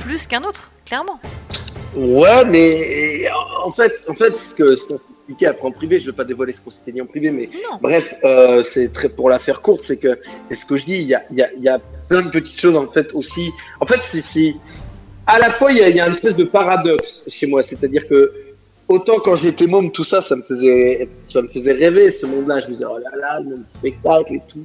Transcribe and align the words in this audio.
plus 0.00 0.26
qu'un 0.26 0.42
autre, 0.42 0.70
clairement. 0.84 1.20
Ouais, 1.94 2.44
mais 2.46 3.28
en 3.64 3.72
fait, 3.72 3.92
en 4.08 4.14
fait, 4.14 4.36
ce 4.36 4.54
que 4.54 4.76
ce 4.76 4.88
qu'on 4.88 4.98
après 5.46 5.66
en 5.66 5.72
privé, 5.72 5.98
je 5.98 6.04
ne 6.04 6.10
veux 6.10 6.16
pas 6.16 6.24
dévoiler 6.24 6.52
ce 6.52 6.60
qu'on 6.60 6.70
s'était 6.70 6.92
dit 6.92 7.00
en 7.00 7.06
privé, 7.06 7.30
mais 7.30 7.48
bref, 7.80 8.14
euh, 8.24 8.62
c'est 8.68 8.92
très 8.92 9.08
pour 9.08 9.28
la 9.28 9.38
faire 9.38 9.60
courte, 9.60 9.82
c'est 9.84 9.98
que, 9.98 10.18
et 10.50 10.56
ce 10.56 10.64
que 10.64 10.76
je 10.76 10.84
dis, 10.84 10.96
il 10.96 11.06
y 11.08 11.14
a, 11.14 11.22
y, 11.30 11.42
a, 11.42 11.52
y 11.54 11.68
a 11.68 11.78
plein 12.08 12.22
de 12.22 12.30
petites 12.30 12.60
choses 12.60 12.76
en 12.76 12.86
fait 12.86 13.12
aussi. 13.12 13.50
En 13.80 13.86
fait, 13.86 14.00
c'est 14.02 14.54
à 15.26 15.38
la 15.38 15.50
fois 15.50 15.70
il 15.72 15.78
y 15.78 15.82
a, 15.82 15.88
y 15.88 16.00
a 16.00 16.06
une 16.06 16.14
espèce 16.14 16.36
de 16.36 16.44
paradoxe 16.44 17.24
chez 17.28 17.46
moi, 17.46 17.62
c'est-à-dire 17.62 18.08
que 18.08 18.32
autant 18.88 19.16
quand 19.18 19.36
j'étais 19.36 19.66
môme, 19.66 19.90
tout 19.90 20.04
ça, 20.04 20.20
ça 20.20 20.34
me 20.34 20.42
faisait, 20.42 21.08
ça 21.28 21.42
me 21.42 21.48
faisait 21.48 21.72
rêver 21.72 22.10
ce 22.10 22.26
monde-là. 22.26 22.60
Je 22.60 22.68
me 22.68 22.72
disais, 22.72 22.84
oh 22.88 22.98
là 22.98 23.10
là, 23.20 23.40
le 23.40 23.58
spectacle 23.66 24.34
et 24.34 24.42
tout, 24.48 24.64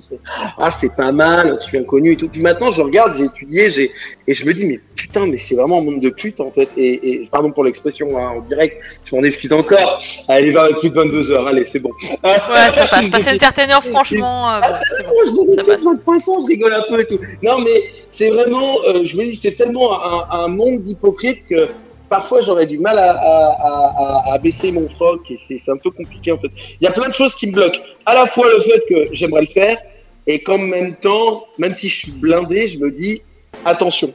ah, 0.58 0.72
c'est 0.72 0.96
pas 0.96 1.12
mal, 1.12 1.58
je 1.62 1.66
suis 1.66 1.78
inconnu 1.78 2.14
et 2.14 2.16
tout. 2.16 2.30
Puis 2.30 2.42
maintenant, 2.42 2.72
je 2.72 2.82
regarde, 2.82 3.14
j'ai 3.16 3.26
étudié, 3.26 3.70
j'ai, 3.70 3.92
et 4.28 4.34
je 4.34 4.46
me 4.46 4.54
dis, 4.54 4.66
mais 4.66 4.80
putain, 4.96 5.28
mais 5.28 5.38
c'est 5.38 5.56
vraiment 5.56 5.80
un 5.80 5.84
monde 5.84 6.00
de 6.00 6.10
pute, 6.10 6.40
en 6.40 6.52
fait. 6.52 6.70
Et, 6.78 7.24
et 7.24 7.30
pardon 7.32 7.52
pour 7.52 7.66
l'expression, 7.66 8.18
hein, 8.18 8.38
en 8.38 8.42
direct, 8.42 8.82
je 9.06 9.16
m'en 9.16 9.24
excuse 9.24 9.52
encore. 9.52 10.02
Allez, 10.28 10.48
il 10.48 10.54
va 10.54 10.70
plus 10.70 10.90
de 10.90 10.96
22 10.96 11.32
heures, 11.32 11.48
allez, 11.48 11.66
c'est 11.68 11.80
bon. 11.80 11.92
Ouais, 12.24 12.70
ça 12.70 12.88
passe. 12.88 13.10
Passer 13.10 13.34
une 13.34 13.40
certaine 13.40 13.70
heure, 13.70 13.84
franchement, 13.84 14.54
euh, 14.54 14.62
bon, 14.62 14.68
c'est 14.96 15.04
bon. 15.04 15.46
Je, 15.50 15.62
ça 15.62 15.64
passe. 15.66 15.84
Poisson, 16.04 16.40
je 16.42 16.48
rigole 16.48 16.74
un 16.74 16.84
peu 16.88 17.00
et 17.02 17.06
tout. 17.06 17.20
Non, 17.44 17.60
mais 17.60 17.84
c'est 18.10 18.30
vraiment, 18.30 18.78
euh, 18.88 19.04
je 19.04 19.18
me 19.18 19.26
dis, 19.26 19.36
c'est 19.36 19.52
tellement 19.52 20.04
un, 20.04 20.44
un 20.44 20.48
monde 20.48 20.82
d'hypocrite 20.82 21.46
que, 21.48 21.68
parfois 22.14 22.44
j'aurais 22.44 22.68
du 22.68 22.78
mal 22.78 23.00
à, 23.00 24.38
baisser 24.38 24.72
mon 24.72 24.88
froc 24.88 25.22
et 25.32 25.40
c'est 25.40 25.72
un 25.72 25.78
peu 25.78 25.90
compliqué 25.90 26.32
en 26.32 26.38
fait. 26.38 26.52
Il 26.80 26.84
y 26.84 26.88
a 26.88 26.92
plein 26.92 27.10
de 27.10 27.14
choses 27.14 27.34
qui 27.34 27.48
me 27.48 27.54
bloquent. 27.54 27.80
À 28.06 28.14
la 28.14 28.28
fois 28.28 28.48
le 28.56 28.60
fait 28.60 28.82
que 28.88 29.16
j'aimerais 29.16 29.42
le 29.42 29.48
faire 29.48 29.80
et 30.28 30.44
qu'en 30.44 30.60
même 30.60 30.96
temps, 30.96 31.48
même 31.58 31.74
si 31.74 31.90
je 31.90 31.98
suis 32.04 32.12
blindé, 32.12 32.68
je 32.68 32.78
me 32.78 32.92
dis 32.92 33.24
attention. 33.66 34.14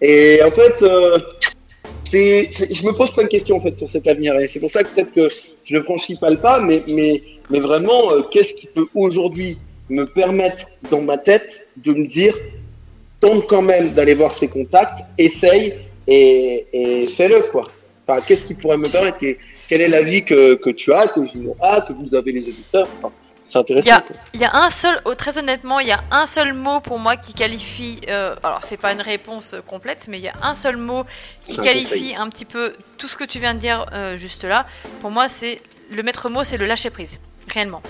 Et 0.00 0.40
en 0.42 0.50
fait, 0.50 0.76
euh, 0.80 1.18
c'est, 2.04 2.48
je 2.50 2.82
me 2.86 2.92
pose 2.92 3.10
plein 3.12 3.24
de 3.24 3.28
questions 3.28 3.56
en 3.58 3.60
fait 3.60 3.76
sur 3.76 3.90
cet 3.90 4.06
avenir 4.06 4.34
et 4.40 4.46
c'est 4.46 4.60
pour 4.60 4.70
ça 4.70 4.82
que 4.82 4.88
peut-être 4.94 5.12
que 5.12 5.28
je 5.64 5.76
ne 5.76 5.82
franchis 5.82 6.16
pas 6.16 6.30
le 6.30 6.38
pas, 6.38 6.60
mais, 6.60 6.80
mais, 6.88 7.22
mais 7.50 7.60
vraiment, 7.60 8.10
euh, 8.10 8.22
qu'est-ce 8.30 8.54
qui 8.54 8.68
peut 8.68 8.86
aujourd'hui 8.94 9.58
me 9.90 10.06
permettre 10.06 10.64
dans 10.90 11.02
ma 11.02 11.18
tête 11.18 11.68
de 11.76 11.92
me 11.92 12.06
dire 12.06 12.34
tente 13.20 13.46
quand 13.48 13.62
même 13.62 13.92
d'aller 13.92 14.14
voir 14.14 14.34
ses 14.34 14.48
contacts, 14.48 15.00
essaye 15.18 15.74
et, 16.06 17.06
fais-le 17.16 17.42
quoi. 17.50 17.64
Enfin, 18.06 18.20
qu'est-ce 18.26 18.44
qui 18.44 18.54
pourrait 18.54 18.76
me 18.76 18.90
permettre? 18.90 19.18
Quelle 19.68 19.80
est 19.80 19.88
l'avis 19.88 20.24
que, 20.24 20.54
que 20.54 20.70
tu 20.70 20.92
as, 20.92 21.08
que 21.08 21.26
Gino 21.26 21.56
a, 21.60 21.80
que 21.80 21.92
vous 21.92 22.14
avez 22.14 22.32
les 22.32 22.42
auditeurs? 22.42 22.86
C'est 23.48 23.58
intéressant. 23.58 24.02
Il 24.32 24.40
y, 24.40 24.44
a, 24.44 24.56
un 24.56 24.70
seul, 24.70 24.98
oh, 25.04 25.14
très 25.14 25.38
honnêtement, 25.38 25.78
il 25.78 25.88
y 25.88 25.92
a 25.92 26.02
un 26.10 26.26
seul 26.26 26.54
mot 26.54 26.80
pour 26.80 26.98
moi 26.98 27.16
qui 27.16 27.34
qualifie. 27.34 28.00
Euh, 28.08 28.34
alors, 28.42 28.62
c'est 28.62 28.78
pas 28.78 28.92
une 28.92 29.02
réponse 29.02 29.54
complète, 29.66 30.06
mais 30.08 30.18
il 30.18 30.24
y 30.24 30.28
a 30.28 30.34
un 30.42 30.54
seul 30.54 30.76
mot 30.76 31.04
qui 31.44 31.56
qualifie 31.58 32.14
un 32.16 32.28
petit 32.30 32.46
peu 32.46 32.74
tout 32.96 33.06
ce 33.06 33.16
que 33.16 33.24
tu 33.24 33.38
viens 33.38 33.54
de 33.54 33.60
dire 33.60 33.86
euh, 33.92 34.16
juste 34.16 34.44
là. 34.44 34.66
Pour 35.00 35.10
moi, 35.10 35.28
c'est 35.28 35.60
le 35.90 36.02
maître 36.02 36.30
mot, 36.30 36.42
c'est 36.42 36.56
le 36.56 36.66
lâcher 36.66 36.90
prise, 36.90 37.20
réellement. 37.52 37.82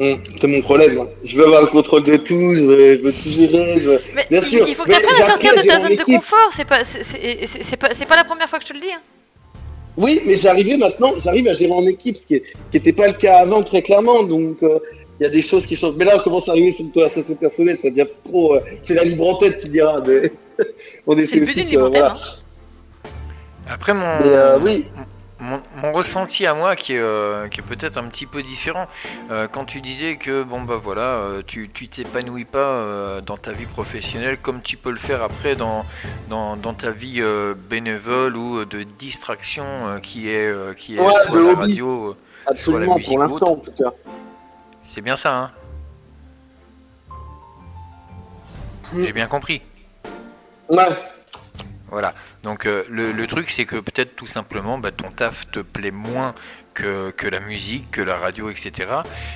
Hum, 0.00 0.18
c'est 0.40 0.46
mon 0.48 0.60
problème. 0.60 0.98
Hein. 0.98 1.08
Je 1.22 1.36
veux 1.36 1.44
avoir 1.44 1.62
le 1.62 1.68
contrôle 1.68 2.02
de 2.02 2.16
tout, 2.16 2.54
je 2.54 2.62
veux, 3.00 3.12
tout 3.12 3.28
gérer. 3.28 4.00
Mais 4.16 4.26
Bien 4.28 4.40
sûr. 4.40 4.66
Il 4.66 4.74
faut 4.74 4.82
que 4.82 4.90
tu 4.90 4.96
apprennes 4.96 5.20
à 5.20 5.24
sortir 5.24 5.54
de 5.54 5.62
ta 5.62 5.78
zone 5.78 5.94
de 5.94 6.02
confort. 6.02 6.48
C'est 6.50 6.64
pas, 6.64 6.82
c'est 6.82 7.76
pas, 7.76 7.88
pas, 7.88 8.16
la 8.16 8.24
première 8.24 8.48
fois 8.48 8.58
que 8.58 8.64
je 8.64 8.70
te 8.70 8.74
le 8.74 8.80
dis. 8.80 8.92
Hein. 8.92 9.00
Oui, 9.96 10.20
mais 10.26 10.36
j'arrivais 10.36 10.76
maintenant, 10.76 11.12
j'arrive 11.22 11.46
à 11.46 11.52
gérer 11.52 11.72
en 11.72 11.86
équipe, 11.86 12.16
ce 12.16 12.26
qui 12.26 12.42
n'était 12.72 12.92
pas 12.92 13.06
le 13.06 13.12
cas 13.12 13.38
avant 13.38 13.62
très 13.62 13.82
clairement. 13.82 14.24
Donc 14.24 14.60
euh, 14.64 14.80
il 15.20 15.22
y 15.22 15.26
a 15.26 15.28
des 15.28 15.42
choses 15.42 15.64
qui 15.64 15.76
changent. 15.76 15.94
Mais 15.96 16.04
là, 16.04 16.16
on 16.16 16.20
commence 16.20 16.48
à 16.48 16.52
arriver 16.52 16.72
sur 16.72 16.84
une 16.84 16.90
conversation 16.90 17.36
personnelle, 17.36 17.78
ça 17.80 17.88
devient 17.88 18.08
trop. 18.24 18.56
Euh, 18.56 18.60
c'est 18.82 18.94
la 18.94 19.04
libre 19.04 19.28
en 19.28 19.36
tête, 19.36 19.60
tu 19.62 19.68
diras. 19.68 20.02
c'est 20.04 21.36
le 21.36 21.46
but 21.46 21.54
d'une 21.56 21.68
libre 21.68 21.84
en 21.84 21.90
tête. 21.90 22.02
Hein. 22.02 22.16
Après, 23.68 23.94
mon, 23.94 24.04
oui 24.64 24.84
mon, 25.44 25.92
ressenti 25.92 26.46
à 26.46 26.54
moi 26.54 26.76
qui 26.76 26.94
est, 26.94 26.98
euh, 26.98 27.48
qui 27.48 27.60
est 27.60 27.62
peut-être 27.62 27.98
un 27.98 28.04
petit 28.04 28.26
peu 28.26 28.42
différent. 28.42 28.86
Euh, 29.30 29.46
quand 29.46 29.64
tu 29.64 29.80
disais 29.80 30.16
que 30.16 30.42
bon 30.42 30.62
bah 30.62 30.78
voilà, 30.80 31.02
euh, 31.02 31.42
tu 31.46 31.70
tu 31.72 31.88
t'épanouis 31.88 32.44
pas 32.44 33.20
dans 33.20 33.36
ta 33.36 33.52
vie 33.52 33.66
professionnelle 33.66 34.38
comme 34.38 34.62
tu 34.62 34.76
peux 34.76 34.90
le 34.90 34.96
faire 34.96 35.22
après 35.22 35.56
dans 35.56 35.84
dans, 36.28 36.56
dans 36.56 36.74
ta 36.74 36.90
vie 36.90 37.22
bénévole 37.68 38.36
ou 38.36 38.64
de 38.64 38.82
distraction 38.82 39.64
qui 40.02 40.28
est 40.28 40.76
qui 40.76 40.96
est 40.96 41.14
soit 41.26 41.40
la 41.40 41.54
radio, 41.54 42.16
soit 42.54 42.80
la 42.80 42.86
musique. 42.86 43.08
Pour 43.08 43.18
l'instant 43.18 43.52
en 43.52 43.56
tout 43.56 43.72
cas. 43.72 43.92
C'est 44.82 45.00
bien 45.00 45.16
ça, 45.16 45.34
hein. 45.34 45.50
J'ai 48.94 49.12
bien 49.12 49.26
compris. 49.26 49.62
Ouais. 50.68 50.88
Voilà. 51.94 52.12
Donc 52.42 52.66
euh, 52.66 52.82
le, 52.90 53.26
truc, 53.28 53.50
c'est 53.50 53.64
que 53.64 53.76
peut-être 53.76 54.16
tout 54.16 54.26
simplement, 54.26 54.78
bah, 54.78 54.90
ton 54.90 55.12
taf 55.12 55.48
te 55.52 55.60
plaît 55.60 55.92
moins 55.92 56.34
que, 56.74 57.12
que, 57.12 57.28
la 57.28 57.38
musique, 57.38 57.88
que 57.92 58.00
la 58.00 58.16
radio, 58.16 58.50
etc. 58.50 58.72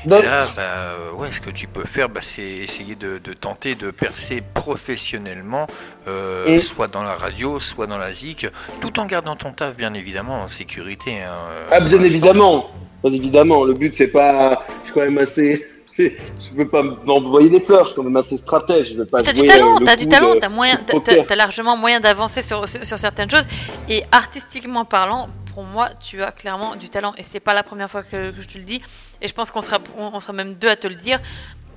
Et 0.04 0.08
là, 0.08 0.48
bah, 0.56 0.96
ouais, 1.16 1.30
ce 1.30 1.40
que 1.40 1.50
tu 1.50 1.68
peux 1.68 1.84
faire, 1.84 2.08
bah, 2.08 2.18
c'est 2.20 2.42
essayer 2.42 2.96
de, 2.96 3.18
tenter 3.40 3.76
de 3.76 3.92
percer 3.92 4.42
professionnellement, 4.54 5.68
euh, 6.08 6.58
soit 6.58 6.88
dans 6.88 7.04
la 7.04 7.14
radio, 7.14 7.60
soit 7.60 7.86
dans 7.86 7.98
la 7.98 8.12
zik, 8.12 8.48
tout 8.80 8.98
en 8.98 9.06
gardant 9.06 9.36
ton 9.36 9.52
taf, 9.52 9.76
bien 9.76 9.94
évidemment, 9.94 10.42
en 10.42 10.48
sécurité. 10.48 11.22
Hein, 11.22 11.36
ah, 11.70 11.78
bien 11.78 12.02
évidemment. 12.02 12.72
Bien 13.04 13.12
évidemment. 13.12 13.62
Le 13.62 13.74
but, 13.74 13.94
c'est 13.96 14.08
pas. 14.08 14.66
Je 14.80 14.86
suis 14.86 14.94
quand 14.94 15.04
même 15.04 15.18
assez 15.18 15.64
je 15.98 16.54
veux 16.54 16.68
pas 16.68 16.82
m'envoyer 16.82 17.50
des 17.50 17.60
fleurs, 17.60 17.82
je 17.82 17.88
suis 17.88 17.96
quand 17.96 18.04
même 18.04 18.16
assez 18.16 18.36
stratège. 18.36 18.92
Je 18.92 18.98
veux 18.98 19.06
pas 19.06 19.22
t'as 19.22 19.32
du 19.32 19.44
talent, 19.44 19.78
t'as 19.84 19.96
du 19.96 20.06
talent, 20.06 20.34
t'as 20.40 20.48
moyen, 20.48 20.78
t'as 20.86 21.34
largement 21.34 21.76
moyen 21.76 22.00
d'avancer 22.00 22.42
sur, 22.42 22.68
sur, 22.68 22.98
certaines 22.98 23.30
choses. 23.30 23.46
Et 23.88 24.04
artistiquement 24.12 24.84
parlant, 24.84 25.28
pour 25.54 25.64
moi, 25.64 25.88
tu 26.00 26.22
as 26.22 26.30
clairement 26.30 26.76
du 26.76 26.88
talent. 26.88 27.14
Et 27.18 27.22
c'est 27.22 27.40
pas 27.40 27.54
la 27.54 27.62
première 27.62 27.90
fois 27.90 28.02
que, 28.02 28.32
je 28.38 28.46
te 28.46 28.58
le 28.58 28.64
dis. 28.64 28.80
Et 29.20 29.26
je 29.26 29.34
pense 29.34 29.50
qu'on 29.50 29.60
sera, 29.60 29.78
on, 29.96 30.20
sera 30.20 30.32
même 30.32 30.54
deux 30.54 30.68
à 30.68 30.76
te 30.76 30.86
le 30.86 30.94
dire. 30.94 31.18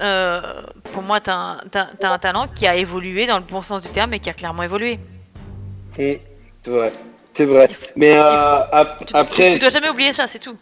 Euh, 0.01 0.61
pour 0.93 1.01
moi, 1.01 1.19
t'as 1.19 1.35
un, 1.35 1.57
as, 1.73 2.07
un 2.13 2.19
talent 2.19 2.47
qui 2.47 2.67
a 2.67 2.75
évolué 2.75 3.25
dans 3.25 3.37
le 3.37 3.43
bon 3.43 3.61
sens 3.61 3.81
du 3.81 3.89
terme 3.89 4.13
et 4.13 4.19
qui 4.19 4.29
a 4.29 4.33
clairement 4.33 4.63
évolué. 4.63 4.99
Mmh, 5.97 6.01
ouais, 6.67 6.91
c'est 7.33 7.45
vrai. 7.45 7.69
Mais 7.95 8.13
euh, 8.15 8.59
après. 9.13 9.53
Tu, 9.53 9.59
dois 9.59 9.69
jamais 9.69 9.89
oublier 9.89 10.13
ça, 10.13 10.27
c'est 10.27 10.39
tout. 10.39 10.57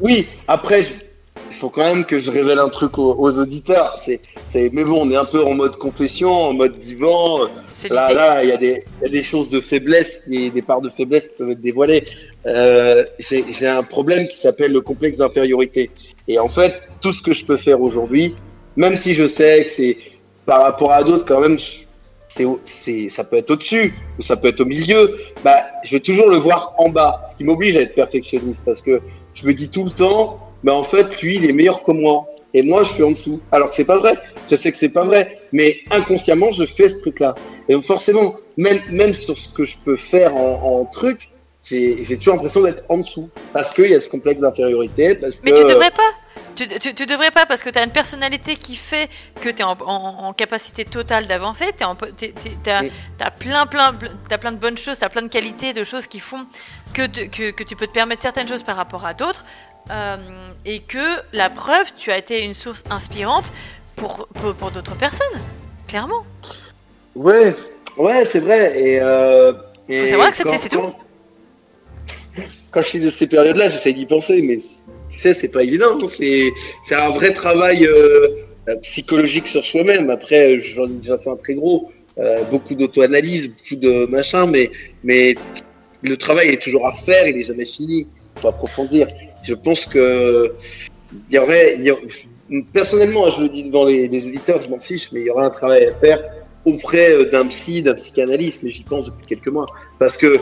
Oui, 0.00 0.26
après, 0.48 0.84
faut 1.52 1.70
quand 1.70 1.84
même 1.84 2.04
que 2.04 2.18
je 2.18 2.30
révèle 2.30 2.58
un 2.58 2.68
truc 2.68 2.98
aux, 2.98 3.38
auditeurs. 3.38 3.96
C'est, 3.98 4.20
mais 4.72 4.84
bon, 4.84 5.02
on 5.02 5.10
est 5.10 5.16
un 5.16 5.24
peu 5.24 5.42
en 5.44 5.54
mode 5.54 5.76
confession, 5.76 6.30
en 6.30 6.52
mode 6.52 6.78
vivant. 6.78 7.38
Là, 7.90 8.12
là, 8.12 8.44
il 8.44 8.48
y, 8.50 8.52
a 8.52 8.56
des, 8.56 8.84
y 9.02 9.06
a 9.06 9.08
des 9.08 9.22
choses 9.22 9.48
de 9.48 9.60
faiblesse, 9.60 10.22
des, 10.26 10.50
des 10.50 10.62
parts 10.62 10.80
de 10.80 10.90
faiblesse 10.90 11.28
qui 11.28 11.34
peuvent 11.38 11.50
être 11.50 11.60
dévoilées. 11.60 12.04
Euh, 12.46 13.04
j'ai, 13.18 13.66
un 13.66 13.82
problème 13.82 14.26
qui 14.26 14.36
s'appelle 14.36 14.72
le 14.72 14.80
complexe 14.80 15.18
d'infériorité. 15.18 15.90
Et 16.28 16.38
en 16.38 16.48
fait, 16.48 16.82
tout 17.00 17.12
ce 17.12 17.22
que 17.22 17.32
je 17.32 17.44
peux 17.44 17.56
faire 17.56 17.80
aujourd'hui, 17.80 18.34
même 18.76 18.96
si 18.96 19.14
je 19.14 19.26
sais 19.26 19.64
que 19.64 19.70
c'est 19.70 19.96
par 20.46 20.62
rapport 20.62 20.92
à 20.92 21.04
d'autres, 21.04 21.24
quand 21.24 21.40
même, 21.40 21.58
c'est, 22.28 23.08
ça 23.10 23.24
peut 23.24 23.36
être 23.36 23.50
au-dessus 23.50 23.94
ou 24.18 24.22
ça 24.22 24.36
peut 24.36 24.48
être 24.48 24.60
au 24.60 24.64
milieu, 24.64 25.16
bah, 25.44 25.62
je 25.84 25.92
vais 25.92 26.00
toujours 26.00 26.30
le 26.30 26.38
voir 26.38 26.74
en 26.78 26.88
bas, 26.88 27.24
ce 27.30 27.36
qui 27.36 27.44
m'oblige 27.44 27.76
à 27.76 27.82
être 27.82 27.94
perfectionniste 27.94 28.62
parce 28.64 28.82
que 28.82 29.00
je 29.34 29.46
me 29.46 29.54
dis 29.54 29.68
tout 29.68 29.84
le 29.84 29.90
temps, 29.90 30.51
mais 30.62 30.70
en 30.70 30.82
fait, 30.82 31.20
lui, 31.22 31.36
il 31.36 31.48
est 31.48 31.52
meilleur 31.52 31.82
que 31.82 31.92
moi. 31.92 32.26
Et 32.54 32.62
moi, 32.62 32.84
je 32.84 32.92
suis 32.92 33.02
en 33.02 33.12
dessous. 33.12 33.40
Alors 33.50 33.72
c'est 33.72 33.84
pas 33.84 33.98
vrai. 33.98 34.14
Je 34.50 34.56
sais 34.56 34.70
que 34.70 34.78
c'est 34.78 34.90
pas 34.90 35.04
vrai. 35.04 35.38
Mais 35.52 35.78
inconsciemment, 35.90 36.52
je 36.52 36.64
fais 36.64 36.90
ce 36.90 36.98
truc-là. 37.00 37.34
Et 37.68 37.72
donc 37.72 37.84
forcément, 37.84 38.34
même, 38.56 38.78
même 38.90 39.14
sur 39.14 39.38
ce 39.38 39.48
que 39.48 39.64
je 39.64 39.76
peux 39.82 39.96
faire 39.96 40.36
en, 40.36 40.80
en 40.80 40.84
truc, 40.84 41.30
j'ai 41.64 42.16
toujours 42.18 42.34
l'impression 42.34 42.62
d'être 42.62 42.84
en 42.88 42.98
dessous. 42.98 43.30
Parce 43.52 43.72
qu'il 43.72 43.90
y 43.90 43.94
a 43.94 44.00
ce 44.00 44.08
complexe 44.08 44.40
d'infériorité. 44.40 45.18
Mais 45.44 45.52
tu 45.52 45.64
devrais 45.64 45.90
pas. 45.90 46.10
Tu, 46.54 46.66
tu, 46.66 47.06
devrais 47.06 47.30
pas 47.30 47.46
parce 47.46 47.62
que 47.62 47.70
tu 47.70 47.78
as 47.78 47.84
une 47.84 47.90
personnalité 47.90 48.56
qui 48.56 48.76
fait 48.76 49.08
que 49.40 49.48
tu 49.48 49.62
es 49.62 49.64
en, 49.64 49.76
en, 49.80 50.32
capacité 50.34 50.84
totale 50.84 51.26
d'avancer. 51.26 51.66
Tu 51.76 51.84
as, 51.84 52.82
as, 53.20 53.30
plein, 53.30 53.66
plein, 53.66 53.98
as 54.30 54.38
plein 54.38 54.52
de 54.52 54.58
bonnes 54.58 54.76
choses, 54.76 54.98
tu 54.98 55.04
as 55.04 55.08
plein 55.08 55.22
de 55.22 55.28
qualités, 55.28 55.72
de 55.72 55.82
choses 55.82 56.06
qui 56.06 56.20
font 56.20 56.44
que, 56.92 57.06
que, 57.06 57.52
que 57.52 57.64
tu 57.64 57.74
peux 57.74 57.86
te 57.86 57.92
permettre 57.92 58.20
certaines 58.20 58.48
choses 58.48 58.62
par 58.62 58.76
rapport 58.76 59.06
à 59.06 59.14
d'autres. 59.14 59.46
Euh, 59.90 60.16
et 60.64 60.80
que 60.80 61.20
la 61.32 61.50
preuve, 61.50 61.92
tu 61.96 62.10
as 62.10 62.18
été 62.18 62.44
une 62.44 62.54
source 62.54 62.84
inspirante 62.90 63.52
pour, 63.96 64.28
pour, 64.58 64.70
d'autres 64.70 64.96
personnes, 64.96 65.40
clairement. 65.88 66.24
Ouais, 67.14 67.54
ouais, 67.98 68.24
c'est 68.24 68.40
vrai. 68.40 68.80
Et, 68.80 69.00
euh, 69.00 69.52
faut 69.88 70.06
savoir 70.06 70.28
accepter, 70.28 70.56
c'est 70.56 70.68
tout. 70.68 70.94
Quand 72.70 72.80
je 72.80 72.86
suis 72.86 73.00
de 73.00 73.10
ces 73.10 73.26
périodes-là, 73.26 73.68
j'essaie 73.68 73.92
d'y 73.92 74.06
penser, 74.06 74.40
mais 74.40 74.56
tu 75.10 75.18
sais, 75.18 75.34
c'est 75.34 75.48
pas 75.48 75.62
évident. 75.62 75.98
C'est, 76.06 76.50
c'est 76.84 76.94
un 76.94 77.10
vrai 77.10 77.32
travail 77.32 77.84
euh, 77.86 78.46
psychologique 78.82 79.48
sur 79.48 79.62
soi-même. 79.64 80.08
Après, 80.08 80.60
j'en 80.60 80.86
ai 80.86 80.90
déjà 80.90 81.18
fait 81.18 81.28
un 81.28 81.36
très 81.36 81.54
gros, 81.54 81.92
beaucoup 82.50 82.74
d'auto-analyse, 82.74 83.48
beaucoup 83.48 83.76
de 83.76 84.06
machin, 84.06 84.46
mais, 84.46 84.70
mais 85.02 85.34
le 86.02 86.16
travail 86.16 86.48
est 86.48 86.62
toujours 86.62 86.86
à 86.86 86.92
faire, 86.92 87.26
il 87.26 87.36
n'est 87.36 87.44
jamais 87.44 87.64
fini. 87.64 88.06
Il 88.36 88.40
faut 88.40 88.48
approfondir 88.48 89.08
je 89.42 89.54
pense 89.54 89.86
que 89.86 90.52
il 91.30 91.34
y 91.34 91.38
aurait, 91.38 91.78
personnellement, 92.72 93.28
je 93.28 93.42
le 93.42 93.48
dis 93.48 93.64
devant 93.64 93.84
les, 93.84 94.06
auditeurs, 94.26 94.62
je 94.62 94.68
m'en 94.68 94.80
fiche, 94.80 95.12
mais 95.12 95.20
il 95.20 95.26
y 95.26 95.30
aurait 95.30 95.44
un 95.44 95.50
travail 95.50 95.86
à 95.86 95.94
faire 95.94 96.22
auprès 96.64 97.24
d'un 97.26 97.46
psy, 97.46 97.82
d'un 97.82 97.94
psychanalyste, 97.94 98.62
mais 98.62 98.70
j'y 98.70 98.84
pense 98.84 99.06
depuis 99.06 99.26
quelques 99.26 99.48
mois. 99.48 99.66
Parce 99.98 100.16
que 100.16 100.38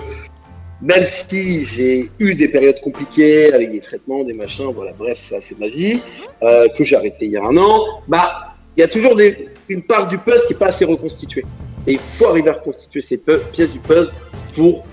même 0.82 1.04
si 1.06 1.64
j'ai 1.64 2.10
eu 2.18 2.34
des 2.34 2.48
périodes 2.48 2.80
compliquées 2.80 3.52
avec 3.52 3.70
des 3.70 3.80
traitements, 3.80 4.24
des 4.24 4.32
machins, 4.32 4.72
voilà, 4.74 4.92
bref, 4.92 5.18
ça 5.18 5.40
c'est 5.40 5.58
ma 5.58 5.68
vie, 5.68 6.00
euh, 6.42 6.68
que 6.68 6.84
j'ai 6.84 6.96
arrêté 6.96 7.26
il 7.26 7.32
y 7.32 7.36
a 7.36 7.44
un 7.44 7.56
an, 7.56 8.02
bah, 8.08 8.54
il 8.76 8.80
y 8.80 8.82
a 8.84 8.88
toujours 8.88 9.16
des, 9.16 9.48
une 9.68 9.82
part 9.82 10.08
du 10.08 10.18
puzzle 10.18 10.46
qui 10.46 10.52
n'est 10.54 10.58
pas 10.58 10.68
assez 10.68 10.84
reconstituée. 10.84 11.44
Et 11.86 11.92
il 11.94 11.98
faut 11.98 12.26
arriver 12.26 12.50
à 12.50 12.54
reconstituer 12.54 13.02
ces 13.02 13.18
pièces 13.18 13.72
du 13.72 13.78
puzzle 13.80 14.12
pour 14.54 14.86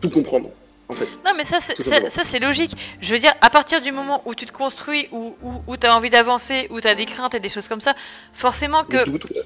tout 0.00 0.10
comprendre. 0.10 0.50
Non, 1.24 1.32
mais 1.36 1.44
ça, 1.44 1.58
c'est 1.60 2.38
logique. 2.38 2.72
Je 3.00 3.14
veux 3.14 3.20
dire, 3.20 3.34
à 3.40 3.50
partir 3.50 3.80
du 3.80 3.92
moment 3.92 4.22
où 4.24 4.34
tu 4.34 4.46
te 4.46 4.52
construis, 4.52 5.08
où, 5.10 5.34
où, 5.66 5.76
tu 5.76 5.86
as 5.86 5.96
envie 5.96 6.10
d'avancer, 6.10 6.68
où 6.70 6.80
tu 6.80 6.88
as 6.88 6.94
des 6.94 7.06
craintes 7.06 7.34
et 7.34 7.40
des 7.40 7.48
choses 7.48 7.68
comme 7.68 7.80
ça, 7.80 7.94
forcément 8.32 8.84
que 8.84 8.98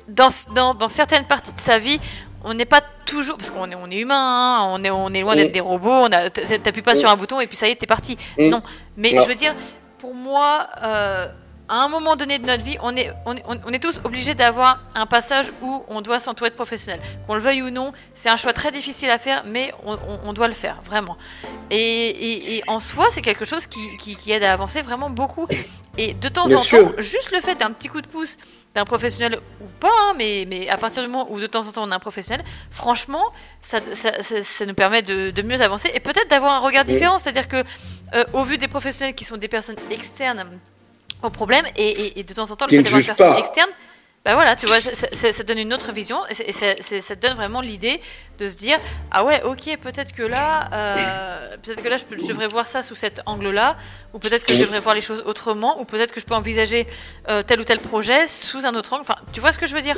dans, 0.09 0.29
dans, 0.55 0.75
dans 0.75 0.89
certaines 0.89 1.25
parties 1.25 1.55
de 1.55 1.61
sa 1.61 1.79
vie, 1.79 1.99
on 2.45 2.55
n'est 2.55 2.65
pas 2.65 2.81
toujours 3.07 3.37
parce 3.37 3.51
qu'on 3.51 3.71
est, 3.71 3.75
on 3.75 3.91
est 3.91 3.99
humain, 3.99 4.61
hein, 4.61 4.67
on, 4.71 4.83
est, 4.85 4.91
on 4.91 5.13
est 5.13 5.21
loin 5.21 5.37
d'être 5.37 5.53
des 5.53 5.61
robots. 5.61 6.09
T'appuies 6.09 6.83
pas 6.83 6.95
sur 6.95 7.11
un 7.11 7.17
bouton 7.17 7.41
et 7.41 7.47
puis 7.47 7.57
ça 7.57 7.69
y 7.69 7.73
est, 7.73 7.77
t'es 7.77 7.87
parti. 7.87 8.17
Non, 8.39 8.63
mais 8.97 9.11
je 9.11 9.27
veux 9.27 9.35
dire, 9.35 9.55
pour 9.99 10.15
moi, 10.15 10.67
euh, 10.83 11.27
à 11.71 11.85
un 11.85 11.89
moment 11.89 12.17
donné 12.17 12.41
de 12.41 12.47
notre 12.47 12.65
vie, 12.65 12.77
on 12.83 12.97
est, 12.97 13.13
on 13.25 13.37
est, 13.37 13.45
on 13.47 13.73
est 13.73 13.79
tous 13.79 14.01
obligés 14.03 14.35
d'avoir 14.35 14.81
un 14.97 15.07
passage 15.07 15.53
où 15.63 15.85
on 15.87 16.01
doit 16.01 16.19
s'entourer 16.19 16.51
de 16.51 16.57
professionnels. 16.57 17.01
Qu'on 17.27 17.35
le 17.35 17.41
veuille 17.41 17.63
ou 17.63 17.71
non, 17.71 17.93
c'est 18.13 18.29
un 18.29 18.37
choix 18.37 18.53
très 18.53 18.73
difficile 18.73 19.09
à 19.09 19.19
faire, 19.19 19.45
mais 19.47 19.73
on, 19.85 20.33
doit 20.33 20.49
le 20.49 20.55
faire, 20.55 20.83
vraiment. 20.85 21.17
Et, 21.71 22.61
en 22.67 22.81
soi, 22.81 23.07
c'est 23.13 23.23
quelque 23.23 23.45
chose 23.45 23.67
qui, 23.69 23.97
qui, 23.99 24.33
aide 24.33 24.43
à 24.43 24.53
avancer 24.53 24.83
vraiment 24.83 25.11
beaucoup. 25.11 25.47
Et 25.97 26.15
de 26.15 26.29
temps 26.29 26.53
en 26.53 26.65
temps, 26.65 26.93
juste 26.99 27.31
le 27.31 27.41
fait 27.41 27.55
d'un 27.55 27.71
petit 27.71 27.89
coup 27.89 28.01
de 28.01 28.09
pouce 28.09 28.37
d'un 28.75 28.85
professionnel 28.85 29.39
ou 29.61 29.67
pas, 29.79 29.89
hein, 29.89 30.15
mais, 30.17 30.47
mais 30.49 30.69
à 30.69 30.77
partir 30.77 31.03
du 31.03 31.09
moment 31.09 31.27
où 31.31 31.41
de 31.41 31.47
temps 31.47 31.67
en 31.67 31.73
temps 31.73 31.85
on 31.85 31.91
a 31.91 31.97
un 31.97 32.01
professionnel, 32.01 32.45
franchement, 32.71 33.33
ça, 33.63 33.79
ça, 33.95 34.67
nous 34.67 34.75
permet 34.75 35.03
de, 35.03 35.31
de, 35.31 35.43
mieux 35.43 35.61
avancer 35.61 35.91
et 35.93 36.01
peut-être 36.01 36.31
d'avoir 36.31 36.53
un 36.53 36.59
regard 36.61 36.85
différent. 36.85 37.19
C'est-à-dire 37.19 37.49
que, 37.49 37.65
euh, 38.15 38.25
au 38.33 38.43
vu 38.43 38.59
des 38.59 38.69
professionnels 38.69 39.15
qui 39.15 39.25
sont 39.25 39.37
des 39.37 39.49
personnes 39.49 39.77
externes 39.91 40.59
au 41.23 41.31
problème 41.31 41.65
et, 41.77 42.19
et, 42.19 42.23
de 42.23 42.33
temps 42.33 42.51
en 42.51 42.57
temps 42.57 42.67
le 42.67 42.77
fait 42.77 42.83
d'avoir 42.83 43.01
une 43.01 43.07
personne 43.07 43.37
externe 43.37 43.71
bah 44.23 44.35
voilà, 44.35 44.55
tu 44.55 44.67
vois, 44.67 44.81
ça, 44.81 45.45
donne 45.45 45.57
une 45.57 45.73
autre 45.73 45.93
vision 45.93 46.19
et, 46.29 46.53
ça, 46.53 46.67
ça, 46.83 47.15
donne 47.15 47.33
vraiment 47.33 47.63
l'idée 47.63 48.01
de 48.39 48.49
se 48.49 48.57
dire 48.57 48.77
ah 49.11 49.25
ouais, 49.25 49.41
ok, 49.45 49.79
peut-être 49.83 50.13
que 50.13 50.23
là, 50.23 50.69
euh, 50.75 51.57
peut-être 51.63 51.83
que 51.83 51.89
là, 51.89 51.97
je, 51.97 52.27
devrais 52.27 52.49
voir 52.49 52.67
ça 52.67 52.83
sous 52.83 52.95
cet 52.95 53.23
angle-là, 53.25 53.77
ou 54.13 54.19
peut-être 54.19 54.45
que 54.45 54.53
je 54.53 54.61
devrais 54.61 54.81
voir 54.81 54.95
les 54.95 55.01
choses 55.01 55.23
autrement, 55.25 55.81
ou 55.81 55.87
peut-être 55.87 56.13
que 56.13 56.21
je 56.21 56.27
peux 56.27 56.35
envisager 56.35 56.87
euh, 57.31 57.43
tel 57.43 57.61
ou 57.61 57.65
tel 57.65 57.79
projet 57.79 58.27
sous 58.27 58.67
un 58.67 58.75
autre 58.75 58.93
angle. 58.93 59.03
Enfin, 59.09 59.17
tu 59.33 59.41
vois 59.41 59.53
ce 59.53 59.59
que 59.59 59.67
je 59.67 59.75
veux 59.75 59.81
dire? 59.81 59.97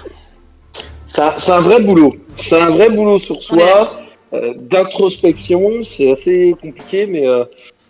C'est 1.08 1.50
un 1.50 1.60
vrai 1.60 1.82
boulot. 1.82 2.14
C'est 2.36 2.60
un 2.60 2.70
vrai 2.70 2.90
boulot 2.90 3.18
sur 3.18 3.42
soi, 3.42 4.00
euh, 4.34 4.54
d'introspection. 4.56 5.82
C'est 5.82 6.12
assez 6.12 6.54
compliqué, 6.62 7.06
mais 7.06 7.26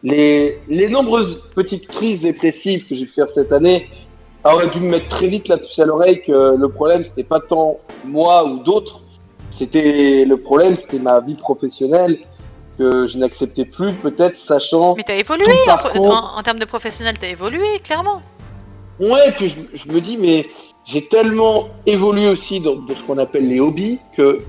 les, 0.02 0.58
les 0.68 0.88
nombreuses 0.88 1.50
petites 1.54 1.86
crises 1.86 2.20
dépressives 2.20 2.86
que 2.88 2.94
j'ai 2.94 3.06
fait 3.06 3.28
cette 3.30 3.52
année 3.52 3.88
aurait 4.44 4.70
dû 4.70 4.80
me 4.80 4.90
mettre 4.90 5.08
très 5.08 5.28
vite 5.28 5.48
la 5.48 5.56
puce 5.56 5.78
à 5.78 5.84
l'oreille 5.84 6.22
que 6.24 6.56
le 6.56 6.68
problème 6.68 7.04
c'était 7.04 7.24
pas 7.24 7.40
tant 7.40 7.78
moi 8.04 8.44
ou 8.44 8.58
d'autres, 8.58 9.02
c'était 9.50 10.24
le 10.24 10.36
problème 10.36 10.74
c'était 10.74 10.98
ma 10.98 11.20
vie 11.20 11.36
professionnelle 11.36 12.18
que 12.78 13.06
je 13.06 13.18
n'acceptais 13.18 13.64
plus 13.64 13.92
peut-être 13.92 14.36
sachant. 14.36 14.94
Mais 14.96 15.02
t'as 15.02 15.16
évolué 15.16 15.44
en, 15.94 16.38
en, 16.38 16.42
termes 16.42 16.58
de 16.58 16.64
professionnel, 16.64 17.16
t'as 17.18 17.28
évolué 17.28 17.78
clairement. 17.84 18.22
Ouais, 18.98 19.32
puis 19.36 19.54
je, 19.74 19.92
me 19.92 20.00
dis 20.00 20.16
mais 20.16 20.46
j'ai 20.84 21.06
tellement 21.06 21.68
évolué 21.86 22.28
aussi 22.28 22.60
dans, 22.60 22.76
ce 22.88 23.02
qu'on 23.04 23.18
appelle 23.18 23.46
les 23.46 23.60
hobbies 23.60 24.00
que 24.16 24.40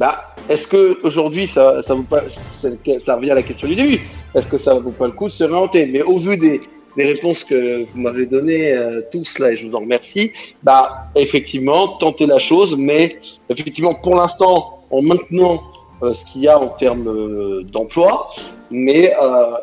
bah 0.00 0.34
est-ce 0.48 0.66
que 0.66 0.98
aujourd'hui 1.04 1.46
ça 1.46 1.82
ça, 1.82 1.94
vaut 1.94 2.02
pas 2.02 2.22
ça 2.30 3.16
revient 3.16 3.30
à 3.30 3.34
la 3.36 3.42
question 3.42 3.68
du 3.68 3.76
début 3.76 4.00
est-ce 4.34 4.46
que 4.46 4.58
ça 4.58 4.74
vaut 4.74 4.90
pas 4.90 5.06
le 5.06 5.12
coup 5.12 5.28
de 5.28 5.32
se 5.32 5.44
réorienter 5.44 5.86
mais 5.86 6.02
au 6.02 6.16
vu 6.16 6.36
des 6.36 6.60
les 6.96 7.04
réponses 7.04 7.44
que 7.44 7.84
vous 7.84 8.00
m'avez 8.00 8.26
données 8.26 8.72
euh, 8.72 9.02
tous 9.12 9.38
là, 9.38 9.52
et 9.52 9.56
je 9.56 9.66
vous 9.66 9.74
en 9.74 9.80
remercie, 9.80 10.32
bah 10.62 11.06
effectivement, 11.14 11.96
tenter 11.98 12.26
la 12.26 12.38
chose, 12.38 12.76
mais 12.76 13.16
effectivement, 13.48 13.94
pour 13.94 14.16
l'instant, 14.16 14.82
en 14.90 15.02
maintenant 15.02 15.62
euh, 16.02 16.14
ce 16.14 16.32
qu'il 16.32 16.42
y 16.42 16.48
a 16.48 16.58
en 16.58 16.68
termes 16.68 17.06
euh, 17.08 17.62
d'emploi, 17.62 18.28
mais 18.70 19.12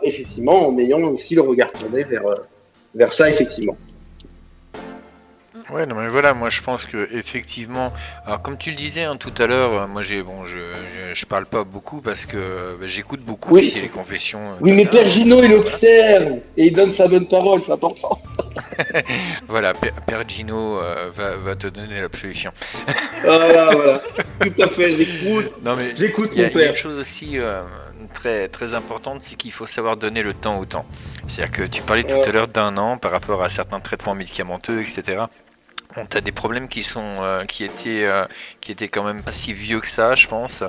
effectivement, 0.04 0.68
en 0.68 0.78
ayant 0.78 1.01
aussi 1.04 1.36
le 1.36 1.42
regard 1.42 1.72
tourné 1.72 2.04
vers, 2.04 2.24
vers 2.94 3.12
ça, 3.12 3.30
effectivement. 3.30 3.78
Ouais, 5.69 5.85
non, 5.85 5.95
mais 5.95 6.07
voilà, 6.07 6.33
moi 6.33 6.49
je 6.49 6.61
pense 6.61 6.85
que 6.85 7.09
effectivement, 7.11 7.91
alors 8.25 8.41
comme 8.41 8.57
tu 8.57 8.69
le 8.69 8.77
disais 8.77 9.03
hein, 9.03 9.17
tout 9.17 9.33
à 9.37 9.47
l'heure, 9.47 9.73
euh, 9.73 9.87
moi 9.87 10.01
j'ai 10.01 10.23
bon, 10.23 10.45
je, 10.45 10.59
je, 11.13 11.25
parle 11.25 11.45
pas 11.45 11.65
beaucoup 11.65 11.99
parce 11.99 12.25
que 12.25 12.77
bah, 12.79 12.87
j'écoute 12.87 13.19
beaucoup 13.19 13.53
oui. 13.53 13.63
ici 13.63 13.81
les 13.81 13.89
confessions. 13.89 14.39
Euh, 14.39 14.55
oui, 14.61 14.71
mais 14.71 14.85
Père 14.85 15.09
Gino 15.09 15.43
il 15.43 15.53
observe 15.53 16.37
et 16.55 16.67
il 16.67 16.73
donne 16.73 16.91
sa 16.91 17.09
bonne 17.09 17.27
parole, 17.27 17.61
c'est 17.65 17.73
important. 17.73 18.17
voilà, 19.49 19.73
Père, 19.73 20.23
Gino 20.25 20.79
euh, 20.79 21.11
va, 21.13 21.35
va, 21.35 21.55
te 21.57 21.67
donner 21.67 21.99
l'absolution. 21.99 22.51
voilà, 23.23 23.75
voilà, 23.75 24.01
tout 24.39 24.61
à 24.61 24.67
fait, 24.67 24.95
j'écoute. 24.95 25.51
Non 25.63 25.75
mais 25.75 25.97
j'écoute 25.97 26.29
mon 26.29 26.35
père. 26.35 26.51
Il 26.53 26.61
y 26.61 26.63
a 26.63 26.69
une 26.69 26.75
chose 26.75 26.97
aussi. 26.97 27.37
très, 28.13 28.47
très 28.47 28.73
importante, 28.73 29.21
c'est 29.21 29.35
qu'il 29.35 29.51
faut 29.51 29.67
savoir 29.67 29.97
donner 29.97 30.23
le 30.23 30.33
temps 30.33 30.59
au 30.59 30.65
temps. 30.65 30.85
C'est-à-dire 31.27 31.51
que 31.51 31.63
tu 31.63 31.81
parlais 31.81 32.05
tout 32.05 32.15
à 32.15 32.31
l'heure 32.31 32.47
d'un 32.47 32.77
an 32.77 32.97
par 32.97 33.11
rapport 33.11 33.43
à 33.43 33.49
certains 33.49 33.81
traitements 33.81 34.15
médicamenteux, 34.15 34.81
etc. 34.81 35.25
On 35.95 36.06
t'as 36.06 36.19
des 36.19 36.34
problèmes 36.34 36.68
qui 36.68 36.84
sont 36.84 37.18
euh, 37.22 37.45
qui 37.45 37.63
étaient 37.63 38.04
euh, 38.04 38.25
qui 38.60 38.74
étaient 38.74 38.89
quand 38.89 39.04
même 39.04 39.24
pas 39.24 39.31
si 39.31 39.54
vieux 39.54 39.80
que 39.80 39.88
ça, 39.88 40.16
je 40.16 40.28
pense, 40.28 40.63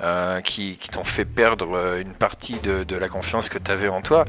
euh, 0.00 0.40
qui, 0.40 0.76
qui 0.78 0.88
t'ont 0.88 1.04
fait 1.04 1.26
perdre 1.26 1.98
une 1.98 2.14
partie 2.14 2.58
de, 2.60 2.82
de 2.82 2.96
la 2.96 3.08
confiance 3.08 3.50
que 3.50 3.58
tu 3.58 3.70
avais 3.70 3.88
en 3.88 4.00
toi, 4.00 4.24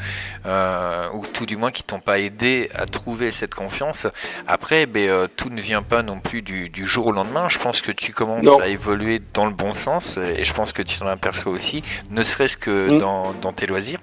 ou 1.13 1.25
tout 1.33 1.45
du 1.45 1.55
moins 1.55 1.71
qui 1.71 1.83
t'ont 1.83 2.01
pas 2.01 2.19
aidé 2.19 2.69
à 2.75 2.85
trouver 2.85 3.31
cette 3.31 3.55
confiance. 3.55 4.07
Après, 4.45 4.85
ben, 4.85 5.29
tout 5.37 5.49
ne 5.49 5.61
vient 5.61 5.81
pas 5.81 6.03
non 6.03 6.19
plus 6.19 6.41
du, 6.41 6.69
du, 6.69 6.85
jour 6.85 7.07
au 7.07 7.11
lendemain. 7.13 7.47
Je 7.47 7.59
pense 7.59 7.81
que 7.81 7.93
tu 7.93 8.11
commences 8.11 8.59
à 8.59 8.67
évoluer 8.67 9.21
dans 9.33 9.45
le 9.45 9.53
bon 9.53 9.73
sens, 9.73 10.17
et 10.17 10.43
je 10.43 10.53
pense 10.53 10.73
que 10.73 10.81
tu 10.81 10.99
t'en 10.99 11.07
aperçois 11.07 11.53
aussi, 11.53 11.83
ne 12.09 12.21
serait-ce 12.21 12.57
que 12.57 12.91
mm. 12.91 12.99
dans, 12.99 13.33
dans 13.33 13.53
tes 13.53 13.65
loisirs. 13.65 13.99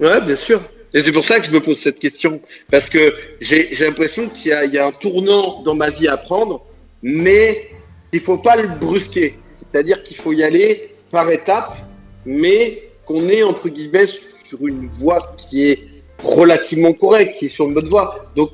Ouais, 0.00 0.20
bien 0.20 0.36
sûr. 0.36 0.60
Et 0.94 1.02
c'est 1.02 1.12
pour 1.12 1.24
ça 1.24 1.38
que 1.40 1.46
je 1.46 1.52
me 1.52 1.60
pose 1.60 1.78
cette 1.78 1.98
question. 1.98 2.40
Parce 2.70 2.88
que 2.88 3.14
j'ai 3.40 3.74
l'impression 3.80 4.28
qu'il 4.28 4.52
y, 4.52 4.74
y, 4.74 4.78
a 4.78 4.86
un 4.86 4.92
tournant 4.92 5.62
dans 5.62 5.74
ma 5.74 5.90
vie 5.90 6.08
à 6.08 6.16
prendre, 6.16 6.64
mais 7.02 7.70
il 8.12 8.20
faut 8.20 8.38
pas 8.38 8.56
le 8.56 8.68
brusquer. 8.68 9.34
C'est-à-dire 9.54 10.02
qu'il 10.02 10.16
faut 10.16 10.32
y 10.32 10.42
aller 10.42 10.94
par 11.10 11.30
étapes, 11.30 11.76
mais 12.24 12.90
qu'on 13.06 13.28
est, 13.28 13.42
entre 13.42 13.68
guillemets, 13.68 14.06
sur 14.06 14.66
une 14.66 14.88
voie 14.98 15.34
qui 15.36 15.68
est 15.68 15.80
relativement 16.22 16.92
correcte, 16.92 17.38
qui 17.38 17.46
est 17.46 17.50
sur 17.50 17.66
une 17.66 17.74
bonne 17.74 17.88
voie. 17.88 18.30
Donc, 18.34 18.50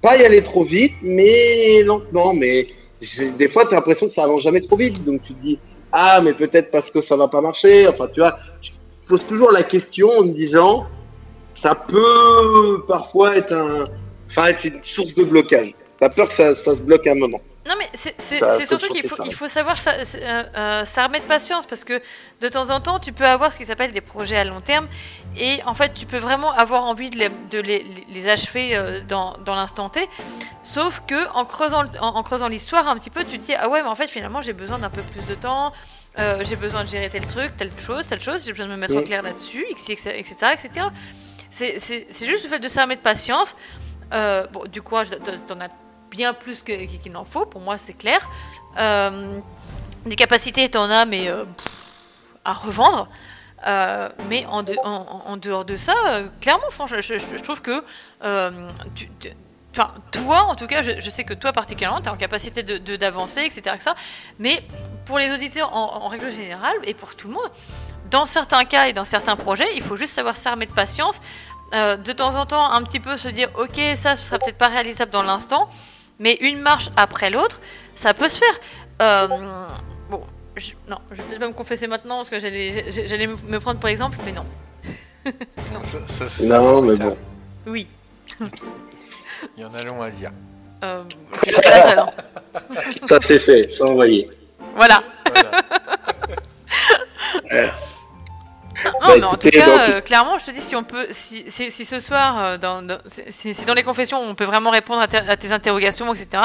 pas 0.00 0.16
y 0.16 0.24
aller 0.24 0.42
trop 0.42 0.64
vite, 0.64 0.94
mais 1.02 1.82
lentement. 1.82 2.34
Mais 2.34 2.68
des 3.38 3.48
fois, 3.48 3.64
tu 3.64 3.72
as 3.72 3.76
l'impression 3.76 4.06
que 4.06 4.12
ça 4.12 4.24
avance 4.24 4.42
jamais 4.42 4.60
trop 4.60 4.76
vite. 4.76 5.04
Donc, 5.04 5.22
tu 5.24 5.34
te 5.34 5.40
dis, 5.40 5.58
ah, 5.92 6.20
mais 6.22 6.34
peut-être 6.34 6.70
parce 6.70 6.90
que 6.90 7.00
ça 7.00 7.16
va 7.16 7.28
pas 7.28 7.40
marcher. 7.40 7.88
Enfin, 7.88 8.08
tu 8.12 8.20
vois, 8.20 8.38
je 8.62 8.70
pose 9.06 9.24
toujours 9.26 9.52
la 9.52 9.62
question 9.62 10.10
en 10.10 10.24
me 10.24 10.32
disant, 10.32 10.86
ça 11.60 11.74
peut 11.74 12.84
parfois 12.86 13.36
être, 13.36 13.52
un, 13.52 13.84
enfin, 14.28 14.46
être 14.46 14.64
une 14.64 14.78
source 14.84 15.14
de 15.14 15.24
blocage. 15.24 15.74
T'as 15.98 16.08
peur 16.08 16.28
que 16.28 16.34
ça, 16.34 16.54
ça, 16.54 16.76
se 16.76 16.82
bloque 16.82 17.06
à 17.06 17.12
un 17.12 17.16
moment. 17.16 17.40
Non, 17.66 17.74
mais 17.78 17.88
c'est 17.92 18.64
surtout 18.64 18.88
qu'il 18.88 19.06
faut, 19.06 19.16
il 19.26 19.34
faut 19.34 19.48
savoir 19.48 19.76
ça, 19.76 19.92
euh, 19.92 20.42
euh, 20.56 20.84
ça 20.86 21.06
remet 21.06 21.18
de 21.18 21.24
patience 21.24 21.66
parce 21.66 21.84
que 21.84 22.00
de 22.40 22.48
temps 22.48 22.70
en 22.70 22.80
temps, 22.80 22.98
tu 22.98 23.12
peux 23.12 23.26
avoir 23.26 23.52
ce 23.52 23.58
qui 23.58 23.66
s'appelle 23.66 23.92
des 23.92 24.00
projets 24.00 24.36
à 24.36 24.44
long 24.44 24.62
terme 24.62 24.86
et 25.36 25.58
en 25.66 25.74
fait, 25.74 25.92
tu 25.92 26.06
peux 26.06 26.16
vraiment 26.16 26.50
avoir 26.52 26.84
envie 26.84 27.10
de 27.10 27.18
les, 27.18 27.28
de 27.50 27.60
les, 27.60 27.84
les 28.10 28.28
achever 28.28 28.74
euh, 28.74 29.02
dans, 29.06 29.36
dans 29.44 29.54
l'instant 29.54 29.90
T. 29.90 30.08
Sauf 30.62 31.02
que 31.06 31.28
en 31.34 31.44
creusant, 31.44 31.84
en, 32.00 32.22
creusant 32.22 32.48
l'histoire 32.48 32.88
un 32.88 32.96
petit 32.96 33.10
peu, 33.10 33.22
tu 33.24 33.38
te 33.38 33.44
dis 33.44 33.54
ah 33.54 33.68
ouais, 33.68 33.82
mais 33.82 33.88
en 33.88 33.94
fait, 33.94 34.06
finalement, 34.06 34.40
j'ai 34.40 34.54
besoin 34.54 34.78
d'un 34.78 34.90
peu 34.90 35.02
plus 35.02 35.26
de 35.26 35.34
temps. 35.34 35.72
j'ai 36.16 36.56
besoin 36.56 36.84
de 36.84 36.88
gérer 36.88 37.10
tel 37.10 37.26
truc, 37.26 37.54
telle 37.56 37.72
chose, 37.78 38.06
telle 38.06 38.22
chose. 38.22 38.46
J'ai 38.46 38.52
besoin 38.52 38.66
de 38.66 38.72
me 38.72 38.76
mettre 38.76 38.96
en 38.96 39.02
clair 39.02 39.22
là-dessus, 39.22 39.66
etc., 39.68 40.14
etc., 40.16 40.36
etc. 40.54 40.86
C'est 41.50 42.26
juste 42.26 42.44
le 42.44 42.50
fait 42.50 42.58
de 42.58 42.68
s'armer 42.68 42.96
de 42.96 43.00
patience. 43.00 43.56
Euh, 44.12 44.46
bon, 44.52 44.64
du 44.64 44.82
courage, 44.82 45.08
t'en 45.46 45.60
as 45.60 45.68
bien 46.10 46.32
plus 46.32 46.62
qu'il 46.62 47.12
n'en 47.12 47.24
faut, 47.24 47.46
pour 47.46 47.60
moi 47.60 47.76
c'est 47.76 47.92
clair. 47.92 48.28
Euh, 48.78 49.40
des 50.06 50.16
capacités, 50.16 50.68
t'en 50.68 50.88
as, 50.90 51.04
mais 51.04 51.28
euh, 51.28 51.44
à 52.44 52.54
revendre. 52.54 53.08
mais 54.28 54.46
en, 54.46 54.62
dehors 55.36 55.64
de 55.64 55.76
ça, 55.76 55.94
clairement, 56.40 56.70
franchement, 56.70 57.00
je, 57.00 57.42
trouve 57.42 57.60
que 57.60 57.84
toi, 60.10 60.44
en 60.44 60.54
tout 60.54 60.66
cas, 60.66 60.82
je, 60.82 61.10
sais 61.10 61.24
que 61.24 61.34
toi 61.34 61.52
particulièrement, 61.52 62.00
tu 62.00 62.08
es 62.08 62.12
en 62.12 62.16
capacité 62.16 62.62
de, 62.62 62.96
d'avancer, 62.96 63.42
etc., 63.42 63.60
etc. 63.74 63.90
Mais 64.38 64.62
pour 65.04 65.18
les 65.18 65.30
auditeurs 65.30 65.74
en, 65.74 66.08
règle 66.08 66.30
générale, 66.30 66.76
et 66.84 66.94
pour 66.94 67.14
tout 67.14 67.28
le 67.28 67.34
monde, 67.34 67.50
dans 68.10 68.26
certains 68.26 68.64
cas 68.64 68.88
et 68.88 68.92
dans 68.92 69.04
certains 69.04 69.36
projets, 69.36 69.68
il 69.76 69.82
faut 69.82 69.96
juste 69.96 70.12
savoir 70.12 70.36
s'armer 70.36 70.66
de 70.66 70.72
patience. 70.72 71.20
Euh, 71.74 71.96
de 71.96 72.12
temps 72.12 72.34
en 72.34 72.46
temps, 72.46 72.70
un 72.70 72.82
petit 72.82 73.00
peu 73.00 73.18
se 73.18 73.28
dire, 73.28 73.50
ok, 73.58 73.78
ça, 73.94 74.16
ce 74.16 74.26
sera 74.26 74.38
peut-être 74.38 74.56
pas 74.56 74.68
réalisable 74.68 75.12
dans 75.12 75.22
l'instant, 75.22 75.68
Mais 76.18 76.34
une 76.40 76.60
marche 76.60 76.88
après 76.96 77.30
l'autre, 77.30 77.60
ça 77.94 78.14
peut 78.14 78.28
se 78.28 78.38
faire. 78.38 78.60
Euh, 79.02 79.28
bon, 79.28 80.20
non, 80.88 80.98
je 81.10 81.16
vais 81.16 81.22
peut-être 81.22 81.40
pas 81.40 81.48
me 81.48 81.52
confesser 81.52 81.86
maintenant 81.86 82.16
parce 82.16 82.30
que 82.30 82.38
j'allais 82.38 83.26
me 83.26 83.58
prendre 83.60 83.78
pour 83.78 83.88
exemple, 83.88 84.18
mais 84.24 84.32
non. 84.32 84.44
non, 85.74 85.82
ça, 85.82 85.98
ça, 86.06 86.28
ça, 86.28 86.58
non 86.58 86.82
mais 86.82 86.96
bon. 86.96 87.16
Oui. 87.66 87.86
Il 89.56 89.62
y 89.62 89.64
en 89.64 89.74
a 89.74 89.82
long 89.82 90.02
à 90.02 90.10
dire. 90.10 90.32
Euh, 90.82 91.04
je 91.46 91.52
suis 91.52 91.60
pas 91.60 91.70
la 91.70 91.80
seule. 91.80 91.98
Hein. 91.98 92.10
ça 93.06 93.18
c'est 93.20 93.40
fait, 93.40 93.68
c'est 93.70 93.82
envoyé. 93.82 94.28
Voilà. 94.74 95.02
voilà. 97.50 97.72
Non, 98.84 98.92
bah, 99.00 99.14
mais 99.16 99.24
en 99.24 99.36
tout 99.36 99.50
cas, 99.50 99.90
euh, 99.90 100.00
clairement, 100.00 100.38
je 100.38 100.46
te 100.46 100.50
dis, 100.50 100.60
si 100.60 100.76
on 100.76 100.84
peut, 100.84 101.06
si, 101.10 101.44
si, 101.48 101.84
ce 101.84 101.98
soir, 101.98 102.36
euh, 102.38 102.58
dans, 102.58 102.86
si, 103.06 103.64
dans 103.64 103.74
les 103.74 103.82
confessions, 103.82 104.20
on 104.20 104.34
peut 104.34 104.44
vraiment 104.44 104.70
répondre 104.70 105.00
à, 105.00 105.36
tes 105.36 105.52
interrogations, 105.52 106.12
etc. 106.12 106.42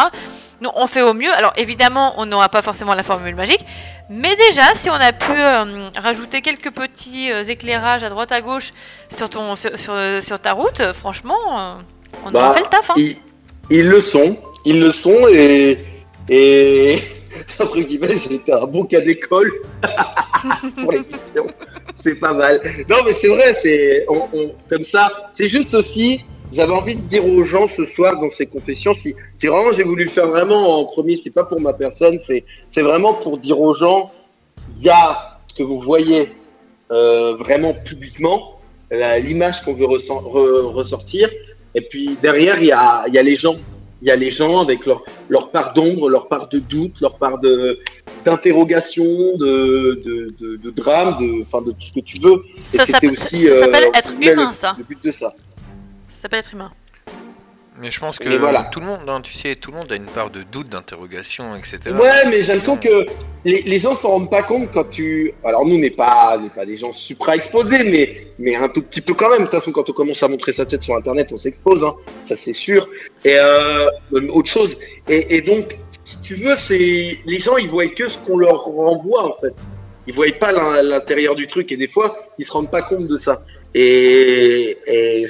Nous, 0.62 0.70
on 0.76 0.88
fait 0.88 1.02
au 1.02 1.14
mieux. 1.14 1.32
Alors, 1.34 1.54
évidemment, 1.58 2.14
on 2.18 2.26
n'aura 2.26 2.50
pas 2.50 2.62
forcément 2.62 2.94
la 2.94 3.04
formule 3.04 3.36
magique, 3.36 3.66
mais 4.10 4.36
déjà, 4.36 4.64
si 4.76 4.90
on 4.90 4.94
a 4.94 5.14
pu 5.14 5.32
euh, 5.32 5.90
rajouter 5.98 6.42
quelques 6.42 6.72
petits 6.72 7.30
éclairages 7.30 8.04
à 8.04 8.10
droite 8.10 8.32
à 8.32 8.42
gauche 8.42 8.72
sur 9.16 9.30
ton, 9.30 9.56
sur, 9.56 9.78
sur, 9.78 10.40
ta 10.40 10.54
route, 10.54 10.82
franchement, 10.94 11.80
on 12.26 12.32
bah, 12.32 12.40
aura 12.40 12.54
fait 12.54 12.62
le 12.62 12.68
taf. 12.68 12.90
Hein. 12.90 13.16
Ils, 13.70 13.88
le 13.88 14.02
sont, 14.02 14.38
ils 14.66 14.80
le 14.80 14.92
sont, 14.92 15.28
et 15.30 15.78
et 16.30 17.00
entre 17.60 17.80
guillemets, 17.80 18.16
j'étais 18.16 18.54
un 18.54 18.66
bon 18.66 18.84
cas 18.86 19.02
d'école 19.02 19.52
pour 20.82 20.92
les 20.92 21.04
questions 21.04 21.48
c'est 21.96 22.20
pas 22.20 22.34
mal. 22.34 22.62
Non, 22.90 22.98
mais 23.06 23.14
c'est 23.14 23.28
vrai, 23.28 23.54
c'est 23.54 24.06
comme 24.70 24.84
ça. 24.84 25.32
C'est 25.34 25.48
juste 25.48 25.74
aussi, 25.74 26.22
j'avais 26.52 26.74
envie 26.74 26.96
de 26.96 27.02
dire 27.02 27.26
aux 27.26 27.44
gens 27.44 27.68
ce 27.68 27.86
soir 27.86 28.18
dans 28.20 28.30
ces 28.30 28.46
confessions, 28.46 28.94
si, 28.94 29.16
vraiment 29.42 29.72
j'ai 29.72 29.84
voulu 29.84 30.04
le 30.06 30.10
faire 30.10 30.28
vraiment 30.28 30.80
en 30.80 30.86
premier, 30.86 31.16
c'est 31.16 31.34
pas 31.34 31.44
pour 31.44 31.62
ma 31.62 31.74
personne, 31.74 32.20
c'est 32.20 32.82
vraiment 32.82 33.14
pour 33.14 33.38
dire 33.38 33.60
aux 33.60 33.74
gens, 33.74 34.12
il 34.78 34.84
y 34.84 34.90
a 34.90 35.40
ce 35.48 35.56
que 35.56 35.64
vous 35.64 35.80
voyez 35.80 36.30
euh, 36.92 37.36
vraiment 37.36 37.74
publiquement, 37.74 38.60
l'image 38.92 39.64
qu'on 39.64 39.74
veut 39.74 39.86
ressortir, 39.86 41.30
et 41.76 41.82
puis 41.82 42.18
derrière 42.22 42.62
il 42.62 42.68
y 42.68 42.72
a, 42.72 43.06
y 43.08 43.18
a 43.18 43.24
les 43.24 43.36
gens 43.36 43.56
il 44.04 44.08
y 44.08 44.12
a 44.12 44.18
les 44.18 44.32
gens 44.32 44.60
avec 44.60 44.86
leur, 44.86 45.02
leur 45.30 45.50
part 45.50 45.74
d'ombre, 45.74 46.10
leur 46.10 46.28
part 46.28 46.50
de 46.50 46.60
doute, 46.60 47.00
leur 47.00 47.18
part 47.18 47.40
de 47.40 47.80
d'interrogation, 48.26 49.06
de, 49.38 50.02
de, 50.04 50.36
de, 50.38 50.58
de, 50.58 50.70
drame, 50.72 51.16
de, 51.20 51.72
tout 51.72 51.86
ce 51.86 51.94
que 51.94 52.00
tu 52.02 52.20
veux. 52.20 52.44
Ça, 52.58 52.86
s'appelle 52.86 53.16
euh, 53.16 53.92
être 53.94 54.14
humain, 54.20 54.52
ça. 54.52 54.76
Le 54.78 54.84
but 54.84 55.02
de 55.06 55.12
ça. 55.12 55.30
Ça 56.10 56.24
s'appelle 56.24 56.40
être 56.40 56.54
humain. 56.54 56.72
Mais 57.84 57.92
je 57.92 58.00
pense 58.00 58.18
que 58.18 58.30
voilà. 58.38 58.70
tout 58.72 58.80
le 58.80 58.86
monde, 58.86 59.10
hein, 59.10 59.20
tu 59.20 59.34
sais, 59.34 59.58
tout 59.58 59.72
le 59.72 59.78
monde 59.78 59.92
a 59.92 59.96
une 59.98 60.06
part 60.06 60.30
de 60.30 60.44
doute, 60.44 60.70
d'interrogation, 60.70 61.54
etc. 61.54 61.80
Ouais, 61.88 62.26
mais 62.30 62.42
j'ai 62.42 62.54
l'impression 62.54 62.78
que 62.78 63.06
les, 63.44 63.62
les 63.64 63.78
gens 63.78 63.94
s'en 63.94 64.12
rendent 64.12 64.30
pas 64.30 64.42
compte 64.42 64.70
quand 64.74 64.90
tu. 64.90 65.34
Alors 65.44 65.66
nous, 65.66 65.78
n'est 65.78 65.90
pas, 65.90 66.40
pas 66.56 66.66
des 66.66 66.78
gens 66.78 66.94
supra 66.94 67.36
exposés, 67.36 67.84
mais 67.84 68.28
mais 68.40 68.56
un 68.56 68.70
tout 68.70 68.82
petit 68.84 69.02
peu 69.02 69.14
quand 69.14 69.30
même. 69.30 69.40
De 69.40 69.44
toute 69.44 69.60
façon, 69.60 69.74
quand 69.74 69.90
on 69.90 69.92
commence 69.92 70.24
à 70.24 70.30
montrer 70.30 70.54
sa 70.54 70.66
tête 70.66 70.82
sur 70.82 70.96
Internet, 70.96 71.28
on 71.34 71.38
s'expose, 71.38 71.84
hein. 71.84 71.94
ça 72.24 72.38
c'est 72.38 72.54
sûr. 72.54 72.88
Et 73.26 73.36
euh, 73.38 73.90
autre 74.30 74.50
chose. 74.50 74.78
Et, 75.10 75.36
et, 75.36 75.42
donc, 75.42 75.78
si 76.06 76.22
tu 76.22 76.36
veux, 76.36 76.56
c'est 76.56 77.18
les 77.26 77.40
gens, 77.40 77.58
ils 77.58 77.68
voient 77.68 77.90
que 77.90 78.08
ce 78.08 78.18
qu'on 78.20 78.38
leur 78.38 78.62
renvoie 78.62 79.26
en 79.26 79.42
fait. 79.42 79.54
Ils 80.08 80.14
voient 80.14 80.28
pas 80.40 80.54
l'intérieur 80.82 81.36
du 81.36 81.48
truc, 81.48 81.70
et 81.74 81.78
des 81.78 81.90
fois, 81.90 82.16
ils 82.40 82.46
se 82.46 82.52
rendent 82.54 82.72
pas 82.72 82.82
compte 82.82 83.10
de 83.10 83.18
ça. 83.18 83.44
Et, 83.74 84.78
et 84.88 85.28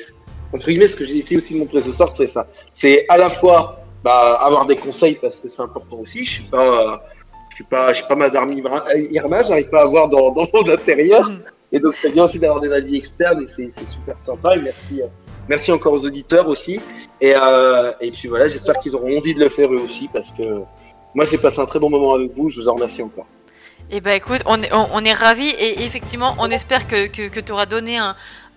entre 0.53 0.67
guillemets, 0.67 0.87
ce 0.87 0.95
que 0.95 1.05
j'ai 1.05 1.17
essayé 1.17 1.37
aussi 1.37 1.55
de 1.55 1.59
montrer 1.59 1.81
ce 1.81 1.91
soir, 1.91 2.11
c'est 2.13 2.27
ça. 2.27 2.47
C'est 2.73 3.05
à 3.09 3.17
la 3.17 3.29
fois 3.29 3.83
bah, 4.03 4.39
avoir 4.41 4.65
des 4.65 4.75
conseils 4.75 5.17
parce 5.19 5.37
que 5.37 5.49
c'est 5.49 5.61
important 5.61 5.97
aussi. 5.97 6.23
Je 6.23 6.31
suis 6.31 6.43
pas, 6.43 7.03
je 7.49 7.55
suis 7.55 7.63
pas, 7.63 7.89
je 7.89 7.97
suis 7.99 8.07
pas 8.07 8.15
Madame 8.15 8.51
Irma, 8.51 9.43
j'arrive 9.43 9.69
pas 9.69 9.81
à 9.81 9.85
voir 9.85 10.09
dans, 10.09 10.31
dans 10.31 10.45
mon 10.53 10.69
intérieur. 10.69 11.31
Et 11.71 11.79
donc 11.79 11.95
c'est 11.95 12.11
bien 12.11 12.25
aussi 12.25 12.37
d'avoir 12.37 12.61
des 12.61 12.71
avis 12.71 12.97
externes 12.97 13.43
et 13.43 13.47
c'est 13.47 13.71
super 13.89 14.21
sympa. 14.21 14.55
Et 14.55 14.61
merci, 14.61 15.01
euh, 15.01 15.07
merci 15.49 15.71
encore 15.71 15.93
aux 15.93 16.05
auditeurs 16.05 16.47
aussi. 16.47 16.79
Et, 17.19 17.33
euh, 17.35 17.91
et 17.99 18.11
puis 18.11 18.27
voilà, 18.27 18.47
j'espère 18.47 18.77
qu'ils 18.77 18.95
auront 18.95 19.17
envie 19.17 19.33
de 19.33 19.39
le 19.39 19.49
faire 19.49 19.73
eux 19.73 19.79
aussi 19.79 20.07
parce 20.13 20.29
que 20.31 20.43
moi 21.15 21.25
j'ai 21.25 21.39
passé 21.39 21.59
un 21.59 21.65
très 21.65 21.79
bon 21.79 21.89
moment 21.89 22.13
avec 22.13 22.31
vous. 22.35 22.51
Je 22.51 22.59
vous 22.59 22.67
en 22.67 22.75
remercie 22.75 23.01
encore. 23.01 23.25
Eh 23.89 24.01
ben 24.01 24.11
écoute, 24.11 24.41
on 24.45 24.61
est, 24.61 24.71
on, 24.71 24.87
ravis 25.13 25.49
et 25.49 25.83
effectivement, 25.83 26.35
on 26.39 26.49
espère 26.49 26.87
que 26.87 27.07
tu 27.07 27.51
auras 27.51 27.65
donné 27.65 27.97
un, 27.97 28.15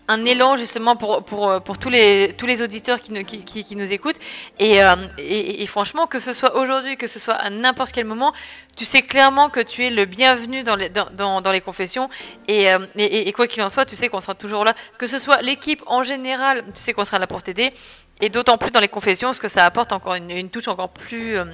un 0.08 0.24
élan 0.24 0.56
justement 0.56 0.96
pour, 0.96 1.24
pour, 1.24 1.60
pour 1.62 1.78
tous, 1.78 1.90
les, 1.90 2.34
tous 2.36 2.46
les 2.46 2.62
auditeurs 2.62 3.00
qui 3.00 3.12
nous, 3.12 3.24
qui, 3.24 3.44
qui, 3.44 3.76
nous 3.76 3.92
écoutent. 3.92 4.18
Euh, 4.60 4.96
et, 5.18 5.62
et, 5.62 5.66
franchement, 5.66 6.06
que 6.06 6.20
ce 6.20 6.32
soit 6.32 6.56
aujourd'hui, 6.56 6.96
que 6.96 7.06
ce 7.06 7.18
soit 7.18 7.34
à 7.34 7.50
n'importe 7.50 7.92
quel 7.92 8.04
moment, 8.04 8.32
tu 8.76 8.84
sais 8.84 9.02
clairement 9.02 9.50
que 9.50 9.60
tu 9.60 9.84
es 9.84 9.90
le 9.90 10.04
bienvenu 10.04 10.62
dans 10.62 10.76
les, 10.76 10.88
dans, 10.88 11.40
dans, 11.40 11.52
les 11.52 11.60
confessions. 11.60 12.08
Euh, 12.50 12.86
et, 12.96 13.28
et, 13.28 13.32
quoi 13.32 13.46
qu'il 13.46 13.62
en 13.62 13.68
soit, 13.68 13.84
tu 13.84 13.96
sais 13.96 14.08
qu'on 14.08 14.20
sera 14.20 14.34
toujours 14.34 14.64
là. 14.64 14.74
Que 14.98 15.06
ce 15.06 15.18
soit 15.18 15.42
l'équipe 15.42 15.82
en 15.86 16.02
général, 16.02 16.62
tu 16.74 16.80
sais 16.80 16.92
qu'on 16.92 17.04
sera 17.04 17.18
là 17.18 17.26
pour 17.26 17.42
t'aider. 17.42 17.72
Et 18.20 18.30
d'autant 18.30 18.58
plus 18.58 18.70
dans 18.70 18.80
les 18.80 18.88
confessions, 18.88 19.28
parce 19.28 19.40
que 19.40 19.48
ça 19.48 19.66
apporte 19.66 19.92
encore 19.92 20.14
une, 20.14 20.30
une 20.30 20.50
touche 20.50 20.68
encore 20.68 20.88
plus... 20.90 21.36
Euh, 21.36 21.44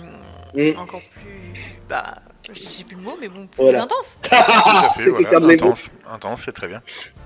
encore 0.77 1.03
plus... 1.15 1.81
Bah, 1.89 2.15
j'ai 2.53 2.85
plus 2.85 2.97
le 2.97 3.03
mot, 3.03 3.17
mais 3.21 3.29
bon, 3.29 3.47
plus 3.47 3.75
intense. 3.75 4.19
Tout 4.23 4.31
à 4.33 4.89
fait, 4.91 5.09
voilà, 5.09 5.55
intense, 5.55 5.91
intense, 6.11 6.43
c'est 6.43 6.53
très 6.53 6.69
bien. 6.69 6.83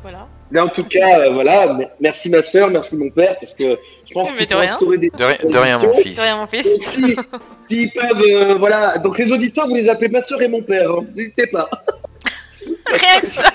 Voilà. 0.08 0.28
Mais 0.52 0.60
en 0.60 0.68
tout 0.68 0.84
cas, 0.84 1.18
euh, 1.18 1.30
voilà, 1.30 1.76
merci 1.98 2.30
ma 2.30 2.40
soeur, 2.40 2.70
merci 2.70 2.96
mon 2.96 3.10
père, 3.10 3.36
parce 3.40 3.54
que 3.54 3.76
je 4.06 4.14
pense 4.14 4.30
qu'il 4.30 4.46
faut 4.46 4.58
instaurer 4.60 4.98
des. 4.98 5.10
De, 5.10 5.50
de, 5.50 5.58
rien, 5.58 5.80
mon 5.80 5.92
fils. 5.94 6.16
De 6.16 6.22
rien, 6.22 6.36
mon 6.36 6.46
fils. 6.46 6.68
S'ils 6.80 7.16
si, 7.68 7.90
peuvent, 7.92 8.22
euh, 8.24 8.54
voilà. 8.54 8.98
Donc 8.98 9.18
les 9.18 9.32
auditeurs, 9.32 9.66
vous 9.66 9.74
les 9.74 9.88
appelez 9.88 10.08
ma 10.08 10.22
soeur 10.22 10.40
et 10.40 10.46
mon 10.46 10.62
père, 10.62 10.88
hein. 10.92 11.04
n'hésitez 11.12 11.48
pas. 11.48 11.68
Rien 12.86 13.20
que 13.20 13.26
ça. 13.26 13.50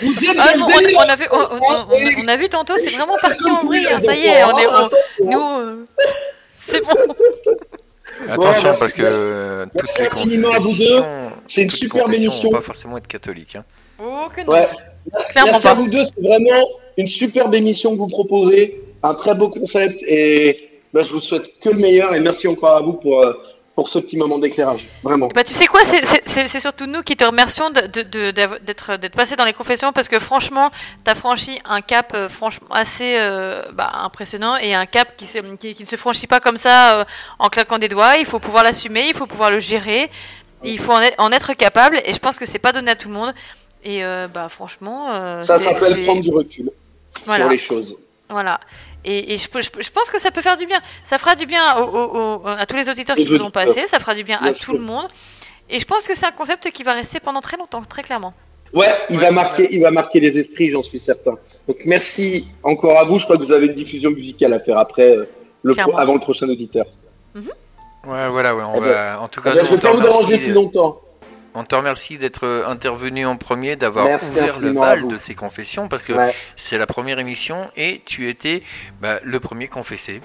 Vous 0.00 0.14
ah, 0.36 0.52
on, 0.56 0.62
on, 0.62 1.08
a 1.08 1.14
vu, 1.14 1.26
on, 1.30 2.24
on, 2.24 2.26
a 2.26 2.36
vu 2.36 2.48
tantôt, 2.48 2.76
c'est 2.76 2.90
vraiment 2.90 3.16
parti 3.22 3.48
en 3.48 3.64
vrille. 3.64 3.86
Hein, 3.86 4.00
ça 4.00 4.16
y 4.16 4.26
est, 4.26 4.42
on 4.42 4.58
est, 4.58 4.66
nous, 5.30 5.60
euh, 5.60 5.86
c'est 6.56 6.84
bon. 6.84 6.90
Attention 8.28 8.74
parce 8.76 8.92
que 8.94 9.02
euh, 9.04 9.66
toutes 9.78 9.98
les 10.00 10.08
confessions, 10.08 11.04
c'est 11.46 11.62
une 11.62 11.70
superbe 11.70 12.12
émission. 12.14 12.50
Pas 12.50 12.60
forcément 12.60 12.96
être 12.98 13.06
catholique. 13.06 13.54
Hein. 13.54 13.64
Oh 14.02 14.26
que 14.34 14.40
non. 14.40 14.54
Ouais. 14.54 14.68
Clairement 15.30 15.52
Merci 15.52 15.68
à 15.68 15.74
vous 15.74 15.88
deux, 15.88 16.04
c'est 16.04 16.20
vraiment 16.20 16.66
une 16.96 17.08
superbe 17.08 17.54
émission 17.54 17.92
que 17.92 17.96
vous 17.98 18.06
proposez, 18.06 18.82
un 19.02 19.14
très 19.14 19.34
beau 19.34 19.48
concept 19.48 20.02
et 20.06 20.70
bah, 20.92 21.02
je 21.02 21.12
vous 21.12 21.20
souhaite 21.20 21.58
que 21.58 21.70
le 21.70 21.76
meilleur 21.76 22.14
et 22.14 22.20
merci 22.20 22.46
encore 22.48 22.76
à 22.76 22.80
vous 22.80 22.94
pour, 22.94 23.20
euh, 23.20 23.32
pour 23.74 23.88
ce 23.88 23.98
petit 23.98 24.16
moment 24.16 24.38
d'éclairage, 24.38 24.86
vraiment. 25.02 25.28
Bah, 25.34 25.42
tu 25.42 25.52
sais 25.52 25.66
quoi, 25.66 25.80
c'est 25.84 26.60
surtout 26.60 26.86
nous 26.86 27.02
qui 27.02 27.16
te 27.16 27.24
remercions 27.24 27.70
d'être 27.70 29.16
passé 29.16 29.34
dans 29.36 29.44
les 29.44 29.52
confessions 29.52 29.92
parce 29.92 30.08
que 30.08 30.20
franchement, 30.20 30.70
tu 31.04 31.10
as 31.10 31.16
franchi 31.16 31.58
un 31.64 31.80
cap 31.80 32.12
euh, 32.14 32.28
franchement 32.28 32.68
assez 32.70 33.16
euh, 33.18 33.62
bah, 33.72 33.90
impressionnant 34.04 34.56
et 34.56 34.74
un 34.74 34.86
cap 34.86 35.16
qui, 35.16 35.26
qui, 35.58 35.82
ne 35.82 35.86
se 35.86 35.96
franchit 35.96 36.28
pas 36.28 36.40
comme 36.40 36.56
ça 36.56 37.04
en 37.38 37.48
claquant 37.48 37.78
des 37.78 37.88
doigts. 37.88 38.16
Il 38.18 38.24
faut 38.26 38.38
pouvoir 38.38 38.62
l'assumer, 38.62 39.06
il 39.08 39.14
faut 39.14 39.26
pouvoir 39.26 39.50
le 39.50 39.58
gérer, 39.58 40.08
il 40.62 40.78
faut 40.78 40.92
en 41.18 41.32
être 41.32 41.54
capable 41.54 42.00
et 42.06 42.14
je 42.14 42.18
pense 42.20 42.38
que 42.38 42.46
c'est 42.46 42.60
pas 42.60 42.72
donné 42.72 42.92
à 42.92 42.96
tout 42.96 43.08
le 43.08 43.14
monde. 43.14 43.34
Et 43.84 44.04
euh, 44.04 44.28
bah, 44.28 44.48
franchement. 44.48 45.12
Euh, 45.12 45.42
ça 45.42 45.60
s'appelle 45.60 46.02
prendre 46.04 46.22
du 46.22 46.30
recul 46.30 46.70
sur 47.22 47.48
les 47.48 47.58
choses. 47.58 47.98
Voilà. 48.28 48.58
Et, 49.04 49.36
je, 49.36 49.46
je, 49.60 49.90
pense 49.90 50.10
que 50.10 50.18
ça 50.18 50.30
peut 50.30 50.40
faire 50.40 50.56
du 50.56 50.66
bien. 50.66 50.80
Ça 51.04 51.18
fera 51.18 51.36
du 51.36 51.44
bien 51.44 51.62
à 51.62 52.66
tous 52.66 52.76
les 52.76 52.88
auditeurs 52.88 53.16
qui 53.16 53.30
nous 53.30 53.42
ont 53.42 53.50
passé, 53.50 53.86
ça 53.86 53.98
fera 53.98 54.14
du 54.14 54.24
bien, 54.24 54.38
à 54.42 54.52
tout 54.52 54.72
le 54.72 54.80
monde. 54.80 55.08
Et 55.68 55.78
je 55.78 55.84
pense 55.84 56.04
que 56.04 56.14
c'est 56.14 56.26
un 56.26 56.32
concept 56.32 56.70
qui 56.70 56.82
va 56.82 56.94
rester 56.94 57.20
pendant 57.20 57.40
très 57.40 57.56
longtemps, 57.56 57.82
très 57.82 58.02
clairement. 58.02 58.34
Ouais, 58.72 58.88
il, 59.08 59.18
va, 59.18 59.30
marquer, 59.30 59.68
il 59.70 59.80
va 59.80 59.90
marquer 59.90 60.20
les 60.20 60.38
esprits, 60.38 60.70
j'en 60.70 60.82
suis 60.82 61.00
certain. 61.00 61.38
Donc 61.68 61.78
merci 61.84 62.46
encore 62.62 62.98
à 62.98 63.04
vous. 63.04 63.18
Je 63.18 63.24
crois 63.24 63.36
que 63.36 63.42
vous 63.42 63.52
avez 63.52 63.66
une 63.66 63.74
diffusion 63.74 64.10
musicale 64.10 64.52
à 64.52 64.60
faire 64.60 64.78
après, 64.78 65.16
euh, 65.16 65.24
le 65.62 65.74
avant 65.96 66.14
le 66.14 66.20
prochain 66.20 66.48
auditeur. 66.48 66.86
Mhm. 67.34 67.50
Ouais, 68.06 68.28
voilà, 68.28 68.54
ouais, 68.54 68.64
on 68.64 68.76
eh 68.76 68.80
va, 68.80 68.86
ben, 68.86 69.18
en 69.20 69.28
tout 69.28 69.40
cas, 69.40 69.52
eh 69.52 69.56
ben, 69.56 69.64
je 69.64 69.70
ne 69.70 69.76
vais 69.76 69.80
pas 69.80 69.92
vous 69.92 70.02
déranger 70.02 70.38
plus 70.38 70.52
longtemps. 70.52 71.00
On 71.54 71.62
te 71.64 71.76
remercie 71.76 72.18
d'être 72.18 72.44
euh, 72.44 72.66
intervenu 72.66 73.26
en 73.26 73.36
premier, 73.36 73.76
d'avoir 73.76 74.06
ouvert 74.06 74.58
le 74.58 74.72
bal 74.72 75.06
de 75.06 75.18
ces 75.18 75.34
confessions, 75.34 75.88
parce 75.88 76.04
que 76.04 76.12
c'est 76.56 76.78
la 76.78 76.86
première 76.86 77.20
émission 77.20 77.68
et 77.76 78.02
tu 78.04 78.28
étais 78.28 78.62
bah, 79.00 79.20
le 79.22 79.38
premier 79.38 79.68
confessé. 79.68 80.20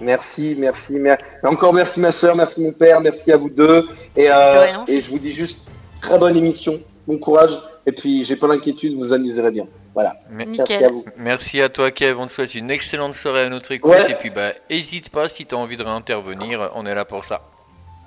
Merci, 0.00 0.56
merci, 0.58 0.98
Encore 1.42 1.74
merci 1.74 2.00
ma 2.00 2.12
soeur, 2.12 2.34
merci 2.36 2.62
mon 2.62 2.72
père, 2.72 3.00
merci 3.00 3.32
à 3.32 3.36
vous 3.36 3.50
deux. 3.50 3.88
Et, 4.16 4.30
euh, 4.30 4.84
et 4.86 5.00
je 5.00 5.10
vous 5.10 5.18
dis 5.18 5.32
juste, 5.32 5.66
très 6.00 6.18
bonne 6.18 6.36
émission, 6.36 6.80
bon 7.06 7.18
courage. 7.18 7.58
Et 7.84 7.92
puis, 7.92 8.24
j'ai 8.24 8.36
pas 8.36 8.48
d'inquiétude, 8.48 8.96
vous 8.96 9.12
amuserez 9.12 9.50
bien. 9.50 9.66
Voilà. 9.94 10.14
Merci 10.30 10.84
à 10.84 10.90
vous. 10.90 11.04
Merci 11.16 11.60
à 11.60 11.68
toi, 11.68 11.90
Kev. 11.90 12.18
On 12.18 12.26
te 12.26 12.32
souhaite 12.32 12.54
une 12.54 12.70
excellente 12.70 13.14
soirée 13.14 13.42
à 13.42 13.48
notre 13.48 13.72
écoute. 13.72 13.96
Et 14.08 14.14
puis, 14.14 14.30
bah, 14.30 14.52
hésite 14.70 15.10
pas 15.10 15.28
si 15.28 15.44
tu 15.44 15.54
as 15.54 15.58
envie 15.58 15.76
de 15.76 15.82
réintervenir. 15.82 16.70
On 16.74 16.86
est 16.86 16.94
là 16.94 17.04
pour 17.04 17.24
ça. 17.24 17.42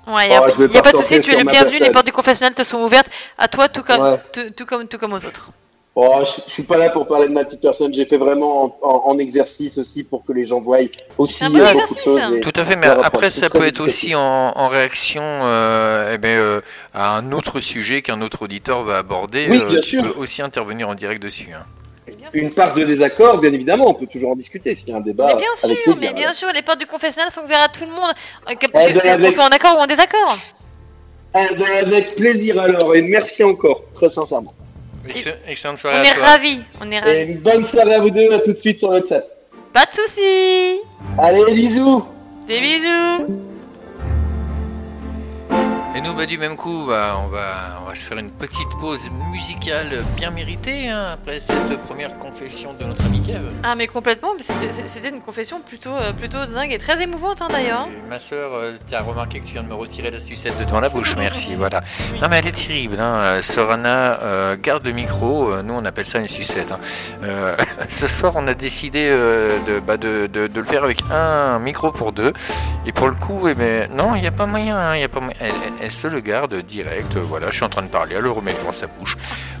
Ouais, 0.06 0.26
il 0.26 0.30
n'y 0.30 0.34
a, 0.34 0.82
pas, 0.82 0.90
de 0.90 0.96
souci, 0.96 1.20
tu 1.20 1.32
es 1.32 1.38
le 1.38 1.44
bienvenu, 1.44 1.78
les 1.78 1.90
portes 1.90 2.06
du 2.06 2.12
confessionnel 2.12 2.54
te 2.54 2.62
sont 2.62 2.78
ouvertes 2.78 3.08
à 3.38 3.46
toi 3.46 3.68
tout 3.68 3.82
comme, 3.82 4.18
tout, 4.56 4.66
comme, 4.66 4.88
tout 4.88 4.98
comme 4.98 5.12
aux 5.12 5.24
autres. 5.24 5.50
Oh, 5.94 6.22
je, 6.24 6.50
suis 6.50 6.62
pas 6.62 6.78
là 6.78 6.88
pour 6.88 7.06
parler 7.06 7.28
de 7.28 7.34
ma 7.34 7.44
petite 7.44 7.60
personne. 7.60 7.92
J'ai 7.92 8.06
fait 8.06 8.16
vraiment 8.16 8.74
en, 8.80 9.18
exercice 9.18 9.76
aussi 9.76 10.04
pour 10.04 10.24
que 10.24 10.32
les 10.32 10.46
gens 10.46 10.60
voient 10.60 10.78
aussi 11.18 11.44
euh, 11.44 11.72
beaucoup 11.74 11.94
de 11.94 12.00
choses. 12.00 12.20
Tout 12.40 12.52
à 12.56 12.64
fait, 12.64 12.76
mais 12.76 12.86
après 12.86 13.28
ça 13.28 13.50
peut 13.50 13.66
être 13.66 13.80
aussi 13.80 14.14
en, 14.14 14.68
réaction 14.68 15.22
euh, 15.22 16.12
eh 16.14 16.18
ben, 16.18 16.38
euh, 16.38 16.60
à 16.94 17.14
un 17.16 17.30
autre 17.32 17.60
sujet 17.60 18.00
qu'un 18.00 18.22
autre 18.22 18.42
auditeur 18.42 18.82
va 18.84 18.98
aborder. 18.98 19.48
Oui, 19.50 19.62
bien 19.68 19.80
tu 19.80 20.00
peux 20.00 20.18
aussi 20.18 20.40
intervenir 20.40 20.88
en 20.88 20.94
direct 20.94 21.22
dessus. 21.22 21.50
Hein. 21.54 21.64
Une 22.34 22.52
part 22.52 22.74
de 22.74 22.84
désaccord, 22.84 23.38
bien 23.38 23.52
évidemment, 23.52 23.90
on 23.90 23.94
peut 23.94 24.06
toujours 24.06 24.30
en 24.32 24.36
discuter 24.36 24.74
s'il 24.74 24.88
y 24.88 24.92
a 24.92 24.96
un 24.96 25.00
débat. 25.00 25.26
Mais 25.28 25.36
bien 25.36 25.54
sûr, 25.54 25.96
mais 26.00 26.12
bien 26.12 26.32
sûr, 26.32 26.48
les 26.52 26.62
portes 26.62 26.80
du 26.80 26.86
confessionnal 26.86 27.30
sont 27.30 27.42
ouvertes 27.42 27.64
à 27.64 27.68
tout 27.68 27.84
le 27.84 27.90
monde, 27.90 28.14
qu'on 29.24 29.30
soit 29.30 29.44
en 29.44 29.48
accord 29.48 29.76
ou 29.76 29.80
en 29.80 29.86
désaccord. 29.86 30.36
Avec 31.34 32.14
plaisir 32.16 32.60
alors, 32.60 32.94
et 32.94 33.02
merci 33.02 33.42
encore, 33.42 33.84
très 33.94 34.10
sincèrement. 34.10 34.54
Excellente 35.48 35.78
soirée 35.78 35.98
on 35.98 36.04
est 36.04 36.12
ravis, 36.12 36.60
on 36.80 36.90
est 36.90 37.00
ravis. 37.00 37.32
une 37.32 37.38
bonne 37.38 37.64
soirée 37.64 37.94
à 37.94 38.00
vous 38.00 38.10
deux, 38.10 38.32
à 38.32 38.38
tout 38.38 38.52
de 38.52 38.58
suite 38.58 38.78
sur 38.78 38.92
le 38.92 39.04
chat. 39.06 39.24
Pas 39.72 39.86
de 39.86 39.92
soucis. 39.92 40.80
Allez, 41.18 41.52
bisous. 41.52 42.04
Des 42.46 42.60
bisous. 42.60 43.51
Et 45.94 46.00
nous, 46.00 46.14
bah, 46.14 46.24
du 46.24 46.38
même 46.38 46.56
coup, 46.56 46.86
bah, 46.88 47.18
on, 47.22 47.26
va, 47.26 47.82
on 47.82 47.88
va 47.88 47.94
se 47.94 48.06
faire 48.06 48.16
une 48.16 48.30
petite 48.30 48.68
pause 48.80 49.10
musicale 49.30 50.02
bien 50.16 50.30
méritée 50.30 50.88
hein, 50.88 51.10
après 51.12 51.38
cette 51.38 51.76
première 51.82 52.16
confession 52.16 52.72
de 52.72 52.84
notre 52.84 53.04
ami 53.04 53.20
Kev. 53.20 53.42
Ah, 53.62 53.74
mais 53.74 53.86
complètement, 53.86 54.30
c'était 54.40 55.10
une 55.10 55.20
confession 55.20 55.60
plutôt, 55.60 55.94
euh, 55.94 56.14
plutôt 56.14 56.46
dingue 56.46 56.72
et 56.72 56.78
très 56.78 57.02
émouvante 57.02 57.42
hein, 57.42 57.48
d'ailleurs. 57.50 57.88
Ma 58.08 58.18
soeur, 58.18 58.52
euh, 58.54 58.72
tu 58.88 58.94
as 58.94 59.02
remarqué 59.02 59.40
que 59.40 59.44
tu 59.44 59.52
viens 59.52 59.64
de 59.64 59.68
me 59.68 59.74
retirer 59.74 60.10
la 60.10 60.18
sucette 60.18 60.58
de 60.58 60.64
devant 60.64 60.80
la 60.80 60.88
bouche, 60.88 61.14
merci. 61.16 61.54
voilà. 61.56 61.82
Non, 62.22 62.28
mais 62.30 62.38
elle 62.38 62.46
est 62.46 62.52
terrible. 62.66 62.98
Hein. 62.98 63.16
Euh, 63.16 63.42
Sorana, 63.42 64.56
garde 64.62 64.86
le 64.86 64.92
micro. 64.92 65.62
Nous, 65.62 65.74
on 65.74 65.84
appelle 65.84 66.06
ça 66.06 66.20
une 66.20 66.28
sucette. 66.28 66.72
Ce 67.90 68.08
soir, 68.08 68.32
on 68.36 68.48
a 68.48 68.54
décidé 68.54 69.10
de, 69.10 69.78
bah, 69.80 69.98
de, 69.98 70.26
de, 70.26 70.48
le 70.54 70.64
faire 70.64 70.84
avec 70.84 71.02
un 71.10 71.58
micro 71.58 71.92
pour 71.92 72.12
deux. 72.12 72.32
Et 72.86 72.92
pour 72.92 73.08
le 73.08 73.14
coup, 73.14 73.46
eh 73.48 73.54
ben, 73.54 73.90
non, 73.92 74.14
il 74.14 74.22
n'y 74.22 74.26
a 74.26 74.32
pas 74.32 74.46
moyen. 74.46 74.96
Y 74.96 75.04
a 75.04 75.08
pas 75.08 75.20
moyen 75.20 75.36
elle 75.81 75.81
se 75.90 76.06
le 76.06 76.20
garde 76.20 76.54
direct. 76.54 77.16
Voilà, 77.16 77.50
je 77.50 77.56
suis 77.56 77.64
en 77.64 77.68
train 77.68 77.82
de 77.82 77.88
parler, 77.88 78.14
elle 78.16 78.22
le 78.22 78.30
remet 78.30 78.52
devant 78.52 78.72
sa 78.72 78.86
bouche. 78.86 79.16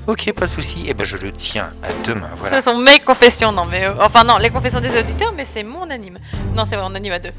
Ok, 0.06 0.32
pas 0.32 0.46
de 0.46 0.50
souci. 0.50 0.82
Et 0.82 0.90
eh 0.90 0.94
ben 0.94 1.04
je 1.04 1.16
le 1.16 1.32
tiens 1.32 1.70
à 1.82 1.92
deux 2.04 2.14
mains. 2.14 2.30
Voilà. 2.36 2.60
Ce 2.60 2.64
sont 2.70 2.78
mes 2.78 3.00
confessions, 3.00 3.52
non 3.52 3.66
mais 3.66 3.84
euh, 3.84 3.94
enfin 4.00 4.24
non, 4.24 4.36
les 4.38 4.50
confessions 4.50 4.80
des 4.80 4.96
auditeurs, 4.98 5.32
mais 5.36 5.44
c'est 5.44 5.62
mon 5.62 5.88
anime. 5.90 6.18
Non, 6.54 6.64
c'est 6.68 6.76
vrai, 6.76 6.84
on 6.88 6.94
anime 6.94 7.12
à 7.12 7.18
deux. 7.18 7.32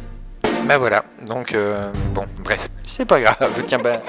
Ben 0.65 0.77
voilà, 0.77 1.03
donc 1.27 1.53
euh, 1.53 1.91
bon, 2.13 2.25
bref, 2.39 2.69
c'est 2.83 3.03
pas 3.03 3.19
grave. 3.19 3.51
Tiens, 3.67 3.79
ben, 3.79 3.99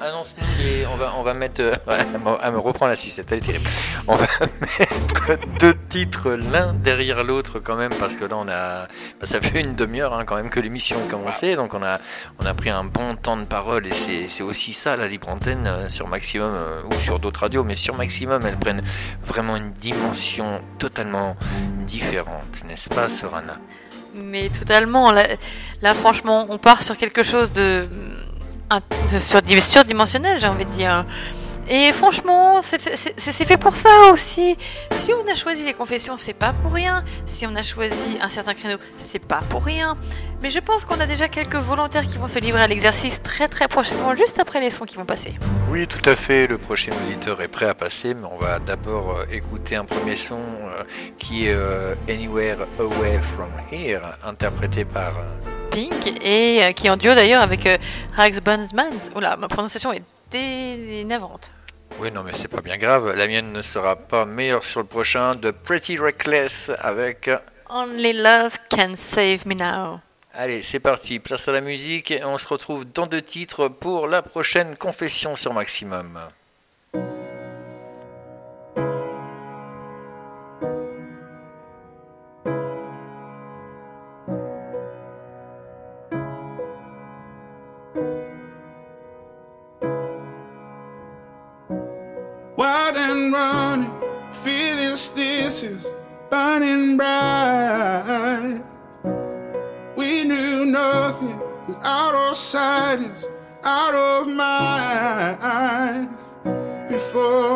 annonce-nous 0.00 0.44
les. 0.58 0.84
On 0.84 1.22
va, 1.22 1.34
mettre. 1.34 1.62
Euh, 1.62 1.76
me 2.50 2.58
reprendre 2.58 2.90
la 2.90 2.96
sucette, 2.96 3.30
elle 3.30 3.38
est 3.38 3.42
terrible. 3.42 3.68
On 4.08 4.16
va 4.16 4.26
mettre 4.40 5.46
deux 5.60 5.74
titres 5.88 6.30
l'un 6.30 6.72
derrière 6.72 7.22
l'autre 7.22 7.60
quand 7.60 7.76
même, 7.76 7.92
parce 8.00 8.16
que 8.16 8.24
là, 8.24 8.36
on 8.36 8.48
a. 8.48 8.88
Ben, 9.20 9.26
ça 9.26 9.40
fait 9.40 9.60
une 9.60 9.76
demi-heure 9.76 10.12
hein, 10.12 10.24
quand 10.24 10.34
même 10.34 10.50
que 10.50 10.58
l'émission 10.58 10.96
a 10.98 11.08
commencé, 11.08 11.54
donc 11.54 11.74
on 11.74 11.82
a, 11.84 12.00
on 12.40 12.46
a 12.46 12.54
pris 12.54 12.70
un 12.70 12.82
bon 12.82 13.14
temps 13.14 13.36
de 13.36 13.44
parole 13.44 13.86
et 13.86 13.92
c'est 13.92 14.42
aussi 14.42 14.72
ça 14.72 14.96
la 14.96 15.06
libre 15.06 15.28
antenne 15.28 15.68
euh, 15.68 15.88
sur 15.88 16.08
Maximum 16.08 16.52
ou 16.90 16.94
sur 16.94 17.20
d'autres 17.20 17.42
radios, 17.42 17.62
mais 17.62 17.76
sur 17.76 17.94
Maximum, 17.94 18.44
elles 18.44 18.58
prennent 18.58 18.82
vraiment 19.22 19.56
une 19.56 19.70
dimension 19.70 20.60
totalement 20.80 21.36
différente, 21.86 22.64
n'est-ce 22.66 22.88
pas, 22.88 23.08
Sorana? 23.08 23.58
Mais 24.14 24.48
totalement. 24.48 25.10
Là, 25.10 25.94
franchement, 25.94 26.46
on 26.50 26.58
part 26.58 26.82
sur 26.82 26.96
quelque 26.96 27.22
chose 27.22 27.52
de, 27.52 27.86
de 29.12 29.18
surdimensionnel, 29.60 30.38
j'ai 30.40 30.48
envie 30.48 30.64
de 30.64 30.70
dire. 30.70 31.04
Et 31.72 31.92
franchement, 31.92 32.62
c'est 32.62 32.80
fait, 32.80 33.56
pour 33.56 33.76
ça 33.76 34.10
aussi. 34.12 34.56
Si 34.90 35.12
on 35.14 35.30
a 35.30 35.36
choisi 35.36 35.64
les 35.64 35.72
confessions, 35.72 36.16
c'est 36.16 36.34
pas 36.34 36.52
pour 36.52 36.72
rien. 36.72 37.04
Si 37.26 37.46
on 37.46 37.54
a 37.54 37.62
choisi 37.62 38.18
un 38.20 38.28
certain 38.28 38.54
créneau, 38.54 38.76
c'est 38.98 39.20
pas 39.20 39.38
pour 39.48 39.62
rien. 39.62 39.96
Mais 40.42 40.50
je 40.50 40.58
pense 40.58 40.84
qu'on 40.84 40.98
a 40.98 41.06
déjà 41.06 41.28
quelques 41.28 41.54
volontaires 41.54 42.08
qui 42.08 42.18
vont 42.18 42.26
se 42.26 42.40
livrer 42.40 42.62
à 42.62 42.66
l'exercice 42.66 43.22
très 43.22 43.46
très 43.46 43.68
prochainement, 43.68 44.16
juste 44.16 44.40
après 44.40 44.60
les 44.60 44.70
sons 44.70 44.84
qui 44.84 44.96
vont 44.96 45.04
passer. 45.04 45.34
Oui, 45.70 45.86
tout 45.86 46.02
à 46.10 46.16
fait. 46.16 46.48
Le 46.48 46.58
prochain 46.58 46.90
auditeur 47.06 47.40
est 47.40 47.46
prêt 47.46 47.68
à 47.68 47.74
passer, 47.74 48.14
mais 48.14 48.26
on 48.26 48.38
va 48.38 48.58
d'abord 48.58 49.18
euh, 49.18 49.24
écouter 49.30 49.76
un 49.76 49.84
premier 49.84 50.16
son 50.16 50.38
euh, 50.38 50.82
qui 51.18 51.46
est 51.46 51.54
euh, 51.54 51.94
Anywhere 52.08 52.66
Away 52.80 53.20
From 53.36 53.50
Here, 53.70 54.18
interprété 54.26 54.84
par 54.84 55.12
Pink 55.70 56.18
et 56.20 56.74
qui 56.74 56.88
est 56.88 56.90
en 56.90 56.96
duo 56.96 57.14
d'ailleurs 57.14 57.42
avec 57.42 57.68
Rags 58.16 58.40
Bunsman. 58.42 58.90
Oula, 59.14 59.36
ma 59.36 59.46
prononciation 59.46 59.92
est 59.92 60.02
dénévante. 60.32 61.52
Oui, 61.98 62.10
non, 62.10 62.22
mais 62.22 62.32
c'est 62.34 62.48
pas 62.48 62.60
bien 62.60 62.76
grave. 62.76 63.14
La 63.14 63.26
mienne 63.26 63.52
ne 63.52 63.62
sera 63.62 63.96
pas 63.96 64.24
meilleure 64.24 64.64
sur 64.64 64.80
le 64.80 64.86
prochain 64.86 65.34
de 65.34 65.50
Pretty 65.50 65.98
Reckless 65.98 66.70
avec 66.78 67.30
Only 67.68 68.12
Love 68.14 68.58
Can 68.70 68.94
Save 68.96 69.46
Me 69.46 69.54
Now. 69.54 70.00
Allez, 70.32 70.62
c'est 70.62 70.80
parti, 70.80 71.18
place 71.18 71.48
à 71.48 71.52
la 71.52 71.60
musique 71.60 72.10
et 72.10 72.24
on 72.24 72.38
se 72.38 72.48
retrouve 72.48 72.84
dans 72.84 73.06
deux 73.06 73.22
titres 73.22 73.68
pour 73.68 74.06
la 74.06 74.22
prochaine 74.22 74.76
confession 74.76 75.36
sur 75.36 75.52
Maximum. 75.52 76.20
Burning 96.30 96.96
bright. 96.96 98.62
We 99.96 100.24
knew 100.24 100.66
nothing 100.66 101.38
was 101.66 101.76
out 101.82 102.14
of 102.14 102.36
sight, 102.36 103.00
is 103.00 103.26
out 103.64 103.94
of 103.94 104.28
mind. 104.28 106.08
Before 106.88 107.49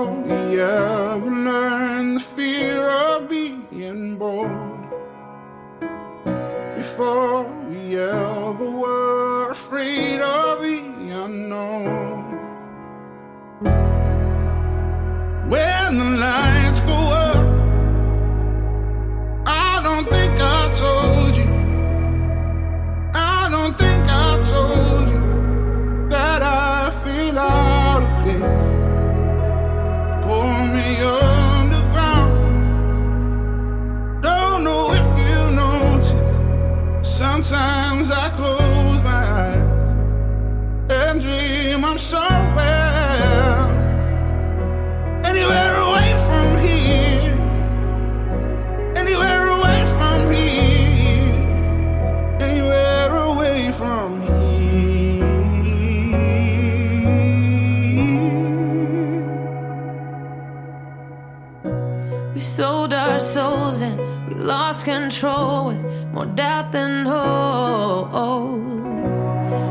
control 64.85 65.69
with 65.69 66.13
more 66.13 66.27
doubt 66.27 66.71
than 66.71 67.07
hope. 67.07 68.13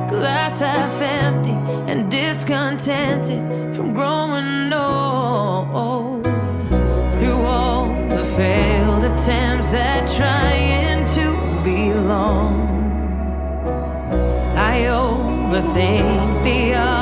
Glass 0.10 0.60
half 0.60 1.00
empty 1.02 1.52
and 1.92 2.10
discontented 2.10 3.76
from 3.76 3.94
growing 3.94 4.74
old. 4.74 6.24
Through 7.20 7.42
all 7.46 7.86
the 8.10 8.24
failed 8.36 9.04
attempts 9.04 9.74
at 9.76 10.08
trying 10.18 11.06
to 11.18 11.26
belong. 11.64 12.74
I 14.58 14.82
overthink 14.88 16.44
the 16.44 16.93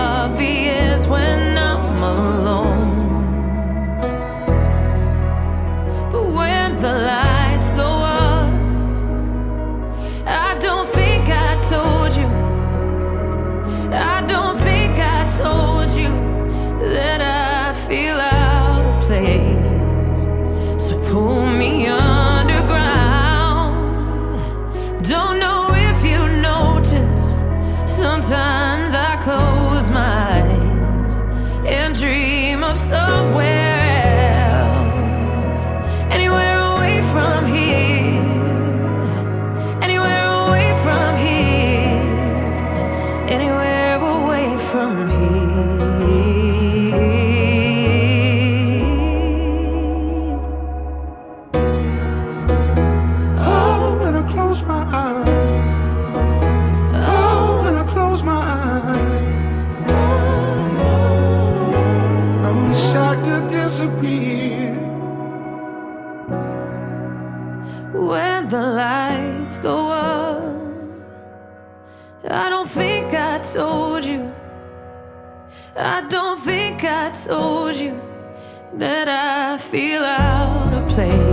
that 78.81 79.07
I 79.07 79.59
feel 79.59 80.03
out 80.03 80.73
of 80.73 80.89
place. 80.89 81.30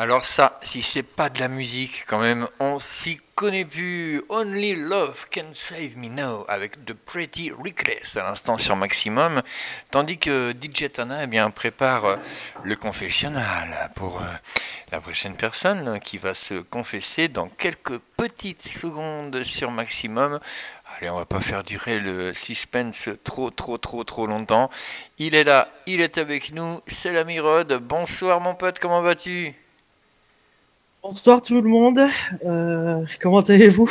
Alors 0.00 0.24
ça, 0.24 0.60
si 0.62 0.80
c'est 0.80 1.02
pas 1.02 1.28
de 1.28 1.40
la 1.40 1.48
musique, 1.48 2.04
quand 2.06 2.20
même, 2.20 2.46
on 2.60 2.78
s'y 2.78 3.18
connaît 3.34 3.64
plus. 3.64 4.22
Only 4.28 4.76
Love 4.76 5.26
Can 5.34 5.48
Save 5.52 5.96
Me 5.96 6.06
Now 6.06 6.44
avec 6.46 6.84
The 6.84 6.92
Pretty 6.92 7.50
Reckless 7.50 8.16
à 8.16 8.22
l'instant 8.22 8.58
sur 8.58 8.76
Maximum, 8.76 9.42
tandis 9.90 10.16
que 10.16 10.52
DJ 10.52 10.92
Tana 10.92 11.24
eh 11.24 11.26
bien, 11.26 11.50
prépare 11.50 12.04
euh, 12.04 12.16
le 12.62 12.76
confessionnal 12.76 13.90
pour 13.96 14.18
euh, 14.18 14.24
la 14.92 15.00
prochaine 15.00 15.34
personne 15.34 15.98
qui 15.98 16.16
va 16.16 16.32
se 16.32 16.54
confesser 16.54 17.26
dans 17.26 17.48
quelques 17.48 17.98
petites 18.16 18.62
secondes 18.62 19.42
sur 19.42 19.72
Maximum. 19.72 20.38
Allez, 20.96 21.10
on 21.10 21.18
va 21.18 21.26
pas 21.26 21.40
faire 21.40 21.64
durer 21.64 21.98
le 21.98 22.32
suspense 22.34 23.08
trop, 23.24 23.50
trop, 23.50 23.78
trop, 23.78 24.04
trop 24.04 24.28
longtemps. 24.28 24.70
Il 25.18 25.34
est 25.34 25.42
là, 25.42 25.68
il 25.86 26.00
est 26.00 26.18
avec 26.18 26.52
nous, 26.52 26.80
c'est 26.86 27.12
l'ami 27.12 27.40
Rod. 27.40 27.72
Bonsoir 27.82 28.40
mon 28.40 28.54
pote, 28.54 28.78
comment 28.78 29.02
vas-tu? 29.02 29.56
Bonsoir 31.10 31.40
tout 31.40 31.62
le 31.62 31.70
monde, 31.70 32.00
euh, 32.44 33.02
comment 33.18 33.40
allez-vous? 33.40 33.90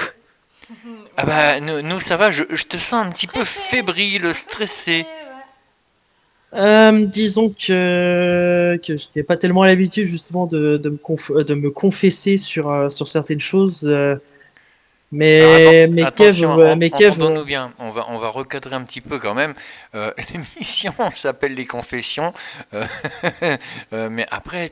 Ah 1.17 1.25
bah 1.25 1.60
nous, 1.60 1.99
ça 1.99 2.15
va, 2.15 2.30
je, 2.30 2.43
te 2.43 2.77
sens 2.77 3.08
un 3.08 3.10
petit 3.10 3.25
peu 3.25 3.43
fébrile, 3.43 4.36
stressé. 4.36 5.03
Euh, 6.53 7.08
disons 7.08 7.49
que, 7.49 8.80
que 8.86 8.95
je 8.95 9.06
n'ai 9.15 9.23
pas 9.23 9.36
tellement 9.36 9.63
l'habitude 9.63 10.06
justement 10.06 10.45
de, 10.45 10.77
de, 10.77 10.89
me 10.91 11.43
de 11.43 11.53
me 11.56 11.71
confesser 11.71 12.38
sur, 12.38 12.69
euh, 12.69 12.89
sur 12.89 13.08
certaines 13.08 13.39
choses. 13.39 13.89
Mais, 15.12 15.88
mais 15.88 16.04
attention, 16.04 16.76
mais 16.76 16.91
nous 17.17 17.46
bien, 17.46 17.72
on 17.80 17.91
va, 17.91 18.08
on 18.10 18.17
va 18.17 18.28
recadrer 18.28 18.76
un 18.76 18.84
petit 18.84 19.00
peu 19.00 19.20
quand 19.20 19.34
même. 19.34 19.54
Euh, 19.96 20.12
l'émission 20.34 20.93
s'appelle 21.12 21.54
Les 21.54 21.65
Confessions, 21.65 22.34
euh, 22.74 22.86
euh, 23.93 24.10
mais 24.12 24.28
après, 24.32 24.70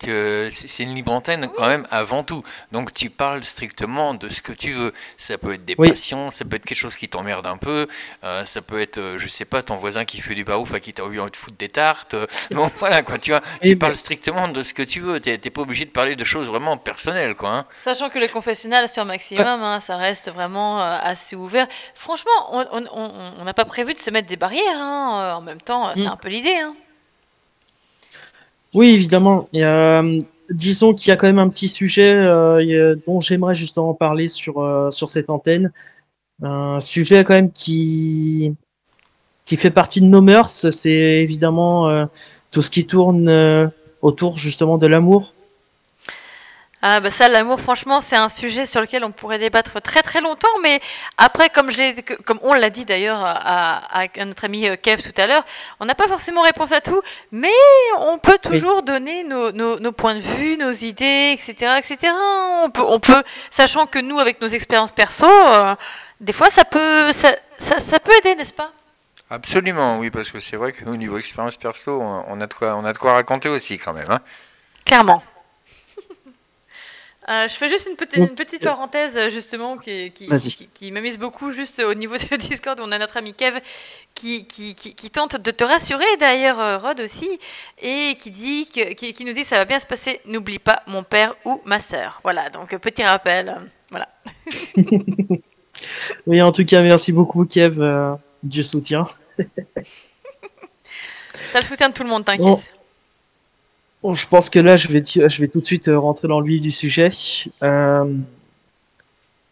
c'est 0.52 0.84
une 0.84 0.94
libre 0.94 1.14
antenne 1.14 1.48
quand 1.56 1.68
même 1.68 1.88
avant 1.90 2.24
tout. 2.24 2.44
Donc 2.74 2.94
tu 2.94 3.10
parles 3.10 3.46
strictement 3.46 4.14
de 4.14 4.28
ce 4.28 4.42
que 4.42 4.52
tu 4.52 4.74
veux. 4.74 4.94
Ça 5.18 5.38
peut 5.38 5.54
être 5.54 5.64
des 5.64 5.78
passions, 5.78 6.30
ça 6.32 6.44
peut 6.44 6.58
être 6.58 6.66
quelque 6.66 6.78
chose 6.78 6.98
qui 6.98 7.08
t'emmerde 7.08 7.48
un 7.48 7.58
peu, 7.58 7.88
ça 8.22 8.62
peut 8.62 8.82
être, 8.82 9.16
je 9.18 9.28
sais 9.30 9.46
pas, 9.46 9.64
ton 9.64 9.78
voisin 9.78 10.04
qui 10.04 10.20
fait 10.20 10.36
du 10.36 10.44
barouf 10.44 10.74
à 10.74 10.82
qui 10.82 10.94
t'as 10.94 11.04
envie 11.04 11.18
de 11.18 11.36
foutre 11.36 11.58
des 11.58 11.70
tartes. 11.70 12.16
bon, 12.52 12.70
voilà, 12.78 13.04
quoi, 13.04 13.18
tu 13.20 13.32
vois, 13.32 13.42
tu 13.64 13.78
parles 13.78 13.96
strictement 13.96 14.50
de 14.50 14.64
ce 14.64 14.74
que 14.74 14.84
tu 14.84 15.00
veux. 15.00 15.22
T'es 15.22 15.38
pas 15.38 15.62
obligé 15.62 15.86
de 15.86 15.92
parler 15.92 16.18
de 16.18 16.24
choses 16.26 16.48
vraiment 16.48 16.76
personnelles, 16.76 17.36
quoi. 17.36 17.50
Hein. 17.50 17.66
Sachant 17.78 18.10
que 18.10 18.20
les 18.20 18.28
confessionnal 18.28 18.90
sur 18.90 19.06
Maximum, 19.06 19.64
hein, 19.64 19.80
ça 19.80 19.96
reste 19.96 20.25
vraiment 20.32 20.80
euh, 20.80 20.98
assez 21.02 21.36
ouvert. 21.36 21.68
Franchement, 21.94 22.32
on 22.52 23.44
n'a 23.44 23.54
pas 23.54 23.66
prévu 23.66 23.94
de 23.94 24.00
se 24.00 24.10
mettre 24.10 24.28
des 24.28 24.38
barrières. 24.38 24.78
Hein. 24.78 25.20
Euh, 25.20 25.34
en 25.34 25.42
même 25.42 25.62
temps, 25.62 25.90
c'est 25.96 26.04
mm. 26.04 26.08
un 26.08 26.18
peu 26.18 26.30
l'idée. 26.30 26.58
Hein. 26.58 26.76
Oui, 28.74 28.90
évidemment. 28.90 29.48
disons 30.50 30.94
qu'il 30.94 31.10
y 31.10 31.12
a 31.12 31.16
quand 31.16 31.28
même 31.28 31.40
un 31.40 31.50
petit 31.50 31.68
sujet 31.68 32.14
euh, 32.14 32.96
dont 33.06 33.20
j'aimerais 33.22 33.56
justement 33.56 33.94
parler 33.94 34.28
sur, 34.28 34.90
sur 34.92 35.10
cette 35.10 35.30
antenne. 35.30 35.72
Un 36.42 36.82
sujet 36.82 37.24
quand 37.24 37.34
même 37.34 37.52
qui, 37.52 38.54
qui 39.46 39.56
fait 39.56 39.72
partie 39.72 40.02
de 40.02 40.08
nos 40.08 40.22
mœurs, 40.22 40.70
c'est 40.70 40.90
évidemment 40.90 42.08
tout 42.52 42.62
ce 42.62 42.70
qui 42.70 42.86
tourne 42.86 43.72
autour 44.02 44.38
justement 44.38 44.78
de 44.78 44.88
l'amour. 44.88 45.35
Ah 46.88 47.00
bah 47.00 47.10
ça, 47.10 47.28
l'amour, 47.28 47.60
franchement, 47.60 48.00
c'est 48.00 48.16
un 48.16 48.30
sujet 48.30 48.68
sur 48.68 48.80
lequel 48.80 49.04
on 49.04 49.12
pourrait 49.12 49.40
débattre 49.40 49.82
très 49.82 50.04
très 50.04 50.22
longtemps, 50.22 50.56
mais 50.62 50.80
après, 51.18 51.50
comme, 51.50 51.72
je 51.72 52.00
comme 52.22 52.38
on 52.44 52.54
l'a 52.54 52.70
dit 52.70 52.86
d'ailleurs 52.86 53.22
à, 53.24 54.04
à, 54.04 54.08
notre 54.24 54.46
ami 54.46 54.68
euh, 54.68 54.76
Kev 54.76 55.02
tout 55.02 55.20
à 55.20 55.26
l'heure, 55.26 55.44
on 55.80 55.86
n'a 55.86 55.96
pas 55.96 56.08
forcément 56.08 56.44
réponse 56.44 56.74
à 56.74 56.82
tout, 56.82 57.02
mais 57.32 57.50
on 58.02 58.20
peut 58.20 58.38
toujours 58.38 58.84
donner 58.84 59.24
nos, 59.24 59.52
nos, 59.52 59.92
points 59.94 60.14
de 60.14 60.20
vue, 60.20 60.58
nos 60.58 60.72
idées, 60.72 61.32
etc. 61.34 61.74
etc. 61.80 62.14
On, 62.64 62.70
peut, 62.70 62.86
on 62.88 63.00
peut, 63.00 63.24
sachant 63.50 63.88
que 63.88 63.98
nous, 63.98 64.20
avec 64.20 64.40
nos 64.40 64.50
expériences 64.50 64.92
perso, 64.92 65.26
euh, 65.26 65.74
des 66.22 66.34
fois, 66.34 66.52
ça 66.52 66.66
peut, 66.66 67.12
ça, 67.12 67.36
ça, 67.58 67.80
ça 67.80 68.00
peut 68.00 68.14
aider, 68.20 68.36
n'est-ce 68.36 68.54
pas? 68.54 68.72
Absolument, 69.32 69.98
oui, 69.98 70.12
parce 70.12 70.30
que 70.30 70.40
c'est 70.40 70.56
vrai 70.56 70.72
qu'au 70.72 70.96
niveau 70.96 71.18
expérience 71.18 71.58
perso, 71.58 72.00
on 72.00 72.40
a, 72.40 72.46
de 72.46 72.54
quoi, 72.54 72.76
on 72.76 72.86
a 72.86 72.94
de 72.94 72.98
quoi 73.00 73.14
raconter 73.14 73.50
aussi 73.50 73.80
quand 73.80 73.94
même. 73.94 74.12
Hein. 74.12 74.20
Clairement. 74.86 75.24
Euh, 77.28 77.48
je 77.48 77.54
fais 77.54 77.68
juste 77.68 77.88
une, 77.90 77.96
petite, 77.96 78.18
une 78.18 78.36
petite 78.36 78.64
parenthèse 78.64 79.20
justement 79.30 79.78
qui, 79.78 80.12
qui, 80.12 80.28
qui, 80.74 80.92
m'amuse 80.92 81.18
beaucoup 81.18 81.52
juste 81.52 81.80
au 81.80 81.96
niveau 81.96 82.16
de 82.32 82.36
Discord. 82.36 82.80
On 82.82 82.92
a 82.92 83.00
notre 83.00 83.18
ami 83.18 83.34
Kev 83.34 83.60
qui, 84.14 84.46
tente 85.12 85.38
de 85.42 85.52
te 85.52 85.64
rassurer, 85.64 86.06
d'ailleurs 86.20 86.60
euh, 86.60 86.78
Rod 86.78 87.00
aussi, 87.00 87.40
et 87.82 88.16
qui, 88.20 88.30
dit 88.30 88.68
que, 88.68 88.94
qui, 88.94 89.26
nous 89.26 89.34
dit 89.34 89.44
ça 89.44 89.58
va 89.58 89.66
bien 89.66 89.80
se 89.80 89.88
passer, 89.88 90.22
n'oublie 90.26 90.60
pas 90.60 90.84
mon 90.86 91.02
père 91.04 91.36
ou 91.46 91.62
ma 91.66 91.80
sœur. 91.80 92.20
Voilà, 92.24 92.50
donc 92.50 92.76
petit 92.78 93.04
rappel. 93.04 93.56
Voilà. 93.90 94.08
oui, 96.28 96.42
en 96.44 96.52
tout 96.52 96.66
cas, 96.66 96.82
merci 96.82 97.12
beaucoup 97.12 97.46
Kev 97.46 97.82
euh, 97.82 98.14
du 98.44 98.64
soutien. 98.64 99.08
T'as 101.52 101.60
le 101.60 101.66
soutien 101.66 101.90
de 101.90 101.94
tout 101.94 102.04
le 102.04 102.10
monde, 102.10 102.24
t'inquiète 102.24 102.75
je 104.14 104.28
pense 104.28 104.50
que 104.50 104.60
là, 104.60 104.76
je 104.76 104.88
vais, 104.90 105.02
tout 105.48 105.60
de 105.60 105.66
suite 105.66 105.88
euh, 105.88 106.00
rentrer 106.00 106.28
dans 106.28 106.40
le 106.40 106.48
vif 106.48 106.62
du 106.62 106.72
sujet. 106.72 107.10
Euh, 107.64 108.06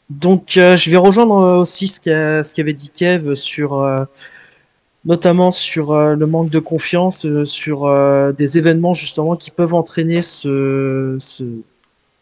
donc, 0.10 0.58
euh, 0.58 0.76
je 0.76 0.92
vais 0.92 0.98
rejoindre 0.98 1.60
aussi 1.60 1.88
ce 1.88 2.54
qu'avait 2.54 2.74
dit 2.74 2.89
Kev 2.89 3.36
sur, 3.36 3.84
notamment 5.06 5.50
sur 5.50 5.96
le 5.96 6.28
manque 6.28 6.50
de 6.50 6.60
confiance, 6.60 7.26
sur 7.46 8.34
des 8.34 8.58
événements 8.58 8.94
justement 8.94 9.36
qui 9.36 9.50
peuvent 9.50 9.74
entraîner 9.74 10.22
ce, 10.22 11.18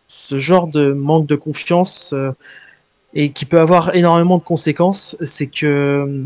ce 0.08 0.38
genre 0.38 0.68
de 0.68 0.94
manque 0.94 1.26
de 1.26 1.36
confiance 1.36 2.16
et 3.14 3.32
qui 3.32 3.46
peut 3.46 3.60
avoir 3.60 3.94
énormément 3.96 4.38
de 4.38 4.44
conséquences. 4.44 5.18
C'est 5.22 5.48
que, 5.48 6.24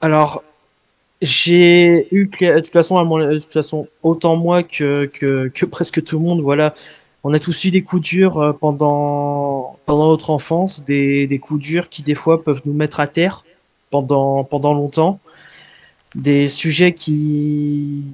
alors, 0.00 0.42
j'ai 1.20 2.08
eu, 2.14 2.26
de 2.28 2.60
toute 2.60 2.72
façon, 2.72 2.96
à 2.96 3.04
mon, 3.04 3.18
de 3.18 3.38
toute 3.38 3.52
façon, 3.52 3.88
autant 4.02 4.36
moi 4.36 4.62
que, 4.62 5.06
que, 5.06 5.48
que, 5.48 5.66
presque 5.66 6.02
tout 6.04 6.18
le 6.18 6.24
monde, 6.24 6.40
voilà, 6.40 6.74
on 7.24 7.34
a 7.34 7.38
tous 7.40 7.64
eu 7.64 7.70
des 7.70 7.82
coups 7.82 8.02
durs 8.02 8.38
euh, 8.38 8.52
pendant, 8.52 9.76
pendant 9.86 10.08
notre 10.08 10.30
enfance, 10.30 10.84
des, 10.84 11.26
des 11.26 11.38
coups 11.38 11.60
durs 11.60 11.88
qui 11.88 12.02
des 12.02 12.14
fois 12.14 12.42
peuvent 12.42 12.62
nous 12.64 12.72
mettre 12.72 13.00
à 13.00 13.06
terre 13.06 13.44
pendant, 13.90 14.44
pendant 14.44 14.74
longtemps, 14.74 15.18
des 16.14 16.48
sujets 16.48 16.94
qui, 16.94 18.04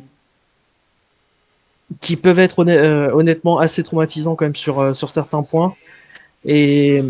qui 2.00 2.16
peuvent 2.16 2.38
être 2.38 2.64
euh, 2.66 3.10
honnêtement 3.12 3.58
assez 3.58 3.82
traumatisants 3.82 4.34
quand 4.34 4.46
même 4.46 4.54
sur, 4.54 4.80
euh, 4.80 4.92
sur 4.92 5.10
certains 5.10 5.42
points. 5.42 5.74
Et 6.44 7.02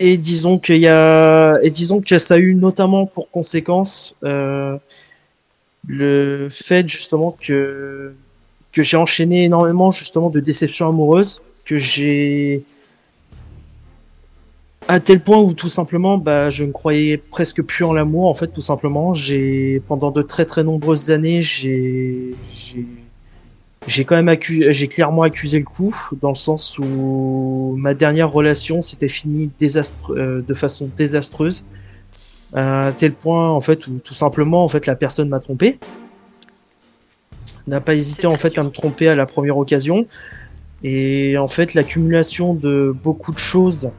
et 0.00 0.16
disons 0.16 0.58
y 0.68 0.88
a, 0.88 1.58
et 1.62 1.70
disons 1.70 2.00
que 2.00 2.18
ça 2.18 2.34
a 2.34 2.38
eu 2.38 2.54
notamment 2.54 3.06
pour 3.06 3.30
conséquence 3.30 4.16
euh, 4.24 4.78
le 5.86 6.48
fait 6.50 6.88
justement 6.88 7.36
que 7.38 8.14
que 8.72 8.82
j'ai 8.82 8.96
enchaîné 8.96 9.44
énormément 9.44 9.90
justement 9.90 10.30
de 10.30 10.40
déceptions 10.40 10.88
amoureuses, 10.88 11.42
que 11.64 11.76
j'ai 11.76 12.64
à 14.88 15.00
tel 15.00 15.20
point 15.20 15.38
où 15.38 15.52
tout 15.52 15.68
simplement 15.68 16.16
bah 16.18 16.48
je 16.50 16.64
ne 16.64 16.72
croyais 16.72 17.18
presque 17.18 17.62
plus 17.62 17.84
en 17.84 17.92
l'amour 17.92 18.28
en 18.28 18.34
fait 18.34 18.48
tout 18.48 18.62
simplement. 18.62 19.12
J'ai 19.12 19.82
pendant 19.86 20.10
de 20.10 20.22
très 20.22 20.46
très 20.46 20.64
nombreuses 20.64 21.10
années 21.10 21.42
j'ai 21.42 22.30
j'ai 23.86 24.04
quand 24.04 24.16
même 24.16 24.28
accusé, 24.28 24.72
j'ai 24.72 24.88
clairement 24.88 25.22
accusé 25.22 25.58
le 25.58 25.64
coup 25.64 25.94
dans 26.20 26.28
le 26.28 26.34
sens 26.34 26.78
où 26.78 27.74
ma 27.78 27.94
dernière 27.94 28.30
relation 28.30 28.82
s'était 28.82 29.08
finie 29.08 29.50
désastre, 29.58 30.14
euh, 30.16 30.42
de 30.46 30.54
façon 30.54 30.90
désastreuse 30.96 31.64
à 32.52 32.92
tel 32.96 33.12
point 33.12 33.50
en 33.50 33.60
fait 33.60 33.86
où 33.86 33.98
tout 33.98 34.14
simplement 34.14 34.64
en 34.64 34.68
fait 34.68 34.86
la 34.86 34.96
personne 34.96 35.28
m'a 35.28 35.40
trompé. 35.40 35.78
N'a 37.66 37.80
pas 37.80 37.94
hésité 37.94 38.26
en 38.26 38.34
fait 38.34 38.58
à 38.58 38.62
me 38.62 38.70
tromper 38.70 39.08
à 39.08 39.14
la 39.14 39.26
première 39.26 39.56
occasion. 39.56 40.06
Et 40.82 41.36
en 41.38 41.46
fait 41.46 41.74
l'accumulation 41.74 42.54
de 42.54 42.94
beaucoup 43.02 43.32
de 43.32 43.38
choses 43.38 43.90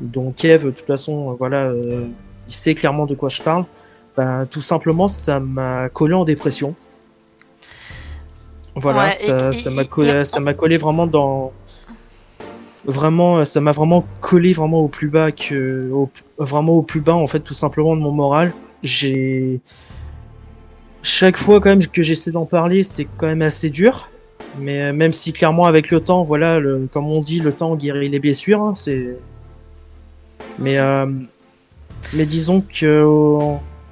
dont 0.00 0.32
Kev 0.32 0.64
de 0.64 0.70
toute 0.70 0.86
façon 0.86 1.34
voilà 1.34 1.66
euh, 1.66 2.06
il 2.46 2.54
sait 2.54 2.74
clairement 2.74 3.06
de 3.06 3.16
quoi 3.16 3.28
je 3.28 3.42
parle 3.42 3.64
ben, 4.16 4.46
tout 4.46 4.60
simplement 4.60 5.08
ça 5.08 5.40
m'a 5.40 5.88
collé 5.88 6.14
en 6.14 6.24
dépression 6.24 6.76
voilà, 8.78 9.12
ça, 9.12 9.70
m'a 9.70 9.84
collé, 9.84 10.24
ça 10.24 10.40
m'a 10.40 10.54
collé 10.54 10.76
vraiment 10.76 11.06
dans, 11.06 11.52
vraiment, 12.84 13.44
ça 13.44 13.60
m'a 13.60 13.72
vraiment 13.72 14.04
collé 14.20 14.52
vraiment 14.52 14.80
au 14.80 14.88
plus 14.88 15.08
bas 15.08 15.30
que, 15.30 15.90
vraiment 16.38 16.72
au 16.72 16.82
plus 16.82 17.00
bas 17.00 17.14
en 17.14 17.26
fait, 17.26 17.40
tout 17.40 17.54
simplement 17.54 17.94
de 17.94 18.00
mon 18.00 18.12
moral. 18.12 18.52
J'ai, 18.82 19.60
chaque 21.02 21.36
fois 21.36 21.60
quand 21.60 21.70
même 21.70 21.86
que 21.86 22.02
j'essaie 22.02 22.32
d'en 22.32 22.46
parler, 22.46 22.82
c'est 22.82 23.06
quand 23.16 23.26
même 23.26 23.42
assez 23.42 23.70
dur. 23.70 24.08
Mais 24.60 24.92
même 24.92 25.12
si 25.12 25.32
clairement 25.32 25.66
avec 25.66 25.90
le 25.90 26.00
temps, 26.00 26.22
voilà, 26.22 26.58
le, 26.58 26.88
comme 26.90 27.06
on 27.06 27.20
dit, 27.20 27.40
le 27.40 27.52
temps 27.52 27.76
guérit 27.76 28.08
les 28.08 28.18
blessures. 28.18 28.62
Hein, 28.62 28.74
c'est, 28.74 29.16
mais 30.58 30.78
euh, 30.78 31.06
mais 32.12 32.26
disons 32.26 32.62
que 32.62 33.04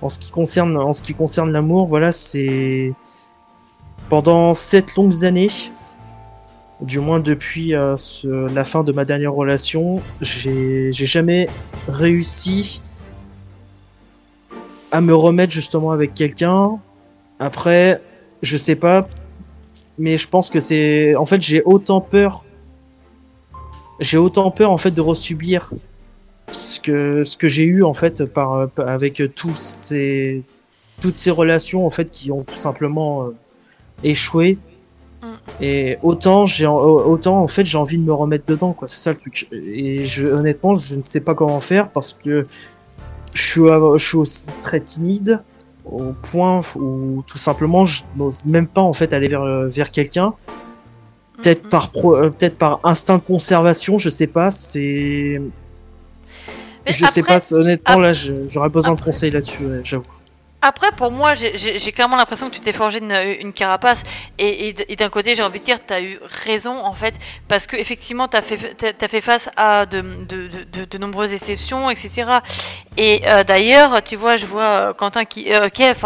en 0.03 0.09
ce 0.09 0.19
qui 0.19 0.31
concerne, 0.31 0.77
en 0.77 0.93
ce 0.93 1.03
qui 1.03 1.15
concerne 1.15 1.53
l'amour, 1.53 1.87
voilà, 1.87 2.13
c'est 2.13 2.93
pendant 4.09 4.55
sept 4.55 4.95
longues 4.97 5.25
années, 5.25 5.51
du 6.81 7.01
moins 7.01 7.21
depuis 7.21 7.75
euh, 7.75 7.97
la 8.55 8.65
fin 8.65 8.85
de 8.85 8.93
ma 8.93 9.05
dernière 9.05 9.33
relation, 9.33 10.01
j'ai 10.21 10.93
jamais 10.93 11.49
réussi 11.89 12.83
à 14.93 15.01
me 15.01 15.15
remettre 15.15 15.53
justement 15.53 15.91
avec 15.91 16.15
quelqu'un. 16.15 16.79
Après, 17.39 18.01
je 18.43 18.57
sais 18.57 18.77
pas, 18.77 19.07
mais 19.99 20.17
je 20.17 20.29
pense 20.29 20.51
que 20.51 20.61
c'est. 20.61 21.17
En 21.17 21.25
fait, 21.25 21.43
j'ai 21.43 21.63
autant 21.63 22.01
peur. 22.01 22.45
J'ai 23.99 24.19
autant 24.19 24.51
peur 24.51 24.71
en 24.71 24.77
fait 24.77 24.91
de 24.91 25.01
resubir 25.01 25.71
ce 26.51 26.79
que 26.79 27.25
ce 27.25 27.37
que 27.37 27.49
j'ai 27.49 27.65
eu 27.65 27.83
en 27.83 27.95
fait 27.95 28.27
par 28.27 28.69
avec 28.77 29.23
tous 29.35 29.57
ces 29.57 30.45
toutes 31.01 31.17
ces 31.17 31.31
relations 31.31 31.87
en 31.87 31.91
fait 31.91 32.11
qui 32.11 32.31
ont 32.31 32.43
tout 32.45 32.57
simplement 32.57 33.25
euh, 33.25 33.35
échoué. 34.11 34.59
Mm. 35.23 35.27
Et 35.61 35.99
autant 36.03 36.47
j'ai 36.47 36.67
autant 36.67 37.41
en 37.41 37.47
fait 37.47 37.65
j'ai 37.65 37.79
envie 37.79 37.99
de 37.99 38.03
me 38.03 38.13
remettre 38.13 38.45
dedans 38.47 38.73
quoi, 38.73 38.89
c'est 38.89 39.01
ça 39.01 39.11
le 39.13 39.17
truc. 39.17 39.49
Et 39.53 40.05
je, 40.05 40.29
honnêtement, 40.29 40.79
je 40.79 40.95
ne 40.95 41.03
sais 41.03 41.21
pas 41.21 41.35
comment 41.35 41.61
faire 41.61 41.91
parce 41.91 42.13
que 42.13 42.47
je 43.35 43.43
suis, 43.43 43.61
je 43.63 44.07
suis 44.07 44.17
aussi 44.17 44.47
très 44.63 44.81
timide 44.81 45.43
au 45.85 46.13
point 46.31 46.61
où 46.75 47.23
tout 47.27 47.39
simplement 47.39 47.87
je 47.87 48.03
n'ose 48.17 48.45
même 48.45 48.67
pas 48.67 48.81
en 48.81 48.93
fait 48.93 49.13
aller 49.13 49.29
vers 49.29 49.45
vers 49.69 49.91
quelqu'un. 49.91 50.35
Peut-être 51.43 51.69
par 51.69 51.91
euh, 52.05 52.31
peut-être 52.31 52.57
par 52.57 52.81
instinct 52.83 53.19
de 53.19 53.23
conservation, 53.23 53.99
je 53.99 54.09
sais 54.09 54.27
pas, 54.27 54.51
c'est 54.51 55.41
je 56.87 57.05
sais 57.07 57.23
pas, 57.23 57.39
honnêtement, 57.53 57.99
là, 57.99 58.13
j'aurais 58.13 58.69
besoin 58.69 58.95
de 58.95 59.01
conseils 59.01 59.31
là-dessus, 59.31 59.65
j'avoue. 59.83 60.05
Après, 60.63 60.91
pour 60.93 61.11
moi, 61.11 61.35
j'ai 61.35 61.93
clairement 61.93 62.17
l'impression 62.17 62.49
que 62.49 62.55
tu 62.55 62.61
t'es 62.61 62.73
forgé 62.73 62.99
une, 62.99 63.53
carapace. 63.53 64.03
Et, 64.39 64.73
d'un 64.73 65.11
côté, 65.11 65.35
j'ai 65.35 65.43
envie 65.43 65.61
de 65.61 65.65
dire, 65.65 65.79
tu 65.85 65.93
as 65.93 66.01
eu 66.01 66.19
raison, 66.45 66.85
en 66.85 66.93
fait, 66.93 67.19
parce 67.47 67.67
que 67.67 67.77
effectivement, 67.77 68.27
tu 68.27 68.37
as 68.37 68.43
fait, 68.43 69.21
face 69.21 69.51
à 69.57 69.87
de, 69.87 70.99
nombreuses 70.99 71.35
exceptions, 71.35 71.91
etc. 71.91 72.39
Et 72.97 73.23
euh, 73.27 73.45
d'ailleurs, 73.45 74.03
tu 74.03 74.17
vois, 74.17 74.37
je 74.37 74.47
vois 74.47 74.63
euh, 74.63 74.93
Quentin 74.95 75.25
qui, 75.25 75.53
euh, 75.53 75.69
Kev, 75.69 75.99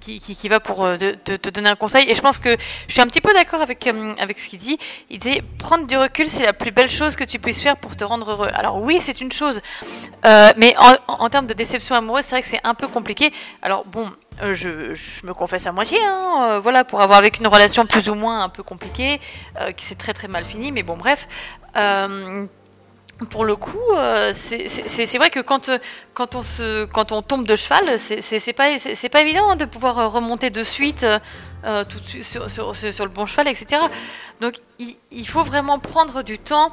qui, 0.00 0.48
va 0.48 0.60
pour 0.60 0.86
te, 0.98 1.50
donner 1.50 1.70
un 1.70 1.76
conseil. 1.76 2.08
Et 2.10 2.14
je 2.14 2.20
pense 2.20 2.38
que 2.38 2.56
je 2.88 2.92
suis 2.92 3.00
un 3.00 3.06
petit 3.06 3.22
peu 3.22 3.32
d'accord 3.32 3.62
avec, 3.62 3.88
avec 4.18 4.38
ce 4.38 4.48
qu'il 4.48 4.58
dit. 4.58 4.78
Il 5.08 5.18
dit, 5.18 5.40
prendre 5.58 5.86
du 5.86 5.96
recul, 5.96 6.28
c'est 6.28 6.44
la 6.44 6.52
plus 6.52 6.72
belle 6.72 6.90
chose 6.90 7.16
que 7.16 7.24
tu 7.24 7.38
puisses 7.38 7.60
faire 7.60 7.76
pour 7.76 7.96
te 7.96 8.04
rendre 8.04 8.30
heureux. 8.30 8.50
Alors 8.54 8.82
oui, 8.82 8.98
c'est 9.00 9.20
une 9.20 9.32
chose. 9.32 9.60
mais 10.24 10.74
en, 11.08 11.28
termes 11.30 11.46
de 11.46 11.54
déception 11.54 11.94
amoureuse, 11.94 12.24
c'est 12.24 12.36
vrai 12.36 12.42
que 12.42 12.48
c'est 12.48 12.64
un 12.64 12.74
peu 12.74 12.88
compliqué. 12.88 13.32
Alors 13.62 13.84
bon, 13.86 14.10
je, 14.52 14.94
me 15.24 15.32
confesse 15.32 15.66
à 15.66 15.72
moitié, 15.72 15.98
hein, 16.04 16.60
voilà, 16.62 16.84
pour 16.84 17.00
avoir 17.00 17.18
avec 17.18 17.40
une 17.40 17.46
relation 17.46 17.86
plus 17.86 18.10
ou 18.10 18.14
moins 18.14 18.42
un 18.42 18.48
peu 18.50 18.62
compliquée, 18.62 19.20
qui 19.76 19.86
s'est 19.86 19.94
très 19.94 20.12
très 20.12 20.28
mal 20.28 20.44
finie, 20.44 20.70
mais 20.70 20.82
bon, 20.82 20.96
bref. 20.96 21.26
Pour 23.30 23.44
le 23.44 23.56
coup, 23.56 23.78
c'est 24.32 25.16
vrai 25.16 25.30
que 25.30 25.40
quand, 25.40 25.70
quand, 26.12 26.34
on 26.34 26.42
se, 26.42 26.84
quand 26.84 27.12
on 27.12 27.22
tombe 27.22 27.46
de 27.46 27.56
cheval, 27.56 27.98
c'est 27.98 28.52
pas, 28.52 28.68
pas 29.10 29.20
évident 29.22 29.50
hein, 29.50 29.56
de 29.56 29.64
pouvoir 29.64 30.12
remonter 30.12 30.50
de 30.50 30.62
suite 30.62 31.06
tout 31.88 32.22
sur, 32.22 32.50
sur, 32.50 32.76
sur, 32.76 33.04
le 33.04 33.10
bon 33.10 33.24
cheval, 33.24 33.48
etc. 33.48 33.80
Donc 34.40 34.56
il, 34.78 34.96
il 35.10 35.26
faut 35.26 35.42
vraiment 35.42 35.78
prendre 35.78 36.22
du 36.22 36.38
temps, 36.38 36.72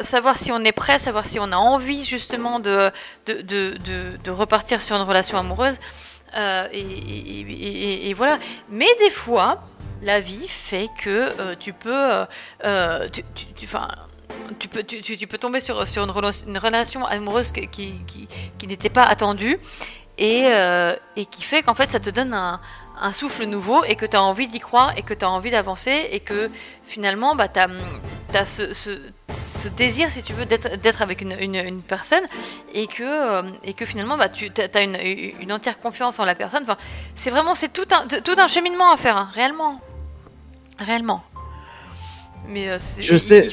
savoir 0.00 0.36
si 0.36 0.52
on 0.52 0.62
est 0.64 0.72
prêt, 0.72 0.98
savoir 0.98 1.24
si 1.24 1.38
on 1.40 1.50
a 1.50 1.56
envie 1.56 2.04
justement 2.04 2.60
de, 2.60 2.90
de, 3.24 3.40
de, 3.40 3.74
de 4.22 4.30
repartir 4.30 4.82
sur 4.82 4.96
une 4.96 5.02
relation 5.02 5.38
amoureuse. 5.38 5.78
Euh, 6.36 6.68
et, 6.72 8.14
voilà. 8.14 8.38
Mais 8.68 8.88
des 8.98 9.10
fois, 9.10 9.62
la 10.02 10.20
vie 10.20 10.48
fait 10.48 10.88
que 10.98 11.30
euh, 11.40 11.54
tu 11.58 11.72
peux, 11.72 12.26
euh, 12.64 13.08
tu, 13.10 13.22
tu, 13.54 13.66
tu, 14.58 14.68
peux, 14.68 14.82
tu, 14.82 15.26
peux 15.26 15.38
tomber 15.38 15.60
sur, 15.60 15.86
sur 15.86 16.04
une, 16.04 16.10
relation, 16.58 17.04
amoureuse 17.06 17.52
qui, 17.52 17.68
qui, 17.68 18.28
qui, 18.58 18.66
n'était 18.66 18.90
pas 18.90 19.04
attendue 19.04 19.58
et, 20.18 20.46
et 21.16 21.26
qui 21.26 21.42
fait 21.42 21.62
qu'en 21.62 21.74
fait 21.74 21.88
ça 21.88 22.00
te 22.00 22.10
donne 22.10 22.34
un, 22.34 22.60
un 23.00 23.12
souffle 23.12 23.44
nouveau 23.44 23.84
et 23.84 23.96
que 23.96 24.06
tu 24.06 24.16
as 24.16 24.22
envie 24.22 24.46
d'y 24.46 24.60
croire 24.60 24.92
et 24.96 25.02
que 25.02 25.14
tu 25.14 25.24
as 25.24 25.30
envie 25.30 25.50
d'avancer 25.50 26.08
et 26.10 26.20
que 26.20 26.50
finalement 26.84 27.34
bah, 27.34 27.48
tu 27.48 27.60
as, 27.60 28.46
ce, 28.46 28.72
ce, 28.72 29.68
désir, 29.68 30.10
si 30.10 30.22
tu 30.22 30.32
veux, 30.32 30.46
d'être 30.46 31.02
avec 31.02 31.20
une, 31.20 31.32
une, 31.32 31.82
personne 31.82 32.22
et 32.72 32.86
que, 32.86 33.02
euh, 33.02 33.42
et 33.62 33.74
que 33.74 33.86
finalement 33.86 34.16
bah, 34.16 34.28
tu 34.28 34.50
as 34.56 34.82
une, 34.82 34.96
une, 35.40 35.52
entière 35.52 35.78
confiance 35.80 36.18
en 36.18 36.24
la 36.24 36.34
personne. 36.34 36.62
Enfin, 36.62 36.76
c'est 37.14 37.30
vraiment 37.30 37.54
tout 37.72 37.88
un, 37.90 38.06
tout 38.06 38.36
un 38.38 38.48
cheminement 38.48 38.90
à 38.92 38.96
faire, 38.96 39.16
hein, 39.16 39.28
réellement. 39.32 39.80
Réellement. 40.78 41.22
Mais 42.48 42.68
euh, 42.68 42.78
je 43.00 43.16
sais, 43.16 43.48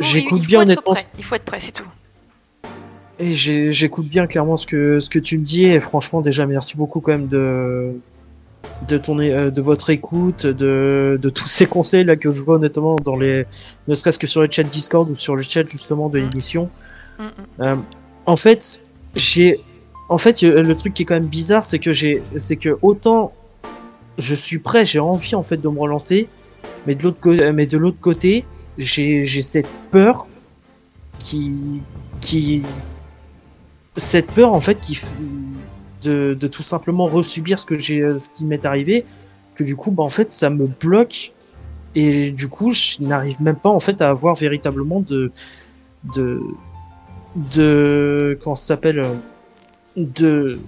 j'écoute 0.00 0.42
bien 0.42 0.62
honnêtement. 0.62 0.94
Il 1.16 1.24
faut 1.24 1.34
être 1.34 1.44
prêt, 1.44 1.60
c'est 1.60 1.72
tout. 1.72 1.86
Et 3.20 3.32
j'écoute 3.32 4.08
bien 4.08 4.26
clairement 4.26 4.56
ce 4.56 4.66
que, 4.66 5.00
ce 5.00 5.10
que 5.10 5.18
tu 5.18 5.38
me 5.38 5.44
dis 5.44 5.64
et 5.64 5.80
franchement 5.80 6.20
déjà 6.20 6.46
merci 6.46 6.76
beaucoup 6.76 7.00
quand 7.00 7.10
même 7.10 7.26
de, 7.26 7.94
de 8.86 8.96
ton 8.96 9.18
euh, 9.18 9.50
de 9.50 9.60
votre 9.60 9.90
écoute, 9.90 10.46
de, 10.46 11.18
de 11.20 11.28
tous 11.28 11.48
ces 11.48 11.66
conseils 11.66 12.04
là 12.04 12.14
que 12.14 12.30
je 12.30 12.40
vois 12.40 12.56
honnêtement 12.56 12.94
dans 12.96 13.16
les 13.16 13.44
ne 13.88 13.94
serait-ce 13.94 14.20
que 14.20 14.28
sur 14.28 14.42
le 14.42 14.48
chat 14.48 14.62
Discord 14.62 15.10
ou 15.10 15.16
sur 15.16 15.34
le 15.34 15.42
chat 15.42 15.66
justement 15.68 16.08
de 16.08 16.20
mm. 16.20 16.22
l'émission. 16.28 16.70
Mm, 17.18 17.24
mm. 17.24 17.28
Euh, 17.60 17.76
en 18.26 18.36
fait, 18.36 18.84
j'ai 19.16 19.60
en 20.08 20.18
fait 20.18 20.42
le 20.42 20.74
truc 20.76 20.94
qui 20.94 21.02
est 21.02 21.06
quand 21.06 21.14
même 21.14 21.26
bizarre, 21.26 21.64
c'est 21.64 21.80
que 21.80 21.92
j'ai 21.92 22.22
c'est 22.36 22.56
que 22.56 22.78
autant 22.82 23.32
je 24.18 24.34
suis 24.34 24.58
prêt, 24.58 24.84
j'ai 24.84 25.00
envie 25.00 25.34
en 25.34 25.42
fait 25.42 25.56
de 25.56 25.68
me 25.68 25.78
relancer, 25.78 26.28
mais 26.86 26.94
de 26.94 27.04
l'autre 27.04 27.20
côté 27.20 27.52
mais 27.52 27.66
de 27.66 27.78
l'autre 27.78 28.00
côté, 28.00 28.44
j'ai 28.76 29.24
j'ai 29.24 29.42
cette 29.42 29.68
peur 29.90 30.28
qui 31.18 31.82
qui 32.20 32.62
cette 33.96 34.30
peur 34.30 34.52
en 34.52 34.60
fait 34.60 34.80
qui 34.80 34.98
de, 36.02 36.36
de 36.38 36.46
tout 36.48 36.62
simplement 36.62 37.06
resubir 37.06 37.58
ce 37.58 37.66
que 37.66 37.78
j'ai, 37.78 38.00
euh, 38.00 38.18
ce 38.18 38.30
qui 38.30 38.44
m'est 38.44 38.64
arrivé, 38.64 39.04
que 39.54 39.64
du 39.64 39.76
coup, 39.76 39.90
bah, 39.90 40.02
en 40.02 40.08
fait, 40.08 40.30
ça 40.30 40.50
me 40.50 40.66
bloque 40.66 41.32
et 41.94 42.30
du 42.30 42.48
coup, 42.48 42.72
je 42.72 43.02
n'arrive 43.02 43.40
même 43.42 43.56
pas 43.56 43.70
en 43.70 43.80
fait 43.80 44.00
à 44.02 44.08
avoir 44.08 44.34
véritablement 44.34 45.00
de, 45.00 45.32
de, 46.14 46.40
de, 47.54 48.38
comment 48.42 48.56
ça 48.56 48.66
s'appelle, 48.66 49.00
euh, 49.00 49.14
de, 49.96 50.58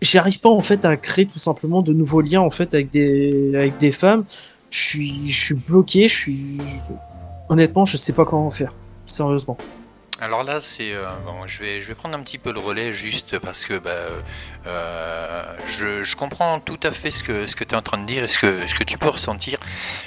j'arrive 0.00 0.40
pas 0.40 0.50
en 0.50 0.60
fait 0.60 0.84
à 0.84 0.96
créer 0.96 1.26
tout 1.26 1.38
simplement 1.38 1.82
de 1.82 1.92
nouveaux 1.92 2.20
liens 2.20 2.42
en 2.42 2.50
fait 2.50 2.74
avec 2.74 2.90
des, 2.90 3.52
avec 3.54 3.78
des 3.78 3.90
femmes. 3.90 4.24
Je 4.70 4.78
suis, 4.78 5.30
je 5.30 5.44
suis 5.44 5.54
bloqué, 5.54 6.08
je 6.08 6.16
suis, 6.16 6.58
honnêtement, 7.48 7.84
je 7.84 7.96
sais 7.96 8.12
pas 8.12 8.24
comment 8.24 8.50
faire, 8.50 8.74
sérieusement. 9.06 9.56
Alors 10.20 10.44
là, 10.44 10.60
c'est 10.60 10.94
euh, 10.94 11.08
bon, 11.26 11.46
je 11.46 11.58
vais 11.58 11.82
je 11.82 11.88
vais 11.88 11.94
prendre 11.94 12.16
un 12.16 12.22
petit 12.22 12.38
peu 12.38 12.52
le 12.52 12.60
relais 12.60 12.94
juste 12.94 13.38
parce 13.40 13.66
que 13.66 13.76
bah, 13.78 13.90
euh, 14.66 15.42
je, 15.66 16.04
je, 16.04 16.16
comprends 16.16 16.60
tout 16.60 16.78
à 16.84 16.92
fait 16.92 17.10
ce 17.10 17.24
que 17.24 17.48
ce 17.48 17.56
que 17.56 17.64
tu 17.64 17.74
es 17.74 17.76
en 17.76 17.82
train 17.82 17.98
de 17.98 18.06
dire 18.06 18.22
et 18.22 18.28
ce 18.28 18.38
que 18.38 18.64
ce 18.66 18.74
que 18.76 18.84
tu 18.84 18.96
peux 18.96 19.08
ressentir. 19.08 19.58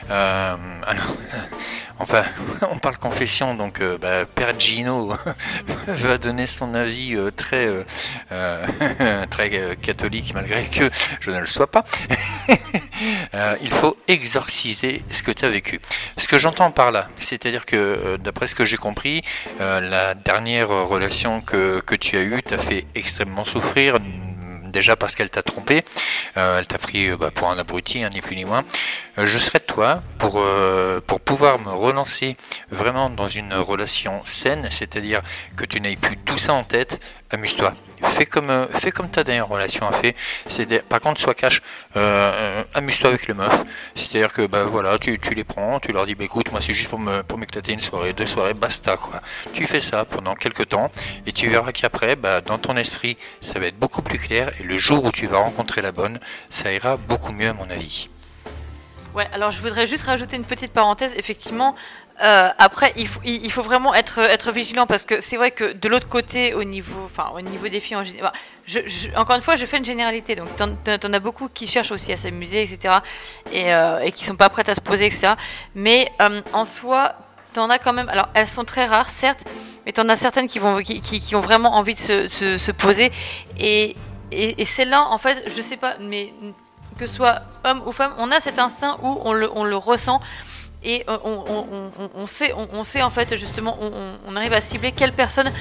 Euh, 0.09 0.55
alors, 0.85 1.15
enfin, 1.99 2.23
on 2.71 2.77
parle 2.79 2.97
confession, 2.97 3.55
donc 3.55 3.81
euh, 3.81 3.97
bah, 3.97 4.25
Père 4.25 4.59
Gino 4.59 5.13
va 5.87 6.17
donner 6.17 6.47
son 6.47 6.73
avis 6.73 7.15
euh, 7.15 7.31
très 7.31 7.67
très 9.29 9.75
catholique 9.81 10.33
malgré 10.33 10.65
que 10.65 10.89
je 11.19 11.31
ne 11.31 11.39
le 11.39 11.45
sois 11.45 11.67
pas. 11.67 11.83
il 13.61 13.71
faut 13.71 13.97
exorciser 14.07 15.03
ce 15.11 15.23
que 15.23 15.31
tu 15.31 15.45
as 15.45 15.49
vécu. 15.49 15.79
Ce 16.17 16.27
que 16.27 16.37
j'entends 16.37 16.71
par 16.71 16.91
là, 16.91 17.09
c'est-à-dire 17.19 17.65
que 17.65 18.17
d'après 18.17 18.47
ce 18.47 18.55
que 18.55 18.65
j'ai 18.65 18.77
compris, 18.77 19.23
la 19.59 20.15
dernière 20.15 20.69
relation 20.69 21.41
que, 21.41 21.79
que 21.81 21.95
tu 21.95 22.17
as 22.17 22.23
eue 22.23 22.41
t'a 22.43 22.57
fait 22.57 22.85
extrêmement 22.95 23.45
souffrir 23.45 23.99
déjà 24.71 24.95
parce 24.95 25.15
qu'elle 25.15 25.29
t'a 25.29 25.43
trompé, 25.43 25.83
euh, 26.37 26.59
elle 26.59 26.67
t'a 26.67 26.77
pris 26.77 27.09
euh, 27.09 27.17
bah, 27.17 27.31
pour 27.31 27.49
un 27.49 27.57
abruti, 27.57 28.03
hein, 28.03 28.09
ni 28.13 28.21
plus 28.21 28.35
ni 28.35 28.45
moins. 28.45 28.63
Euh, 29.17 29.25
je 29.25 29.39
serais 29.39 29.59
de 29.59 29.65
toi 29.65 30.01
pour, 30.17 30.43
pour 31.05 31.19
pouvoir 31.19 31.59
me 31.59 31.71
relancer 31.71 32.37
vraiment 32.71 33.09
dans 33.09 33.27
une 33.27 33.53
relation 33.53 34.21
saine, 34.25 34.67
c'est-à-dire 34.71 35.21
que 35.55 35.65
tu 35.65 35.81
n'aies 35.81 35.95
plus 35.95 36.17
tout 36.17 36.37
ça 36.37 36.53
en 36.53 36.63
tête, 36.63 36.99
amuse-toi 37.31 37.73
fais 38.03 38.25
comme 38.25 38.49
euh, 38.49 38.67
fais 38.67 38.91
comme 38.91 39.09
ta 39.09 39.23
dernière 39.23 39.47
relation 39.47 39.87
a 39.87 39.91
fait. 39.91 40.15
C'est 40.47 40.83
par 40.83 40.99
contre 40.99 41.21
sois 41.21 41.33
cash, 41.33 41.61
euh, 41.95 42.63
amuse-toi 42.73 43.09
avec 43.09 43.27
les 43.27 43.33
meufs. 43.33 43.63
C'est-à-dire 43.95 44.33
que 44.33 44.45
bah 44.47 44.65
voilà, 44.65 44.97
tu, 44.99 45.17
tu 45.19 45.33
les 45.33 45.43
prends, 45.43 45.79
tu 45.79 45.91
leur 45.91 46.05
dis 46.05 46.15
bah 46.15 46.25
écoute 46.25 46.51
moi 46.51 46.61
c'est 46.61 46.73
juste 46.73 46.89
pour 46.89 46.99
me 46.99 47.23
pour 47.23 47.37
m'éclater 47.37 47.73
une 47.73 47.79
soirée, 47.79 48.13
deux 48.13 48.25
soirées, 48.25 48.53
basta 48.53 48.97
quoi. 48.97 49.21
Tu 49.53 49.65
fais 49.65 49.79
ça 49.79 50.05
pendant 50.05 50.35
quelques 50.35 50.69
temps 50.69 50.91
et 51.25 51.33
tu 51.33 51.47
verras 51.49 51.71
qu'après 51.71 52.15
bah 52.15 52.41
dans 52.41 52.57
ton 52.57 52.77
esprit 52.77 53.17
ça 53.41 53.59
va 53.59 53.67
être 53.67 53.79
beaucoup 53.79 54.01
plus 54.01 54.19
clair 54.19 54.51
et 54.59 54.63
le 54.63 54.77
jour 54.77 55.03
où 55.03 55.11
tu 55.11 55.27
vas 55.27 55.39
rencontrer 55.39 55.81
la 55.81 55.91
bonne, 55.91 56.19
ça 56.49 56.71
ira 56.71 56.97
beaucoup 56.97 57.31
mieux 57.31 57.49
à 57.49 57.53
mon 57.53 57.69
avis. 57.69 58.09
Ouais, 59.17 59.27
alors 59.33 59.49
je 59.49 59.59
voudrais 59.61 59.87
juste 59.87 60.05
rajouter 60.05 60.35
une 60.35 60.43
petite 60.43 60.71
parenthèse. 60.71 61.15
Effectivement, 61.15 61.75
euh, 62.23 62.49
après, 62.57 62.93
il 62.95 63.07
faut, 63.51 63.61
vraiment 63.61 63.93
être, 63.93 64.51
vigilant 64.51 64.87
parce 64.87 65.05
que 65.05 65.21
c'est 65.21 65.37
vrai 65.37 65.51
que 65.51 65.73
de 65.73 65.87
l'autre 65.87 66.07
côté, 66.07 66.55
au 66.55 66.63
niveau, 66.63 67.03
enfin, 67.05 67.31
au 67.35 67.41
niveau 67.41 67.67
des 67.67 67.79
filles 67.79 67.97
en 67.97 68.03
général, 68.03 68.31
encore 69.15 69.35
une 69.35 69.41
fois, 69.41 69.55
je 69.55 69.65
fais 69.65 69.77
une 69.77 69.85
généralité. 69.85 70.35
Donc, 70.35 70.47
t'en, 70.55 70.69
en 70.69 71.13
as 71.13 71.19
beaucoup 71.19 71.47
qui 71.47 71.67
cherchent 71.67 71.91
aussi 71.91 72.11
à 72.11 72.17
s'amuser, 72.17 72.63
etc. 72.63 72.95
Et, 73.51 73.71
euh, 73.73 73.99
et 73.99 74.11
qui 74.11 74.25
sont 74.25 74.35
pas 74.35 74.49
prêtes 74.49 74.69
à 74.69 74.75
se 74.75 74.81
poser, 74.81 75.05
etc. 75.05 75.33
Mais 75.75 76.11
euh, 76.21 76.41
en 76.53 76.65
soi, 76.65 77.13
t'en 77.53 77.69
as 77.69 77.77
quand 77.77 77.93
même. 77.93 78.09
Alors, 78.09 78.29
elles 78.33 78.47
sont 78.47 78.65
très 78.65 78.85
rares, 78.85 79.09
certes, 79.09 79.43
mais 79.85 79.91
t'en 79.91 80.09
as 80.09 80.15
certaines 80.15 80.47
qui, 80.47 80.57
vont, 80.57 80.81
qui, 80.81 81.35
ont 81.35 81.41
vraiment 81.41 81.75
envie 81.75 81.93
de 81.93 81.99
se, 81.99 82.27
se, 82.29 82.57
se 82.57 82.71
poser. 82.71 83.11
Et, 83.59 83.95
et, 84.31 84.65
celles-là, 84.65 85.03
en 85.03 85.19
fait, 85.19 85.43
je 85.55 85.61
sais 85.61 85.77
pas, 85.77 85.97
mais 86.01 86.33
que 86.97 87.05
ce 87.05 87.13
soit 87.13 87.43
homme 87.63 87.83
ou 87.85 87.91
femme, 87.91 88.13
on 88.17 88.31
a 88.31 88.39
cet 88.39 88.57
instinct 88.57 88.97
où 89.03 89.19
on 89.23 89.33
le 89.33 89.75
ressent 89.77 90.19
et 90.87 91.03
euh, 91.09 91.17
on, 92.15 92.27
sait, 92.27 92.53
on, 92.53 92.83
sait 92.85 93.01
en 93.01 93.09
fait 93.09 93.35
justement, 93.35 93.77
on, 94.25 94.35
arrive 94.37 94.53
à 94.53 94.61
cibler 94.61 94.93
quelle 94.93 95.11
personne 95.11 95.51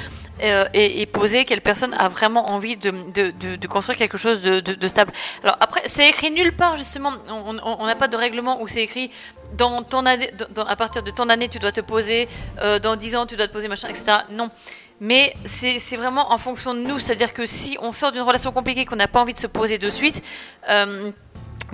euh, 0.41 0.68
est, 0.72 1.07
posée, 1.07 1.45
quelle 1.45 1.61
personne 1.61 1.93
a 1.95 2.09
vraiment 2.09 2.51
envie 2.53 2.77
de, 2.77 3.66
construire 3.66 3.99
quelque 3.99 4.18
chose 4.18 4.41
de, 4.41 4.89
stable. 4.89 5.12
Alors 5.43 5.57
après, 5.61 5.83
c'est 5.87 6.09
écrit 6.09 6.31
nulle 6.31 6.55
part 6.55 6.77
justement, 6.77 7.12
on 7.29 7.87
n'a 7.87 7.97
pas 7.97 8.07
de 8.07 8.16
règlement 8.16 8.62
où 8.62 8.68
c'est 8.68 8.83
écrit 8.83 9.11
dans 9.59 9.83
ton 9.83 10.07
année, 10.07 10.31
à 10.64 10.77
partir 10.77 11.03
de 11.03 11.11
ton 11.11 11.29
année 11.29 11.49
tu 11.49 11.59
dois 11.59 11.72
te 11.72 11.81
poser, 11.81 12.29
euh, 12.61 12.79
dans 12.79 12.95
10 12.95 13.16
ans 13.16 13.27
tu 13.27 13.35
dois 13.37 13.49
te 13.49 13.53
poser 13.53 13.66
machin, 13.66 13.89
etc. 13.89 14.18
Non. 14.31 14.51
Mais 15.01 15.35
c'est 15.45 15.97
vraiment 15.97 16.33
en 16.33 16.39
fonction 16.39 16.72
de 16.72 16.79
nous, 16.79 17.01
c'est-à-dire 17.01 17.35
que 17.35 17.47
si 17.47 17.77
on 17.83 17.93
sort 17.93 18.12
d'une 18.12 18.22
relation 18.22 18.53
compliquée, 18.53 18.85
qu'on 18.85 18.97
n'a 18.97 19.09
pas 19.09 19.20
envie 19.20 19.35
de 19.35 19.39
se 19.39 19.49
poser 19.49 19.77
de 19.77 19.91
suite, 19.91 20.22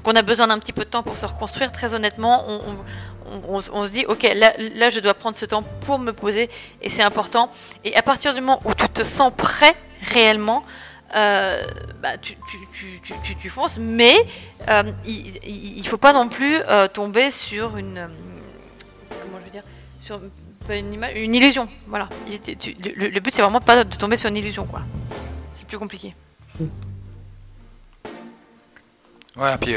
qu'on 0.02 0.16
a 0.16 0.22
besoin 0.22 0.46
d'un 0.46 0.58
petit 0.58 0.72
peu 0.72 0.84
de 0.84 0.90
temps 0.90 1.02
pour 1.02 1.18
se 1.18 1.26
reconstruire, 1.26 1.70
très 1.70 1.94
honnêtement, 1.94 2.44
on, 2.48 2.60
on, 3.48 3.60
se 3.60 3.90
dit, 3.90 4.04
ok, 4.06 4.22
là, 4.34 4.88
je 4.90 5.00
dois 5.00 5.14
prendre 5.14 5.36
ce 5.36 5.46
temps 5.46 5.62
pour 5.62 5.98
me 5.98 6.12
poser 6.12 6.48
et 6.80 6.88
c'est 6.88 7.02
important. 7.02 7.50
Et 7.84 7.94
à 7.96 8.02
partir 8.02 8.34
du 8.34 8.40
moment 8.40 8.60
où 8.64 8.74
tu 8.74 8.88
te 8.88 9.02
sens 9.02 9.32
prêt 9.36 9.74
réellement, 10.00 10.64
euh, 11.14 11.62
bah, 12.00 12.16
tu, 12.18 12.34
tu, 13.38 13.50
fonces, 13.50 13.78
mais 13.78 14.14
euh, 14.68 14.92
il 15.04 15.78
ne 15.78 15.88
faut 15.88 15.98
pas 15.98 16.12
non 16.12 16.28
plus 16.28 16.56
euh, 16.56 16.88
tomber 16.88 17.30
sur 17.30 17.76
une. 17.76 18.08
comment 19.22 19.38
je 19.40 19.44
veux 19.44 19.50
dire 19.50 19.64
Sur 20.00 20.20
une, 20.70 21.04
une 21.14 21.34
illusion. 21.34 21.68
Voilà. 21.86 22.08
le, 22.28 23.20
but, 23.20 23.30
c'est 23.30 23.42
vraiment 23.42 23.60
pas 23.60 23.84
de 23.84 23.96
tomber 23.96 24.16
sur 24.16 24.28
une 24.28 24.36
illusion, 24.36 24.64
quoi. 24.64 24.82
C'est 25.52 25.66
plus 25.66 25.78
compliqué. 25.78 26.14
Voilà, 29.34 29.58
puis 29.58 29.74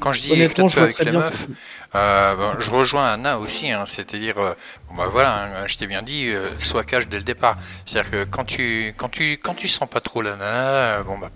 quand 0.00 0.12
je 0.12 0.22
dis 0.22 0.32
avec 0.32 0.98
la 0.98 1.12
meuf, 1.12 1.46
euh, 1.94 2.54
je 2.58 2.70
rejoins 2.70 3.12
Anna 3.12 3.38
aussi, 3.38 3.70
hein, 3.70 3.84
c'est-à-dire, 3.84 4.38
euh, 4.38 4.54
bon 4.88 4.96
bah 4.96 5.08
voilà, 5.10 5.42
hein, 5.42 5.66
je 5.66 5.76
t'ai 5.76 5.86
bien 5.86 6.00
dit, 6.00 6.28
euh, 6.28 6.46
sois 6.60 6.84
cash 6.84 7.06
dès 7.06 7.18
le 7.18 7.22
départ. 7.22 7.56
C'est-à-dire 7.84 8.10
que 8.10 8.24
quand 8.24 8.44
tu, 8.44 8.94
quand 8.96 9.10
tu, 9.10 9.32
quand 9.32 9.54
tu 9.54 9.68
sens 9.68 9.88
pas 9.88 10.00
trop 10.00 10.22
la 10.22 10.36
nana, 10.36 11.02
bon 11.02 11.18
bah, 11.18 11.30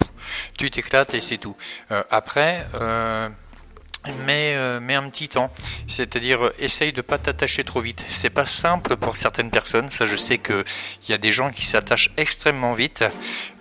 tu 0.57 0.71
t'éclates 0.71 1.13
et 1.13 1.21
c'est 1.21 1.37
tout. 1.37 1.57
après 2.11 2.67
mais, 4.27 4.55
euh, 4.57 4.81
mais 4.81 4.95
un 4.95 5.09
petit 5.09 5.29
temps. 5.29 5.51
C'est-à-dire, 5.87 6.47
euh, 6.47 6.55
essaye 6.59 6.93
de 6.93 7.03
pas 7.03 7.19
t'attacher 7.19 7.65
trop 7.65 7.81
vite. 7.81 8.05
C'est 8.09 8.31
pas 8.31 8.47
simple 8.47 8.97
pour 8.97 9.17
certaines 9.17 9.51
personnes. 9.51 9.89
Ça, 9.89 10.07
je 10.07 10.17
sais 10.17 10.39
qu'il 10.39 10.65
y 11.09 11.13
a 11.13 11.19
des 11.19 11.33
gens 11.33 11.51
qui 11.51 11.65
s'attachent 11.65 12.11
extrêmement 12.17 12.75
vite. 12.75 13.05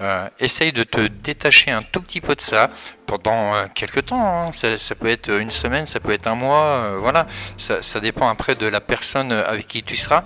Euh, 0.02 0.28
essaye 0.40 0.72
de 0.72 0.84
te 0.84 1.08
détacher 1.08 1.72
un 1.72 1.82
tout 1.82 2.02
petit 2.02 2.22
peu 2.22 2.36
de 2.36 2.42
ça 2.42 2.70
pendant 3.06 3.56
euh, 3.56 3.66
quelques 3.74 4.06
temps. 4.06 4.48
Hein. 4.48 4.52
Ça, 4.52 4.96
peut 4.96 5.08
être 5.08 5.30
une 5.30 5.52
semaine, 5.52 5.86
ça 5.86 6.00
peut 6.00 6.12
être 6.12 6.28
un 6.28 6.36
mois. 6.36 6.96
voilà. 6.98 7.28
Ça, 7.58 8.00
dépend 8.00 8.28
après 8.28 8.56
de 8.56 8.68
la 8.68 8.82
personne 8.82 9.32
avec 9.32 9.68
qui 9.68 9.84
tu 9.84 9.96
seras 9.96 10.24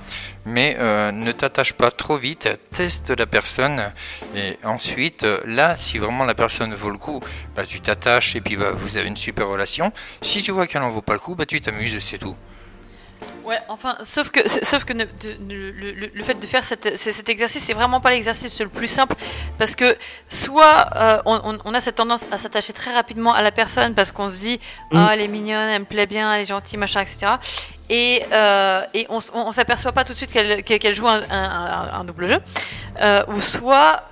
mais 0.50 0.78
euh, 0.80 1.12
ne 1.12 1.32
t'attache 1.32 1.74
pas 1.74 1.92
trop 1.92 2.18
vite, 2.18 2.50
teste 2.72 3.12
la 3.12 3.26
personne 3.26 3.94
et 4.36 4.58
ensuite 4.64 5.24
euh, 5.24 5.40
là 5.46 5.76
si 5.76 5.98
vraiment 5.98 6.26
la 6.26 6.36
personne 6.36 6.74
vaut 6.74 6.90
le 6.90 6.98
coup, 6.98 7.20
bah, 7.56 7.66
tu 7.66 7.80
t'attaches 7.80 8.36
et 8.36 8.42
puis 8.42 8.56
bah, 8.56 8.72
vous 8.72 8.98
avez 8.98 9.08
une 9.08 9.16
super 9.16 9.48
relation. 9.48 9.92
Si 10.22 10.42
tu 10.42 10.52
vois 10.52 10.68
qu'elle 10.68 10.82
en 10.82 10.90
vaut 10.90 11.02
pas 11.02 11.14
le 11.14 11.20
coup, 11.20 11.36
bah, 11.36 11.46
tu 11.46 11.62
t'amuses 11.62 12.00
c'est 12.00 12.18
tout. 12.18 12.36
Ouais, 13.50 13.58
enfin, 13.68 13.98
sauf 14.04 14.30
que, 14.30 14.48
sauf 14.48 14.84
que 14.84 14.94
le, 14.94 16.24
fait 16.24 16.36
de 16.36 16.46
faire 16.46 16.64
cet 16.64 17.30
exercice, 17.30 17.64
c'est 17.64 17.74
vraiment 17.74 18.00
pas 18.00 18.12
l'exercice 18.12 18.62
le 18.62 18.70
plus 18.70 18.88
simple, 18.88 19.16
parce 19.58 19.76
que 19.76 19.98
soit 20.30 20.86
euh, 20.96 21.20
on, 21.26 21.74
a 21.74 21.82
cette 21.82 21.96
tendance 21.96 22.28
à 22.32 22.38
s'attacher 22.38 22.74
très 22.74 22.94
rapidement 22.94 23.34
à 23.34 23.42
la 23.42 23.52
personne 23.52 23.96
parce 23.96 24.12
qu'on 24.12 24.30
se 24.30 24.40
dit, 24.40 24.60
mm. 24.92 24.98
ah, 24.98 25.10
elle 25.14 25.22
est 25.22 25.28
mignonne, 25.28 25.68
elle 25.68 25.80
me 25.80 25.86
plaît 25.86 26.06
bien, 26.06 26.32
elle 26.32 26.44
est 26.44 26.46
gentille, 26.46 26.78
machin, 26.78 27.02
etc. 27.02 27.38
Et, 27.90 28.24
euh, 28.32 28.84
et 28.94 29.08
on, 29.10 29.18
on, 29.34 29.52
s'aperçoit 29.52 29.94
pas 29.94 30.04
tout 30.04 30.14
de 30.14 30.18
suite 30.18 30.32
qu'elle 30.32 30.94
joue 30.94 31.08
un, 31.08 32.04
double 32.04 32.28
jeu, 32.28 32.38
euh, 33.02 33.24
ou 33.30 33.42
soit, 33.42 34.04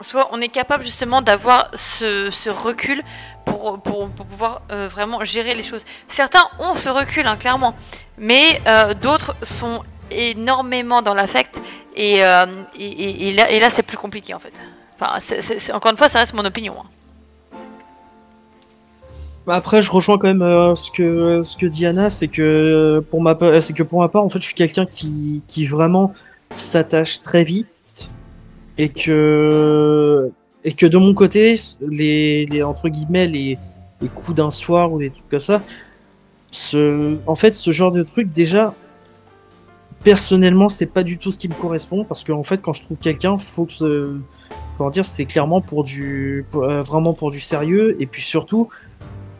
soit 0.00 0.28
on 0.30 0.40
est 0.40 0.46
capable 0.46 0.84
justement 0.84 1.20
d'avoir 1.20 1.68
ce, 1.74 2.30
ce 2.30 2.48
recul 2.48 3.02
pour, 3.48 3.80
pour, 3.80 4.08
pouvoir 4.10 4.62
euh, 4.70 4.88
vraiment 4.88 5.24
gérer 5.24 5.54
les 5.54 5.62
choses. 5.62 5.84
Certains 6.08 6.46
ont 6.58 6.74
ce 6.74 6.88
recul, 6.88 7.26
hein, 7.26 7.36
clairement, 7.36 7.74
mais 8.16 8.60
euh, 8.68 8.94
d'autres 8.94 9.34
sont 9.42 9.82
énormément 10.10 11.02
dans 11.02 11.14
l'affect 11.14 11.60
et, 11.96 12.24
euh, 12.24 12.46
et, 12.78 13.32
là, 13.32 13.70
c'est 13.70 13.82
plus 13.82 13.96
compliqué 13.96 14.34
en 14.34 14.38
fait. 14.38 14.52
Encore 15.72 15.90
une 15.90 15.96
fois, 15.96 16.08
ça 16.08 16.20
reste 16.20 16.34
mon 16.34 16.44
opinion. 16.44 16.74
Hein. 16.78 17.58
Bah, 19.46 19.54
après, 19.54 19.80
je 19.80 19.90
rejoins 19.90 20.18
quand 20.18 20.32
même 20.32 20.76
ce 20.76 20.90
que 20.90 21.42
ce 21.42 21.56
que 21.56 21.66
Diana, 21.66 22.10
c'est 22.10 22.28
que 22.28 23.02
pour 23.10 23.22
ma 23.22 23.36
c'est 23.60 23.72
que 23.72 23.82
pour 23.82 24.00
ma 24.00 24.08
part, 24.08 24.24
en 24.24 24.28
fait, 24.28 24.40
je 24.40 24.44
suis 24.44 24.54
quelqu'un 24.54 24.86
qui 24.86 25.42
qui 25.46 25.66
vraiment 25.66 26.12
s'attache 26.54 27.22
très 27.22 27.44
vite 27.44 28.10
et 28.76 28.88
que 28.88 30.30
et 30.64 30.72
que 30.72 30.86
de 30.86 30.98
mon 30.98 31.14
côté, 31.14 31.58
les, 31.80 32.46
les 32.46 32.62
entre 32.62 32.88
guillemets 32.88 33.26
les, 33.26 33.58
les 34.00 34.08
coups 34.08 34.34
d'un 34.34 34.50
soir 34.50 34.92
ou 34.92 34.98
des 34.98 35.10
trucs 35.10 35.28
comme 35.28 35.40
ça, 35.40 35.62
ce, 36.50 37.16
en 37.26 37.34
fait, 37.34 37.54
ce 37.54 37.70
genre 37.70 37.92
de 37.92 38.02
truc 38.02 38.32
déjà, 38.32 38.74
personnellement, 40.04 40.68
c'est 40.68 40.86
pas 40.86 41.02
du 41.02 41.18
tout 41.18 41.30
ce 41.30 41.38
qui 41.38 41.48
me 41.48 41.54
correspond 41.54 42.04
parce 42.04 42.24
qu'en 42.24 42.38
en 42.38 42.42
fait, 42.42 42.58
quand 42.58 42.72
je 42.72 42.82
trouve 42.82 42.98
quelqu'un, 42.98 43.36
faut 43.38 43.66
que, 43.66 44.16
comment 44.76 44.90
dire, 44.90 45.04
c'est 45.04 45.24
clairement 45.24 45.60
pour 45.60 45.84
du, 45.84 46.46
euh, 46.54 46.82
vraiment 46.82 47.14
pour 47.14 47.30
du 47.30 47.40
sérieux 47.40 47.96
et 48.00 48.06
puis 48.06 48.22
surtout, 48.22 48.68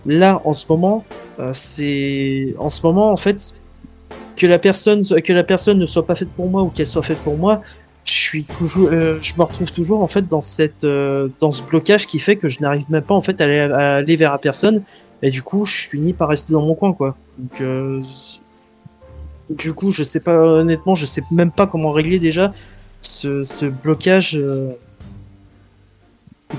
là, 0.07 0.41
en 0.45 0.53
ce 0.53 0.67
moment, 0.69 1.05
euh, 1.39 1.53
c'est, 1.55 2.55
en 2.59 2.71
ce 2.71 2.83
moment, 2.83 3.13
en 3.13 3.17
fait, 3.17 3.55
que 4.37 4.47
la 4.47 4.59
personne, 4.59 5.05
que 5.05 5.33
la 5.33 5.45
personne 5.45 5.79
ne 5.79 5.87
soit 5.87 6.07
pas 6.07 6.15
faite 6.15 6.31
pour 6.31 6.49
moi 6.49 6.63
ou 6.63 6.69
qu'elle 6.69 6.87
soit 6.87 7.03
faite 7.03 7.19
pour 7.19 7.37
moi, 7.37 7.61
je 8.05 8.13
suis 8.13 8.45
toujours, 8.45 8.89
euh, 8.91 9.19
je 9.21 9.35
me 9.37 9.43
retrouve 9.43 9.71
toujours 9.71 10.03
en 10.03 10.07
fait 10.07 10.27
dans 10.27 10.41
cette, 10.41 10.87
dans 11.41 11.51
ce 11.51 11.63
blocage 11.63 12.07
qui 12.07 12.19
fait 12.19 12.37
que 12.37 12.49
je 12.49 12.61
n'arrive 12.61 12.85
même 12.89 13.03
pas 13.03 13.15
en 13.15 13.21
fait 13.21 13.41
à 13.41 13.97
aller, 13.97 14.17
vers 14.17 14.33
la 14.33 14.39
personne 14.39 14.83
et 15.23 15.31
du 15.31 15.43
coup 15.43 15.65
je 15.65 15.89
finis 15.89 16.13
par 16.13 16.29
rester 16.29 16.53
dans 16.53 16.63
mon 16.63 16.75
coin 16.75 16.93
quoi. 16.93 17.17
Donc 17.39 17.61
euh, 17.61 18.03
du 19.51 19.73
coup 19.75 19.91
je 19.93 20.03
sais 20.03 20.21
pas 20.21 20.37
honnêtement, 20.37 20.95
je 20.95 21.07
sais 21.07 21.23
même 21.31 21.51
pas 21.51 21.67
comment 21.67 21.93
régler 21.93 22.19
déjà 22.19 22.53
ce, 23.03 23.67
blocage, 23.67 24.41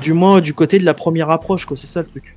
du 0.01 0.13
moins 0.13 0.41
du 0.41 0.53
côté 0.53 0.79
de 0.79 0.85
la 0.85 0.93
première 0.93 1.29
approche 1.29 1.65
quoi. 1.65 1.77
C'est 1.77 1.87
ça 1.87 2.01
le 2.01 2.07
truc. 2.07 2.35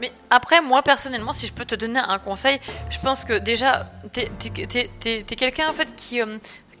Mais 0.00 0.12
après, 0.30 0.60
moi 0.60 0.82
personnellement, 0.82 1.32
si 1.32 1.46
je 1.46 1.52
peux 1.52 1.64
te 1.64 1.74
donner 1.74 2.00
un 2.00 2.18
conseil, 2.18 2.58
je 2.90 2.98
pense 3.00 3.24
que 3.24 3.38
déjà, 3.38 3.90
t'es 4.12 4.28
es, 5.04 5.22
quelqu'un 5.22 5.68
en 5.68 5.72
fait 5.72 5.88
qui, 5.96 6.20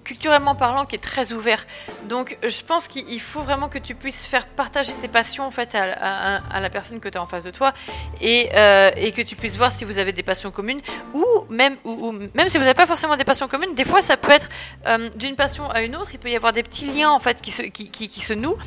culturellement 0.06 0.54
parlant, 0.54 0.86
qui 0.86 0.94
est 0.94 1.00
très 1.00 1.32
ouvert. 1.32 1.66
Donc, 2.04 2.38
je 2.46 2.62
pense 2.62 2.86
qu'il 2.86 3.20
faut 3.20 3.40
vraiment 3.40 3.68
que 3.68 3.78
tu 3.78 3.96
puisses 3.96 4.24
faire 4.24 4.46
partager 4.46 4.92
tes 4.94 5.08
passions 5.08 5.44
en 5.44 5.50
fait 5.50 5.74
à, 5.74 6.60
la 6.60 6.70
personne 6.70 7.00
que 7.00 7.08
tu 7.08 7.18
as 7.18 7.22
en 7.22 7.26
face 7.26 7.42
de 7.44 7.50
toi 7.50 7.74
et, 8.20 8.48
euh, 8.54 8.90
et, 8.96 9.10
que 9.10 9.22
tu 9.22 9.34
puisses 9.34 9.56
voir 9.56 9.72
si 9.72 9.84
vous 9.84 9.98
avez 9.98 10.12
des 10.12 10.22
passions 10.22 10.52
communes 10.52 10.80
ou 11.12 11.24
même, 11.50 11.76
ou, 11.84 12.12
même 12.12 12.48
si 12.48 12.56
vous 12.56 12.64
n'avez 12.64 12.74
pas 12.74 12.86
forcément 12.86 13.16
des 13.16 13.24
passions 13.24 13.48
communes, 13.48 13.74
des 13.74 13.84
fois 13.84 14.00
ça 14.00 14.16
peut 14.16 14.30
être 14.30 14.48
euh, 14.86 15.10
d'une 15.16 15.34
passion 15.34 15.68
à 15.70 15.82
une 15.82 15.96
autre, 15.96 16.10
il 16.12 16.20
peut 16.20 16.30
y 16.30 16.36
avoir 16.36 16.52
des 16.52 16.62
petits 16.62 16.86
liens 16.86 17.10
en 17.10 17.18
fait 17.18 17.42
qui 17.42 17.50
se, 17.50 17.62
qui, 17.62 17.90
qui, 17.90 18.20
se 18.20 18.32
nouent 18.32 18.58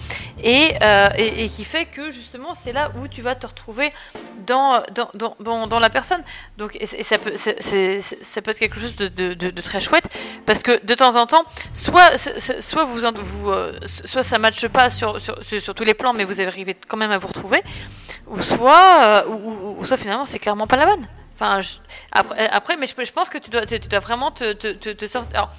et, 0.43 0.73
euh, 0.83 1.09
et, 1.17 1.45
et, 1.45 1.49
qui 1.49 1.63
fait 1.63 1.85
que 1.85 2.11
justement 2.11 2.53
c'est 2.53 2.73
là 2.73 2.91
où 2.97 3.07
tu 3.07 3.21
vas 3.21 3.35
te 3.35 3.47
retrouver 3.47 3.93
dans, 4.45 4.83
dans, 4.93 5.35
dans, 5.39 5.67
dans 5.67 5.79
la 5.79 5.89
personne. 5.89 6.23
Donc, 6.57 6.75
et, 6.79 6.85
ça, 6.85 7.17
peut, 7.17 7.35
ça 7.35 8.41
peut 8.41 8.51
être 8.51 8.59
quelque 8.59 8.79
chose 8.79 8.95
de, 8.95 9.07
de, 9.07 9.33
de 9.33 9.61
très 9.61 9.79
chouette 9.79 10.07
parce 10.45 10.63
que 10.63 10.83
de 10.83 10.93
temps 10.95 11.15
en 11.15 11.25
temps, 11.27 11.28
soit, 11.73 12.11
euh, 12.13 13.73
soit 13.83 14.23
ça 14.23 14.37
ne 14.37 14.41
matche 14.41 14.67
pas 14.67 14.89
sur, 14.89 15.19
sur, 15.19 15.37
sur, 15.43 15.75
tous 15.75 15.83
les 15.83 15.93
plans, 15.93 16.13
mais 16.13 16.23
vous 16.23 16.41
arrivez 16.41 16.75
quand 16.87 16.97
même 16.97 17.11
à 17.11 17.17
vous 17.17 17.27
retrouver, 17.27 17.61
ou 18.27 18.39
soit, 18.39 19.23
euh, 19.25 19.29
ou, 19.77 19.85
soit 19.85 19.97
finalement 19.97 20.25
c'est 20.25 20.39
clairement 20.39 20.67
pas 20.67 20.77
la 20.77 20.85
bonne. 20.85 21.07
Enfin, 21.35 21.61
après, 22.11 22.49
après, 22.49 22.77
mais 22.77 22.85
je, 22.85 23.11
pense 23.11 23.29
que 23.29 23.37
tu 23.37 23.49
dois, 23.49 23.65
tu, 23.65 23.79
dois 23.79 23.99
vraiment 23.99 24.31
te, 24.31 25.05
sortir. 25.05 25.49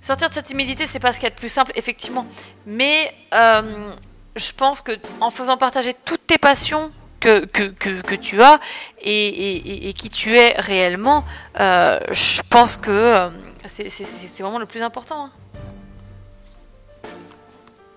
De 0.00 0.32
cette 0.32 0.46
timidité, 0.46 0.86
c'est 0.86 1.00
pas 1.00 1.12
ce 1.12 1.18
qu'il 1.18 1.26
y 1.28 1.32
a 1.32 1.34
de 1.34 1.38
plus 1.38 1.52
simple, 1.52 1.72
effectivement. 1.74 2.24
Mais 2.64 3.12
euh, 3.34 3.92
je 4.36 4.52
pense 4.52 4.80
que 4.80 4.92
en 5.20 5.30
faisant 5.30 5.58
partager 5.58 5.94
toutes 6.06 6.26
tes 6.26 6.38
passions 6.38 6.90
que, 7.20 7.44
que, 7.44 7.68
que, 7.68 8.14
tu 8.14 8.42
as 8.42 8.60
et, 9.02 9.92
qui 9.96 10.10
tu 10.10 10.36
es 10.36 10.54
réellement, 10.58 11.24
euh, 11.60 11.98
je 12.10 12.42
pense 12.48 12.76
que 12.76 12.90
euh, 12.90 13.28
c'est 13.66 14.42
vraiment 14.42 14.58
le 14.58 14.66
plus 14.66 14.82
important. 14.82 15.26
Hein. 15.26 15.30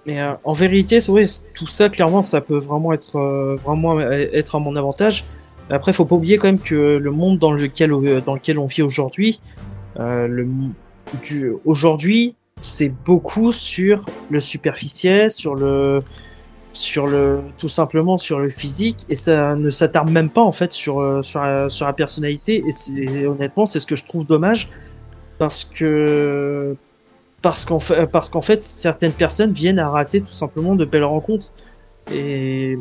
Mais 0.06 0.20
euh, 0.20 0.34
en 0.44 0.54
vérité, 0.54 1.00
ouais, 1.10 1.26
tout 1.54 1.68
ça, 1.68 1.90
clairement, 1.90 2.22
ça 2.22 2.42
peut 2.42 2.58
vraiment 2.58 2.92
être, 2.92 3.18
euh, 3.18 3.56
vraiment 3.56 4.00
être 4.00 4.56
à 4.56 4.60
mon 4.60 4.76
avantage. 4.76 5.26
Après, 5.70 5.94
faut 5.94 6.06
pas 6.06 6.16
oublier 6.16 6.38
quand 6.38 6.48
même 6.48 6.60
que 6.60 6.98
le 6.98 7.12
monde 7.12 7.38
dans 7.38 7.52
lequel, 7.52 7.92
dans 8.26 8.34
lequel 8.34 8.60
on 8.60 8.66
vit 8.66 8.82
aujourd'hui, 8.82 9.40
aujourd'hui, 11.66 12.36
c'est 12.62 12.90
beaucoup 12.90 13.54
sur 13.54 14.06
le 14.30 14.40
superficiel, 14.40 15.32
sur 15.32 15.56
le, 15.56 16.02
sur 16.74 17.08
le 17.08 17.42
tout 17.58 17.70
simplement 17.70 18.18
sur 18.18 18.40
le 18.40 18.50
physique 18.50 19.06
et 19.10 19.16
ça 19.16 19.56
ne 19.56 19.70
s'attarde 19.70 20.10
même 20.10 20.30
pas 20.30 20.42
en 20.42 20.52
fait 20.52 20.72
sur 20.72 21.00
euh, 21.00 21.22
sur, 21.22 21.42
sur 21.70 21.86
la 21.86 21.94
personnalité 21.94 22.64
et 22.66 23.28
honnêtement 23.28 23.66
c'est 23.66 23.80
ce 23.80 23.86
que 23.86 23.96
je 23.96 24.06
trouve 24.06 24.26
dommage 24.26 24.70
parce 25.42 25.66
que 25.66 26.76
parce 27.42 27.66
qu'en 27.66 27.80
fait 27.80 28.06
parce 28.06 28.30
qu'en 28.30 28.42
fait 28.42 28.62
certaines 28.62 29.12
personnes 29.12 29.54
viennent 29.54 29.80
à 29.80 29.90
rater 29.90 30.22
tout 30.22 30.34
simplement 30.34 30.76
de 30.76 30.86
belles 30.86 31.04
rencontres 31.04 31.48
et 32.14 32.78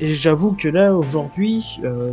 j'avoue 0.00 0.52
que 0.52 0.68
là 0.68 0.94
aujourd'hui 0.94 1.78
euh, 1.84 2.12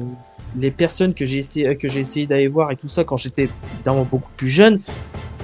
les 0.58 0.72
personnes 0.72 1.14
que 1.14 1.24
j'ai 1.24 1.38
essayé 1.38 1.78
que 1.78 1.88
j'ai 1.88 2.02
essayé 2.02 2.28
d'aller 2.28 2.50
voir 2.50 2.72
et 2.72 2.76
tout 2.76 2.90
ça 2.90 3.06
quand 3.06 3.16
j'étais 3.16 3.48
évidemment 3.76 4.06
beaucoup 4.12 4.34
plus 4.36 4.50
jeune 4.50 4.82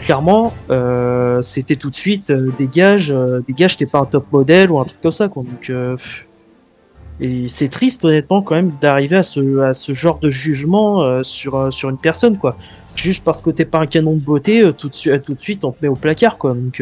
clairement, 0.02 0.54
euh, 0.70 1.42
c'était 1.42 1.76
tout 1.76 1.90
de 1.90 1.96
suite 1.96 2.30
euh, 2.30 2.52
dégage, 2.58 3.12
euh, 3.12 3.42
dégage, 3.46 3.76
t'es 3.76 3.86
pas 3.86 4.00
un 4.00 4.06
top 4.06 4.32
modèle 4.32 4.72
ou 4.72 4.80
un 4.80 4.86
truc 4.86 5.02
comme 5.02 5.12
ça, 5.12 5.28
quoi. 5.28 5.44
Donc, 5.44 5.72
et 7.22 7.50
c'est 7.50 7.68
triste 7.68 8.06
honnêtement 8.06 8.42
quand 8.42 8.56
même 8.56 8.72
d'arriver 8.80 9.18
à 9.18 9.24
ce, 9.24 9.60
à 9.60 9.74
ce 9.74 9.92
genre 9.92 10.20
de 10.20 10.30
jugement 10.30 11.22
sur 11.22 11.72
sur 11.74 11.90
une 11.90 11.98
personne, 11.98 12.38
quoi. 12.38 12.56
Juste 13.02 13.24
parce 13.24 13.42
que 13.42 13.50
t'es 13.50 13.66
pas 13.66 13.80
un 13.80 13.88
canon 13.88 14.16
de 14.16 14.22
beauté, 14.22 14.72
tout 14.78 14.90
de 14.90 14.94
suite, 14.94 15.24
tout 15.24 15.34
de 15.34 15.40
suite, 15.40 15.64
on 15.64 15.72
te 15.72 15.78
met 15.82 15.88
au 15.88 15.96
placard, 15.96 16.38
quoi. 16.38 16.54
Donc 16.54 16.82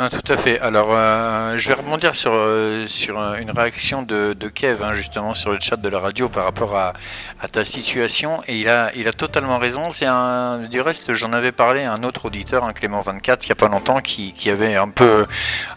ah, 0.00 0.08
tout 0.10 0.32
à 0.32 0.36
fait. 0.36 0.60
Alors, 0.60 0.90
euh, 0.92 1.58
je 1.58 1.66
vais 1.66 1.74
rebondir 1.74 2.14
sur, 2.14 2.30
euh, 2.32 2.86
sur 2.86 3.18
une 3.34 3.50
réaction 3.50 4.04
de, 4.04 4.32
Kev, 4.54 4.80
hein, 4.80 4.94
justement, 4.94 5.34
sur 5.34 5.50
le 5.50 5.58
chat 5.60 5.74
de 5.74 5.88
la 5.88 5.98
radio 5.98 6.28
par 6.28 6.44
rapport 6.44 6.76
à, 6.76 6.92
ta 7.50 7.64
situation. 7.64 8.36
Et 8.46 8.60
il 8.60 8.68
a, 8.68 8.92
il 8.94 9.08
a 9.08 9.12
totalement 9.12 9.58
raison. 9.58 9.90
C'est 9.90 10.06
du 10.70 10.80
reste, 10.80 11.14
j'en 11.14 11.32
avais 11.32 11.50
parlé 11.50 11.82
à 11.82 11.94
un 11.94 12.04
autre 12.04 12.26
auditeur, 12.26 12.62
un 12.62 12.70
Clément24, 12.70 13.38
il 13.42 13.46
n'y 13.46 13.52
a 13.52 13.54
pas 13.56 13.66
longtemps, 13.66 13.98
qui, 13.98 14.32
qui 14.34 14.50
avait 14.50 14.76
un 14.76 14.88
peu. 14.88 15.26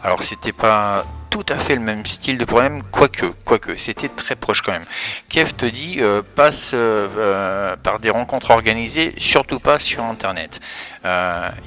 Alors, 0.04 0.22
c'était 0.22 0.54
pas 0.54 1.04
tout 1.32 1.45
à 1.47 1.57
fait 1.57 1.75
le 1.75 1.82
même 1.82 2.05
style 2.05 2.38
de 2.38 2.43
problème, 2.43 2.84
quoique, 2.91 3.25
quoique, 3.45 3.77
c'était 3.77 4.09
très 4.09 4.36
proche 4.36 4.61
quand 4.61 4.73
même. 4.73 4.84
Kev 5.29 5.53
te 5.53 5.65
dit 5.65 5.95
euh, 5.99 6.21
passe 6.21 6.71
euh, 6.73 7.07
euh, 7.17 7.75
par 7.77 8.01
des 8.01 8.09
rencontres 8.09 8.51
organisées, 8.51 9.13
surtout 9.17 9.61
pas 9.61 9.79
sur 9.79 10.03
Internet. 10.03 10.59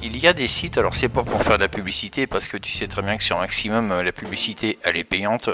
il 0.03 0.17
y 0.17 0.27
a 0.27 0.33
des 0.33 0.47
sites, 0.47 0.77
alors 0.77 0.95
c'est 0.95 1.09
pas 1.09 1.23
pour 1.23 1.43
faire 1.43 1.57
de 1.57 1.63
la 1.63 1.67
publicité, 1.67 2.27
parce 2.27 2.47
que 2.47 2.57
tu 2.57 2.71
sais 2.71 2.87
très 2.87 3.01
bien 3.01 3.17
que 3.17 3.23
sur 3.23 3.39
Maximum, 3.39 4.01
la 4.01 4.11
publicité, 4.11 4.77
elle 4.83 4.97
est 4.97 5.03
payante. 5.03 5.49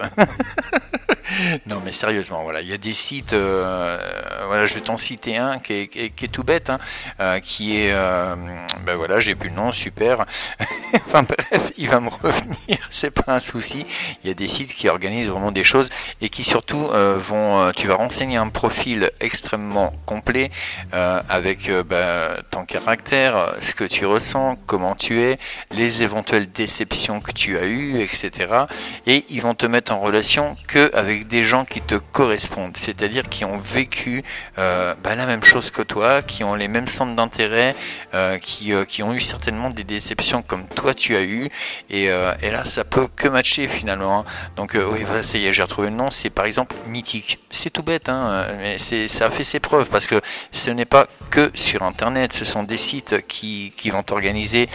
non, 1.66 1.82
mais 1.86 1.94
sérieusement, 1.94 2.44
voilà, 2.44 2.60
il 2.62 2.68
y 2.68 2.74
a 2.74 2.78
des 2.78 2.94
sites. 2.94 3.34
Voilà, 3.34 4.66
je 4.66 4.76
vais 4.76 4.82
t'en 4.82 4.98
citer 4.98 5.38
un 5.38 5.60
qui 5.60 5.74
est, 5.74 6.32
tout 6.32 6.44
bête, 6.44 6.70
hein, 6.70 7.40
qui 7.40 7.78
est, 7.78 7.94
ben 7.94 8.96
voilà, 8.96 9.22
j'ai 9.22 9.36
plus 9.36 9.50
le 9.50 9.56
nom, 9.56 9.72
super. 9.72 10.26
enfin 11.08 11.24
bref, 11.24 11.72
il 11.78 11.88
va 11.88 12.02
me 12.02 12.10
revenir, 12.10 12.78
c'est 12.92 13.12
pas 13.12 13.34
un 13.34 13.40
souci. 13.40 13.86
Il 14.24 14.28
y 14.28 14.32
a 14.32 14.34
des 14.34 14.48
sites 14.48 14.74
qui 14.74 14.90
organisent 14.90 15.30
vraiment 15.30 15.52
des 15.52 15.64
choses 15.64 15.90
et 16.22 16.30
qui 16.30 16.44
surtout 16.44 16.90
vont, 16.92 17.72
tu 17.76 17.88
vas 17.88 17.96
renseigner 17.96 18.38
un 18.38 18.50
profil 18.50 19.12
extrêmement 19.20 19.94
complet 20.06 20.52
avec 20.92 21.70
ben, 21.88 22.36
ton 22.52 22.66
caractère, 22.66 23.56
ce 23.62 23.76
que 23.76 23.84
tu 23.84 24.06
ressens, 24.06 24.58
comment 24.66 24.96
tu 24.96 25.22
es, 25.22 25.38
les 25.72 26.04
éventuelles 26.04 26.52
déceptions 26.52 27.20
que 27.20 27.32
tu 27.32 27.58
as 27.58 27.66
eues, 27.66 28.02
etc. 28.02 28.66
Et 29.08 29.26
ils 29.30 29.42
vont 29.42 29.56
te 29.56 29.66
mettre 29.66 29.92
en 29.92 30.00
relation 30.00 30.56
que 30.68 30.94
avec 30.96 31.28
des 31.28 31.44
gens 31.44 31.66
qui 31.66 31.82
te 31.82 31.96
correspondent, 31.96 32.78
c'est-à-dire 32.78 33.30
qui 33.30 33.46
ont 33.46 33.58
vécu 33.58 34.24
euh, 34.58 34.94
bah, 35.04 35.16
la 35.16 35.26
même 35.26 35.44
chose 35.44 35.72
que 35.72 35.82
toi, 35.82 36.22
qui 36.22 36.44
ont 36.44 36.56
les 36.56 36.68
mêmes 36.68 36.88
centres 36.88 37.16
d'intérêt, 37.16 37.76
euh, 38.14 38.38
qui, 38.38 38.74
euh, 38.74 38.86
qui 38.86 39.04
ont 39.04 39.14
eu 39.14 39.20
certainement 39.20 39.70
des 39.70 39.84
déceptions 39.84 40.42
comme 40.42 40.68
toi 40.68 40.94
tu 40.94 41.16
as 41.16 41.24
eu, 41.24 41.50
et, 41.90 42.06
et 42.06 42.52
là 42.52 42.66
ça 42.66 42.84
peut 42.84 43.08
que 43.16 43.28
matcher 43.28 43.68
finalement. 43.68 43.91
Hein. 44.00 44.24
Donc 44.56 44.76
oui, 44.76 45.04
voilà, 45.06 45.24
ça 45.24 45.38
y 45.38 45.46
est, 45.46 45.52
j'ai 45.52 45.64
retrouvé 45.64 45.90
le 45.90 45.96
nom, 45.96 46.10
c'est 46.12 46.30
par 46.30 46.46
exemple 46.46 46.76
Mythique. 46.88 47.40
C'est 47.50 47.70
tout 47.70 47.84
bête, 47.84 48.10
hein, 48.10 48.46
mais 48.58 48.78
c'est, 48.80 49.08
ça 49.08 49.26
a 49.26 49.30
fait 49.30 49.44
ses 49.44 49.60
preuves 49.60 49.90
parce 49.90 50.08
que 50.08 50.22
ce 50.52 50.70
n'est 50.70 50.86
pas 50.86 51.08
que 51.30 51.52
sur 51.54 51.84
Internet, 51.84 52.34
ce 52.34 52.46
sont 52.46 52.64
des 52.64 52.78
sites 52.78 53.26
qui, 53.28 53.74
qui 53.78 53.90
vont 53.90 54.04
organiser 54.12 54.70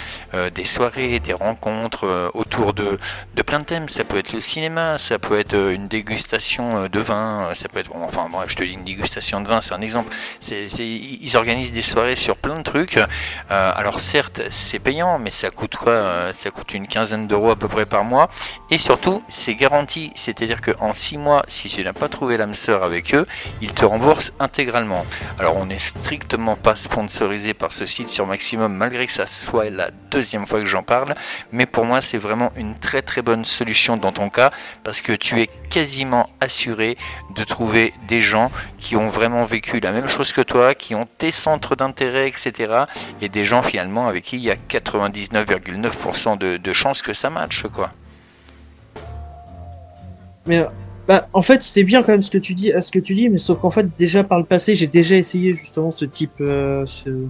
des 0.55 0.65
soirées, 0.65 1.21
des 1.21 1.33
rencontres 1.33 2.31
autour 2.35 2.75
de, 2.75 2.99
de 3.35 3.43
plein 3.43 3.61
de 3.61 3.65
thèmes. 3.65 3.89
Ça 3.89 4.05
peut 4.05 4.19
être 4.19 4.33
le 4.33 4.41
cinéma, 4.41 4.99
ça 4.99 5.19
peut 5.19 5.39
être 5.39 5.55
une 5.55 5.89
dégustation 5.89 6.77
euh, 6.77 6.89
de 6.89 7.01
vin, 7.01 7.49
euh, 7.49 7.55
ça 7.55 7.69
peut 7.69 7.79
être, 7.79 7.91
enfin, 7.95 8.29
moi, 8.29 8.45
je 8.47 8.57
te 8.57 8.65
dis 8.65 8.73
une 8.73 8.85
dégustation 8.85 9.41
de 9.41 9.49
vin, 9.49 9.61
c'est 9.61 9.75
un 9.75 9.81
exemple. 9.81 10.15
Ils 10.51 11.37
organisent 11.37 11.73
des 11.73 11.83
soirées 11.83 12.17
sur 12.17 12.37
plein 12.37 12.59
de 12.59 12.63
trucs. 12.63 12.97
Euh, 12.97 13.73
alors 13.75 14.01
certes, 14.01 14.43
c'est 14.51 14.79
payant, 14.79 15.19
mais 15.19 15.31
ça 15.31 15.51
coûte 15.51 15.77
quoi 15.77 16.33
Ça 16.33 16.51
coûte 16.51 16.75
une 16.75 16.87
quinzaine 16.87 17.27
d'euros 17.29 17.51
à 17.51 17.57
peu 17.57 17.69
près 17.69 17.87
par 17.87 18.05
mois. 18.05 18.29
Et 18.71 18.79
surtout, 18.79 19.06
c'est 19.29 19.55
garanti, 19.55 20.13
c'est-à-dire 20.15 20.61
qu'en 20.61 20.93
six 20.93 21.19
mois, 21.19 21.45
si 21.49 21.69
tu 21.69 21.83
n'as 21.85 21.93
pas 21.93 22.09
trouvé 22.09 22.37
l'âme 22.37 22.55
sœur 22.55 22.83
avec 22.83 23.15
eux, 23.15 23.27
ils 23.61 23.73
te 23.73 23.85
remboursent 23.85 24.33
intégralement. 24.41 25.05
Alors, 25.39 25.57
on 25.57 25.67
n'est 25.67 25.79
strictement 25.79 26.57
pas 26.57 26.77
sponsorisé 26.77 27.55
par 27.55 27.73
ce 27.73 27.87
site 27.87 28.09
sur 28.09 28.27
Maximum, 28.27 28.75
malgré 28.75 29.07
que 29.07 29.13
ça 29.13 29.27
soit 29.27 29.71
la 29.71 29.91
deuxième 30.11 30.47
fois 30.47 30.61
que 30.61 30.67
j'en 30.67 30.83
parle. 30.83 31.15
Mais 31.53 31.67
pour 31.67 31.85
moi, 31.85 32.01
c'est 32.01 32.19
vraiment 32.19 32.51
une 32.57 32.79
très 32.79 33.03
très 33.03 33.23
bonne 33.23 33.45
solution 33.45 33.97
dans 33.97 34.13
ton 34.13 34.29
cas, 34.29 34.51
parce 34.83 35.03
que 35.03 35.13
tu 35.13 35.41
es 35.41 35.49
quasiment 35.71 36.29
assuré 36.41 36.97
de 37.35 37.45
trouver 37.45 37.93
des 38.09 38.21
gens 38.21 38.51
qui 38.79 38.97
ont 38.97 39.09
vraiment 39.09 39.45
vécu 39.45 39.81
la 39.81 39.93
même 39.93 40.09
chose 40.09 40.33
que 40.33 40.41
toi, 40.41 40.75
qui 40.75 40.95
ont 40.95 41.07
tes 41.19 41.31
centres 41.31 41.77
d'intérêt, 41.77 42.29
etc. 42.29 42.85
Et 43.21 43.29
des 43.29 43.45
gens 43.45 43.63
finalement 43.63 44.09
avec 44.09 44.25
qui 44.25 44.37
il 44.37 44.43
y 44.43 44.51
a 44.51 44.57
99,9% 44.57 46.39
de, 46.39 46.57
de 46.57 46.73
chances 46.73 47.03
que 47.03 47.13
ça 47.13 47.31
matche, 47.31 47.65
quoi. 47.73 47.93
Mais 50.47 50.65
bah, 51.07 51.29
en 51.33 51.43
fait, 51.43 51.63
c'est 51.63 51.85
bien 51.85 52.03
quand 52.03 52.13
même 52.13 52.23
ce 52.23 52.31
que 52.31 52.39
tu 52.39 52.55
dis, 52.55 52.73
ce 52.81 52.91
que 52.91 52.99
tu 52.99 53.15
dis, 53.15 53.29
mais 53.29 53.39
sauf 53.39 53.61
qu'en 53.61 53.71
fait, 53.71 53.87
déjà 53.97 54.25
par 54.25 54.39
le 54.39 54.45
passé, 54.45 54.75
j'ai 54.75 54.89
déjà 54.89 55.17
essayé 55.17 55.53
justement 55.53 55.93
ce 55.93 56.05
type, 56.05 56.33
euh, 56.41 56.85
ce, 56.85 57.29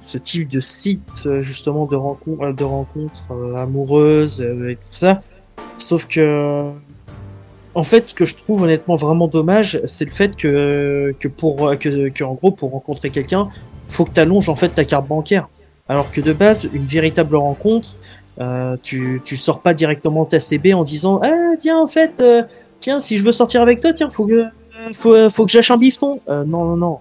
ce, 0.00 0.18
type 0.18 0.48
de 0.48 0.60
site 0.60 1.28
justement 1.40 1.86
de 1.86 1.96
rencontres, 1.96 2.52
de 2.52 2.64
rencontres 2.64 3.32
euh, 3.32 3.56
amoureuses 3.56 4.42
euh, 4.42 4.70
et 4.70 4.76
tout 4.76 4.82
ça. 4.90 5.22
Sauf 5.78 6.06
que 6.06 6.70
en 7.74 7.84
fait, 7.84 8.06
ce 8.06 8.14
que 8.14 8.24
je 8.24 8.34
trouve 8.34 8.62
honnêtement 8.62 8.96
vraiment 8.96 9.28
dommage, 9.28 9.80
c'est 9.86 10.04
le 10.04 10.10
fait 10.10 10.36
que, 10.36 11.14
que 11.18 11.28
pour 11.28 11.78
que 11.78 12.24
en 12.24 12.34
gros 12.34 12.50
pour 12.50 12.72
rencontrer 12.72 13.10
quelqu'un, 13.10 13.48
faut 13.86 14.04
que 14.04 14.12
tu 14.12 14.20
allonges 14.20 14.48
en 14.50 14.56
fait 14.56 14.70
ta 14.70 14.84
carte 14.84 15.06
bancaire. 15.06 15.48
Alors 15.88 16.10
que 16.10 16.20
de 16.20 16.34
base, 16.34 16.68
une 16.74 16.84
véritable 16.84 17.36
rencontre, 17.36 17.96
euh, 18.40 18.76
tu, 18.82 19.20
tu 19.24 19.36
sors 19.36 19.60
pas 19.60 19.74
directement 19.74 20.24
ta 20.24 20.38
CB 20.38 20.74
en 20.74 20.84
disant 20.84 21.20
ah 21.22 21.56
tiens 21.58 21.78
en 21.78 21.86
fait 21.86 22.20
euh, 22.20 22.42
tiens 22.78 23.00
si 23.00 23.16
je 23.16 23.24
veux 23.24 23.32
sortir 23.32 23.62
avec 23.62 23.80
toi 23.80 23.92
tiens 23.92 24.10
faut 24.10 24.26
que 24.26 24.44
faut, 24.92 25.28
faut 25.28 25.44
que 25.44 25.50
j'achète 25.50 25.74
un 25.74 25.78
bifton. 25.78 26.20
Euh, 26.28 26.44
non 26.44 26.64
non 26.64 26.76
non. 26.76 26.98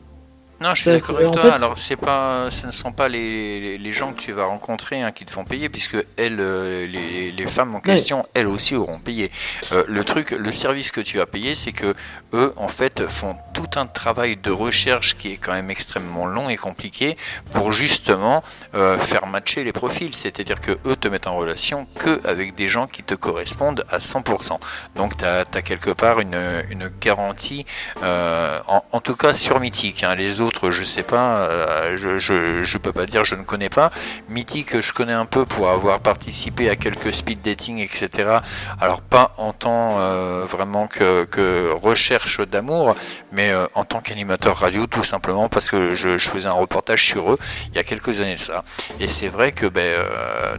Non, 0.59 0.73
je 0.73 0.81
suis 0.81 0.91
d'accord 0.91 1.17
avec 1.17 1.31
toi. 1.33 1.53
Alors, 1.53 1.77
c'est 1.77 1.95
pas, 1.95 2.49
ce 2.49 2.65
ne 2.65 2.71
sont 2.71 2.91
pas 2.91 3.07
les, 3.07 3.77
les, 3.77 3.91
gens 3.91 4.11
que 4.11 4.19
tu 4.19 4.31
vas 4.31 4.45
rencontrer 4.45 5.03
hein, 5.03 5.11
qui 5.11 5.23
te 5.23 5.31
font 5.31 5.43
payer, 5.43 5.69
puisque 5.69 5.97
elles, 6.17 6.39
euh, 6.39 6.87
les, 6.87 7.31
les 7.31 7.47
femmes 7.47 7.75
en 7.75 7.79
question, 7.79 8.25
elles 8.33 8.47
aussi 8.47 8.75
auront 8.75 8.97
payé. 8.97 9.31
Euh, 9.71 9.83
le 9.87 10.03
truc, 10.03 10.31
le 10.31 10.51
service 10.51 10.91
que 10.91 11.01
tu 11.01 11.17
vas 11.17 11.27
payer, 11.27 11.53
c'est 11.53 11.73
que 11.73 11.93
eux, 12.33 12.53
en 12.55 12.67
fait, 12.67 13.07
font 13.07 13.35
tout 13.53 13.69
un 13.75 13.85
travail 13.85 14.35
de 14.35 14.49
recherche 14.49 15.15
qui 15.17 15.33
est 15.33 15.37
quand 15.37 15.53
même 15.53 15.69
extrêmement 15.69 16.25
long 16.25 16.49
et 16.49 16.57
compliqué 16.57 17.17
pour 17.53 17.71
justement 17.71 18.43
euh, 18.73 18.97
faire 18.97 19.27
matcher 19.27 19.63
les 19.63 19.73
profils. 19.73 20.15
C'est-à-dire 20.15 20.59
que 20.59 20.71
eux 20.87 20.95
te 20.95 21.07
mettent 21.07 21.27
en 21.27 21.35
relation 21.35 21.87
que 21.99 22.19
avec 22.27 22.55
des 22.55 22.67
gens 22.67 22.87
qui 22.87 23.03
te 23.03 23.13
correspondent 23.13 23.85
à 23.89 23.99
100%. 23.99 24.59
Donc, 24.95 25.17
tu 25.17 25.25
as, 25.25 25.45
quelque 25.61 25.91
part 25.91 26.19
une, 26.19 26.39
une 26.71 26.89
garantie, 26.99 27.65
en, 28.01 28.83
en, 28.91 29.01
tout 29.01 29.15
cas 29.15 29.33
sur 29.33 29.59
Mythique. 29.59 30.03
Hein. 30.03 30.15
Les 30.15 30.41
autres 30.41 30.46
je 30.69 30.83
sais 30.83 31.03
pas, 31.03 31.37
euh, 31.39 31.97
je, 31.97 32.63
je, 32.63 32.77
peux 32.77 32.93
pas 32.93 33.05
dire, 33.05 33.25
je 33.25 33.35
ne 33.35 33.43
connais 33.43 33.69
pas. 33.69 33.91
Mythique, 34.29 34.81
je 34.81 34.93
connais 34.93 35.13
un 35.13 35.25
peu 35.25 35.45
pour 35.45 35.69
avoir 35.69 35.99
participé 35.99 36.69
à 36.69 36.75
quelques 36.75 37.13
speed 37.13 37.41
dating, 37.41 37.79
etc. 37.79 38.37
Alors 38.79 39.01
pas 39.01 39.33
en 39.37 39.53
tant 39.53 39.99
euh, 39.99 40.45
vraiment 40.49 40.87
que, 40.87 41.25
que 41.25 41.71
recherche 41.71 42.41
d'amour, 42.41 42.95
mais 43.31 43.51
euh, 43.51 43.65
en 43.73 43.85
tant 43.85 44.01
qu'animateur 44.01 44.57
radio, 44.57 44.87
tout 44.87 45.03
simplement 45.03 45.49
parce 45.49 45.69
que 45.69 45.95
je, 45.95 46.17
faisais 46.17 46.47
un 46.47 46.51
reportage 46.51 47.05
sur 47.05 47.31
eux 47.31 47.39
il 47.69 47.75
y 47.75 47.79
a 47.79 47.83
quelques 47.83 48.19
années 48.19 48.37
ça. 48.37 48.63
Et 48.99 49.07
c'est 49.07 49.29
vrai 49.29 49.51
que 49.53 49.65
ben, 49.65 50.01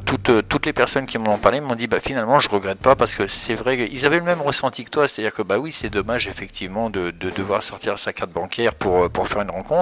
toutes, 0.07 0.49
toutes 0.49 0.65
les 0.65 0.73
personnes 0.73 1.07
qui 1.07 1.19
m'en 1.19 1.35
ont 1.35 1.39
parlé 1.39 1.61
m'ont 1.61 1.75
dit 1.75 1.87
bah 1.87 2.01
finalement 2.01 2.41
je 2.41 2.49
regrette 2.49 2.79
pas 2.79 2.97
parce 2.97 3.15
que 3.15 3.27
c'est 3.27 3.55
vrai 3.55 3.87
qu'ils 3.87 4.07
avaient 4.07 4.19
le 4.19 4.25
même 4.25 4.41
ressenti 4.41 4.85
que 4.85 4.91
toi, 4.91 5.07
c'est-à-dire 5.07 5.35
que 5.35 5.43
bah 5.43 5.59
oui 5.59 5.73
c'est 5.73 5.91
dommage 5.91 6.27
effectivement 6.27 6.89
de, 6.89 7.11
de 7.11 7.31
devoir 7.31 7.63
sortir 7.63 7.99
sa 7.99 8.13
carte 8.13 8.31
bancaire 8.31 8.75
pour, 8.75 9.11
pour 9.11 9.29
faire 9.29 9.43
une 9.43 9.51
rencontre 9.51 9.78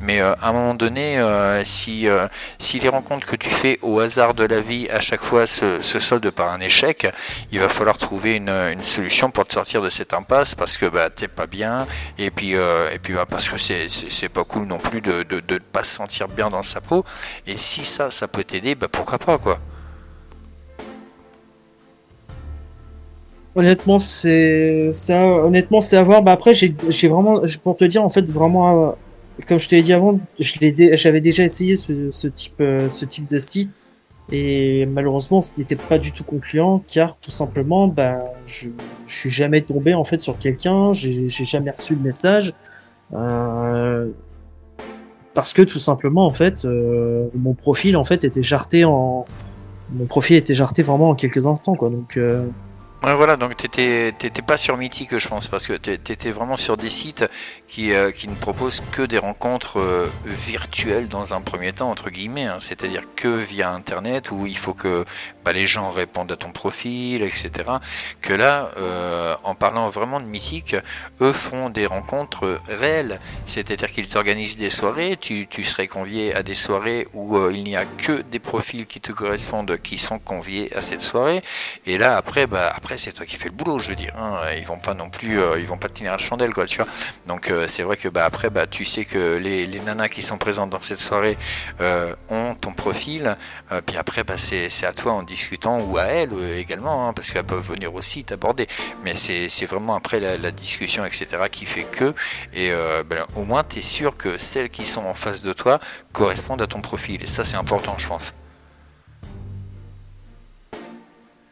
mais 0.00 0.20
euh, 0.20 0.34
à 0.34 0.48
un 0.48 0.52
moment 0.52 0.74
donné, 0.74 1.18
euh, 1.18 1.62
si, 1.64 2.08
euh, 2.08 2.28
si 2.58 2.78
les 2.78 2.88
rencontres 2.88 3.26
que 3.26 3.36
tu 3.36 3.50
fais 3.50 3.78
au 3.82 4.00
hasard 4.00 4.34
de 4.34 4.44
la 4.44 4.60
vie 4.60 4.88
à 4.90 5.00
chaque 5.00 5.20
fois 5.20 5.46
se, 5.46 5.82
se 5.82 5.98
soldent 5.98 6.30
par 6.30 6.52
un 6.52 6.60
échec, 6.60 7.06
il 7.52 7.60
va 7.60 7.68
falloir 7.68 7.98
trouver 7.98 8.36
une, 8.36 8.82
solution 8.82 9.30
pour 9.30 9.44
te 9.46 9.52
sortir 9.52 9.82
de 9.82 9.90
cette 9.90 10.12
impasse 10.12 10.54
parce 10.54 10.76
que 10.76 10.86
bah, 10.86 11.10
t'es 11.10 11.28
pas 11.28 11.46
bien 11.46 11.86
et 12.18 12.30
puis, 12.30 12.52
et 12.52 12.98
puis 13.02 13.14
bah, 13.14 13.26
parce 13.28 13.48
que 13.48 13.56
c'est, 13.56 13.88
c'est, 13.88 14.28
pas 14.28 14.44
cool 14.44 14.66
non 14.66 14.78
plus 14.78 15.00
de 15.00 15.24
ne 15.30 15.40
de, 15.40 15.58
pas 15.58 15.82
se 15.84 15.96
sentir 15.96 16.28
bien 16.28 16.50
dans 16.50 16.62
sa 16.62 16.80
peau. 16.80 17.04
Et 17.46 17.56
si 17.56 17.84
ça, 17.84 18.10
ça 18.10 18.28
peut 18.28 18.44
t'aider, 18.44 18.74
bah, 18.74 18.88
pourquoi 18.90 19.18
pas 19.18 19.38
quoi. 19.38 19.58
Honnêtement, 23.56 23.98
c'est. 23.98 24.90
Honnêtement, 25.10 25.80
c'est 25.80 25.96
à 25.96 26.02
voir. 26.02 26.22
Bah 26.22 26.32
après, 26.32 26.52
j'ai 26.52 27.08
vraiment, 27.08 27.40
pour 27.64 27.76
te 27.76 27.84
dire, 27.84 28.04
en 28.04 28.10
fait, 28.10 28.28
vraiment 28.28 28.96
comme 29.44 29.58
je 29.58 29.68
te 29.68 29.74
l'ai 29.74 29.82
dit 29.82 29.92
avant, 29.92 30.18
j'avais 30.38 31.20
déjà 31.20 31.44
essayé 31.44 31.76
ce, 31.76 32.26
type, 32.28 32.60
euh, 32.60 32.88
ce 32.88 33.04
type 33.04 33.28
de 33.28 33.38
site 33.38 33.82
et 34.32 34.86
malheureusement, 34.86 35.40
ce 35.40 35.50
n'était 35.58 35.76
pas 35.76 35.98
du 35.98 36.12
tout 36.12 36.24
concluant 36.24 36.82
car 36.92 37.18
tout 37.18 37.30
simplement, 37.30 37.86
bah, 37.86 38.24
je, 38.46 38.68
je 39.06 39.14
suis 39.14 39.30
jamais 39.30 39.60
tombé 39.60 39.94
en 39.94 40.04
fait 40.04 40.18
sur 40.18 40.38
quelqu'un, 40.38 40.92
j'ai 40.92 41.28
jamais 41.28 41.70
reçu 41.70 41.96
de 41.96 42.02
message 42.02 42.54
euh, 43.12 44.10
parce 45.34 45.52
que 45.52 45.62
tout 45.62 45.78
simplement 45.78 46.32
euh, 46.64 47.28
mon 47.34 47.54
profil 47.54 47.96
en 47.96 48.04
fait 48.04 48.24
était 48.24 48.42
jarté 48.42 48.84
en 48.84 49.26
mon 49.92 50.06
profil 50.06 50.36
était 50.36 50.54
jarté 50.54 50.82
vraiment 50.82 51.10
en 51.10 51.14
quelques 51.14 51.46
instants 51.46 51.76
quoi. 51.76 51.90
Donc 51.90 52.18
Ouais, 53.02 53.14
voilà, 53.14 53.36
donc 53.36 53.56
t'étais 53.56 54.12
pas 54.44 54.56
sur 54.56 54.76
Mythique, 54.78 55.18
je 55.18 55.28
pense, 55.28 55.48
parce 55.48 55.66
que 55.66 55.74
t'étais 55.74 56.30
vraiment 56.30 56.56
sur 56.56 56.76
des 56.76 56.90
sites 56.90 57.26
qui, 57.68 57.92
euh, 57.92 58.10
qui 58.10 58.26
ne 58.26 58.34
proposent 58.34 58.82
que 58.90 59.02
des 59.02 59.18
rencontres 59.18 59.78
euh, 59.80 60.08
virtuelles 60.24 61.08
dans 61.08 61.34
un 61.34 61.42
premier 61.42 61.72
temps, 61.72 61.90
entre 61.90 62.10
guillemets, 62.10 62.46
hein. 62.46 62.56
c'est-à-dire 62.58 63.02
que 63.14 63.28
via 63.28 63.70
Internet, 63.70 64.30
où 64.30 64.46
il 64.46 64.56
faut 64.56 64.72
que 64.72 65.04
bah, 65.44 65.52
les 65.52 65.66
gens 65.66 65.90
répondent 65.90 66.32
à 66.32 66.36
ton 66.36 66.52
profil, 66.52 67.22
etc. 67.22 67.50
Que 68.22 68.32
là, 68.32 68.70
euh, 68.78 69.36
en 69.44 69.54
parlant 69.54 69.88
vraiment 69.88 70.18
de 70.18 70.26
Mythique, 70.26 70.74
eux 71.20 71.32
font 71.32 71.68
des 71.68 71.86
rencontres 71.86 72.60
réelles, 72.66 73.20
c'est-à-dire 73.46 73.92
qu'ils 73.92 74.16
organisent 74.16 74.56
des 74.56 74.70
soirées, 74.70 75.18
tu, 75.20 75.46
tu, 75.46 75.64
serais 75.64 75.86
convié 75.86 76.34
à 76.34 76.42
des 76.42 76.54
soirées 76.54 77.06
où 77.12 77.38
il 77.50 77.62
n'y 77.62 77.76
a 77.76 77.84
que 77.84 78.22
des 78.22 78.40
profils 78.40 78.86
qui 78.86 79.00
te 79.00 79.12
correspondent, 79.12 79.78
qui 79.82 79.98
sont 79.98 80.18
conviés 80.18 80.74
à 80.74 80.80
cette 80.80 81.02
soirée, 81.02 81.42
et 81.84 81.98
là, 81.98 82.16
après, 82.16 82.46
bah, 82.46 82.72
après 82.74 82.95
c'est 82.98 83.12
toi 83.12 83.26
qui 83.26 83.36
fais 83.36 83.48
le 83.48 83.54
boulot, 83.54 83.78
je 83.78 83.90
veux 83.90 83.94
dire. 83.94 84.14
Hein. 84.18 84.40
Ils 84.56 84.64
vont 84.64 84.78
pas 84.78 84.94
non 84.94 85.10
plus, 85.10 85.40
euh, 85.40 85.58
ils 85.58 85.66
vont 85.66 85.78
pas 85.78 85.88
te 85.88 85.94
tenir 85.94 86.12
à 86.12 86.16
la 86.16 86.22
chandelle, 86.22 86.52
quoi, 86.52 86.66
tu 86.66 86.78
vois. 86.78 86.86
Donc 87.26 87.50
euh, 87.50 87.66
c'est 87.68 87.82
vrai 87.82 87.96
que 87.96 88.08
bah 88.08 88.24
après, 88.24 88.50
bah 88.50 88.66
tu 88.66 88.84
sais 88.84 89.04
que 89.04 89.36
les, 89.36 89.66
les 89.66 89.80
nanas 89.80 90.08
qui 90.08 90.22
sont 90.22 90.38
présentes 90.38 90.70
dans 90.70 90.80
cette 90.80 90.98
soirée 90.98 91.36
euh, 91.80 92.14
ont 92.30 92.54
ton 92.54 92.72
profil. 92.72 93.36
puis 93.86 93.96
après, 93.96 94.24
bah 94.24 94.36
c'est 94.36 94.84
à 94.84 94.92
toi 94.92 95.12
en 95.12 95.22
discutant 95.22 95.80
ou 95.80 95.98
à 95.98 96.04
elles 96.04 96.32
également, 96.56 97.08
hein, 97.08 97.12
parce 97.12 97.30
qu'elles 97.30 97.44
peuvent 97.44 97.66
venir 97.66 97.94
aussi 97.94 98.24
t'aborder. 98.24 98.66
Mais 99.04 99.14
c'est 99.16 99.66
vraiment 99.66 99.94
après 99.94 100.20
la, 100.20 100.36
la, 100.36 100.50
discussion, 100.50 101.04
etc., 101.04 101.26
qui 101.50 101.66
fait 101.66 101.84
que 101.84 102.14
et 102.54 102.70
ben, 103.08 103.26
au 103.36 103.44
moins 103.44 103.64
tu 103.64 103.80
es 103.80 103.82
sûr 103.82 104.16
que 104.16 104.38
celles 104.38 104.70
qui 104.70 104.86
sont 104.86 105.04
en 105.04 105.14
face 105.14 105.42
de 105.42 105.52
toi 105.52 105.80
correspondent 106.12 106.62
à 106.62 106.66
ton 106.66 106.80
profil. 106.80 107.22
Et 107.22 107.26
ça 107.26 107.44
c'est 107.44 107.56
important, 107.56 107.94
je 107.98 108.08
pense. 108.08 108.32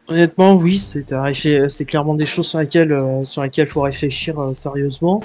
Honnêtement, 0.07 0.53
oui, 0.53 0.77
c'est 0.77 1.85
clairement 1.85 2.13
des 2.13 2.27
choses 2.27 2.47
sur 2.47 2.59
lesquelles 2.59 2.93
euh, 2.93 3.25
sur 3.25 3.41
lesquelles 3.41 3.65
faut 3.65 3.81
réfléchir 3.81 4.39
euh, 4.39 4.53
sérieusement, 4.53 5.19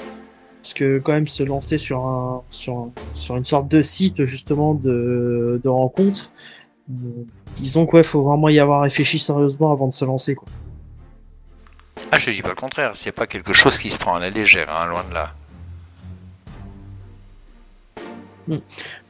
parce 0.62 0.72
que 0.72 0.98
quand 0.98 1.12
même 1.12 1.26
se 1.26 1.42
lancer 1.42 1.76
sur 1.76 2.06
un 2.06 2.42
sur 2.48 2.88
sur 3.12 3.36
une 3.36 3.44
sorte 3.44 3.68
de 3.68 3.82
site 3.82 4.24
justement 4.24 4.72
de 4.72 5.60
de 5.62 5.68
rencontre, 5.68 6.30
euh, 6.90 6.94
disons 7.56 7.84
quoi, 7.84 8.02
faut 8.02 8.22
vraiment 8.22 8.48
y 8.48 8.58
avoir 8.58 8.80
réfléchi 8.80 9.18
sérieusement 9.18 9.70
avant 9.70 9.86
de 9.86 9.92
se 9.92 10.06
lancer 10.06 10.34
quoi. 10.34 10.48
Ah, 12.10 12.18
je 12.18 12.30
dis 12.30 12.40
pas 12.40 12.48
le 12.48 12.54
contraire, 12.54 12.92
c'est 12.94 13.12
pas 13.12 13.26
quelque 13.26 13.52
chose 13.52 13.78
qui 13.78 13.90
se 13.90 13.98
prend 13.98 14.14
à 14.14 14.20
la 14.20 14.30
légère, 14.30 14.68
hein, 14.70 14.86
loin 14.86 15.04
de 15.10 15.14
là. 15.14 15.34
Hmm. 18.48 18.58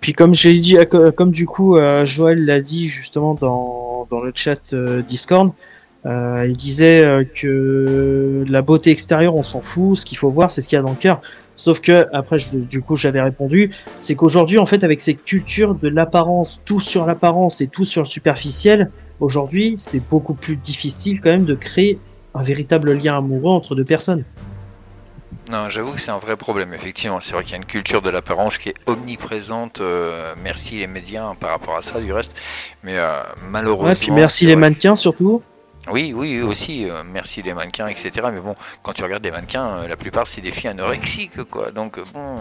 Puis 0.00 0.14
comme 0.14 0.34
j'ai 0.34 0.58
dit, 0.58 0.76
comme 1.16 1.30
du 1.30 1.46
coup 1.46 1.78
Joël 2.04 2.44
l'a 2.44 2.60
dit 2.60 2.88
justement 2.88 3.34
dans 3.34 3.79
dans 4.10 4.20
le 4.20 4.32
chat 4.34 4.72
euh, 4.72 5.02
Discord. 5.02 5.52
Euh, 6.06 6.46
il 6.48 6.56
disait 6.56 7.04
euh, 7.04 7.24
que 7.24 8.44
la 8.48 8.62
beauté 8.62 8.90
extérieure, 8.90 9.36
on 9.36 9.42
s'en 9.42 9.60
fout. 9.60 9.98
Ce 9.98 10.06
qu'il 10.06 10.18
faut 10.18 10.30
voir, 10.30 10.50
c'est 10.50 10.62
ce 10.62 10.68
qu'il 10.68 10.76
y 10.76 10.78
a 10.78 10.82
dans 10.82 10.90
le 10.90 10.96
cœur. 10.96 11.20
Sauf 11.56 11.80
que 11.80 12.06
après, 12.12 12.38
du 12.52 12.80
coup, 12.80 12.96
j'avais 12.96 13.20
répondu, 13.20 13.70
c'est 13.98 14.14
qu'aujourd'hui, 14.14 14.58
en 14.58 14.64
fait, 14.64 14.82
avec 14.82 15.02
cette 15.02 15.24
culture 15.24 15.74
de 15.74 15.88
l'apparence, 15.88 16.62
tout 16.64 16.80
sur 16.80 17.06
l'apparence 17.06 17.60
et 17.60 17.68
tout 17.68 17.84
sur 17.84 18.02
le 18.02 18.06
superficiel, 18.06 18.90
aujourd'hui, 19.20 19.74
c'est 19.78 20.00
beaucoup 20.08 20.34
plus 20.34 20.56
difficile 20.56 21.20
quand 21.20 21.30
même 21.30 21.44
de 21.44 21.54
créer 21.54 21.98
un 22.34 22.42
véritable 22.42 22.92
lien 22.94 23.18
amoureux 23.18 23.52
entre 23.52 23.74
deux 23.74 23.84
personnes. 23.84 24.24
Non, 25.50 25.68
j'avoue 25.68 25.92
que 25.92 26.00
c'est 26.00 26.10
un 26.10 26.18
vrai 26.18 26.36
problème, 26.36 26.72
effectivement. 26.74 27.20
C'est 27.20 27.32
vrai 27.32 27.42
qu'il 27.42 27.52
y 27.52 27.54
a 27.54 27.58
une 27.58 27.64
culture 27.64 28.02
de 28.02 28.10
l'apparence 28.10 28.58
qui 28.58 28.68
est 28.68 28.74
omniprésente. 28.86 29.80
Euh, 29.80 30.34
merci 30.42 30.78
les 30.78 30.86
médias 30.86 31.24
hein, 31.24 31.36
par 31.38 31.50
rapport 31.50 31.76
à 31.76 31.82
ça, 31.82 32.00
du 32.00 32.12
reste. 32.12 32.36
Mais 32.84 32.96
euh, 32.96 33.20
malheureusement. 33.48 33.88
Ouais, 33.88 33.94
puis 33.94 34.12
merci 34.12 34.46
les 34.46 34.56
mannequins 34.56 34.96
surtout. 34.96 35.42
Oui, 35.90 36.12
oui, 36.14 36.40
aussi. 36.40 36.88
Euh, 36.88 37.02
merci 37.04 37.42
les 37.42 37.52
mannequins, 37.52 37.88
etc. 37.88 38.28
Mais 38.32 38.40
bon, 38.40 38.54
quand 38.82 38.92
tu 38.92 39.02
regardes 39.02 39.22
des 39.22 39.32
mannequins, 39.32 39.88
la 39.88 39.96
plupart 39.96 40.26
c'est 40.26 40.40
des 40.40 40.52
filles 40.52 40.70
anorexiques, 40.70 41.42
quoi. 41.44 41.72
Donc 41.72 41.98
bon, 42.12 42.36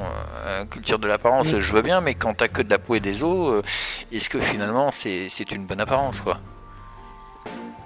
culture 0.70 1.00
de 1.00 1.08
l'apparence, 1.08 1.58
je 1.58 1.74
veux 1.74 1.82
bien, 1.82 2.02
mais 2.02 2.14
quand 2.14 2.36
t'as 2.36 2.48
que 2.48 2.62
de 2.62 2.70
la 2.70 2.80
peau 2.80 2.96
et 2.96 3.00
des 3.00 3.24
os, 3.24 3.64
est-ce 4.12 4.30
que 4.30 4.40
finalement 4.40 4.92
c'est 4.92 5.52
une 5.52 5.66
bonne 5.66 5.82
apparence, 5.82 6.20
quoi? 6.20 6.38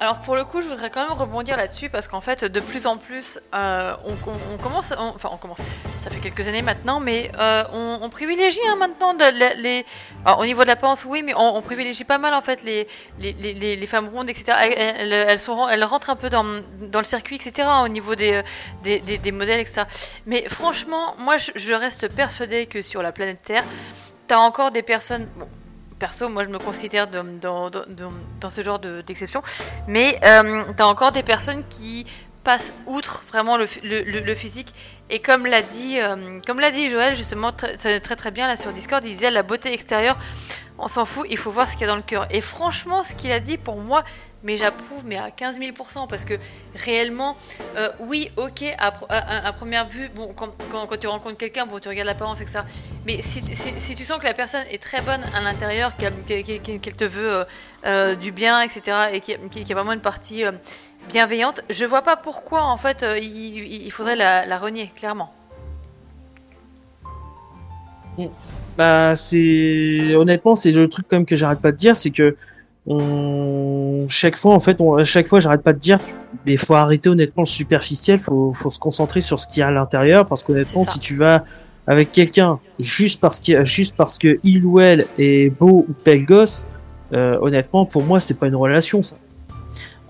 Alors 0.03 0.19
pour 0.19 0.35
le 0.35 0.43
coup, 0.43 0.59
je 0.59 0.67
voudrais 0.67 0.89
quand 0.89 1.07
même 1.07 1.17
rebondir 1.17 1.55
là-dessus 1.55 1.87
parce 1.87 2.09
qu'en 2.09 2.19
fait, 2.19 2.43
de 2.43 2.59
plus 2.59 2.87
en 2.87 2.97
plus, 2.97 3.39
euh, 3.55 3.95
on, 4.03 4.57
commence, 4.57 4.93
enfin 4.97 5.29
on 5.31 5.37
commence, 5.37 5.59
ça 5.97 6.09
fait 6.09 6.19
quelques 6.19 6.45
années 6.49 6.61
maintenant, 6.61 6.99
mais 6.99 7.31
euh, 7.39 7.63
on, 7.71 8.09
privilégie 8.09 8.59
hein, 8.67 8.75
maintenant 8.75 9.15
au 10.37 10.45
niveau 10.45 10.63
de 10.63 10.67
la 10.67 10.75
pense, 10.75 11.05
oui, 11.05 11.23
mais 11.23 11.33
on, 11.37 11.61
privilégie 11.61 12.03
pas 12.03 12.17
mal 12.17 12.33
en 12.33 12.41
fait 12.41 12.65
les, 12.65 13.87
femmes 13.87 14.09
rondes, 14.09 14.27
etc. 14.27 14.73
Elles, 14.75 15.83
rentrent 15.85 16.09
un 16.09 16.17
peu 16.17 16.29
dans, 16.29 16.43
le 16.43 17.03
circuit, 17.05 17.37
etc. 17.37 17.65
au 17.81 17.87
niveau 17.87 18.15
des, 18.15 18.43
des, 18.83 19.31
modèles, 19.31 19.61
etc. 19.61 19.83
Mais 20.25 20.49
franchement, 20.49 21.15
moi, 21.17 21.37
je, 21.37 21.73
reste 21.73 22.13
persuadée 22.13 22.65
que 22.65 22.81
sur 22.81 23.01
la 23.01 23.13
planète 23.13 23.41
Terre, 23.41 23.63
tu 24.27 24.33
as 24.33 24.39
encore 24.41 24.71
des 24.71 24.83
personnes, 24.83 25.29
moi 26.29 26.43
je 26.43 26.49
me 26.49 26.59
considère 26.59 27.07
dans, 27.07 28.49
ce 28.49 28.61
genre 28.61 28.79
d'exception. 28.79 29.41
Mais 29.87 30.19
euh, 30.25 30.63
tu 30.75 30.83
as 30.83 30.87
encore 30.87 31.11
des 31.11 31.23
personnes 31.23 31.63
qui 31.69 32.05
passent 32.43 32.73
outre 32.85 33.23
vraiment 33.29 33.57
le, 33.57 33.65
physique. 34.35 34.73
Et 35.09 35.19
comme 35.19 35.45
l'a 35.45 35.61
dit, 35.61 35.99
euh, 35.99 36.39
dit 36.71 36.89
Joël, 36.89 37.15
justement, 37.15 37.51
très, 37.51 37.99
très, 37.99 38.15
très 38.15 38.31
bien 38.31 38.47
là 38.47 38.55
sur 38.55 38.71
Discord, 38.71 39.03
il 39.03 39.09
disait 39.09 39.31
la 39.31 39.43
beauté 39.43 39.71
extérieure, 39.71 40.17
on 40.77 40.87
s'en 40.87 41.05
fout, 41.05 41.25
il 41.29 41.37
faut 41.37 41.51
voir 41.51 41.67
ce 41.67 41.73
qu'il 41.73 41.81
y 41.81 41.85
a 41.85 41.87
dans 41.87 41.95
le 41.95 42.01
cœur. 42.01 42.27
Et 42.31 42.41
franchement, 42.41 43.03
ce 43.03 43.15
qu'il 43.15 43.31
a 43.31 43.39
dit 43.39 43.57
pour 43.57 43.77
moi 43.77 44.03
mais 44.43 44.57
j'approuve, 44.57 45.03
mais 45.05 45.17
à 45.17 45.31
15 45.31 45.59
000% 45.59 46.07
parce 46.07 46.25
que 46.25 46.35
réellement, 46.75 47.35
euh, 47.77 47.89
oui, 47.99 48.29
ok, 48.37 48.63
à, 48.77 49.53
première 49.53 49.87
vue, 49.87 50.09
bon, 50.15 50.33
quand, 50.35 50.97
tu 50.97 51.07
rencontres 51.07 51.37
quelqu'un, 51.37 51.65
bon, 51.65 51.79
tu 51.79 51.87
regardes 51.87 52.07
l'apparence, 52.07 52.41
etc. 52.41 52.59
Mais 53.05 53.21
si, 53.21 53.41
tu 53.95 54.03
sens 54.03 54.19
que 54.19 54.25
la 54.25 54.33
personne 54.33 54.63
est 54.69 54.81
très 54.81 55.01
bonne 55.01 55.21
à 55.35 55.41
l'intérieur, 55.41 55.95
qu'elle 55.95 56.13
te 56.95 57.05
veut 57.05 57.31
euh, 57.31 57.43
euh, 57.85 58.15
du 58.15 58.31
bien, 58.31 58.61
etc., 58.61 58.97
et 59.13 59.21
qu'il 59.21 59.67
y, 59.67 59.71
a 59.71 59.75
vraiment 59.75 59.93
une 59.93 60.01
partie 60.01 60.43
bienveillante, 61.09 61.61
je 61.69 61.85
vois 61.85 62.01
pas 62.01 62.17
pourquoi, 62.17 62.63
en 62.63 62.77
fait, 62.77 63.05
il, 63.21 63.89
faudrait 63.91 64.15
la, 64.15 64.45
la 64.45 64.57
renier, 64.57 64.91
clairement. 64.95 65.33
Bah, 68.77 69.15
c'est 69.15 70.15
honnêtement, 70.15 70.55
c'est 70.55 70.71
le 70.71 70.87
truc 70.87 71.07
comme 71.07 71.25
que 71.25 71.35
j'arrête 71.35 71.61
pas 71.61 71.71
de 71.71 71.77
dire, 71.77 71.95
c'est 71.95 72.11
que 72.11 72.35
on... 72.85 74.05
chaque 74.09 74.35
fois 74.35 74.53
en 74.53 74.59
fait 74.59 74.81
on... 74.81 75.03
chaque 75.03 75.27
fois 75.27 75.39
j'arrête 75.39 75.63
pas 75.63 75.73
de 75.73 75.79
dire 75.79 75.99
mais 76.45 76.57
faut 76.57 76.75
arrêter 76.75 77.09
honnêtement 77.09 77.43
le 77.43 77.47
superficiel 77.47 78.19
faut 78.19 78.51
faut 78.53 78.71
se 78.71 78.79
concentrer 78.79 79.21
sur 79.21 79.39
ce 79.39 79.47
qu'il 79.47 79.61
y 79.61 79.63
a 79.63 79.67
à 79.67 79.71
l'intérieur 79.71 80.25
parce 80.25 80.43
qu'honnêtement 80.43 80.83
si 80.83 80.99
tu 80.99 81.15
vas 81.15 81.43
avec 81.87 82.11
quelqu'un 82.11 82.59
juste 82.79 83.21
parce 83.21 83.39
qu'il 83.39 83.63
juste 83.63 83.95
parce 83.95 84.17
que 84.17 84.39
il 84.43 84.65
ou 84.65 84.79
elle 84.79 85.07
est 85.17 85.49
beau 85.49 85.85
ou 85.87 85.95
belle 86.03 86.25
gosse 86.25 86.65
euh, 87.13 87.37
honnêtement 87.41 87.85
pour 87.85 88.03
moi 88.03 88.19
c'est 88.19 88.37
pas 88.37 88.47
une 88.47 88.55
relation 88.55 89.01
ça 89.01 89.15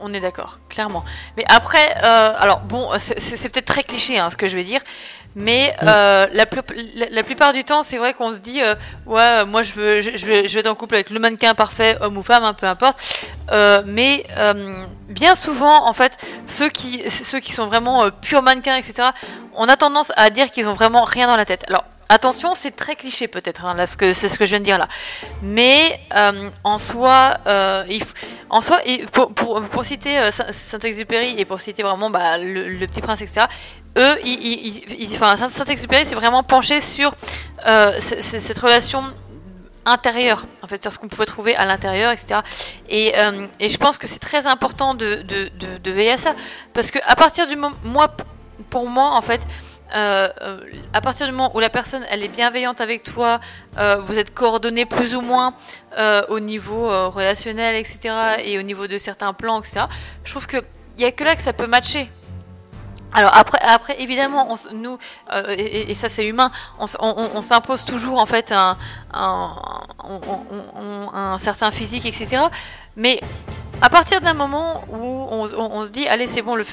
on 0.05 0.13
est 0.13 0.19
d'accord, 0.19 0.59
clairement. 0.67 1.05
Mais 1.37 1.45
après, 1.47 1.95
euh, 2.03 2.33
alors 2.37 2.59
bon, 2.59 2.89
c'est 2.97 3.49
peut-être 3.49 3.65
très 3.65 3.83
cliché 3.83 4.17
hein, 4.17 4.29
ce 4.29 4.35
que 4.35 4.47
je 4.47 4.57
vais 4.57 4.65
dire, 4.65 4.81
mais 5.35 5.75
euh, 5.81 6.27
la, 6.31 6.45
la, 7.09 7.23
plupart 7.23 7.53
du 7.53 7.63
temps, 7.63 7.81
c'est 7.81 7.97
vrai 7.97 8.13
qu'on 8.13 8.33
se 8.33 8.39
dit, 8.39 8.61
euh, 8.61 8.75
ouais, 9.07 9.45
moi 9.45 9.63
je 9.63 9.73
veux, 9.73 10.01
je, 10.01 10.25
vais, 10.25 10.47
je 10.47 10.53
vais 10.53 10.59
être 10.59 10.67
en 10.67 10.75
couple 10.75 10.95
avec 10.95 11.09
le 11.09 11.19
mannequin 11.19 11.55
parfait, 11.55 11.97
homme 12.01 12.17
ou 12.17 12.23
femme, 12.23 12.43
hein, 12.43 12.53
peu 12.53 12.67
importe. 12.67 12.99
Euh, 13.51 13.81
mais 13.85 14.25
bien 15.09 15.35
souvent, 15.35 15.87
en 15.87 15.93
fait, 15.93 16.17
ceux 16.45 16.69
qui, 16.69 17.09
ceux 17.09 17.39
qui 17.39 17.51
sont 17.51 17.65
vraiment 17.65 18.09
purs 18.11 18.41
mannequins, 18.41 18.75
etc., 18.75 19.09
on 19.55 19.67
a 19.67 19.77
tendance 19.77 20.11
à 20.15 20.29
dire 20.29 20.51
qu'ils 20.51 20.67
ont 20.67 20.73
vraiment 20.73 21.03
rien 21.03 21.27
dans 21.27 21.37
la 21.37 21.45
tête. 21.45 21.63
Alors, 21.67 21.85
Attention, 22.09 22.53
c'est 22.53 22.75
très 22.75 22.95
cliché 22.95 23.27
peut-être, 23.27 23.65
hein, 23.65 23.87
ce 23.87 23.97
que 23.97 24.13
c'est 24.13 24.27
ce 24.29 24.37
que 24.37 24.45
je 24.45 24.51
viens 24.51 24.59
de 24.59 24.65
dire 24.65 24.77
là. 24.77 24.87
Mais 25.41 25.99
en 26.63 26.77
soi, 26.77 27.37
il, 27.89 28.03
en 28.49 28.61
soi, 28.61 28.81
pour, 29.11 29.33
pour, 29.33 29.83
Saint-Exupéry 29.85 31.35
et 31.39 31.45
pour 31.45 31.59
citer 31.59 31.81
vraiment 31.81 32.11
bah, 32.11 32.37
le, 32.37 32.67
le, 32.67 32.87
Petit 32.87 33.01
Prince, 33.01 33.21
etc 33.21 33.47
eux, 33.97 34.17
ils, 34.25 35.09
enfin, 35.13 35.37
Saint-Exupéry 35.37 36.05
s'est 36.05 36.15
vraiment 36.15 36.43
penché 36.43 36.81
sur 36.81 37.13
euh, 37.67 37.99
cette 37.99 38.59
relation 38.59 39.03
intérieure, 39.85 40.45
en 40.61 40.67
fait, 40.67 40.81
sur 40.81 40.91
ce 40.91 40.97
qu'on 40.97 41.07
pouvait 41.07 41.25
trouver 41.25 41.55
à 41.55 41.65
l'intérieur, 41.65 42.11
etc. 42.11 42.39
Et, 42.89 43.13
euh, 43.17 43.47
et, 43.59 43.69
je 43.69 43.77
pense 43.77 43.97
que 43.97 44.07
c'est 44.07 44.19
très 44.19 44.47
important 44.47 44.95
de, 44.95 45.15
de, 45.23 45.49
de, 45.77 45.91
veiller 45.91 46.13
à 46.13 46.17
ça, 46.17 46.33
parce 46.73 46.89
que 46.89 46.99
à 47.05 47.15
partir 47.15 47.47
du 47.47 47.55
moment, 47.55 47.75
moi, 47.83 48.09
pour 48.69 48.87
moi, 48.87 49.11
en 49.11 49.21
fait, 49.21 49.41
euh, 49.95 50.29
à 50.93 51.01
partir 51.01 51.27
du 51.27 51.33
moment 51.33 51.55
où 51.55 51.59
la 51.59 51.69
personne 51.69 52.03
elle 52.09 52.23
est 52.23 52.29
bienveillante 52.29 52.81
avec 52.81 53.03
toi, 53.03 53.39
vous 53.99 54.17
êtes 54.17 54.33
coordonnés 54.33 54.85
plus 54.85 55.15
ou 55.15 55.21
moins 55.21 55.53
au 56.29 56.39
niveau 56.39 56.87
relationnel, 57.11 57.75
etc. 57.75 58.15
et 58.43 58.57
au 58.57 58.63
niveau 58.63 58.87
de 58.87 58.97
certains 58.97 59.33
plans, 59.33 59.59
etc. 59.59 59.85
Je 60.23 60.31
trouve 60.31 60.47
que 60.47 60.57
il 60.97 61.03
y 61.03 61.05
a 61.05 61.11
que 61.11 61.23
là 61.23 61.35
que 61.35 61.41
ça 61.41 61.53
peut 61.53 61.67
matcher 61.67 62.09
alors 63.13 63.35
après, 63.35 63.59
après 63.61 64.01
évidemment, 64.01 64.55
nous 64.71 64.97
euh, 65.31 65.55
et, 65.57 65.93
ça 65.93 66.09
c'est 66.09 66.25
humain, 66.25 66.51
on, 66.79 67.41
s'impose 67.41 67.85
toujours 67.85 68.17
en 68.17 68.25
fait 68.25 68.51
un, 68.51 68.77
certain 71.37 71.71
physique, 71.71 72.05
etc. 72.05 72.43
Mais 72.95 73.19
à 73.81 73.89
partir 73.89 74.21
d'un 74.21 74.33
moment 74.33 74.83
où 74.89 74.97
on, 74.97 75.85
se 75.85 75.91
dit, 75.91 76.07
allez 76.07 76.27
c'est 76.27 76.41
bon, 76.41 76.55
le, 76.55 76.63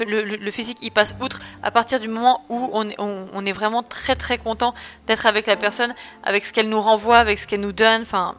physique 0.51 0.79
il 0.81 0.91
passe 0.91 1.13
outre. 1.19 1.39
À 1.61 1.71
partir 1.71 1.99
du 1.99 2.07
moment 2.07 2.43
où 2.49 2.71
on, 2.73 3.45
est 3.45 3.51
vraiment 3.51 3.83
très 3.83 4.15
très 4.15 4.37
content 4.37 4.73
d'être 5.07 5.25
avec 5.25 5.45
la 5.45 5.55
personne, 5.55 5.93
avec 6.23 6.45
ce 6.45 6.53
qu'elle 6.53 6.69
nous 6.69 6.81
renvoie, 6.81 7.17
avec 7.17 7.37
ce 7.37 7.47
qu'elle 7.47 7.61
nous 7.61 7.73
donne. 7.73 8.01
Enfin, 8.01 8.35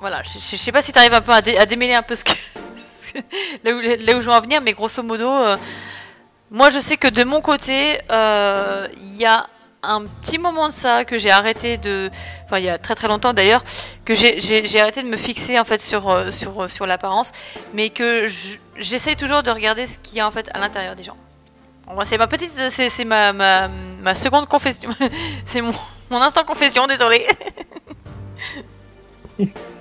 voilà. 0.00 0.22
Je, 0.22 0.38
je, 0.38 0.56
sais 0.56 0.72
pas 0.72 0.80
si 0.80 0.92
tu 0.92 0.98
arrives 0.98 1.14
un 1.14 1.20
peu 1.20 1.32
à, 1.32 1.42
démêler 1.42 1.94
un 1.94 2.02
peu 2.02 2.14
ce 2.16 2.24
que 2.24 2.32
là, 3.64 3.72
où, 3.72 3.80
là 3.80 4.16
où 4.16 4.20
je 4.20 4.26
veux 4.26 4.36
en 4.36 4.40
venir, 4.40 4.60
mais 4.60 4.72
grosso 4.72 5.02
modo. 5.02 5.30
Euh, 5.30 5.56
moi, 6.50 6.70
je 6.70 6.78
sais 6.78 6.96
que 6.96 7.08
de 7.08 7.24
mon 7.24 7.40
côté, 7.40 8.00
euh, 8.10 8.86
il 8.98 9.16
y 9.16 9.24
a 9.24 9.46
un 9.82 10.04
petit 10.04 10.38
moment 10.38 10.68
de 10.68 10.72
ça 10.72 11.04
que 11.04 11.18
j'ai 11.18 11.30
arrêté 11.30 11.76
de, 11.76 12.10
enfin 12.44 12.58
il 12.58 12.64
y 12.64 12.68
a 12.68 12.78
très 12.78 12.94
très 12.94 13.08
longtemps 13.08 13.32
d'ailleurs, 13.32 13.62
que 14.04 14.14
j'ai 14.14 14.80
arrêté 14.80 15.02
de 15.02 15.08
me 15.08 15.16
fixer 15.16 15.58
en 15.58 15.64
fait 15.64 15.80
sur 15.80 16.08
euh, 16.08 16.30
sur 16.30 16.64
euh, 16.64 16.68
sur 16.68 16.86
l'apparence, 16.86 17.32
mais 17.72 17.90
que 17.90 18.26
j'essaie 18.76 19.14
toujours 19.14 19.42
de 19.42 19.50
regarder 19.50 19.86
ce 19.86 19.98
qu'il 19.98 20.16
y 20.18 20.20
a 20.20 20.26
en 20.26 20.30
fait 20.30 20.48
à 20.54 20.58
l'intérieur 20.58 20.96
des 20.96 21.04
gens. 21.04 21.16
C'est 22.02 22.18
ma 22.18 22.26
petite, 22.26 22.50
c'est 22.70 23.04
ma, 23.04 23.32
ma, 23.32 23.68
ma 23.68 24.14
seconde 24.16 24.48
confession, 24.48 24.90
c'est 25.46 25.60
mon 25.60 25.72
mon 26.10 26.20
instant 26.22 26.44
confession, 26.44 26.86
désolé. 26.86 27.26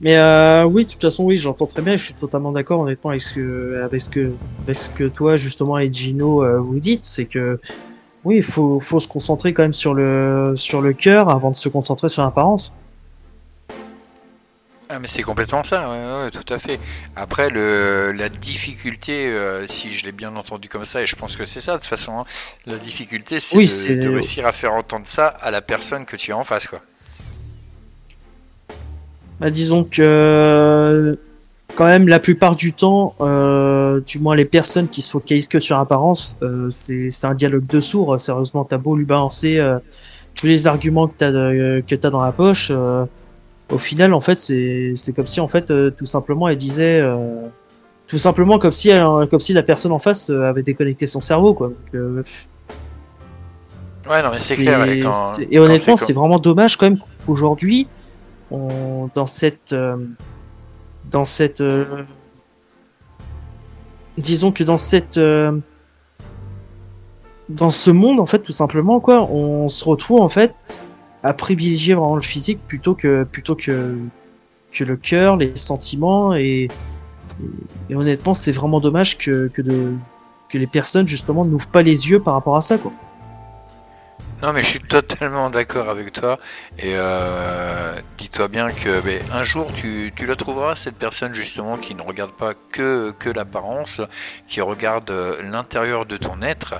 Mais 0.00 0.16
euh, 0.16 0.64
oui, 0.64 0.84
de 0.84 0.90
toute 0.90 1.00
façon, 1.00 1.24
oui, 1.24 1.36
j'entends 1.36 1.66
très 1.66 1.82
bien. 1.82 1.96
Je 1.96 2.04
suis 2.04 2.14
totalement 2.14 2.52
d'accord, 2.52 2.80
honnêtement, 2.80 3.10
avec 3.10 3.22
ce 3.22 3.34
que, 3.34 3.82
avec 3.82 4.00
ce 4.00 4.10
que, 4.10 4.32
avec 4.64 4.78
ce 4.78 4.88
que 4.90 5.04
toi, 5.04 5.36
justement, 5.36 5.78
et 5.78 5.90
Gino 5.92 6.44
euh, 6.44 6.58
vous 6.58 6.78
dites, 6.78 7.04
c'est 7.04 7.24
que 7.24 7.58
oui, 8.24 8.36
il 8.38 8.42
faut, 8.42 8.80
faut 8.80 9.00
se 9.00 9.08
concentrer 9.08 9.54
quand 9.54 9.62
même 9.62 9.72
sur 9.72 9.94
le, 9.94 10.54
sur 10.56 10.82
le 10.82 10.92
cœur 10.92 11.30
avant 11.30 11.50
de 11.50 11.56
se 11.56 11.68
concentrer 11.68 12.08
sur 12.08 12.22
l'apparence. 12.24 12.74
Ah 14.88 15.00
mais 15.00 15.08
c'est 15.08 15.22
complètement 15.22 15.64
ça, 15.64 15.88
ouais, 15.88 16.30
tout 16.30 16.52
à 16.52 16.60
fait. 16.60 16.78
Après 17.16 17.50
le, 17.50 18.12
la 18.12 18.28
difficulté, 18.28 19.26
euh, 19.26 19.66
si 19.66 19.90
je 19.90 20.04
l'ai 20.04 20.12
bien 20.12 20.36
entendu 20.36 20.68
comme 20.68 20.84
ça, 20.84 21.02
et 21.02 21.06
je 21.06 21.16
pense 21.16 21.34
que 21.34 21.44
c'est 21.44 21.58
ça 21.58 21.72
de 21.72 21.78
toute 21.78 21.88
façon, 21.88 22.20
hein, 22.20 22.24
la 22.66 22.76
difficulté 22.76 23.40
c'est 23.40 23.56
de, 23.56 24.02
de, 24.02 24.08
réussir 24.08 24.46
à 24.46 24.52
faire 24.52 24.74
entendre 24.74 25.06
ça 25.06 25.26
à 25.26 25.50
la 25.50 25.60
personne 25.60 26.04
que 26.04 26.14
tu 26.14 26.30
as 26.30 26.36
en 26.36 26.44
face, 26.44 26.68
quoi. 26.68 26.80
Bah, 29.40 29.50
disons 29.50 29.84
que 29.84 31.18
quand 31.74 31.84
même 31.84 32.08
la 32.08 32.18
plupart 32.18 32.56
du 32.56 32.72
temps, 32.72 33.14
euh, 33.20 34.00
du 34.00 34.18
moins 34.18 34.34
les 34.34 34.46
personnes 34.46 34.88
qui 34.88 35.02
se 35.02 35.10
focalisent 35.10 35.48
que 35.48 35.58
sur 35.58 35.76
l'apparence, 35.76 36.36
euh, 36.42 36.68
c'est 36.70 37.10
un 37.24 37.34
dialogue 37.34 37.66
de 37.66 37.80
sourds. 37.80 38.18
Sérieusement, 38.18 38.64
t'as 38.64 38.78
beau 38.78 38.96
lui 38.96 39.04
balancer 39.04 39.58
euh, 39.58 39.78
tous 40.34 40.46
les 40.46 40.66
arguments 40.66 41.06
que 41.08 41.14
t'as 41.18 41.30
euh, 41.30 41.82
que 41.82 41.94
t'as 41.94 42.10
dans 42.10 42.22
la 42.22 42.32
poche, 42.32 42.68
euh, 42.70 43.04
au 43.70 43.78
final, 43.78 44.14
en 44.14 44.20
fait, 44.20 44.38
c'est 44.38 44.92
c'est 44.96 45.12
comme 45.14 45.26
si 45.26 45.40
en 45.40 45.48
fait 45.48 45.72
tout 45.96 46.06
simplement 46.06 46.48
elle 46.48 46.56
disait 46.56 47.02
tout 48.06 48.18
simplement 48.18 48.58
comme 48.58 48.72
si 48.72 48.90
elle, 48.90 49.04
comme 49.28 49.40
si 49.40 49.52
la 49.52 49.64
personne 49.64 49.92
en 49.92 49.98
face 49.98 50.30
avait 50.30 50.62
déconnecté 50.62 51.08
son 51.08 51.20
cerveau 51.20 51.52
quoi. 51.52 51.72
ouais 51.92 52.22
non 54.22 54.30
mais 54.32 54.38
c'est 54.38 54.54
clair. 54.54 54.86
et 55.50 55.58
honnêtement, 55.58 55.96
c'est 55.96 56.12
vraiment 56.12 56.38
dommage 56.38 56.76
quand 56.76 56.88
même 56.88 57.00
aujourd'hui 57.26 57.88
on, 58.50 59.08
dans 59.14 59.26
cette 59.26 59.72
euh, 59.72 59.96
dans 61.10 61.24
cette 61.24 61.60
euh, 61.60 62.04
disons 64.18 64.52
que 64.52 64.64
dans 64.64 64.78
cette 64.78 65.18
euh, 65.18 65.58
dans 67.48 67.70
ce 67.70 67.90
monde 67.90 68.20
en 68.20 68.26
fait 68.26 68.40
tout 68.40 68.52
simplement 68.52 69.00
quoi 69.00 69.30
on 69.30 69.68
se 69.68 69.84
retrouve 69.84 70.20
en 70.20 70.28
fait 70.28 70.86
à 71.22 71.32
privilégier 71.34 71.94
vraiment 71.94 72.16
le 72.16 72.22
physique 72.22 72.60
plutôt 72.66 72.94
que 72.94 73.24
plutôt 73.24 73.54
que 73.54 73.96
que 74.72 74.84
le 74.84 74.96
cœur 74.96 75.36
les 75.36 75.56
sentiments 75.56 76.34
et, 76.34 76.68
et 77.88 77.94
honnêtement 77.94 78.34
c'est 78.34 78.52
vraiment 78.52 78.80
dommage 78.80 79.18
que 79.18 79.48
que 79.48 79.62
de 79.62 79.92
que 80.48 80.58
les 80.58 80.66
personnes 80.66 81.06
justement 81.06 81.44
n'ouvrent 81.44 81.70
pas 81.70 81.82
les 81.82 82.10
yeux 82.10 82.20
par 82.20 82.34
rapport 82.34 82.56
à 82.56 82.60
ça 82.60 82.78
quoi 82.78 82.92
non, 84.42 84.52
mais 84.52 84.62
je 84.62 84.68
suis 84.68 84.80
totalement 84.80 85.48
d'accord 85.48 85.88
avec 85.88 86.12
toi. 86.12 86.38
Et 86.78 86.92
euh, 86.94 87.94
dis-toi 88.18 88.48
bien 88.48 88.70
que 88.70 89.00
ben, 89.00 89.20
un 89.32 89.44
jour, 89.44 89.68
tu, 89.74 90.12
tu, 90.14 90.26
la 90.26 90.36
trouveras, 90.36 90.74
cette 90.74 90.96
personne 90.96 91.34
justement 91.34 91.78
qui 91.78 91.94
ne 91.94 92.02
regarde 92.02 92.32
pas 92.32 92.52
que, 92.54 93.12
que 93.18 93.30
l'apparence, 93.30 94.02
qui 94.46 94.60
regarde 94.60 95.10
euh, 95.10 95.42
l'intérieur 95.42 96.04
de 96.04 96.18
ton 96.18 96.42
être. 96.42 96.74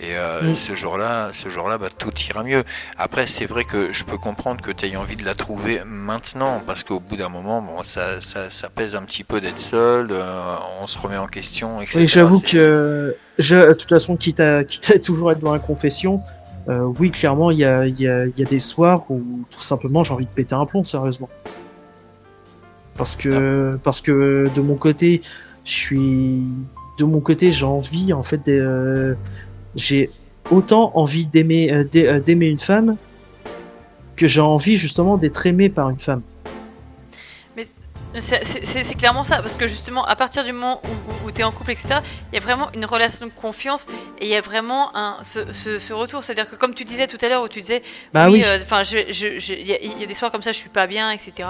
Et 0.00 0.16
euh, 0.16 0.54
ce 0.54 0.74
jour-là, 0.74 1.30
ce 1.32 1.50
jour-là, 1.50 1.76
bah, 1.76 1.88
tout 1.96 2.12
ira 2.30 2.42
mieux. 2.44 2.64
Après, 2.96 3.26
c'est 3.26 3.46
vrai 3.46 3.64
que 3.64 3.92
je 3.92 4.04
peux 4.04 4.16
comprendre 4.16 4.62
que 4.62 4.70
tu 4.72 4.86
aies 4.86 4.96
envie 4.96 5.16
de 5.16 5.24
la 5.24 5.34
trouver 5.34 5.82
maintenant, 5.84 6.62
parce 6.66 6.82
qu'au 6.82 6.98
bout 6.98 7.16
d'un 7.16 7.28
moment, 7.28 7.60
bon, 7.60 7.82
ça, 7.82 8.22
ça, 8.22 8.48
ça, 8.48 8.70
pèse 8.70 8.96
un 8.96 9.02
petit 9.02 9.24
peu 9.24 9.40
d'être 9.40 9.58
seul, 9.58 10.08
euh, 10.12 10.56
on 10.80 10.86
se 10.86 10.98
remet 10.98 11.18
en 11.18 11.26
question, 11.26 11.82
etc. 11.82 11.98
Oui, 12.00 12.08
j'avoue 12.08 12.40
que, 12.40 13.16
je, 13.38 13.56
de 13.56 13.74
toute 13.74 13.90
façon, 13.90 14.16
quitte 14.16 14.40
à, 14.40 14.64
quitte 14.64 14.90
à 14.90 14.98
toujours 14.98 15.30
être 15.30 15.40
dans 15.40 15.52
la 15.52 15.58
confession, 15.58 16.22
euh, 16.68 16.92
oui, 17.00 17.10
clairement, 17.10 17.50
il 17.50 17.58
y 17.58 17.64
a, 17.64 17.86
y, 17.86 18.06
a, 18.06 18.26
y 18.26 18.42
a, 18.42 18.44
des 18.44 18.60
soirs 18.60 19.10
où 19.10 19.22
tout 19.50 19.62
simplement 19.62 20.04
j'ai 20.04 20.14
envie 20.14 20.26
de 20.26 20.30
péter 20.30 20.54
un 20.54 20.66
plomb, 20.66 20.84
sérieusement. 20.84 21.28
Parce 22.96 23.16
que, 23.16 23.74
ah. 23.74 23.78
parce 23.82 24.00
que 24.00 24.46
de 24.54 24.60
mon 24.60 24.76
côté, 24.76 25.22
je 25.64 25.72
suis, 25.72 26.42
de 26.98 27.04
mon 27.04 27.20
côté, 27.20 27.50
j'ai 27.50 27.66
envie, 27.66 28.12
en 28.12 28.22
fait, 28.22 28.48
euh, 28.48 29.14
j'ai 29.74 30.10
autant 30.50 30.92
envie 30.94 31.26
d'aimer, 31.26 31.72
euh, 31.72 31.84
euh, 31.96 32.20
d'aimer 32.20 32.46
une 32.46 32.58
femme 32.58 32.96
que 34.16 34.26
j'ai 34.26 34.40
envie 34.40 34.76
justement 34.76 35.18
d'être 35.18 35.46
aimé 35.46 35.68
par 35.68 35.90
une 35.90 35.98
femme. 35.98 36.22
C'est 38.18 38.94
clairement 38.96 39.24
ça, 39.24 39.40
parce 39.40 39.56
que 39.56 39.66
justement, 39.66 40.04
à 40.04 40.16
partir 40.16 40.44
du 40.44 40.52
moment 40.52 40.82
où, 41.24 41.30
tu 41.30 41.40
es 41.40 41.44
en 41.44 41.52
couple, 41.52 41.70
etc., 41.72 42.00
il 42.30 42.34
y 42.34 42.38
a 42.38 42.40
vraiment 42.40 42.68
une 42.74 42.84
relation 42.84 43.26
de 43.26 43.30
confiance 43.30 43.86
et 44.18 44.26
il 44.26 44.28
y 44.28 44.36
a 44.36 44.40
vraiment 44.40 44.94
un, 44.96 45.18
ce, 45.22 45.92
retour. 45.92 46.22
C'est-à-dire 46.22 46.48
que, 46.48 46.56
comme 46.56 46.74
tu 46.74 46.84
disais 46.84 47.06
tout 47.06 47.18
à 47.22 47.28
l'heure, 47.28 47.42
où 47.42 47.48
tu 47.48 47.60
disais, 47.60 47.82
bah 48.12 48.28
oui, 48.28 48.42
euh, 48.44 48.58
enfin, 48.62 48.82
il 48.82 50.00
y, 50.00 50.02
a 50.02 50.06
des 50.06 50.14
soirs 50.14 50.30
comme 50.30 50.42
ça, 50.42 50.52
je 50.52 50.58
suis 50.58 50.68
pas 50.68 50.86
bien, 50.86 51.10
etc. 51.10 51.48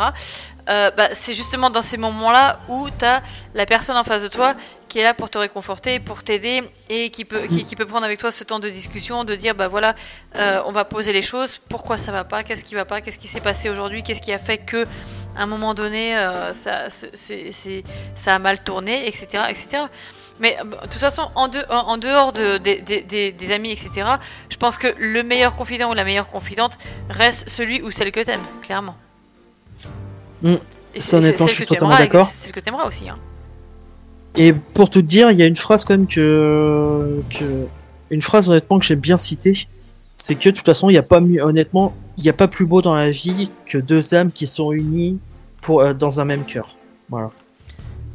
Euh, 0.69 0.91
bah, 0.93 1.09
c'est 1.13 1.35
justement 1.35 1.71
dans 1.71 1.83
ces 1.83 1.97
moments-là 1.97 2.61
où 2.69 2.89
tu 2.97 3.05
as 3.05 3.23
la 3.55 3.67
personne 3.67 3.97
en 3.97 4.05
face 4.05 4.23
de 4.23 4.29
toi 4.29 4.55
qui 4.93 4.99
est 4.99 5.05
là 5.05 5.15
pour 5.15 5.31
te 5.31 5.39
réconforter, 5.39 6.01
pour 6.01 6.23
t'aider 6.23 6.61
et 6.91 7.09
qui 7.09 7.25
peut, 7.25 7.47
qui, 7.47 7.77
peut 7.77 7.87
prendre 7.87 8.05
avec 8.05 8.19
toi 8.19 8.31
ce 8.31 8.45
temps 8.45 8.59
de 8.59 8.69
discussion, 8.69 9.25
de 9.25 9.35
dire 9.35 9.55
bah 9.55 9.67
voilà, 9.67 9.95
euh, 10.37 10.61
on 10.67 10.73
va 10.73 10.85
poser 10.85 11.15
les 11.15 11.23
choses, 11.23 11.57
pourquoi 11.71 11.97
ça 11.97 12.13
va 12.13 12.25
pas, 12.25 12.43
qu'est-ce 12.43 12.63
qui 12.63 12.75
va 12.75 12.85
pas, 12.85 13.01
qu'est-ce 13.01 13.19
qui 13.19 13.27
s'est 13.27 13.41
passé 13.41 13.71
aujourd'hui, 13.71 14.03
qu'est-ce 14.03 14.21
qui 14.21 14.35
a 14.35 14.39
fait 14.39 14.59
que 14.59 14.85
à 15.35 15.45
un 15.45 15.47
moment 15.47 15.73
donné 15.73 16.15
euh, 16.15 16.53
ça, 16.53 16.91
ça 16.91 18.35
a 18.35 18.39
mal 18.39 18.63
tourné, 18.63 19.09
etc. 19.09 19.45
etc. 19.49 19.85
Mais 20.41 20.59
de 20.63 20.77
toute 20.83 20.93
façon, 21.01 21.31
en, 21.37 21.49
en 21.71 21.97
dehors 21.97 22.35
de, 22.35 22.59
des 22.59 23.51
amis, 23.53 23.73
etc., 23.73 24.07
je 24.51 24.59
pense 24.59 24.77
que 24.77 24.89
le 24.99 25.23
meilleur 25.23 25.57
confident 25.57 25.91
ou 25.91 25.95
la 25.95 26.05
meilleure 26.05 26.29
confidente 26.29 26.77
reste 27.09 27.49
celui 27.49 27.81
ou 27.81 27.91
celle 27.91 28.13
que 28.13 28.21
t'aimes, 28.21 28.45
clairement. 28.61 28.97
Mm. 30.43 30.57
Et 30.95 31.01
ça, 31.01 31.17
honnêtement, 31.17 31.47
je 31.47 31.55
suis 31.55 31.65
totalement 31.67 31.97
d'accord. 31.97 32.27
C'est 32.27 32.49
ce 32.49 32.53
que 32.53 32.61
t'aimeras 32.61 32.87
aussi. 32.87 33.09
Hein. 33.09 33.17
Et 34.37 34.53
pour 34.53 34.89
tout 34.89 35.03
dire, 35.03 35.31
il 35.31 35.39
y 35.39 35.43
a 35.43 35.47
une 35.47 35.57
phrase 35.57 35.85
quand 35.85 35.95
même 35.95 36.07
que, 36.07 37.23
que 37.31 37.67
une 38.11 38.23
phrase 38.23 38.49
honnêtement 38.49 38.79
que 38.79 38.85
j'aime 38.85 39.01
bien 39.01 39.17
citer, 39.17 39.67
c'est 40.17 40.35
que 40.35 40.51
de 40.51 40.55
toute 40.55 40.67
façon, 40.67 40.89
il 40.91 40.93
n'y 40.93 40.99
a 40.99 41.03
pas 41.03 41.21
mieux, 41.21 41.43
honnêtement, 41.43 41.95
il 42.17 42.25
n'y 42.25 42.31
a 42.31 42.35
pas 42.35 42.49
plus 42.49 42.67
beau 42.67 42.83
dans 42.83 42.95
la 42.95 43.11
vie 43.11 43.51
que 43.67 43.79
deux 43.79 44.15
âmes 44.15 44.31
qui 44.31 44.47
sont 44.47 44.73
unies 44.73 45.19
pour 45.61 45.81
euh, 45.81 45.95
dans 45.95 46.21
un 46.21 46.25
même 46.25 46.45
cœur. 46.45 46.77
Voilà. 47.09 47.31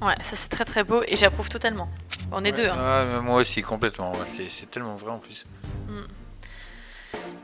Ouais, 0.01 0.15
ça 0.21 0.35
c'est 0.35 0.49
très 0.49 0.65
très 0.65 0.83
beau 0.83 1.01
et 1.07 1.15
j'approuve 1.15 1.49
totalement. 1.49 1.89
On 2.31 2.43
est 2.43 2.51
deux. 2.51 2.67
Hein. 2.67 3.21
moi 3.23 3.37
aussi, 3.37 3.61
complètement. 3.61 4.13
c'est 4.27 4.69
tellement 4.69 4.95
vrai 4.95 5.11
en 5.11 5.17
plus. 5.17 5.45
Mm. 5.87 5.91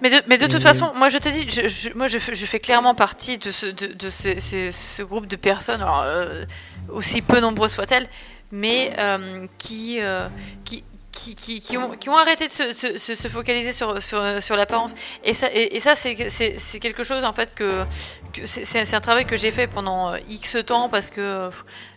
Mais 0.01 0.09
de, 0.09 0.21
mais 0.27 0.37
de 0.37 0.47
toute 0.47 0.61
façon, 0.61 0.91
moi 0.95 1.07
je 1.09 1.17
te 1.17 1.29
dis, 1.29 1.49
je, 1.49 1.95
moi 1.95 2.07
je, 2.07 2.19
je, 2.19 2.45
fais 2.45 2.59
clairement 2.59 2.93
partie 2.93 3.37
de 3.37 3.51
ce, 3.51 3.67
de, 3.67 3.87
de 3.87 4.09
ce, 4.09 4.37
ce, 4.39 5.01
groupe 5.01 5.27
de 5.27 5.37
personnes, 5.37 5.81
alors, 5.81 6.01
euh, 6.01 6.43
aussi 6.89 7.21
peu 7.21 7.39
nombreuses 7.39 7.71
soient-elles, 7.71 8.09
mais 8.53 8.93
euh, 8.99 9.47
qui, 9.57 9.99
euh, 9.99 10.27
qui, 10.63 10.83
qui, 11.11 11.33
qui, 11.33 11.59
qui, 11.59 11.77
ont, 11.77 12.17
arrêté 12.17 12.47
de 12.47 12.51
se, 12.51 12.71
se, 12.71 13.15
se 13.15 13.27
focaliser 13.27 13.71
sur, 13.71 14.01
sur, 14.01 14.21
sur 14.43 14.55
l'apparence. 14.55 14.93
Et 15.23 15.33
ça, 15.33 15.47
et, 15.51 15.79
ça 15.79 15.95
c'est 15.95 16.79
quelque 16.79 17.03
chose 17.03 17.23
en 17.23 17.33
fait 17.33 17.55
que, 17.55 17.83
que 18.31 18.45
c'est 18.45 18.93
un 18.93 19.01
travail 19.01 19.25
que 19.25 19.35
j'ai 19.35 19.51
fait 19.51 19.65
pendant 19.65 20.13
euh, 20.13 20.19
X 20.29 20.57
temps 20.65 20.87
parce 20.87 21.09
que 21.09 21.49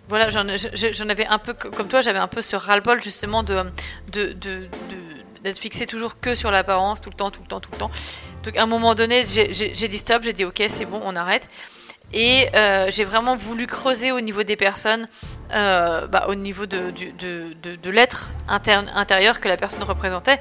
voilà, 0.09 0.31
j'en 0.31 1.09
avais 1.09 1.27
un 1.27 1.39
peu 1.39 1.53
comme 1.53 1.89
toi, 1.89 2.01
j'avais 2.01 2.21
un 2.21 2.29
peu 2.29 2.41
ce 2.41 2.57
ras-le-bol 2.57 3.03
justement 3.03 3.43
de, 3.43 3.65
de, 4.13 4.33
de, 4.33 4.69
d'être 5.43 5.59
fixé 5.59 5.87
toujours 5.87 6.21
que 6.21 6.35
sur 6.35 6.51
l'apparence 6.51 7.03
tout 7.03 7.11
le 7.11 7.17
temps, 7.17 7.31
tout 7.31 7.43
le 7.43 7.49
temps, 7.49 7.61
tout 7.61 7.71
le 7.73 7.79
temps. 7.79 7.91
Donc 8.45 8.57
à 8.57 8.63
un 8.63 8.67
moment 8.67 8.95
donné, 8.95 9.25
j'ai 9.27 9.89
dit 9.89 9.99
stop, 9.99 10.23
j'ai 10.23 10.33
dit 10.33 10.47
ok, 10.47 10.65
c'est 10.69 10.87
bon, 10.87 11.03
on 11.05 11.17
arrête. 11.17 11.49
Et 12.13 12.49
euh, 12.55 12.87
j'ai 12.89 13.05
vraiment 13.05 13.35
voulu 13.35 13.67
creuser 13.67 14.13
au 14.13 14.21
niveau 14.21 14.43
des 14.43 14.57
personnes, 14.57 15.09
euh, 15.53 16.07
bah, 16.07 16.27
au 16.29 16.35
niveau 16.35 16.67
de, 16.67 16.91
de, 16.91 17.77
de, 17.77 17.91
l'être 17.91 18.31
intérieur 18.49 19.41
que 19.41 19.49
la 19.49 19.57
personne 19.57 19.83
représentait. 19.83 20.39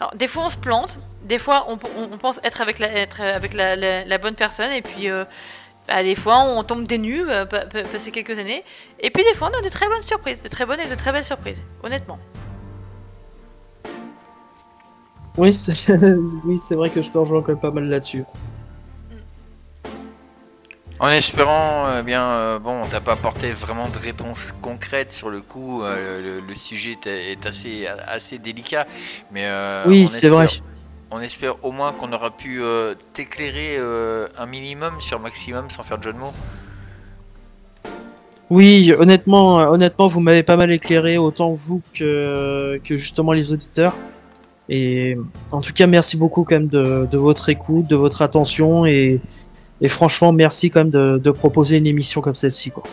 Alors, 0.00 0.14
des 0.14 0.28
fois, 0.28 0.44
on 0.46 0.48
se 0.48 0.56
plante, 0.56 1.00
des 1.24 1.38
fois, 1.38 1.66
on, 1.68 1.76
pense 2.18 2.40
être 2.44 2.60
avec 2.60 2.78
la, 2.78 2.92
être 2.92 3.20
avec 3.20 3.52
la, 3.52 4.18
bonne 4.18 4.36
personne, 4.36 4.70
et 4.70 4.80
puis 4.82 5.10
euh, 5.10 5.24
bah, 5.88 6.04
des 6.04 6.14
fois, 6.14 6.38
on 6.38 6.62
tombe 6.62 6.86
des 6.86 6.98
nus, 6.98 7.28
euh, 7.28 7.44
passer 7.46 8.12
quelques 8.12 8.38
années, 8.38 8.62
et 9.00 9.10
puis 9.10 9.24
des 9.24 9.36
fois, 9.36 9.50
on 9.52 9.58
a 9.58 9.62
de 9.62 9.68
très 9.68 9.88
bonnes 9.88 10.02
surprises, 10.02 10.40
de 10.40 10.48
très 10.48 10.66
bonnes 10.66 10.80
et 10.80 10.88
de 10.88 10.94
très 10.94 11.10
belles 11.10 11.24
surprises, 11.24 11.64
honnêtement. 11.82 12.18
Oui, 15.36 15.52
c'est 15.52 15.94
vrai 16.74 16.90
que 16.90 17.02
je 17.02 17.10
te 17.10 17.18
rejoins 17.18 17.42
quand 17.42 17.52
même 17.52 17.60
pas 17.60 17.70
mal 17.72 17.84
là-dessus. 17.84 18.24
En 21.00 21.10
espérant, 21.10 21.86
euh, 21.86 22.02
bien, 22.02 22.24
euh, 22.24 22.58
bon, 22.58 22.82
t'as 22.90 22.98
pas 23.00 23.12
apporté 23.12 23.52
vraiment 23.52 23.88
de 23.88 23.98
réponse 23.98 24.52
concrète 24.60 25.12
sur 25.12 25.30
le 25.30 25.40
coup. 25.40 25.82
Euh, 25.82 26.40
le, 26.40 26.54
sujet 26.56 26.98
est, 27.06 27.46
assez, 27.46 27.86
assez 28.08 28.38
délicat, 28.38 28.86
mais 29.32 29.46
oui, 29.86 30.08
c'est 30.08 30.28
vrai. 30.28 30.46
On 31.10 31.20
espère 31.20 31.64
au 31.64 31.70
moins 31.70 31.92
qu'on 31.92 32.12
aura 32.12 32.30
pu 32.30 32.60
t'éclairer 33.14 33.78
un 34.38 34.46
minimum 34.46 35.00
sur 35.00 35.20
maximum 35.20 35.70
sans 35.70 35.82
faire 35.82 35.98
de 35.98 36.02
jeu 36.02 36.12
de 36.12 36.18
mots. 36.18 36.32
Oui, 38.50 38.92
honnêtement, 38.98 39.56
honnêtement, 39.70 40.06
vous 40.06 40.20
m'avez 40.20 40.42
pas 40.42 40.56
mal 40.56 40.70
éclairé, 40.72 41.16
autant 41.16 41.52
vous 41.52 41.80
que, 41.94 42.80
que 42.82 42.96
justement 42.96 43.32
les 43.32 43.52
auditeurs. 43.52 43.94
Et 44.68 45.16
en 45.50 45.60
tout 45.60 45.72
cas, 45.72 45.86
merci 45.86 46.16
beaucoup 46.16 46.44
quand 46.44 46.56
même 46.56 46.68
de, 46.68 47.06
de 47.10 47.18
votre 47.18 47.48
écoute, 47.48 47.86
de 47.86 47.96
votre 47.96 48.20
attention 48.20 48.84
et, 48.84 49.20
et 49.80 49.88
franchement, 49.88 50.32
merci 50.32 50.70
quand 50.70 50.80
même 50.84 51.18
de, 51.18 51.30
proposer 51.30 51.76
une 51.76 51.86
émission 51.86 52.20
comme 52.20 52.34
celle-ci. 52.34 52.70
Quoi. 52.70 52.84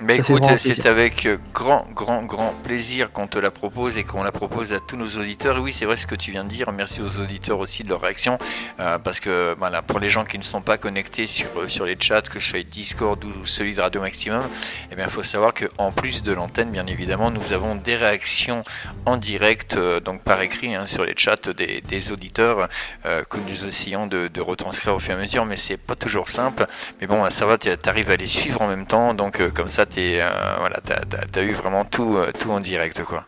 Mais 0.00 0.16
écoute, 0.16 0.44
c'est 0.56 0.86
avec 0.86 1.24
euh, 1.26 1.38
grand, 1.52 1.86
grand, 1.94 2.22
grand 2.22 2.52
plaisir 2.62 3.12
qu'on 3.12 3.28
te 3.28 3.38
la 3.38 3.50
propose 3.50 3.96
et 3.96 4.04
qu'on 4.04 4.24
la 4.24 4.32
propose 4.32 4.72
à 4.72 4.80
tous 4.80 4.96
nos 4.96 5.06
auditeurs. 5.06 5.56
Et 5.58 5.60
oui, 5.60 5.72
c'est 5.72 5.84
vrai 5.84 5.96
ce 5.96 6.06
que 6.06 6.16
tu 6.16 6.32
viens 6.32 6.42
de 6.42 6.48
dire. 6.48 6.72
Merci 6.72 7.00
aux 7.00 7.20
auditeurs 7.20 7.60
aussi 7.60 7.84
de 7.84 7.88
leur 7.88 8.00
réaction. 8.00 8.36
Euh, 8.80 8.98
parce 8.98 9.20
que 9.20 9.54
voilà, 9.58 9.82
pour 9.82 10.00
les 10.00 10.08
gens 10.08 10.24
qui 10.24 10.36
ne 10.36 10.42
sont 10.42 10.62
pas 10.62 10.78
connectés 10.78 11.26
sur, 11.26 11.46
euh, 11.56 11.68
sur 11.68 11.84
les 11.84 11.96
chats, 11.98 12.22
que 12.22 12.40
ce 12.40 12.50
soit 12.50 12.62
Discord 12.64 13.22
ou 13.24 13.46
celui 13.46 13.74
de 13.74 13.80
Radio 13.80 14.00
Maximum, 14.00 14.42
eh 14.90 14.96
bien, 14.96 15.04
il 15.04 15.10
faut 15.10 15.22
savoir 15.22 15.52
qu'en 15.54 15.92
plus 15.92 16.22
de 16.22 16.32
l'antenne, 16.32 16.72
bien 16.72 16.86
évidemment, 16.86 17.30
nous 17.30 17.52
avons 17.52 17.76
des 17.76 17.94
réactions 17.94 18.64
en 19.06 19.16
direct, 19.16 19.78
donc 20.04 20.22
par 20.22 20.40
écrit, 20.42 20.74
hein, 20.74 20.86
sur 20.86 21.04
les 21.04 21.14
chats 21.16 21.52
des, 21.56 21.80
des 21.82 22.12
auditeurs 22.12 22.68
que 23.04 23.38
nous 23.48 23.64
essayons 23.64 24.06
de, 24.06 24.28
de, 24.28 24.40
retranscrire 24.40 24.94
au 24.94 24.98
fur 24.98 25.12
et 25.12 25.18
à 25.18 25.20
mesure. 25.20 25.44
Mais 25.44 25.56
c'est 25.56 25.76
pas 25.76 25.94
toujours 25.94 26.28
simple. 26.28 26.66
Mais 27.00 27.06
bon, 27.06 27.28
ça 27.30 27.46
va, 27.46 27.58
tu 27.58 27.70
arrives 27.86 28.10
à 28.10 28.16
les 28.16 28.26
suivre 28.26 28.62
en 28.62 28.68
même 28.68 28.86
temps. 28.86 29.14
Donc, 29.14 29.40
comme 29.54 29.68
ça, 29.68 29.83
euh, 29.98 30.30
voilà, 30.58 30.80
t'as 30.82 31.40
as, 31.40 31.42
eu 31.42 31.52
vraiment 31.52 31.84
tout, 31.84 32.16
euh, 32.16 32.30
tout 32.38 32.50
en 32.50 32.60
direct, 32.60 33.02
quoi. 33.02 33.24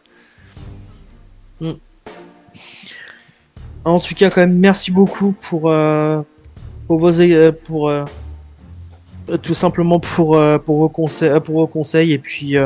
Mm. 1.61 1.73
En 3.85 4.01
tout 4.01 4.15
cas, 4.15 4.31
quand 4.31 4.41
même, 4.41 4.59
merci 4.59 4.91
beaucoup 4.91 5.33
pour, 5.33 5.71
euh, 5.71 6.23
pour 6.87 6.99
vos 6.99 7.13
pour 7.65 7.93
tout 9.43 9.55
simplement 9.55 9.99
pour 9.99 10.41
pour 10.65 10.79
vos 10.79 10.89
conseils 10.89 11.41
pour 11.41 11.57
vos 11.57 11.67
conseils 11.67 12.13
et 12.13 12.19
puis 12.19 12.57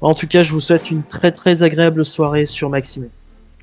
en 0.00 0.14
tout 0.14 0.26
cas, 0.26 0.42
je 0.42 0.52
vous 0.52 0.60
souhaite 0.60 0.90
une 0.90 1.02
très 1.02 1.32
très 1.32 1.62
agréable 1.62 2.04
soirée 2.04 2.44
sur 2.44 2.68
Maxime. 2.68 3.08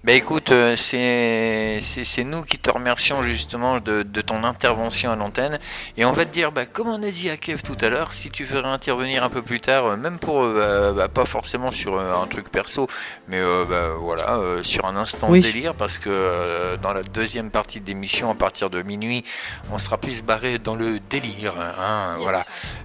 Bah 0.04 0.12
écoute, 0.12 0.52
euh, 0.52 0.76
c'est 0.76 2.24
nous 2.26 2.42
qui 2.42 2.58
te 2.58 2.70
remercions 2.70 3.24
justement 3.24 3.80
de, 3.80 4.04
de 4.04 4.20
ton 4.20 4.44
intervention 4.44 5.14
à 5.14 5.16
l'antenne. 5.16 5.60
Et 5.96 6.04
on 6.04 6.12
va 6.12 6.26
te 6.26 6.34
dire, 6.34 6.52
bah, 6.52 6.66
comme 6.66 6.90
on 6.90 7.02
a 7.02 7.10
dit 7.10 7.30
à 7.30 7.38
Kev 7.38 7.62
tout 7.62 7.78
à 7.80 7.88
l'heure, 7.88 8.14
si 8.14 8.30
tu 8.30 8.44
veux 8.44 8.66
intervenir 8.66 9.24
un 9.24 9.30
peu 9.30 9.42
plus 9.42 9.62
tard, 9.62 9.86
euh, 9.86 9.96
même 9.96 10.20
pour, 10.20 10.42
euh, 10.42 10.92
bah, 10.92 11.08
pas 11.08 11.24
forcément 11.24 11.72
sur 11.72 11.98
un 11.98 12.28
truc 12.28 12.50
perso, 12.50 12.90
mais 13.30 13.40
bah, 13.70 13.92
voilà, 13.98 14.42
sur 14.64 14.84
un 14.86 14.98
instant 14.98 15.32
de 15.32 15.40
délire, 15.40 15.74
parce 15.74 16.00
que 16.00 16.76
dans 16.82 16.92
la 16.92 17.04
deuxième 17.04 17.50
partie 17.50 17.80
de 17.80 17.88
l'émission, 17.88 18.30
à 18.30 18.36
partir 18.36 18.70
de 18.70 18.82
minuit, 18.82 19.24
on 19.72 19.78
sera 19.78 19.98
plus 19.98 20.22
barré 20.22 20.60
dans 20.60 20.76
le 20.76 21.00
délire. 21.00 21.56
Hein, 21.58 22.18
voilà. 22.20 22.44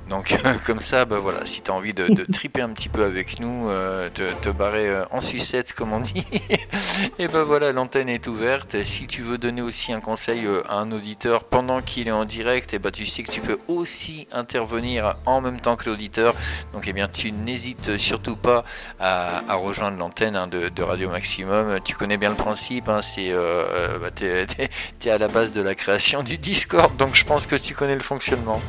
Donc 0.09 0.39
comme 0.67 0.81
ça, 0.81 1.05
bah 1.05 1.19
voilà, 1.19 1.47
si 1.47 1.63
tu 1.63 1.71
as 1.73 1.75
envie 1.75 1.95
de, 1.95 2.07
de, 2.07 2.25
triper 2.33 2.63
un 2.63 2.71
petit 2.71 2.89
peu 2.89 3.03
avec 3.05 3.41
nous, 3.41 3.69
te, 4.15 4.33
te 4.35 4.51
barrer 4.51 4.89
en 5.11 5.21
sucette, 5.21 5.73
comme 5.73 5.93
on 5.93 6.01
dit. 6.01 6.25
Et 7.19 7.29
ben 7.29 7.43
voilà, 7.43 7.73
l'antenne 7.73 8.09
est 8.09 8.27
ouverte. 8.27 8.83
Si 8.85 9.07
tu 9.07 9.23
veux 9.23 9.39
donner 9.39 9.63
aussi 9.63 9.93
un 9.93 10.01
conseil 10.01 10.47
euh, 10.47 10.63
à 10.69 10.77
un 10.77 10.91
auditeur 10.93 11.45
pendant 11.45 11.81
qu'il 11.81 12.09
est 12.09 12.13
en 12.13 12.25
direct, 12.25 12.75
et 12.75 12.79
ben 12.79 12.91
tu 12.91 13.07
sais 13.07 13.23
que 13.23 13.31
tu 13.31 13.41
peux 13.41 13.59
aussi 13.69 14.27
intervenir 14.33 15.17
en 15.27 15.41
même 15.41 15.61
temps 15.61 15.77
que 15.77 15.89
l'auditeur. 15.89 16.35
Donc 16.73 16.85
eh 16.87 16.93
bien 16.93 17.09
tu 17.09 17.33
n'hésites 17.33 17.97
surtout 17.97 18.37
pas 18.37 18.65
à, 18.99 19.55
rejoindre 19.55 19.99
l'antenne 19.99 20.37
hein, 20.37 20.47
de, 20.49 20.83
Radio 20.83 21.09
Maximum. 21.09 21.79
Tu 21.85 21.95
connais 21.95 22.17
bien 22.17 22.31
le 22.31 22.37
principe, 22.37 22.89
hein, 22.89 23.03
c'est 23.03 23.31
euh, 23.31 23.65
euh 23.71 23.99
bah, 23.99 24.11
t'es, 24.11 24.47
es, 25.05 25.11
à 25.11 25.19
la 25.19 25.29
base 25.29 25.53
de 25.53 25.63
la 25.63 25.75
création 25.75 26.23
du 26.23 26.39
Discord, 26.39 26.97
donc 26.97 27.15
je 27.15 27.25
pense 27.25 27.47
que 27.47 27.57
tu 27.57 27.75
connais 27.75 27.95
le 27.95 28.01
fonctionnement. 28.01 28.61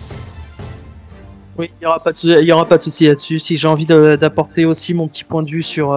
Oui, 1.58 1.72
il 1.76 1.80
n'y 1.82 1.88
aura 1.88 2.00
pas 2.00 2.14
de, 2.14 2.52
aura 2.52 2.66
pas 2.66 2.78
de 2.78 2.82
souci 2.82 3.08
là-dessus. 3.08 3.40
Si 3.40 3.58
j'ai 3.58 3.68
envie 3.68 3.86
d'apporter 3.86 4.64
aussi 4.66 4.94
mon 4.94 5.08
petit 5.08 5.26
point 5.26 5.44
de 5.44 5.50
vue 5.50 5.64
sur 5.64 5.94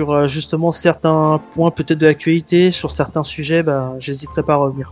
sur 0.00 0.12
euh, 0.12 0.26
justement 0.26 0.72
certains 0.72 1.42
points 1.50 1.70
peut-être 1.70 1.98
de 1.98 2.06
l'actualité, 2.06 2.70
sur 2.70 2.90
certains 2.90 3.22
sujets, 3.22 3.62
bah, 3.62 3.92
j'hésiterai 3.98 4.42
pas 4.42 4.54
à 4.54 4.56
revenir. 4.56 4.90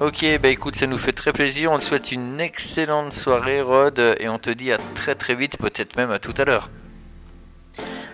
Ok, 0.00 0.24
bah 0.42 0.48
écoute, 0.48 0.74
ça 0.74 0.88
nous 0.88 0.98
fait 0.98 1.12
très 1.12 1.32
plaisir. 1.32 1.70
On 1.70 1.78
te 1.78 1.84
souhaite 1.84 2.10
une 2.10 2.40
excellente 2.40 3.12
soirée, 3.12 3.62
Rod, 3.62 4.00
et 4.18 4.28
on 4.28 4.38
te 4.38 4.50
dit 4.50 4.72
à 4.72 4.78
très 4.96 5.14
très 5.14 5.36
vite, 5.36 5.58
peut-être 5.58 5.96
même 5.96 6.10
à 6.10 6.18
tout 6.18 6.34
à 6.38 6.44
l'heure. 6.44 6.70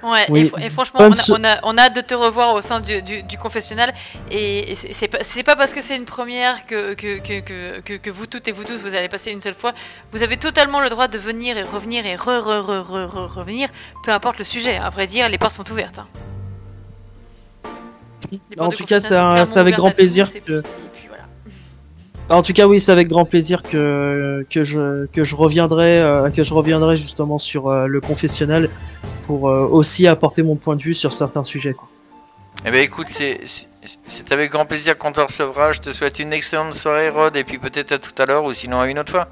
Ouais, 0.05 0.27
et, 0.61 0.69
franchement, 0.69 1.01
on 1.01 1.45
a, 1.45 1.59
on, 1.63 1.79
a, 1.79 1.83
hâte 1.85 1.97
de 1.97 2.03
te 2.03 2.15
revoir 2.15 2.53
au 2.53 2.61
sein 2.61 2.81
du, 2.81 3.01
du, 3.23 3.39
confessionnal. 3.39 3.95
Et, 4.31 4.75
c'est 4.75 5.09
pas, 5.09 5.19
pas 5.19 5.57
parce 5.57 5.73
que 5.73 5.81
c'est 5.81 5.97
une 5.97 6.05
première 6.05 6.67
que 6.67 6.93
que, 6.93 7.19
que, 7.19 7.81
que, 7.81 7.97
que, 7.97 8.11
vous 8.11 8.27
toutes 8.27 8.47
et 8.47 8.53
vous 8.53 8.65
tous 8.65 8.83
vous 8.83 8.95
allez 8.95 9.09
passer 9.09 9.33
une 9.33 9.41
seule 9.41 9.55
fois. 9.55 9.73
Vous 10.13 10.23
avez 10.23 10.37
totalement 10.37 10.81
le 10.81 10.91
droit 10.91 11.09
de 11.09 11.17
venir 11.17 11.57
et 11.57 11.63
revenir 11.63 12.05
et 12.05 12.17
re, 12.17 12.43
re, 12.43 12.61
re, 12.67 13.07
re, 13.07 13.35
revenir, 13.35 13.71
peu 14.05 14.13
importe 14.13 14.39
le 14.39 14.45
sujet. 14.45 14.77
À 14.77 14.91
vrai 14.91 15.07
dire, 15.07 15.27
les 15.31 15.39
portes 15.39 15.55
sont 15.55 15.71
ouvertes. 15.71 15.99
Hein. 15.99 16.34
En 18.59 18.69
tout 18.69 18.85
cas, 18.85 19.01
c'est 19.01 19.59
avec 19.59 19.77
grand 19.77 19.91
plaisir 19.91 20.29
que. 20.45 20.63
En 22.31 22.43
tout 22.43 22.55
cas, 22.55 22.67
oui, 22.67 22.81
c'est 22.81 22.93
avec 22.93 23.09
grand 23.09 23.27
plaisir 23.27 23.63
que, 23.63 24.47
que, 24.49 24.65
je, 24.65 25.07
que, 25.07 25.25
je 25.25 25.35
reviendrai, 25.35 26.01
euh, 26.01 26.31
que 26.31 26.43
je 26.43 26.55
reviendrai 26.55 26.97
justement 26.97 27.37
sur 27.37 27.69
euh, 27.69 27.87
le 27.87 28.01
confessionnal 28.01 28.71
pour 29.27 29.51
euh, 29.51 29.69
aussi 29.71 30.07
apporter 30.07 30.43
mon 30.43 30.57
point 30.57 30.75
de 30.75 30.83
vue 30.83 30.95
sur 30.95 31.13
certains 31.13 31.45
sujets. 31.45 31.75
Quoi. 31.75 31.87
Eh 32.65 32.71
bien, 32.71 32.81
écoute, 32.81 33.09
c'est 33.09 34.33
avec 34.33 34.51
grand 34.51 34.65
plaisir 34.65 34.97
qu'on 34.97 35.13
te 35.13 35.21
recevra. 35.21 35.73
Je 35.73 35.81
te 35.81 35.91
souhaite 35.91 36.19
une 36.19 36.33
excellente 36.33 36.73
soirée, 36.73 37.11
Rod, 37.11 37.37
et 37.37 37.45
puis 37.45 37.59
peut-être 37.59 37.93
à 37.93 37.99
tout 37.99 38.15
à 38.17 38.25
l'heure 38.25 38.45
ou 38.45 38.53
sinon 38.53 38.81
à 38.81 38.89
une 38.89 38.99
autre 38.99 39.13
fois. 39.13 39.29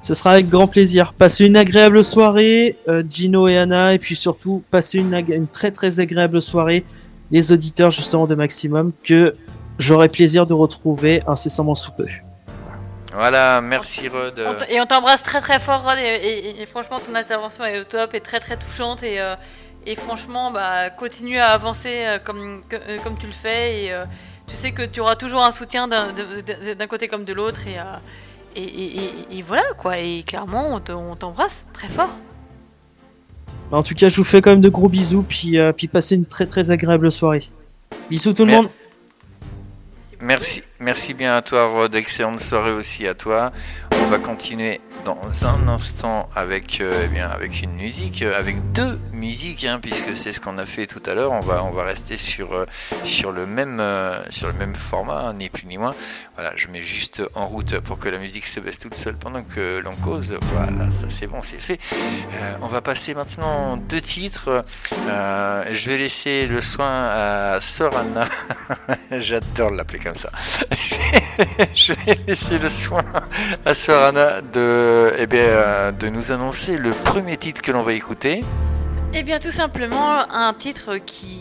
Ce 0.00 0.14
sera 0.14 0.30
avec 0.30 0.48
grand 0.48 0.68
plaisir. 0.68 1.14
Passez 1.14 1.46
une 1.46 1.56
agréable 1.56 2.04
soirée, 2.04 2.76
Gino 3.10 3.48
et 3.48 3.58
Anna, 3.58 3.92
et 3.92 3.98
puis 3.98 4.14
surtout, 4.14 4.62
passez 4.70 4.98
une, 4.98 5.12
une 5.14 5.48
très 5.48 5.72
très 5.72 5.98
agréable 5.98 6.40
soirée, 6.40 6.84
les 7.30 7.52
auditeurs 7.52 7.90
justement 7.90 8.26
de 8.26 8.34
Maximum, 8.34 8.92
que 9.02 9.34
j'aurai 9.78 10.08
plaisir 10.08 10.46
de 10.46 10.54
retrouver 10.54 11.22
incessamment 11.26 11.74
sous 11.74 11.92
peu. 11.92 12.06
Voilà, 13.12 13.60
merci 13.60 14.08
Rod. 14.08 14.38
Et 14.68 14.80
on 14.80 14.86
t'embrasse 14.86 15.22
très 15.22 15.40
très 15.40 15.58
fort 15.58 15.82
Rod 15.82 15.98
et, 15.98 16.66
franchement 16.66 16.98
ton 17.00 17.14
intervention 17.14 17.64
est 17.64 17.80
au 17.80 17.84
top 17.84 18.14
et 18.14 18.20
très 18.20 18.38
très 18.38 18.56
touchante 18.56 19.02
et, 19.02 19.20
euh, 19.20 19.34
et 19.86 19.94
franchement 19.94 20.50
bah, 20.50 20.90
continue 20.90 21.38
à 21.38 21.48
avancer 21.48 22.04
euh, 22.04 22.18
comme, 22.18 22.62
euh, 22.72 22.98
comme 23.02 23.16
tu 23.16 23.26
le 23.26 23.32
fais 23.32 23.84
et 23.84 23.96
tu 24.46 24.56
sais 24.56 24.72
que 24.72 24.84
tu 24.84 25.00
auras 25.00 25.16
toujours 25.16 25.42
un 25.42 25.50
soutien 25.50 25.88
d'un 25.88 26.86
côté 26.86 27.08
comme 27.08 27.24
de 27.24 27.32
l'autre 27.32 27.62
et, 27.66 27.78
et, 28.56 29.42
voilà 29.42 29.64
quoi 29.76 29.98
et 29.98 30.22
clairement 30.26 30.74
on 30.74 31.16
t'embrasse 31.16 31.66
très 31.72 31.88
fort. 31.88 32.10
En 33.70 33.82
tout 33.82 33.94
cas 33.94 34.08
je 34.08 34.16
vous 34.16 34.24
fais 34.24 34.40
quand 34.40 34.50
même 34.50 34.60
de 34.60 34.68
gros 34.68 34.88
bisous 34.88 35.22
puis, 35.22 35.58
puis 35.76 35.88
passez 35.88 36.14
une 36.16 36.26
très 36.26 36.46
très 36.46 36.70
agréable 36.70 37.10
soirée. 37.10 37.44
Bisous 38.10 38.32
tout 38.32 38.44
le 38.44 38.52
monde. 38.52 38.68
Merci, 40.20 40.62
merci 40.80 41.14
bien 41.14 41.36
à 41.36 41.42
toi, 41.42 41.68
Rod. 41.68 41.94
Excellente 41.94 42.40
soirée 42.40 42.72
aussi 42.72 43.06
à 43.06 43.14
toi. 43.14 43.52
On 44.02 44.06
va 44.06 44.18
continuer 44.18 44.80
dans 45.08 45.46
un 45.46 45.68
instant 45.68 46.28
avec, 46.34 46.82
euh, 46.82 47.04
eh 47.06 47.08
bien, 47.08 47.30
avec 47.30 47.62
une 47.62 47.72
musique, 47.72 48.20
euh, 48.20 48.38
avec 48.38 48.72
deux 48.72 49.00
musiques, 49.12 49.64
hein, 49.64 49.78
puisque 49.80 50.14
c'est 50.14 50.34
ce 50.34 50.40
qu'on 50.42 50.58
a 50.58 50.66
fait 50.66 50.86
tout 50.86 51.02
à 51.06 51.14
l'heure. 51.14 51.32
On 51.32 51.40
va, 51.40 51.64
on 51.64 51.70
va 51.70 51.84
rester 51.84 52.18
sur, 52.18 52.52
euh, 52.52 52.66
sur, 53.04 53.32
le 53.32 53.46
même, 53.46 53.82
sur 54.28 54.48
le 54.48 54.52
même 54.52 54.74
format, 54.74 55.28
hein, 55.28 55.32
ni 55.32 55.48
plus 55.48 55.66
ni 55.66 55.78
moins. 55.78 55.94
Voilà, 56.34 56.52
je 56.56 56.68
mets 56.68 56.82
juste 56.82 57.22
en 57.34 57.46
route 57.46 57.80
pour 57.80 57.98
que 57.98 58.08
la 58.10 58.18
musique 58.18 58.46
se 58.46 58.60
baisse 58.60 58.78
toute 58.78 58.94
seule 58.94 59.16
pendant 59.16 59.42
que 59.42 59.80
l'on 59.82 59.96
cause. 59.96 60.36
Voilà, 60.52 60.90
ça 60.92 61.06
c'est 61.08 61.26
bon, 61.26 61.40
c'est 61.42 61.60
fait. 61.60 61.80
on 62.60 62.66
va 62.66 62.80
passer 62.80 63.14
maintenant 63.14 63.76
deux 63.76 64.00
titres. 64.00 64.64
je 65.08 65.90
vais 65.90 65.96
laisser 65.96 66.46
le 66.46 66.60
soin 66.60 67.08
à 67.08 67.60
Sœur 67.60 67.96
Anna. 67.96 68.28
J'adore 69.18 69.70
l'appeler 69.70 69.98
comme 69.98 70.14
ça. 70.14 70.30
je 71.74 71.92
vais 71.94 72.18
laisser 72.28 72.58
le 72.58 72.68
soin 72.68 73.02
à 73.64 73.74
Sœur 73.74 74.02
Anna 74.04 74.40
de 74.42 74.97
eh 75.16 75.26
bien, 75.26 75.40
euh, 75.40 75.92
de 75.92 76.08
nous 76.08 76.32
annoncer 76.32 76.76
le 76.76 76.90
premier 76.90 77.36
titre 77.36 77.62
que 77.62 77.72
l'on 77.72 77.82
va 77.82 77.92
écouter. 77.92 78.44
Eh 79.14 79.22
bien, 79.22 79.38
tout 79.38 79.50
simplement, 79.50 80.30
un 80.30 80.52
titre 80.54 80.96
qui, 80.96 81.40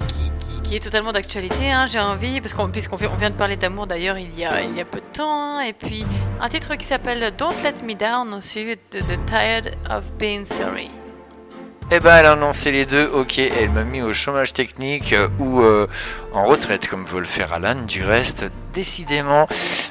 qui, 0.63 0.75
est 0.75 0.83
totalement 0.83 1.13
d'actualité, 1.13 1.71
hein, 1.71 1.85
j'ai 1.85 1.99
envie, 1.99 2.41
parce 2.41 2.53
qu'on, 2.53 2.69
puisqu'on 2.69 2.97
vient 2.97 3.29
de 3.29 3.35
parler 3.35 3.55
d'amour 3.55 3.87
d'ailleurs 3.87 4.17
il 4.17 4.37
y 4.37 4.43
a, 4.43 4.61
il 4.61 4.75
y 4.75 4.81
a 4.81 4.85
peu 4.85 4.99
de 4.99 5.17
temps, 5.17 5.31
hein, 5.31 5.61
et 5.61 5.71
puis 5.71 6.05
un 6.41 6.49
titre 6.49 6.75
qui 6.75 6.85
s'appelle 6.85 7.33
Don't 7.37 7.55
Let 7.63 7.85
Me 7.85 7.95
Down, 7.95 8.41
suivi 8.41 8.75
de 8.91 8.99
The 8.99 9.25
Tired 9.25 9.75
of 9.89 10.11
Being 10.19 10.43
Sorry. 10.43 10.89
Eh 11.89 12.01
ben, 12.01 12.17
elle 12.17 12.25
a 12.25 12.31
annoncé 12.31 12.69
les 12.71 12.85
deux. 12.85 13.05
Ok, 13.05 13.37
elle 13.39 13.69
m'a 13.69 13.85
mis 13.85 14.01
au 14.01 14.13
chômage 14.13 14.51
technique 14.51 15.13
euh, 15.13 15.29
ou 15.39 15.61
euh, 15.61 15.87
en 16.33 16.43
retraite, 16.43 16.85
comme 16.85 17.05
veut 17.05 17.19
le 17.19 17.25
faire 17.25 17.53
Alan. 17.53 17.83
Du 17.83 18.03
reste, 18.03 18.51
décidément, 18.77 19.47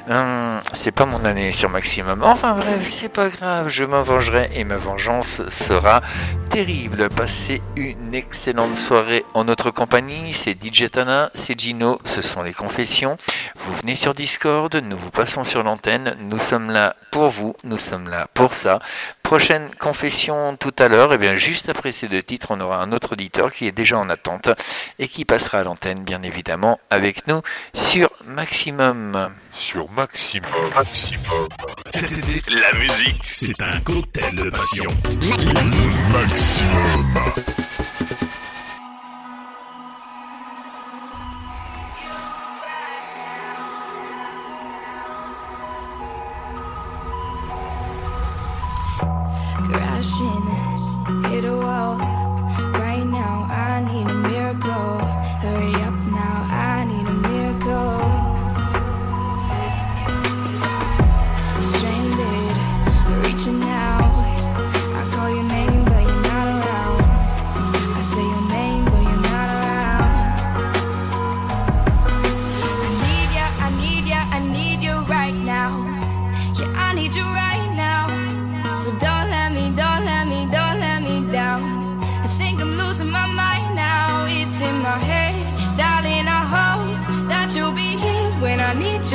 hum, 0.09 0.61
c'est 0.71 0.93
pas 0.93 1.05
mon 1.05 1.25
année 1.25 1.51
sur 1.51 1.69
maximum. 1.69 2.23
Enfin 2.23 2.53
bref, 2.53 2.79
c'est 2.83 3.09
pas 3.09 3.27
grave, 3.27 3.67
je 3.67 3.83
m'en 3.83 4.01
vengerai 4.01 4.49
et 4.55 4.63
ma 4.63 4.77
vengeance 4.77 5.41
sera 5.49 6.01
terrible. 6.49 7.09
Passez 7.09 7.61
une 7.75 8.15
excellente 8.15 8.75
soirée 8.75 9.25
en 9.33 9.43
notre 9.43 9.71
compagnie. 9.71 10.31
C'est 10.31 10.55
DJ 10.63 10.89
Tana, 10.89 11.31
c'est 11.35 11.59
Gino, 11.59 11.99
ce 12.05 12.21
sont 12.21 12.43
les 12.43 12.53
confessions. 12.53 13.17
Vous 13.59 13.75
venez 13.81 13.95
sur 13.95 14.13
Discord, 14.13 14.73
nous 14.73 14.97
vous 14.97 15.11
passons 15.11 15.43
sur 15.43 15.63
l'antenne. 15.63 16.15
Nous 16.19 16.39
sommes 16.39 16.71
là 16.71 16.95
pour 17.11 17.27
vous, 17.27 17.55
nous 17.65 17.77
sommes 17.77 18.09
là 18.09 18.27
pour 18.33 18.53
ça. 18.53 18.79
Prochaine 19.21 19.69
confession 19.77 20.55
tout 20.55 20.73
à 20.79 20.87
l'heure, 20.87 21.11
et 21.11 21.15
eh 21.15 21.17
bien 21.17 21.35
juste 21.35 21.67
après 21.67 21.91
ces 21.91 22.07
deux 22.07 22.23
titres, 22.23 22.51
on 22.51 22.61
aura 22.61 22.77
un 22.81 22.93
autre 22.93 23.13
auditeur 23.13 23.51
qui 23.51 23.67
est 23.67 23.73
déjà 23.73 23.97
en 23.97 24.09
attente 24.09 24.49
et 24.99 25.09
qui 25.09 25.25
passera 25.25 25.59
à 25.59 25.63
l'antenne, 25.65 26.05
bien 26.05 26.23
évidemment, 26.23 26.79
avec 26.89 27.27
nous 27.27 27.41
sur 27.73 28.09
Maximum. 28.25 28.76
Sur 29.53 29.89
Maximum. 29.89 30.51
Maximum. 30.75 31.47
La 31.95 32.77
musique, 32.77 33.23
c'est 33.23 33.59
un 33.59 33.79
cocktail 33.79 34.35
de 34.35 34.51
passion. 34.51 34.83
Maximum. 36.13 37.33
crashing 49.65 50.47
hit 51.31 51.45
a 51.45 51.57
wall. 51.57 51.97
Right 52.77 53.05
now, 53.05 53.47
I 53.49 53.81
need 53.91 54.07
a 54.07 54.13
miracle. 54.13 55.06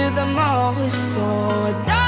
I 0.02 0.06
need 0.06 0.10
you 0.10 0.16
the 0.16 0.26
most. 0.26 2.01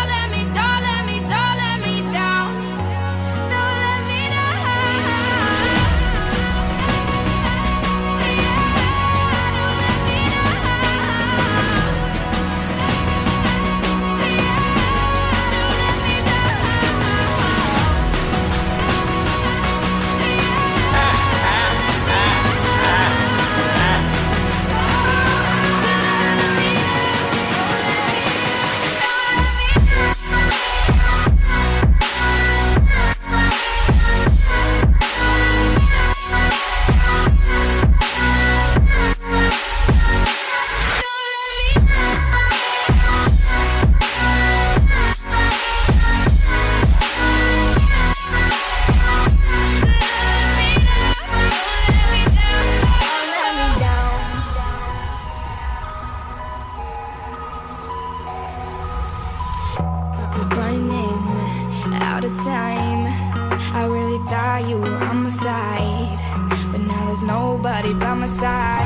by 67.98 68.14
my 68.14 68.26
side. 68.26 68.83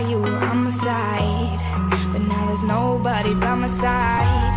you 0.00 0.18
were 0.18 0.36
on 0.36 0.64
my 0.64 0.70
side, 0.70 1.58
but 2.12 2.22
now 2.22 2.46
there's 2.46 2.64
nobody 2.64 3.34
by 3.34 3.54
my 3.54 3.66
side. 3.66 4.53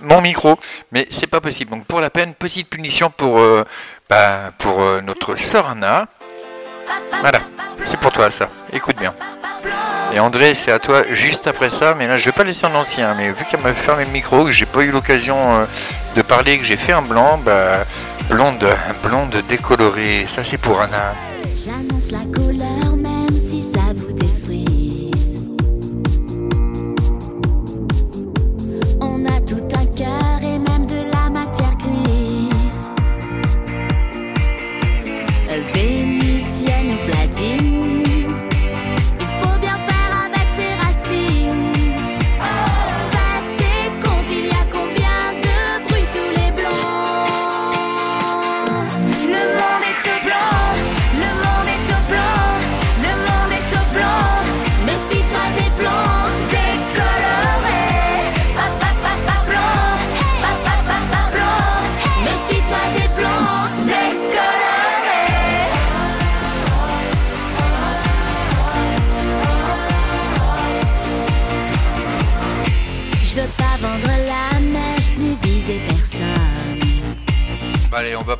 Mon 0.00 0.20
micro, 0.20 0.58
mais 0.92 1.06
c'est 1.10 1.26
pas 1.26 1.40
possible. 1.40 1.70
Donc 1.70 1.84
pour 1.86 2.00
la 2.00 2.10
peine, 2.10 2.34
petite 2.34 2.68
punition 2.68 3.10
pour, 3.10 3.38
euh, 3.38 3.64
bah, 4.08 4.52
pour 4.58 4.80
euh, 4.80 5.00
notre 5.00 5.36
sœur 5.36 5.68
Anna. 5.68 6.06
Voilà, 7.20 7.40
c'est 7.84 7.98
pour 7.98 8.12
toi 8.12 8.30
ça. 8.30 8.48
Écoute 8.72 8.96
bien. 8.98 9.14
Et 10.12 10.20
André, 10.20 10.54
c'est 10.54 10.70
à 10.70 10.78
toi 10.78 11.02
juste 11.10 11.46
après 11.46 11.70
ça, 11.70 11.94
mais 11.94 12.06
là 12.06 12.18
je 12.18 12.26
vais 12.26 12.32
pas 12.32 12.44
laisser 12.44 12.66
en 12.66 12.74
ancien, 12.74 13.14
mais 13.14 13.28
vu 13.32 13.44
qu'elle 13.50 13.60
m'a 13.60 13.72
fermé 13.72 14.04
le 14.04 14.10
micro, 14.10 14.44
que 14.44 14.52
j'ai 14.52 14.66
pas 14.66 14.82
eu 14.82 14.90
l'occasion 14.90 15.36
euh, 15.56 15.64
de 16.16 16.22
parler, 16.22 16.58
que 16.58 16.64
j'ai 16.64 16.76
fait 16.76 16.92
un 16.92 17.02
blanc, 17.02 17.38
bah 17.38 17.84
blonde, 18.28 18.66
blonde 19.02 19.42
décolorée, 19.48 20.26
ça 20.28 20.44
c'est 20.44 20.58
pour 20.58 20.80
Anna. 20.80 21.14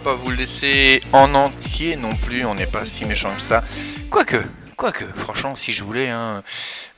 Pas 0.04 0.14
vous 0.14 0.28
le 0.28 0.36
laisser 0.36 1.00
en 1.12 1.34
entier 1.34 1.96
non 1.96 2.14
plus, 2.14 2.44
on 2.44 2.54
n'est 2.54 2.66
pas 2.66 2.84
si 2.84 3.06
méchant 3.06 3.34
que 3.34 3.40
ça. 3.40 3.64
Quoique, 4.10 4.36
quoique, 4.84 5.06
franchement, 5.16 5.54
si 5.54 5.72
je 5.72 5.82
voulais, 5.82 6.10
hein, 6.10 6.42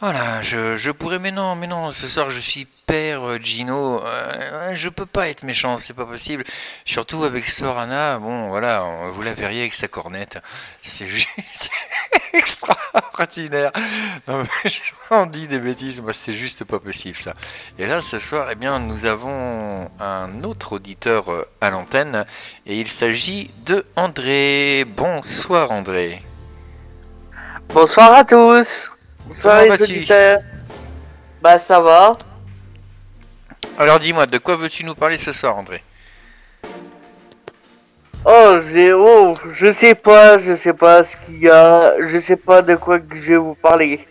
voilà, 0.01 0.43
je, 0.43 0.77
je 0.77 0.91
pourrais, 0.91 1.21
mais 1.21 1.31
non, 1.31 1.55
mais 1.55 1.69
non, 1.69 1.93
ce 1.93 2.09
soir 2.09 2.31
je 2.31 2.41
suis 2.41 2.67
père 2.85 3.23
euh, 3.23 3.39
Gino, 3.41 4.05
euh, 4.05 4.75
je 4.75 4.89
peux 4.89 5.07
pas 5.07 5.29
être 5.29 5.45
méchant, 5.45 5.77
c'est 5.77 5.95
pas 5.95 6.05
possible. 6.05 6.43
Surtout 6.85 7.23
avec 7.23 7.49
Sorana, 7.49 8.19
bon, 8.19 8.49
voilà, 8.49 8.85
vous 9.13 9.23
la 9.23 9.35
verriez 9.35 9.61
avec 9.61 9.75
sa 9.75 9.87
cornette, 9.87 10.41
c'est 10.83 11.07
juste 11.07 11.29
extraordinaire. 12.33 13.71
Non, 14.27 14.43
mais 14.43 15.27
dis 15.29 15.47
des 15.47 15.61
bêtises, 15.61 16.03
moi 16.03 16.13
c'est 16.13 16.33
juste 16.33 16.65
pas 16.65 16.81
possible 16.81 17.17
ça. 17.17 17.35
Et 17.79 17.87
là, 17.87 18.03
ce 18.03 18.19
soir, 18.19 18.49
eh 18.51 18.57
bien, 18.57 18.81
nous 18.81 19.07
avons 19.07 19.89
un 20.01 20.43
autre 20.43 20.73
auditeur 20.73 21.31
euh, 21.31 21.49
à 21.61 21.71
l'antenne, 21.71 22.25
et 22.67 22.81
il 22.81 22.89
s'agit 22.89 23.53
de 23.65 23.87
André. 23.95 24.85
Bonsoir 24.85 25.71
André. 25.71 26.21
Bonsoir 27.69 28.13
à 28.15 28.25
tous. 28.25 28.91
Bonsoir 29.27 29.63
Comment 29.63 29.75
les 29.75 29.83
auditeurs. 29.83 30.41
Bah 31.43 31.59
ça 31.59 31.81
va. 31.81 32.17
Alors 33.79 33.99
dis-moi, 33.99 34.27
de 34.27 34.39
quoi 34.39 34.57
veux-tu 34.57 34.85
nous 34.85 34.95
parler 34.95 35.19
ce 35.19 35.33
soir 35.33 35.57
André? 35.57 35.83
Oh, 38.25 38.59
j'ai 38.73 38.93
oh, 38.93 39.37
je 39.53 39.71
sais 39.71 39.95
pas, 39.95 40.39
je 40.39 40.55
sais 40.55 40.73
pas 40.73 41.03
ce 41.03 41.17
qu'il 41.25 41.39
y 41.39 41.49
a, 41.49 41.95
je 42.07 42.19
sais 42.19 42.37
pas 42.37 42.63
de 42.63 42.75
quoi 42.75 42.99
que 42.99 43.15
je 43.15 43.33
vais 43.33 43.37
vous 43.37 43.55
parler. 43.55 44.07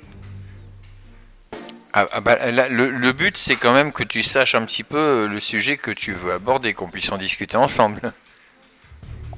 Ah, 1.91 2.07
ah 2.11 2.21
bah, 2.21 2.51
là, 2.51 2.69
le, 2.69 2.89
le 2.89 3.11
but, 3.13 3.37
c'est 3.37 3.55
quand 3.55 3.73
même 3.73 3.91
que 3.91 4.03
tu 4.03 4.21
saches 4.21 4.55
un 4.55 4.65
petit 4.65 4.83
peu 4.83 4.97
euh, 4.97 5.27
le 5.27 5.39
sujet 5.39 5.77
que 5.77 5.91
tu 5.91 6.11
veux 6.11 6.33
aborder, 6.33 6.73
qu'on 6.73 6.87
puisse 6.87 7.11
en 7.11 7.17
discuter 7.17 7.57
ensemble. 7.57 7.99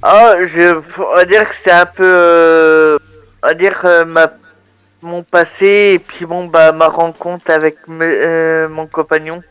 Ah, 0.01 0.33
je 0.45 0.79
on 1.01 1.15
va 1.15 1.25
dire 1.25 1.49
que 1.49 1.55
c'est 1.55 1.71
un 1.71 1.85
peu 1.85 2.03
euh, 2.03 2.99
va 3.47 3.53
dire 3.53 3.81
euh, 3.85 4.05
ma 4.05 4.31
mon 5.01 5.21
passé 5.21 5.91
et 5.95 5.99
puis 5.99 6.25
bon 6.25 6.47
bah 6.47 6.71
ma 6.71 6.87
rencontre 6.87 7.51
avec 7.51 7.87
me- 7.87 8.03
euh, 8.05 8.67
mon 8.69 8.87
compagnon. 8.87 9.43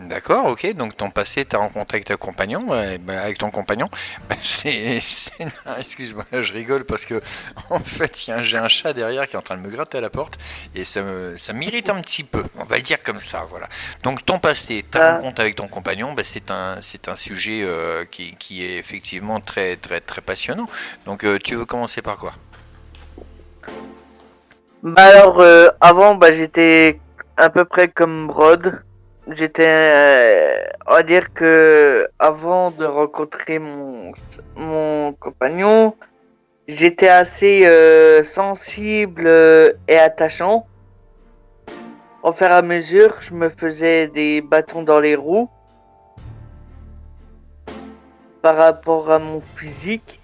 D'accord, 0.00 0.46
ok. 0.46 0.72
Donc 0.74 0.96
ton 0.96 1.10
passé, 1.10 1.44
ta 1.44 1.58
rencontre 1.58 1.94
avec 1.94 2.06
ta 2.06 2.16
compagnon, 2.16 2.66
ouais, 2.68 2.96
bah, 2.98 3.20
avec 3.20 3.36
ton 3.36 3.50
compagnon, 3.50 3.86
bah, 4.30 4.34
c'est, 4.42 4.98
excuse-moi, 5.78 6.24
je 6.32 6.52
rigole 6.54 6.84
parce 6.84 7.04
que 7.04 7.20
en 7.70 7.78
fait, 7.80 8.26
j'ai 8.40 8.56
un 8.56 8.68
chat 8.68 8.92
derrière 8.94 9.28
qui 9.28 9.34
est 9.36 9.38
en 9.38 9.42
train 9.42 9.56
de 9.58 9.60
me 9.62 9.68
gratter 9.68 9.98
à 9.98 10.00
la 10.00 10.08
porte 10.08 10.38
et 10.74 10.84
ça 10.86 11.02
me, 11.02 11.36
ça 11.36 11.52
m'irrite 11.52 11.90
un 11.90 12.00
petit 12.00 12.24
peu. 12.24 12.42
On 12.56 12.64
va 12.64 12.76
le 12.76 12.82
dire 12.82 13.02
comme 13.02 13.20
ça, 13.20 13.46
voilà. 13.50 13.68
Donc 14.02 14.24
ton 14.24 14.38
passé, 14.38 14.84
ta 14.90 15.00
Ah. 15.06 15.12
rencontre 15.12 15.42
avec 15.42 15.54
ton 15.54 15.68
compagnon, 15.68 16.14
bah, 16.14 16.22
c'est 16.24 16.50
un, 16.50 16.78
c'est 16.80 17.08
un 17.08 17.14
sujet 17.16 17.60
euh, 17.62 18.04
qui, 18.10 18.34
qui 18.36 18.64
est 18.64 18.78
effectivement 18.78 19.38
très, 19.40 19.76
très, 19.76 20.00
très 20.00 20.22
passionnant. 20.22 20.68
Donc 21.04 21.24
euh, 21.24 21.38
tu 21.38 21.56
veux 21.56 21.66
commencer 21.66 22.00
par 22.00 22.16
quoi? 22.16 22.32
Bah 24.82 25.08
alors 25.08 25.40
euh, 25.40 25.68
avant 25.82 26.14
bah 26.14 26.32
j'étais 26.32 26.98
à 27.36 27.50
peu 27.50 27.64
près 27.66 27.88
comme 27.88 28.30
Rod. 28.30 28.82
J'étais 29.28 29.66
euh, 29.68 30.62
on 30.86 30.92
va 30.94 31.02
dire 31.02 31.34
que 31.34 32.08
avant 32.18 32.70
de 32.70 32.86
rencontrer 32.86 33.58
mon 33.58 34.12
mon 34.56 35.12
compagnon, 35.12 35.94
j'étais 36.66 37.08
assez 37.08 37.66
euh, 37.66 38.22
sensible 38.22 39.26
euh, 39.26 39.72
et 39.86 39.98
attachant. 39.98 40.66
Au 42.22 42.32
fur 42.32 42.46
et 42.46 42.50
à 42.50 42.62
mesure, 42.62 43.16
je 43.20 43.34
me 43.34 43.50
faisais 43.50 44.08
des 44.08 44.40
bâtons 44.40 44.82
dans 44.82 45.00
les 45.00 45.14
roues 45.14 45.50
par 48.40 48.56
rapport 48.56 49.10
à 49.10 49.18
mon 49.18 49.42
physique. 49.56 50.20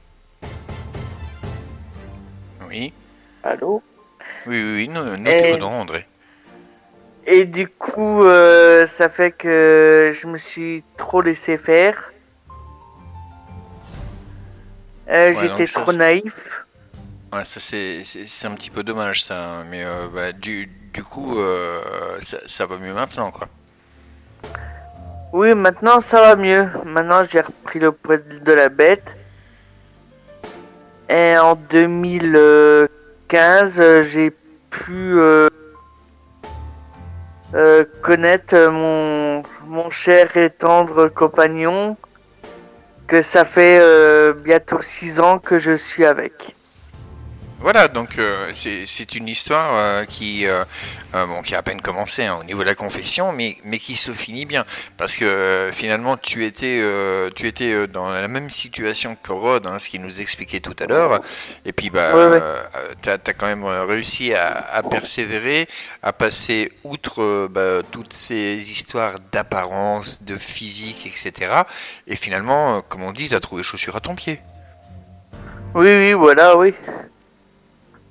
Oui. 2.67 2.95
Allô? 3.43 3.83
Oui, 4.47 4.63
oui, 4.63 4.75
oui, 4.75 4.89
nous, 4.89 5.17
nous 5.17 5.67
André. 5.67 6.07
Et 7.27 7.45
du 7.45 7.67
coup, 7.67 8.23
euh, 8.23 8.87
ça 8.87 9.09
fait 9.09 9.33
que 9.33 10.13
je 10.15 10.27
me 10.29 10.39
suis 10.39 10.85
trop 10.97 11.21
laissé 11.21 11.57
faire. 11.57 12.13
Euh, 15.09 15.35
j'étais 15.35 15.67
trop 15.67 15.93
naïf. 15.93 16.65
Ouais, 17.33 17.45
ça 17.45 17.59
c'est 17.61 18.47
un 18.47 18.55
petit 18.55 18.71
peu 18.71 18.85
dommage, 18.85 19.25
ça. 19.25 19.43
Hein, 19.43 19.65
mais 19.69 19.85
euh, 19.85 20.07
bah, 20.13 20.33
du, 20.33 20.71
du, 20.93 21.03
coup, 21.03 21.39
euh, 21.39 21.81
ça, 22.21 22.39
ça, 22.47 22.67
va 22.67 22.77
mieux 22.79 22.95
maintenant, 22.95 23.31
quoi. 23.31 23.49
Oui, 25.33 25.53
maintenant 25.55 26.01
ça 26.01 26.21
va 26.21 26.37
mieux. 26.37 26.69
Maintenant 26.85 27.25
j'ai 27.25 27.41
repris 27.41 27.81
le 27.81 27.91
poids 27.91 28.19
de 28.19 28.53
la 28.53 28.69
bête. 28.69 29.17
Et 31.11 31.37
en 31.37 31.57
2000. 31.57 32.89
15, 33.29 33.81
euh, 33.81 34.03
j'ai 34.03 34.31
pu 34.71 35.19
euh, 35.19 35.49
euh, 37.55 37.85
connaître 38.03 38.69
mon, 38.69 39.43
mon 39.67 39.91
cher 39.91 40.37
et 40.37 40.51
tendre 40.51 41.09
compagnon 41.09 41.97
que 43.09 43.23
ça 43.23 43.45
fait 43.45 43.81
bientôt 44.43 44.81
6 44.81 45.21
ans 45.21 45.39
que 45.39 45.59
je 45.61 45.77
suis 45.77 46.05
avec. 46.05 46.57
Voilà, 47.67 47.89
donc 47.89 48.21
euh, 48.21 48.53
c'est 48.53 49.17
une 49.17 49.27
histoire 49.27 49.75
euh, 49.75 50.05
qui, 50.05 50.47
euh, 50.47 50.63
bon, 51.13 51.43
qui 51.43 51.53
a 51.57 51.59
à 51.59 51.63
peine 51.63 51.81
commencé 51.81 52.25
hein, 52.25 52.39
au 52.41 52.45
niveau 52.45 52.61
de 52.61 52.67
la 52.69 52.77
confession, 52.77 53.33
mais, 53.33 53.57
mais 53.65 53.81
qui 53.81 53.97
se 53.97 54.13
finit 54.13 54.47
bien. 54.47 54.65
Parce 54.97 55.17
que 55.17 55.71
finalement, 55.73 56.17
tu 56.17 56.45
étais, 56.45 56.81
tu 57.35 57.45
étais 57.49 57.89
dans 57.89 58.09
la 58.09 58.29
même 58.29 58.51
situation 58.51 59.17
que 59.21 59.33
Rod, 59.33 59.67
hein, 59.67 59.81
ce 59.81 59.91
qu'il 59.91 60.01
nous 60.01 60.21
expliquait 60.21 60.61
tout 60.61 60.77
à 60.79 60.87
l'heure. 60.87 61.21
Et 61.65 61.73
puis, 61.73 61.91
bah, 61.91 62.15
Ouais, 62.15 62.27
ouais. 62.29 62.41
tu 63.03 63.11
as, 63.11 63.19
quand 63.19 63.49
même 63.49 63.65
réussi 63.65 64.33
à, 64.33 64.59
à 64.59 64.85
persévérer, 64.85 65.67
à 66.05 66.13
passer 66.13 66.71
outre 66.85 67.49
bah, 67.51 67.81
toutes 67.91 68.13
ces 68.13 68.71
histoires 68.71 69.15
d'apparence, 69.33 70.23
de 70.23 70.37
physique, 70.37 71.05
etc. 71.05 71.63
Et 72.07 72.15
finalement, 72.15 72.81
comme 72.83 73.03
on 73.03 73.11
dit, 73.11 73.29
tu 73.29 73.35
as 73.35 73.41
trouvé 73.41 73.65
chaussure 73.65 73.97
à 73.97 74.01
ton 74.01 74.15
pied. 74.15 74.41
Oui, 75.75 75.93
oui, 75.93 76.13
voilà, 76.13 76.57
oui. 76.57 76.73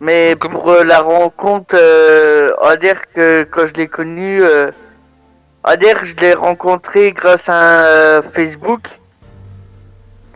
Mais 0.05 0.35
pour 0.35 0.69
euh, 0.69 0.83
la 0.83 0.99
rencontre, 1.01 1.75
euh, 1.75 2.49
on 2.61 2.67
va 2.67 2.77
dire 2.77 2.99
que 3.15 3.43
quand 3.49 3.65
je 3.65 3.73
l'ai 3.73 3.87
connu, 3.87 4.39
euh, 4.41 4.69
on 5.63 5.69
va 5.71 5.77
dire 5.77 5.95
que 5.99 6.05
je 6.05 6.15
l'ai 6.17 6.35
rencontré 6.35 7.11
grâce 7.11 7.49
à 7.49 7.55
un 7.55 7.83
euh, 7.85 8.21
Facebook. 8.35 8.83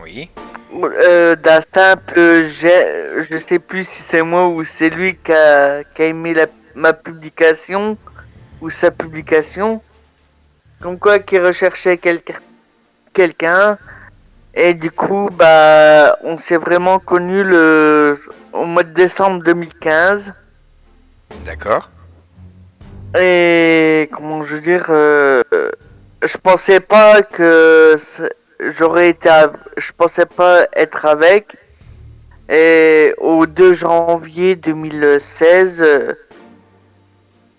Oui. 0.02 0.28
Euh, 0.74 1.36
D'un 1.36 1.60
simple 1.72 2.42
jet, 2.42 2.82
je 3.30 3.36
sais 3.36 3.60
plus 3.60 3.84
si 3.86 4.02
c'est 4.02 4.22
moi 4.22 4.48
ou 4.48 4.64
c'est 4.64 4.90
lui 4.90 5.16
qui 5.24 5.32
a, 5.32 5.84
qui 5.94 6.02
a 6.02 6.06
aimé 6.06 6.34
la- 6.34 6.46
ma 6.74 6.92
publication 6.92 7.96
ou 8.60 8.70
sa 8.70 8.90
publication. 8.90 9.80
Comme 10.80 10.98
quoi 10.98 11.20
qu'il 11.20 11.44
recherchait 11.44 11.96
quelqu'un. 11.98 12.40
quelqu'un. 13.12 13.78
Et 14.54 14.74
du 14.74 14.90
coup, 14.90 15.28
bah, 15.32 16.16
on 16.24 16.38
s'est 16.38 16.56
vraiment 16.56 16.98
connu 16.98 17.44
le 17.44 18.18
au 18.52 18.64
mois 18.64 18.82
de 18.82 18.92
décembre 18.92 19.42
2015. 19.42 20.32
D'accord. 21.44 21.90
Et 23.18 24.08
comment 24.12 24.42
je 24.42 24.56
veux 24.56 24.60
dire, 24.60 24.86
euh, 24.90 25.42
je 26.22 26.36
pensais 26.36 26.80
pas 26.80 27.22
que 27.22 27.96
j'aurais 28.60 29.10
été, 29.10 29.28
av- 29.28 29.56
je 29.76 29.90
pensais 29.96 30.26
pas 30.26 30.66
être 30.74 31.06
avec. 31.06 31.56
Et 32.48 33.14
au 33.18 33.46
2 33.46 33.72
janvier 33.72 34.56
2016, 34.56 35.82
euh, 35.82 36.14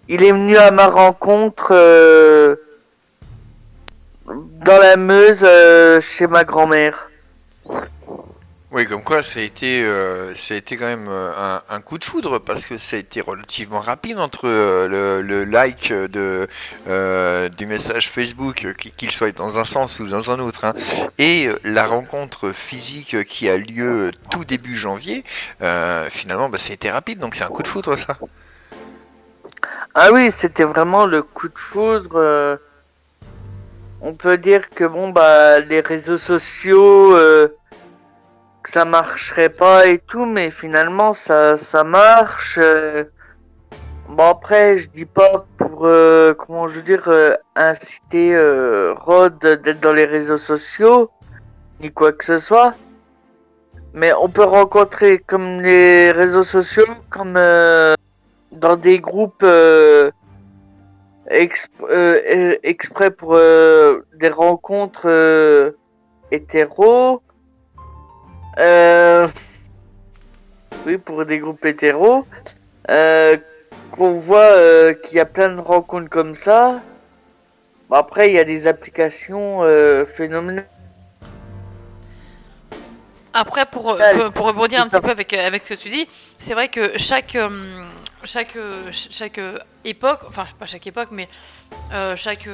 il 0.10 0.24
est 0.24 0.32
venu 0.32 0.58
à 0.58 0.72
ma 0.72 0.88
rencontre 0.88 1.70
euh, 1.72 2.56
dans 4.28 4.78
la 4.78 4.98
Meuse 4.98 5.46
chez 6.02 6.28
ma 6.28 6.44
grand-mère. 6.44 7.10
Oui, 8.74 8.86
comme 8.86 9.04
quoi 9.04 9.22
ça 9.22 9.42
a 9.42 9.44
été, 9.44 9.84
euh, 9.84 10.34
quand 10.70 10.86
même 10.86 11.08
euh, 11.10 11.60
un, 11.70 11.82
coup 11.82 11.98
de 11.98 12.06
foudre 12.06 12.40
parce 12.40 12.66
que 12.66 12.78
ça 12.78 12.96
a 12.96 13.00
été 13.00 13.20
relativement 13.20 13.82
rapide 13.82 14.18
entre 14.18 14.48
euh, 14.48 15.22
le, 15.22 15.44
like 15.44 15.92
de, 15.92 16.48
du 17.58 17.66
message 17.66 18.10
Facebook, 18.10 18.66
qu'il 18.96 19.12
soit 19.12 19.36
dans 19.36 19.60
un 19.60 19.66
sens 19.66 20.00
ou 20.00 20.08
dans 20.08 20.32
un 20.32 20.40
autre, 20.40 20.64
hein, 20.64 20.74
et 21.18 21.50
la 21.66 21.84
rencontre 21.84 22.52
physique 22.52 23.26
qui 23.26 23.50
a 23.50 23.58
lieu 23.58 24.12
tout 24.30 24.46
début 24.46 24.76
janvier. 24.76 25.26
finalement, 26.10 26.48
bah, 26.48 26.58
ça 26.58 26.72
a 26.72 26.76
été 26.76 26.90
rapide, 26.90 27.20
donc 27.20 27.36
c'est 27.36 27.44
un 27.44 27.50
coup 27.50 27.64
de 27.64 27.68
foudre 27.68 27.98
ça. 27.98 28.16
Ah 29.96 30.12
oui, 30.14 30.32
c'était 30.38 30.64
vraiment 30.64 31.06
le 31.06 31.24
coup 31.24 31.50
de 31.50 31.60
foudre. 31.60 32.58
On 34.00 34.14
peut 34.14 34.38
dire 34.38 34.70
que 34.70 34.86
bon 34.86 35.10
bah 35.10 35.60
les 35.60 35.82
réseaux 35.82 36.18
sociaux, 36.18 37.18
que 38.64 38.70
ça 38.72 38.86
marcherait 38.86 39.50
pas 39.50 39.88
et 39.88 40.00
tout, 40.00 40.26
mais 40.26 40.52
finalement 40.52 41.14
ça 41.14 41.58
ça 41.58 41.84
marche. 41.84 42.60
euh. 42.62 43.06
Bon 44.10 44.30
après, 44.30 44.78
je 44.78 44.90
dis 44.90 45.06
pas 45.06 45.46
pour 45.58 45.86
euh, 45.88 46.34
comment 46.34 46.68
je 46.68 46.76
veux 46.78 46.82
dire 46.82 47.08
euh, 47.08 47.32
inciter 47.56 48.36
Rod 48.96 49.40
d'être 49.40 49.80
dans 49.80 49.94
les 49.94 50.06
réseaux 50.06 50.38
sociaux 50.38 51.10
ni 51.80 51.92
quoi 51.92 52.12
que 52.12 52.24
ce 52.26 52.38
soit. 52.38 52.74
Mais 53.94 54.14
on 54.14 54.30
peut 54.30 54.44
rencontrer 54.44 55.20
comme 55.20 55.62
les 55.62 56.12
réseaux 56.12 56.44
sociaux 56.44 56.86
comme 57.10 57.34
dans 57.34 58.76
des 58.78 59.00
groupes 59.00 59.46
exp- 61.30 62.60
exprès 62.64 63.12
pour 63.12 63.36
des 63.36 64.30
rencontres 64.30 65.74
hétéros. 66.32 67.22
Euh, 68.60 69.28
oui, 70.86 70.98
pour 70.98 71.26
des 71.26 71.40
groupes 71.40 71.66
hétéros. 71.66 72.26
Euh, 72.90 73.38
qu'on 73.92 74.14
voit 74.14 74.40
euh, 74.40 74.94
qu'il 74.94 75.18
y 75.18 75.20
a 75.20 75.26
plein 75.26 75.50
de 75.50 75.62
rencontres 75.62 76.10
comme 76.10 76.36
ça. 76.36 76.82
Bon, 77.90 77.96
après, 77.98 78.30
il 78.30 78.36
y 78.36 78.40
a 78.40 78.44
des 78.44 78.68
applications 78.68 79.64
euh, 79.64 80.06
phénoménales. 80.06 80.68
Après, 83.34 83.66
pour, 83.66 83.98
pour, 83.98 84.34
pour 84.34 84.46
rebondir 84.48 84.82
un 84.82 84.88
petit 84.88 85.00
peu 85.00 85.12
avec, 85.12 85.34
euh, 85.34 85.48
avec 85.48 85.66
ce 85.66 85.74
que 85.74 85.80
tu 85.80 85.90
dis, 85.90 86.06
c'est 86.38 86.54
vrai 86.54 86.68
que 86.68 86.98
chaque, 86.98 87.38
chaque, 88.26 88.54
ch- 88.54 89.08
chaque 89.12 89.40
époque, 89.86 90.22
enfin 90.28 90.46
pas 90.60 90.66
chaque 90.66 90.88
époque, 90.88 91.10
mais 91.12 91.30
euh, 91.94 92.16
chaque... 92.16 92.48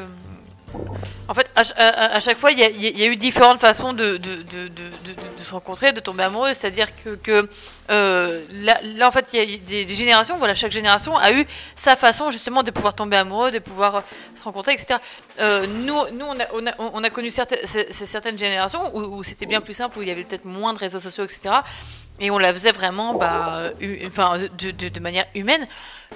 en 1.28 1.34
fait, 1.34 1.50
à, 1.56 1.64
ch- 1.64 1.76
à- 1.78 2.16
à 2.16 2.20
chaque 2.20 2.38
fois, 2.38 2.52
il 2.52 2.60
y 2.60 3.04
a, 3.04 3.08
eu 3.08 3.16
différentes 3.16 3.60
façons 3.60 3.94
de, 3.94 4.20
se 5.38 5.52
rencontrer, 5.52 5.92
de 5.94 6.00
tomber 6.00 6.24
amoureux. 6.24 6.54
C'est-à-dire 6.54 6.88
que, 7.24 7.50
euh, 7.90 8.44
là, 8.52 9.08
en 9.08 9.12
fait, 9.12 9.28
il 9.34 9.40
y 9.40 9.56
a 9.56 9.58
des, 9.58 9.88
générations. 9.88 10.38
Voilà, 10.38 10.56
chaque 10.56 10.72
génération 10.72 11.18
a 11.18 11.32
eu 11.32 11.46
sa 11.76 11.96
façon 11.96 12.32
justement 12.32 12.64
de 12.64 12.72
pouvoir 12.72 12.94
tomber 12.94 13.18
amoureux, 13.18 13.52
de 13.52 13.60
pouvoir 13.60 13.96
euh, 13.98 14.02
se 14.38 14.44
rencontrer, 14.44 14.74
etc. 14.74 15.00
Euh, 15.40 15.66
nous, 15.68 15.98
nous, 16.14 16.26
on 16.26 16.40
a, 16.40 16.46
on 16.54 16.68
a, 16.68 16.74
on 16.94 17.04
a 17.04 17.10
connu 17.10 17.32
certaines, 17.32 17.66
certaines 17.66 18.38
générations 18.38 18.96
où 18.96 19.24
c'était 19.24 19.46
bien 19.46 19.62
plus 19.62 19.74
simple, 19.74 20.00
où 20.00 20.02
il 20.02 20.08
y 20.08 20.12
avait 20.12 20.24
peut-être 20.24 20.46
moins 20.46 20.74
de 20.74 20.80
réseaux 20.80 21.00
sociaux, 21.00 21.26
etc. 21.26 21.56
Et 22.20 22.32
on 22.32 22.40
la 22.40 22.52
faisait 22.54 22.72
vraiment, 22.72 23.14
bah, 23.14 23.72
hu- 23.80 24.00
enfin, 24.08 24.38
de, 24.58 24.72
de, 24.72 24.90
de 24.90 25.00
manière 25.00 25.26
humaine. 25.36 25.68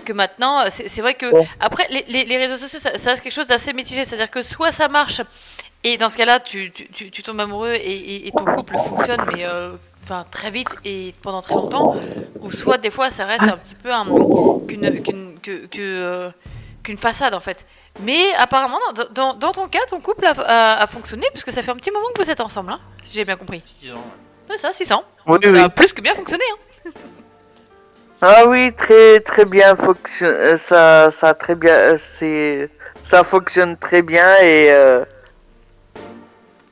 Que 0.05 0.13
maintenant, 0.13 0.63
c'est 0.69 1.01
vrai 1.01 1.13
que 1.15 1.25
après 1.59 1.85
les, 1.89 2.05
les, 2.07 2.23
les 2.25 2.37
réseaux 2.37 2.55
sociaux, 2.55 2.79
ça, 2.79 2.97
ça 2.97 3.09
reste 3.11 3.21
quelque 3.21 3.33
chose 3.33 3.47
d'assez 3.47 3.73
mitigé. 3.73 4.03
C'est-à-dire 4.05 4.31
que 4.31 4.41
soit 4.41 4.71
ça 4.71 4.87
marche, 4.87 5.21
et 5.83 5.97
dans 5.97 6.09
ce 6.09 6.17
cas-là, 6.17 6.39
tu, 6.39 6.71
tu, 6.71 6.87
tu, 6.89 7.11
tu 7.11 7.23
tombes 7.23 7.39
amoureux 7.41 7.73
et, 7.73 7.75
et, 7.91 8.27
et 8.27 8.31
ton 8.31 8.45
couple 8.45 8.75
fonctionne, 8.77 9.21
mais 9.33 9.43
euh, 9.45 9.73
enfin 10.03 10.25
très 10.31 10.49
vite 10.49 10.69
et 10.85 11.13
pendant 11.21 11.41
très 11.41 11.55
longtemps. 11.55 11.95
Ou 12.39 12.51
soit 12.51 12.77
des 12.77 12.89
fois, 12.89 13.11
ça 13.11 13.25
reste 13.25 13.43
un 13.43 13.57
petit 13.57 13.75
peu 13.75 13.91
un- 13.91 14.05
qu'une 14.67 14.85
que, 15.67 15.67
euh, 15.77 16.31
qu'une 16.83 16.97
façade 16.97 17.33
en 17.33 17.39
fait. 17.41 17.65
Mais 17.99 18.31
apparemment, 18.39 18.79
dans, 18.95 19.03
dans, 19.11 19.33
dans 19.33 19.51
ton 19.51 19.67
cas, 19.67 19.79
ton 19.89 19.99
couple 19.99 20.25
a, 20.25 20.31
a, 20.31 20.81
a 20.83 20.87
fonctionné 20.87 21.27
puisque 21.31 21.51
ça 21.51 21.61
fait 21.61 21.71
un 21.71 21.75
petit 21.75 21.91
moment 21.91 22.07
que 22.15 22.21
vous 22.23 22.31
êtes 22.31 22.39
ensemble, 22.41 22.71
hein, 22.71 22.79
si 23.03 23.13
j'ai 23.13 23.25
bien 23.25 23.35
compris. 23.35 23.61
Ça, 24.57 24.71
600. 24.71 25.03
Oui, 25.27 25.37
ça 25.43 25.63
a 25.65 25.69
plus 25.69 25.93
que 25.93 26.01
bien 26.01 26.13
fonctionné. 26.13 26.43
Hein. 26.85 26.89
Ah 28.21 28.43
oui, 28.47 28.73
très 28.73 29.19
très 29.21 29.45
bien 29.45 29.75
fonctionne. 29.75 30.29
euh, 30.31 30.57
Ça 30.57 31.33
très 31.33 31.55
bien. 31.55 31.73
euh, 31.73 31.97
C'est 32.17 32.69
ça 33.03 33.23
fonctionne 33.23 33.77
très 33.77 34.01
bien 34.03 34.35
et 34.41 34.69
euh, 34.71 35.03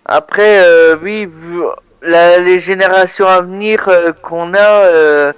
après 0.05 0.61
euh, 0.63 0.95
oui, 1.01 1.27
la- 2.01 2.39
les 2.39 2.59
générations 2.59 3.27
à 3.27 3.41
venir 3.41 3.87
euh, 3.89 4.11
qu'on 4.21 4.53
a, 4.53 5.33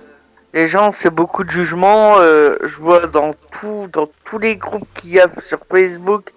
les 0.54 0.68
gens 0.68 0.92
c'est 0.92 1.10
beaucoup 1.10 1.44
de 1.44 1.50
jugement. 1.50 2.16
euh, 2.20 2.58
je 2.64 2.78
vois 2.82 3.08
dans 3.08 3.34
tout 3.52 3.88
dans 3.92 4.10
tous 4.26 4.38
les 4.40 4.56
groupes 4.58 4.88
qu'il 5.00 5.12
y 5.12 5.20
a 5.20 5.28
sur 5.48 5.60
Facebook, 5.72 6.32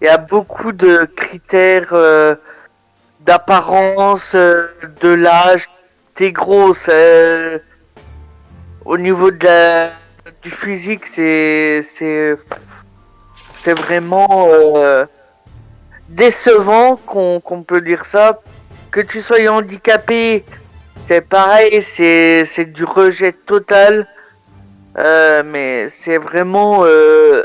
il 0.00 0.06
y 0.06 0.10
a 0.10 0.18
beaucoup 0.18 0.72
de 0.72 1.04
critères 1.16 1.90
euh, 1.92 2.34
d'apparence, 3.24 4.34
euh, 4.34 4.66
de 5.00 5.08
l'âge. 5.08 5.68
T'es 6.14 6.32
gros, 6.32 6.74
c'est 6.74 7.62
au 8.84 8.98
niveau 8.98 9.30
de 9.30 9.44
la, 9.46 9.90
du 10.42 10.50
physique, 10.50 11.06
c'est 11.06 11.80
c'est 11.96 12.36
c'est 13.60 13.78
vraiment 13.78 14.48
euh, 14.50 15.06
décevant 16.08 16.96
qu'on 16.96 17.40
qu'on 17.40 17.62
peut 17.62 17.80
dire 17.80 18.04
ça. 18.04 18.40
Que 18.90 19.00
tu 19.00 19.22
sois 19.22 19.48
handicapé, 19.48 20.44
c'est 21.06 21.22
pareil, 21.22 21.82
c'est 21.82 22.44
c'est 22.44 22.66
du 22.66 22.84
rejet 22.84 23.32
total. 23.32 24.06
Euh, 24.98 25.42
mais 25.46 25.86
c'est 25.88 26.18
vraiment 26.18 26.80
euh, 26.84 27.44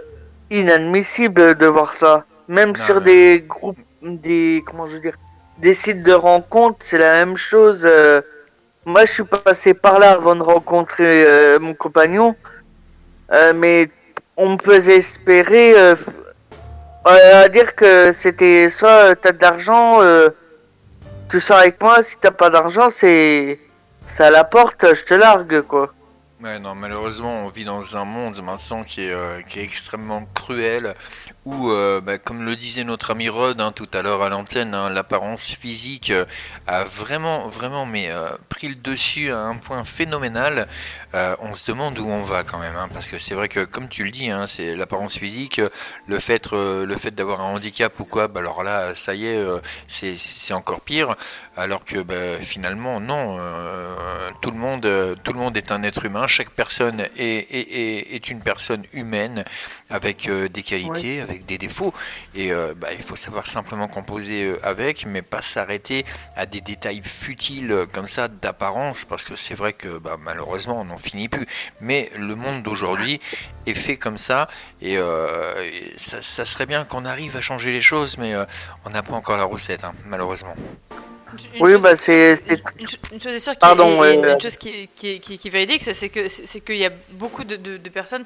inadmissible 0.52 1.56
de 1.56 1.66
voir 1.68 1.96
ça. 1.96 2.26
Même 2.50 2.74
Non, 2.78 2.84
sur 2.86 2.96
mais- 2.96 3.06
des 3.06 3.46
groupes, 3.48 3.78
des 4.02 4.62
comment 4.66 4.86
je 4.88 4.96
veux 4.96 5.00
dire, 5.00 5.16
des 5.60 5.74
sites 5.74 6.04
de 6.04 6.14
rencontres, 6.14 6.80
c'est 6.82 6.98
la 6.98 7.26
même 7.26 7.38
chose. 7.38 7.82
euh. 7.86 8.22
moi, 8.86 9.06
je 9.06 9.12
suis 9.14 9.24
passé 9.24 9.74
par 9.74 10.00
là 10.00 10.12
avant 10.12 10.36
de 10.36 10.44
rencontrer 10.44 11.26
euh, 11.28 11.60
mon 11.60 11.74
compagnon, 11.74 12.36
Euh, 13.32 13.52
mais 13.54 13.90
on 14.38 14.50
me 14.54 14.58
faisait 14.58 14.98
espérer 14.98 15.76
à 17.04 17.50
dire 17.50 17.76
que 17.76 18.14
c'était 18.14 18.70
soit 18.70 19.16
t'as 19.22 19.34
de 19.34 19.42
l'argent, 19.42 20.00
tu 21.30 21.40
sors 21.42 21.58
avec 21.58 21.82
moi. 21.82 22.04
Si 22.04 22.16
t'as 22.22 22.32
pas 22.32 22.50
d'argent, 22.50 22.88
c'est 22.90 23.60
à 24.20 24.30
la 24.30 24.46
porte, 24.46 24.86
je 24.96 25.04
te 25.04 25.14
largue 25.14 25.62
quoi. 25.62 25.94
Ouais, 26.42 26.60
non, 26.60 26.76
malheureusement, 26.76 27.46
on 27.46 27.50
vit 27.50 27.66
dans 27.66 27.98
un 27.98 28.06
monde 28.06 28.40
maintenant 28.44 28.84
qui 28.84 29.02
est, 29.10 29.48
qui 29.50 29.60
est 29.60 29.64
extrêmement 29.64 30.24
cruel, 30.36 30.94
où, 31.48 31.72
euh, 31.72 32.02
bah, 32.02 32.18
comme 32.18 32.44
le 32.44 32.58
disait 32.58 32.84
notre 32.84 33.12
ami 33.12 33.30
Rod 33.30 33.62
hein, 33.62 33.72
tout 33.72 33.88
à 33.94 34.02
l'heure 34.02 34.22
à 34.22 34.28
l'antenne, 34.28 34.76
hein, 34.76 34.90
l'apparence 34.90 35.56
physique 35.56 36.10
euh, 36.10 36.26
a 36.68 36.84
vraiment, 36.84 37.48
vraiment, 37.48 37.86
mais 37.86 38.12
euh, 38.12 38.28
pris 38.50 38.68
le 38.68 38.76
dessus 38.76 39.32
à 39.32 39.40
un 39.40 39.56
point 39.56 39.86
phénoménal. 39.86 40.68
On 41.40 41.56
se 41.56 41.72
demande 41.72 41.98
où 41.98 42.08
on 42.08 42.22
va 42.22 42.44
quand 42.44 42.60
même, 42.60 42.76
hein, 42.76 42.90
parce 42.94 43.10
que 43.10 43.18
c'est 43.18 43.34
vrai 43.34 43.48
que, 43.48 43.66
comme 43.66 43.88
tu 43.88 44.04
le 44.04 44.12
dis, 44.12 44.30
c'est 44.46 44.76
l'apparence 44.76 45.18
physique, 45.18 45.60
le 46.06 46.20
fait, 46.20 46.52
le 46.52 46.96
fait 46.96 47.10
d'avoir 47.10 47.42
un 47.42 47.56
handicap 47.56 48.00
ou 48.00 48.06
quoi, 48.06 48.28
bah 48.28 48.40
alors 48.40 48.62
là, 48.62 48.94
ça 48.94 49.16
y 49.16 49.26
est, 49.26 49.44
c'est, 49.88 50.54
encore 50.54 50.82
pire. 50.82 51.16
Alors 51.56 51.86
que 51.86 52.04
bah, 52.04 52.40
finalement, 52.40 53.00
non, 53.00 53.38
tout 54.42 54.52
le 54.52 54.58
monde, 54.58 55.18
tout 55.24 55.34
le 55.34 55.40
monde 55.40 55.58
est 55.58 55.72
un 55.72 55.82
être 55.82 56.06
humain. 56.06 56.28
Chaque 56.28 56.52
personne 56.52 57.02
est, 57.18 57.18
est, 57.18 57.72
est, 57.72 58.14
est 58.14 58.30
une 58.30 58.42
personne 58.42 58.84
humaine 58.94 59.44
avec 59.90 60.30
des 60.30 60.62
qualités, 60.62 61.20
avec 61.20 61.37
des 61.46 61.58
défauts. 61.58 61.94
Et 62.36 62.52
euh, 62.52 62.74
bah, 62.76 62.90
il 62.98 63.04
faut 63.04 63.16
savoir 63.16 63.46
simplement 63.48 63.88
composer 63.88 64.46
euh, 64.46 64.60
avec, 64.64 65.06
mais 65.06 65.22
pas 65.22 65.42
s'arrêter 65.42 66.06
à 66.36 66.46
des 66.46 66.62
détails 66.62 67.02
futiles 67.04 67.72
euh, 67.72 67.86
comme 67.86 68.08
ça 68.08 68.28
d'apparence, 68.28 69.06
parce 69.06 69.26
que 69.26 69.36
c'est 69.36 69.54
vrai 69.56 69.74
que 69.74 69.98
bah, 70.00 70.18
malheureusement 70.20 70.80
on 70.82 70.86
n'en 70.86 70.98
finit 70.98 71.30
plus. 71.30 71.46
Mais 71.82 72.10
le 72.16 72.36
monde 72.36 72.64
d'aujourd'hui 72.64 73.20
est 73.66 73.74
fait 73.74 73.98
comme 73.98 74.18
ça, 74.18 74.48
et, 74.82 74.98
euh, 74.98 75.54
et 75.64 75.92
ça, 75.98 76.22
ça 76.22 76.46
serait 76.46 76.66
bien 76.66 76.86
qu'on 76.86 77.06
arrive 77.06 77.36
à 77.38 77.42
changer 77.42 77.72
les 77.72 77.82
choses, 77.82 78.18
mais 78.18 78.34
euh, 78.34 78.46
on 78.86 78.90
n'a 78.90 79.04
pas 79.04 79.14
encore 79.14 79.38
la 79.38 79.44
recette, 79.44 79.84
hein, 79.84 79.94
malheureusement. 80.06 80.56
Une 81.54 81.62
Oui, 81.62 81.74
chose 81.74 81.82
bah 81.84 81.92
est- 81.92 81.96
c'est. 81.98 82.42
Une, 82.80 82.88
cho- 82.88 82.98
une 83.12 83.22
chose 83.22 83.34
est 83.34 83.40
sûre, 83.40 83.52
a- 83.52 83.56
Pardon, 83.58 84.02
et 84.04 84.18
euh, 84.18 84.34
une 84.36 84.42
chose 84.42 84.56
qui, 84.56 84.90
qui, 84.96 85.20
qui, 85.20 85.38
qui 85.38 85.48
est 85.50 85.52
véridique, 85.52 85.84
c'est 85.84 86.10
que 86.10 86.28
c'est 86.30 86.48
c'est 86.48 86.62
qu'il 86.62 86.78
y 86.78 86.86
a 86.86 86.90
beaucoup 87.12 87.44
de, 87.44 87.58
de, 87.58 87.76
de 87.78 87.90
personnes 87.90 88.26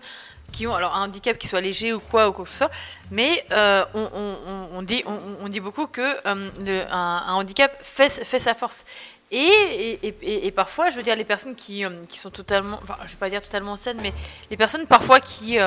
qui 0.52 0.68
ont 0.68 0.76
alors 0.76 0.96
un 0.96 1.06
handicap 1.06 1.38
qui 1.38 1.48
soit 1.48 1.62
léger 1.62 1.94
ou 1.94 2.00
quoi 2.00 2.30
ou 2.30 2.32
quoi 2.32 2.46
que 2.46 2.52
ce 2.52 2.58
soit, 2.58 2.72
mais 3.10 3.44
euh, 3.52 3.84
on, 3.94 4.82
dit 4.82 5.04
on, 5.06 5.48
dit 5.48 5.60
beaucoup 5.60 5.88
que 5.88 6.02
euh, 6.26 6.86
un, 6.92 7.34
handicap 7.34 7.72
fait, 7.82 8.10
sa 8.10 8.54
force. 8.54 8.86
Et, 9.34 10.00
et, 10.22 10.52
parfois, 10.52 10.90
je 10.90 10.98
veux 10.98 11.04
dire, 11.04 11.16
les 11.16 11.24
personnes 11.24 11.56
qui, 11.56 11.86
euh, 11.86 12.04
qui 12.10 12.20
sont 12.20 12.30
totalement, 12.30 12.80
enfin, 12.84 12.98
je 13.06 13.12
vais 13.12 13.18
pas 13.18 13.30
dire 13.30 13.42
totalement 13.42 13.78
saines, 13.78 14.00
mais 14.02 14.12
les 14.50 14.58
personnes 14.58 14.86
parfois 14.88 15.22
qui 15.22 15.58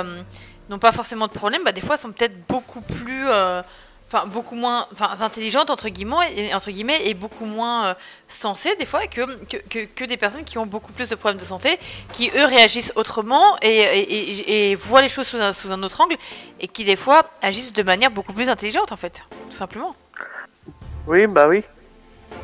n'ont 0.69 0.79
pas 0.79 0.93
forcément 0.93 1.27
de 1.27 1.33
problème, 1.33 1.63
bah, 1.65 1.73
des 1.73 1.81
fois 1.81 1.97
sont 1.97 2.13
peut-être 2.13 2.47
beaucoup 2.47 2.83
plus, 2.83 3.27
beaucoup 4.27 4.55
moins, 4.55 4.87
enfin 4.93 5.11
intelligentes 5.21 5.71
entre 5.71 5.89
guillemets, 5.89 7.09
et, 7.09 7.15
beaucoup 7.15 7.45
moins 7.45 7.87
euh, 7.87 7.95
sensées 8.29 8.75
des 8.77 8.87
fois 8.87 9.07
que, 9.07 10.05
des 10.05 10.17
personnes 10.17 10.45
qui 10.45 10.59
ont 10.59 10.67
beaucoup 10.67 10.93
plus 10.93 11.09
de 11.09 11.15
problèmes 11.15 11.41
de 11.41 11.45
santé, 11.45 11.79
qui 12.13 12.31
eux 12.37 12.45
réagissent 12.45 12.93
autrement 12.97 13.57
et, 13.63 14.71
et, 14.71 14.75
voient 14.75 15.03
les 15.03 15.09
choses 15.09 15.27
sous 15.27 15.73
un, 15.73 15.83
autre 15.83 16.01
angle, 16.01 16.17
et 16.61 16.69
qui 16.69 16.85
des 16.85 16.97
fois 16.97 17.23
agissent 17.43 17.73
de 17.73 17.83
manière 17.83 18.11
beaucoup 18.11 18.33
plus 18.33 18.49
intelligente 18.49 18.93
en 18.93 18.97
fait, 18.97 19.23
tout 19.51 19.57
simplement. 19.57 19.95
Oui, 21.07 21.27
bah 21.27 21.49
oui. 21.49 21.65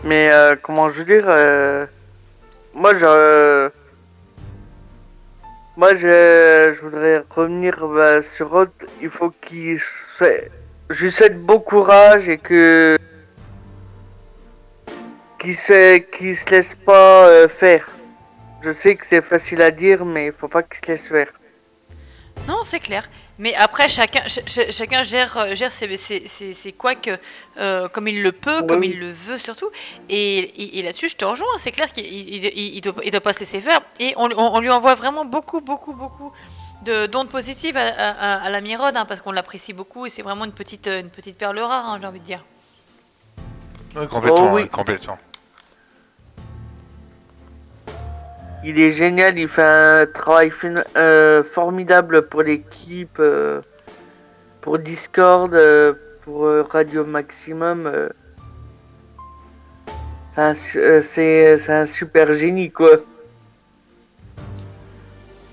Mais 0.04 0.30
euh, 0.30 0.56
comment 0.60 0.88
je 0.88 1.02
veux 1.02 1.04
dire 1.04 1.24
euh, 1.28 1.86
Moi, 2.74 2.94
je. 2.94 3.70
Moi, 5.76 5.94
je, 5.94 6.80
voudrais 6.82 7.24
revenir 7.30 7.86
bah, 7.88 8.20
sur 8.20 8.52
autre. 8.54 8.72
Il 9.00 9.10
faut 9.10 9.30
qu'il. 9.30 9.78
se- 9.80 10.48
Je 10.90 11.04
lui 11.04 11.12
souhaite 11.12 11.40
bon 11.40 11.60
courage 11.60 12.28
et 12.28 12.38
que. 12.38 12.96
Qu'il 15.38 15.54
se, 15.56 15.96
qu'il 15.98 16.36
se 16.36 16.44
laisse 16.50 16.74
pas 16.74 17.26
euh, 17.28 17.48
faire. 17.48 17.88
Je 18.62 18.70
sais 18.72 18.94
que 18.96 19.06
c'est 19.06 19.22
facile 19.22 19.62
à 19.62 19.70
dire, 19.70 20.04
mais 20.04 20.26
il 20.26 20.32
faut 20.32 20.48
pas 20.48 20.62
qu'il 20.62 20.84
se 20.84 20.90
laisse 20.92 21.08
faire. 21.08 21.32
Non, 22.46 22.58
c'est 22.62 22.80
clair. 22.80 23.08
Mais 23.38 23.54
après, 23.54 23.88
chacun, 23.88 24.20
ch- 24.28 24.44
ch- 24.46 24.70
chacun 24.70 25.02
gère, 25.02 25.34
euh, 25.38 25.54
gère 25.54 25.72
ses, 25.72 25.96
ses, 25.96 26.26
ses, 26.28 26.52
ses 26.52 26.72
couacs 26.72 27.08
euh, 27.58 27.88
comme 27.88 28.06
il 28.08 28.22
le 28.22 28.32
peut, 28.32 28.62
comme 28.64 28.84
il 28.84 28.98
le 29.00 29.10
veut 29.12 29.38
surtout. 29.38 29.70
Et, 30.10 30.38
et- 30.40 30.78
et 30.78 30.82
là-dessus, 30.82 31.08
je 31.08 31.16
te 31.16 31.24
rejoins. 31.24 31.46
C'est 31.56 31.70
clair 31.70 31.90
qu'il 31.90 32.04
il, 32.04 32.44
il- 32.44 32.76
il 32.76 32.80
doit, 32.82 33.20
pas 33.22 33.32
se 33.32 33.40
laisser 33.40 33.60
faire. 33.62 33.80
Et 33.98 34.12
on, 34.18 34.26
on- 34.30 34.56
on 34.56 34.60
lui 34.60 34.68
envoie 34.68 34.94
vraiment 34.94 35.24
beaucoup, 35.24 35.62
beaucoup, 35.62 35.94
beaucoup 35.94 36.32
d'ondes 36.84 37.28
positives 37.28 37.76
à, 37.76 38.40
à, 38.42 38.48
la 38.50 38.60
Mirode, 38.60 38.96
hein, 38.96 39.04
parce 39.06 39.20
qu'on 39.20 39.32
l'apprécie 39.32 39.72
beaucoup 39.72 40.06
et 40.06 40.08
c'est 40.08 40.22
vraiment 40.22 40.44
une 40.44 40.52
petite, 40.52 40.86
euh, 40.86 41.00
une 41.00 41.10
petite 41.10 41.36
perle 41.36 41.58
rare, 41.58 41.88
hein, 41.88 41.98
j'ai 42.00 42.06
envie 42.06 42.20
de 42.20 42.24
dire. 42.24 42.44
Complètement, 43.94 44.52
Oh 44.52 44.54
oui. 44.54 44.62
ouais, 44.62 44.68
complètement. 44.68 45.18
Il 48.64 48.78
est 48.78 48.92
génial, 48.92 49.38
il 49.38 49.48
fait 49.48 49.62
un 49.62 50.06
travail 50.06 50.50
fin- 50.50 50.84
euh, 50.96 51.42
formidable 51.42 52.28
pour 52.28 52.42
l'équipe, 52.42 53.16
euh, 53.18 53.62
pour 54.60 54.78
Discord, 54.78 55.54
euh, 55.54 55.94
pour 56.24 56.46
Radio 56.70 57.04
Maximum. 57.06 57.86
euh. 57.86 58.08
C'est 60.32 60.42
un, 60.42 60.54
su- 60.54 60.78
euh, 60.78 61.02
c'est 61.02 61.56
c'est 61.56 61.72
un 61.72 61.86
super 61.86 62.34
génie, 62.34 62.70
quoi. 62.70 62.90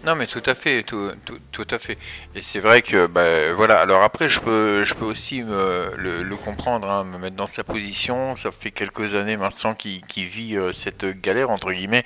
Non, 0.08 0.16
mais 0.16 0.26
tout 0.26 0.44
à 0.46 0.56
fait, 0.56 0.84
tout, 0.84 1.12
tout, 1.26 1.38
tout 1.52 1.68
à 1.70 1.78
fait. 1.78 1.98
Et 2.34 2.42
c'est 2.42 2.60
vrai 2.60 2.82
que, 2.82 3.08
bah, 3.08 3.52
voilà. 3.54 3.82
Alors 3.82 4.04
après, 4.04 4.30
je 4.30 4.40
peux, 4.40 4.86
je 4.86 4.94
peux 4.94 5.04
aussi 5.04 5.44
me, 5.44 5.92
le, 5.98 6.36
comprendre, 6.38 6.90
hein, 6.90 7.04
me 7.04 7.18
mettre 7.18 7.36
dans 7.36 7.46
sa 7.46 7.66
position. 7.66 8.34
Ça 8.36 8.52
fait 8.52 8.72
quelques 8.72 9.16
années 9.16 9.36
maintenant 9.36 9.76
qu'il 9.76 10.02
vit 10.16 10.56
euh, 10.56 10.72
cette 10.72 11.06
galère 11.20 11.50
entre 11.50 11.74
guillemets. 11.74 12.06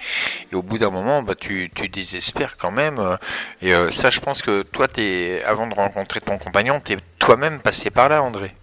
Et 0.51 0.55
au 0.55 0.63
bout 0.63 0.79
d'un 0.79 0.89
moment, 0.89 1.21
bah, 1.21 1.35
tu, 1.35 1.69
tu 1.75 1.89
désespères 1.89 2.57
quand 2.57 2.71
même. 2.71 2.97
Et 3.61 3.75
euh, 3.75 3.91
ça, 3.91 4.09
je 4.09 4.19
pense 4.19 4.41
que 4.41 4.63
toi, 4.63 4.87
t'es, 4.87 5.43
avant 5.45 5.67
de 5.67 5.75
rencontrer 5.75 6.21
ton 6.21 6.39
compagnon, 6.39 6.79
t'es 6.79 6.97
toi-même 7.19 7.59
passé 7.59 7.91
par 7.91 8.09
là, 8.09 8.23
André. 8.23 8.55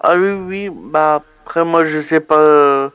Ah 0.00 0.16
oui, 0.16 0.30
oui, 0.30 0.70
bah 0.72 1.22
après 1.44 1.62
moi 1.62 1.84
je 1.84 2.00
sais 2.00 2.20
pas, 2.20 2.38
euh, 2.38 2.88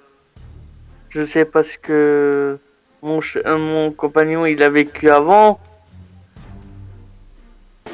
je 1.10 1.24
sais 1.24 1.46
pas 1.46 1.62
ce 1.62 1.78
que 1.78 2.58
mon, 3.06 3.20
euh, 3.38 3.58
mon 3.58 3.92
compagnon 3.92 4.46
il 4.46 4.62
a 4.64 4.70
vécu 4.70 5.10
avant, 5.10 5.60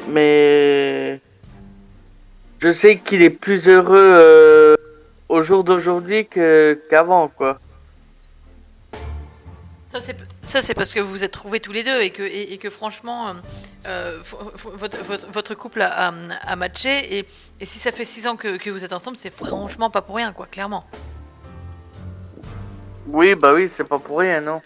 mais 0.08 1.20
je 2.58 2.72
sais 2.72 2.96
qu'il 2.98 3.22
est 3.22 3.30
plus 3.30 3.68
heureux 3.68 4.10
euh, 4.14 4.74
au 5.28 5.42
jour 5.42 5.62
d'aujourd'hui 5.64 6.26
qu'avant 6.26 7.28
quoi. 7.28 7.60
Ça 9.84 10.00
c'est 10.60 10.74
parce 10.74 10.92
que 10.92 11.00
vous 11.00 11.10
vous 11.10 11.22
êtes 11.24 11.32
trouvés 11.32 11.60
tous 11.60 11.72
les 11.72 11.84
deux 11.84 12.00
et 12.00 12.10
que 12.10 12.22
et, 12.22 12.54
et 12.54 12.58
que 12.58 12.70
franchement 12.70 13.34
euh, 13.86 14.18
votre, 14.22 15.04
votre, 15.04 15.28
votre 15.30 15.54
couple 15.54 15.82
a, 15.82 16.08
a, 16.08 16.12
a 16.46 16.56
matché 16.56 17.18
et, 17.18 17.26
et 17.60 17.66
si 17.66 17.78
ça 17.78 17.92
fait 17.92 18.04
six 18.04 18.26
ans 18.26 18.36
que, 18.36 18.56
que 18.56 18.70
vous 18.70 18.84
êtes 18.84 18.94
ensemble 18.94 19.16
c'est 19.16 19.30
franchement 19.30 19.90
pas 19.90 20.00
pour 20.00 20.16
rien 20.16 20.32
quoi 20.32 20.46
clairement. 20.46 20.84
Oui, 23.08 23.34
bah 23.34 23.52
oui, 23.52 23.68
c'est 23.68 23.82
pas 23.84 23.98
pour 23.98 24.20
rien, 24.20 24.40
non. 24.40 24.62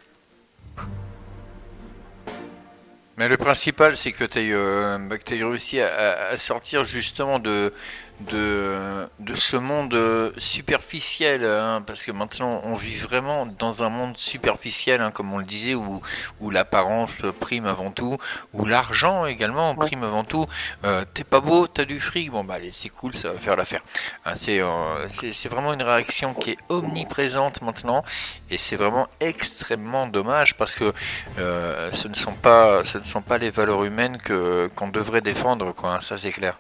Mais 3.17 3.29
le 3.29 3.37
principal, 3.39 3.97
c'est 3.97 4.13
que 4.13 4.25
tu 4.25 4.39
aies, 4.41 5.45
réussi 5.45 5.81
à, 5.81 5.87
à- 5.89 6.29
à 6.33 6.39
sortir 6.39 6.85
justement 6.85 7.39
de, 7.39 7.73
de, 8.21 9.09
de 9.19 9.35
ce 9.35 9.57
monde 9.57 9.95
euh, 9.95 10.31
superficiel, 10.39 11.45
hein, 11.45 11.83
parce 11.87 12.05
que 12.05 12.13
maintenant 12.13 12.61
on 12.65 12.75
vit 12.75 12.97
vraiment 12.97 13.47
dans 13.47 13.83
un 13.83 13.89
monde 13.89 14.17
superficiel, 14.17 15.01
hein, 15.01 15.11
comme 15.11 15.33
on 15.35 15.39
le 15.39 15.45
disait, 15.45 15.75
où, 15.75 16.01
où 16.41 16.51
l'apparence 16.51 17.25
prime 17.41 17.67
avant 17.67 17.91
tout, 17.91 18.17
où 18.53 18.65
l'argent 18.65 19.27
également 19.27 19.75
prime 19.75 20.03
avant 20.03 20.25
tout. 20.25 20.47
Euh, 20.85 21.05
T'es 21.15 21.25
pas 21.25 21.41
beau, 21.41 21.67
t'as 21.67 21.85
du 21.85 22.01
fric, 22.01 22.31
bon 22.31 22.45
bah 22.45 22.55
allez, 22.55 22.73
c'est 22.73 22.89
cool, 22.89 23.15
ça 23.15 23.33
va 23.33 23.39
faire 23.39 23.57
l'affaire. 23.57 23.83
Hein, 24.25 24.33
c'est 24.35 24.61
euh, 24.61 25.09
c'est 25.09 25.33
c'est 25.33 25.49
vraiment 25.49 25.73
une 25.73 25.83
réaction 25.83 26.35
qui 26.35 26.53
est 26.53 26.59
omniprésente 26.69 27.63
maintenant, 27.63 28.03
et 28.51 28.59
c'est 28.59 28.77
vraiment 28.77 29.09
extrêmement 29.21 30.07
dommage 30.07 30.57
parce 30.57 30.75
que 30.75 30.93
euh, 31.39 31.91
ce 31.93 32.09
ne 32.09 32.15
sont 32.15 32.35
pas 32.35 32.85
ce 32.85 32.99
ne 32.99 33.05
sont 33.05 33.23
pas 33.23 33.39
les 33.39 33.51
valeurs 33.51 33.85
humaines 33.85 34.19
que 34.19 34.69
qu'on 34.75 34.89
devrait 34.89 35.21
défendre, 35.21 35.73
quoi. 35.73 35.95
hein, 35.95 36.01
ça 36.01 36.17
c'est 36.19 36.33
clair. 36.33 36.59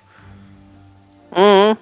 Mhm. 1.36 1.76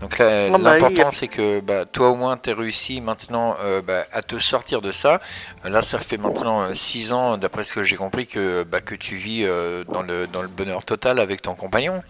Donc 0.00 0.18
là, 0.18 0.48
Ah 0.52 0.58
bah 0.58 0.72
l'important 0.72 1.10
oui. 1.10 1.12
c'est 1.12 1.28
que 1.28 1.60
bah, 1.60 1.84
toi 1.84 2.10
au 2.10 2.16
moins 2.16 2.36
t'es 2.36 2.52
réussi 2.52 3.00
maintenant 3.00 3.54
euh, 3.62 3.82
bah, 3.82 4.04
à 4.12 4.22
te 4.22 4.38
sortir 4.40 4.82
de 4.82 4.90
ça. 4.90 5.20
Là 5.64 5.80
ça 5.82 5.98
fait 6.00 6.16
maintenant 6.18 6.74
6 6.74 7.12
ans 7.12 7.36
d'après 7.36 7.62
ce 7.64 7.72
que 7.72 7.84
j'ai 7.84 7.96
compris 7.96 8.26
que, 8.26 8.64
bah, 8.64 8.80
que 8.80 8.96
tu 8.96 9.14
vis 9.16 9.44
euh, 9.44 9.84
dans, 9.84 10.02
le, 10.02 10.26
dans 10.26 10.42
le 10.42 10.48
bonheur 10.48 10.84
total 10.84 11.20
avec 11.20 11.42
ton 11.42 11.54
compagnon. 11.54 12.02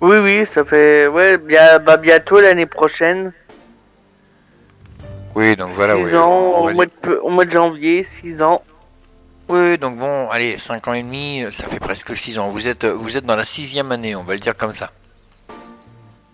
Oui, 0.00 0.16
oui, 0.18 0.46
ça 0.46 0.64
fait. 0.64 1.06
Ouais, 1.08 1.36
bien, 1.38 1.78
bientôt 2.00 2.40
l'année 2.40 2.66
prochaine. 2.66 3.32
Oui 5.34 5.56
donc 5.56 5.70
voilà. 5.70 5.96
6 5.96 6.14
oui, 6.14 6.16
ans, 6.16 6.52
on 6.56 6.68
au 6.68 6.70
mois, 6.70 6.86
de, 6.86 7.16
au 7.22 7.30
mois 7.30 7.44
de 7.44 7.50
janvier, 7.50 8.04
6 8.04 8.42
ans. 8.42 8.62
Oui, 9.48 9.78
donc 9.78 9.98
bon, 9.98 10.28
allez, 10.30 10.58
5 10.58 10.86
ans 10.88 10.92
et 10.94 11.02
demi, 11.02 11.44
ça 11.50 11.66
fait 11.68 11.80
presque 11.80 12.16
6 12.16 12.38
ans. 12.38 12.50
Vous 12.50 12.68
êtes, 12.68 12.84
vous 12.84 13.16
êtes 13.16 13.24
dans 13.24 13.36
la 13.36 13.44
sixième 13.44 13.90
année, 13.92 14.14
on 14.14 14.24
va 14.24 14.34
le 14.34 14.40
dire 14.40 14.56
comme 14.56 14.72
ça. 14.72 14.92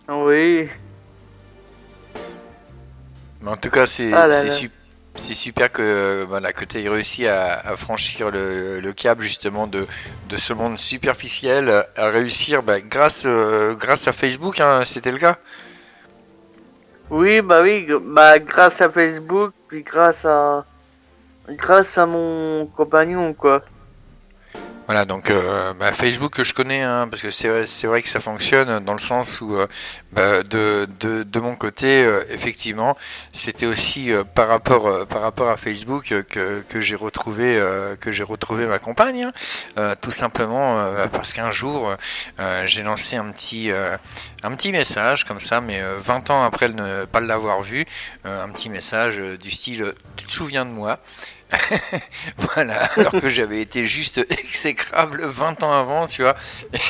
Oui. 0.09 0.69
Mais 3.41 3.51
en 3.51 3.57
tout 3.57 3.71
cas, 3.71 3.87
c'est 3.87 4.13
Ah 4.13 4.29
su- 4.49 4.71
super 5.17 5.71
que, 5.71 6.25
voilà, 6.29 6.53
que 6.53 6.65
tu 6.65 6.81
aies 6.81 6.89
réussi 6.89 7.27
à, 7.27 7.53
à 7.61 7.77
franchir 7.77 8.31
le, 8.31 8.81
le 8.81 8.93
cap 8.93 9.21
justement 9.21 9.67
de, 9.67 9.87
de 10.29 10.37
ce 10.37 10.53
monde 10.53 10.79
superficiel, 10.79 11.85
à 11.97 12.09
réussir 12.11 12.63
bah, 12.63 12.81
grâce, 12.81 13.25
euh, 13.27 13.75
grâce 13.75 14.09
à 14.09 14.13
Facebook, 14.13 14.61
hein, 14.61 14.83
c'était 14.85 15.13
le 15.13 15.19
cas? 15.19 15.39
Oui, 17.11 17.41
bah 17.43 17.63
oui, 17.63 17.87
bah 18.03 18.39
grâce 18.39 18.81
à 18.81 18.91
Facebook, 18.91 19.55
puis 19.69 19.83
grâce 19.83 20.25
à. 20.25 20.67
Grâce 21.49 21.99
à 21.99 22.07
mon 22.07 22.67
compagnon, 22.67 23.35
quoi. 23.35 23.63
Voilà, 24.87 25.07
donc 25.07 25.31
euh, 25.31 25.73
bah, 25.73 25.93
Facebook 25.93 26.35
que 26.35 26.45
je 26.45 26.53
connais, 26.53 26.83
hein, 26.83 27.09
parce 27.09 27.23
que 27.23 27.31
c'est 27.31 27.87
vrai, 27.87 28.03
que 28.03 28.09
ça 28.09 28.21
fonctionne 28.21 28.85
dans 28.85 28.93
le 28.93 28.99
sens 28.99 29.41
où, 29.41 29.57
euh, 29.57 29.67
bah, 30.13 30.43
de, 30.43 30.87
de, 31.01 31.23
de 31.23 31.41
mon 31.41 31.57
côté, 31.57 32.05
euh, 32.05 32.23
effectivement, 32.29 32.95
c'était 33.33 33.65
aussi 33.65 34.13
euh, 34.13 34.25
par 34.25 34.47
rapport 34.47 35.07
par 35.07 35.23
rapport 35.23 35.49
à 35.49 35.57
Facebook 35.57 36.13
que, 36.29 36.63
que 36.69 36.81
j'ai 36.83 36.97
retrouvé 36.97 37.57
que 38.01 38.23
retrouvé 38.25 38.67
ma 38.67 38.79
compagne, 38.79 39.29
hein. 39.77 39.95
Tout 40.03 40.11
simplement 40.11 40.87
parce 41.13 41.33
qu'un 41.33 41.51
jour 41.51 41.95
j'ai 42.67 42.83
lancé 42.83 43.17
un 43.17 43.31
petit 43.33 43.71
un 44.45 44.55
petit 44.55 44.73
message 44.73 45.25
comme 45.25 45.41
ça, 45.41 45.61
mais 45.63 45.81
euh, 45.81 45.97
20 45.99 46.31
ans 46.31 46.45
après 46.45 46.69
ne 46.69 47.07
pas 47.07 47.21
l'avoir 47.21 47.63
vu, 47.63 47.87
un 48.25 48.49
petit 48.51 48.69
message 48.69 49.19
du 49.41 49.51
style 49.51 49.95
tu 50.17 50.27
te 50.27 50.33
souviens 50.33 50.67
de 50.67 50.71
moi? 50.71 50.99
voilà, 52.55 52.85
alors 52.97 53.13
que 53.13 53.29
j'avais 53.29 53.61
été 53.61 53.85
juste 53.85 54.19
exécrable 54.31 55.25
20 55.25 55.63
ans 55.63 55.73
avant, 55.73 56.07
tu 56.07 56.23
vois. 56.23 56.35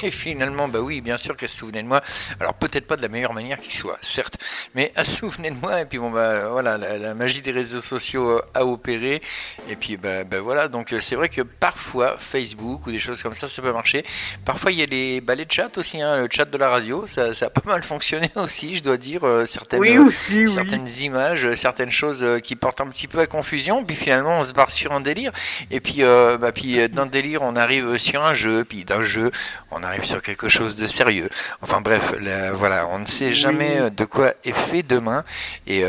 Et 0.03 0.11
finalement, 0.11 0.69
bah 0.69 0.81
oui, 0.81 1.01
bien 1.01 1.17
sûr 1.17 1.37
qu'elle 1.37 1.49
se 1.49 1.59
souvenait 1.59 1.83
de 1.83 1.89
moi. 1.89 2.03
Alors 2.41 2.55
peut-être 2.55 2.87
pas 2.87 2.97
de 2.97 3.03
la 3.03 3.09
meilleure 3.09 3.33
manière 3.33 3.61
qui 3.61 3.77
soit, 3.77 3.99
certes, 4.03 4.37
mais 4.75 4.93
elle 4.95 5.07
se 5.07 5.17
souvenait 5.19 5.51
de 5.51 5.57
moi. 5.57 5.81
Et 5.81 5.87
puis 5.87 5.99
bon, 5.99 6.11
bah 6.11 6.49
voilà, 6.49 6.79
la, 6.79 6.99
la 6.99 7.15
magie 7.15 7.43
des 7.43 7.53
réseaux 7.53 7.81
sociaux 7.81 8.29
euh, 8.31 8.43
a 8.55 8.65
opéré. 8.65 9.21
Et 9.69 9.77
puis 9.77 9.97
bah, 9.97 10.25
bah 10.25 10.41
voilà, 10.41 10.69
donc 10.69 10.93
euh, 10.93 11.01
c'est 11.01 11.17
vrai 11.17 11.29
que 11.29 11.43
parfois 11.43 12.17
Facebook 12.19 12.87
ou 12.87 12.91
des 12.93 12.99
choses 12.99 13.23
comme 13.23 13.35
ça, 13.35 13.47
ça 13.49 13.63
peut 13.63 13.73
marcher. 13.73 14.05
Parfois 14.45 14.73
il 14.73 14.79
y 14.79 14.83
a 14.83 14.87
les, 14.87 15.21
bah, 15.21 15.35
les 15.35 15.47
chats 15.49 15.69
aussi, 15.77 16.01
hein, 16.01 16.19
le 16.23 16.29
chat 16.31 16.45
de 16.45 16.57
la 16.57 16.69
radio, 16.69 17.07
ça, 17.07 17.35
ça 17.35 17.47
a 17.47 17.51
pas 17.51 17.63
mal 17.65 17.83
fonctionné 17.83 18.31
aussi, 18.37 18.77
je 18.77 18.83
dois 18.83 18.97
dire. 18.97 19.25
euh, 19.27 19.47
certaines, 19.47 19.81
Oui, 19.81 19.99
aussi, 19.99 20.45
oui. 20.45 20.51
certaines 20.51 20.89
images, 21.01 21.53
certaines 21.55 21.91
choses 21.91 22.25
qui 22.43 22.57
portent 22.57 22.81
un 22.81 22.89
petit 22.89 23.09
peu 23.09 23.21
à 23.21 23.27
confusion. 23.27 23.85
Puis 23.85 23.97
finalement, 23.97 24.39
on 24.39 24.45
se 24.45 24.53
barre 24.55 24.71
sur 24.71 24.93
un 24.93 25.01
délire. 25.01 25.33
Et 25.71 25.81
puis, 25.81 26.03
euh, 26.03 26.39
bah, 26.39 26.53
puis 26.53 26.81
euh, 26.81 26.89
d'un 26.89 27.07
délire, 27.07 27.43
on 27.43 27.57
arrive 27.57 27.99
sur 27.99 28.25
un 28.25 28.33
jeu. 28.33 28.65
Puis 28.65 28.85
d'un 28.85 29.03
jeu, 29.03 29.31
on 29.71 29.83
arrive 29.83 30.05
sur 30.05 30.23
quelque 30.23 30.49
chose 30.49 30.77
de 30.77 30.87
sérieux. 30.87 31.29
Enfin 31.61 31.83
bref, 31.83 32.15
là, 32.21 32.53
voilà, 32.53 32.89
on 32.91 33.01
ne 33.01 33.07
sait 33.07 33.33
jamais 33.33 33.81
euh, 33.81 33.91
de 33.91 34.05
quoi 34.07 34.33
est 34.45 34.53
fait 34.53 34.83
demain. 34.83 35.25
Et 35.67 35.85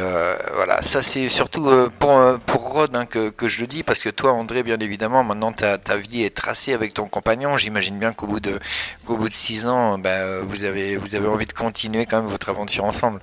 voilà, 0.56 0.82
ça 0.82 1.02
c'est 1.02 1.30
surtout 1.30 1.70
pour, 2.00 2.20
pour 2.46 2.74
Rod 2.74 2.96
hein, 2.96 3.06
que, 3.06 3.30
que 3.30 3.48
je 3.48 3.62
le 3.62 3.68
dis, 3.68 3.84
parce 3.84 4.02
que 4.04 4.10
toi, 4.10 4.34
André, 4.34 4.64
bien 4.64 4.80
évidemment, 4.80 5.24
maintenant 5.24 5.52
ta, 5.52 5.78
ta 5.78 5.98
vie 5.98 6.24
est 6.24 6.36
tracée 6.36 6.74
avec 6.74 6.94
ton 6.94 7.08
compagnon. 7.08 7.58
J'imagine 7.58 8.00
bien 8.00 8.14
qu'au 8.14 8.28
bout 8.28 8.40
de 8.40 8.60
qu'au 9.06 9.18
bout 9.18 9.30
de 9.30 9.34
six 9.34 9.68
ans, 9.68 9.98
bah, 9.98 10.42
vous 10.42 10.64
avez 10.66 10.98
vous 10.98 11.16
avez 11.16 11.28
envie 11.28 11.46
de 11.46 11.54
continuer 11.54 12.06
quand 12.06 12.22
même 12.22 12.32
votre 12.32 12.50
aventure 12.50 12.86
ensemble. 12.86 13.20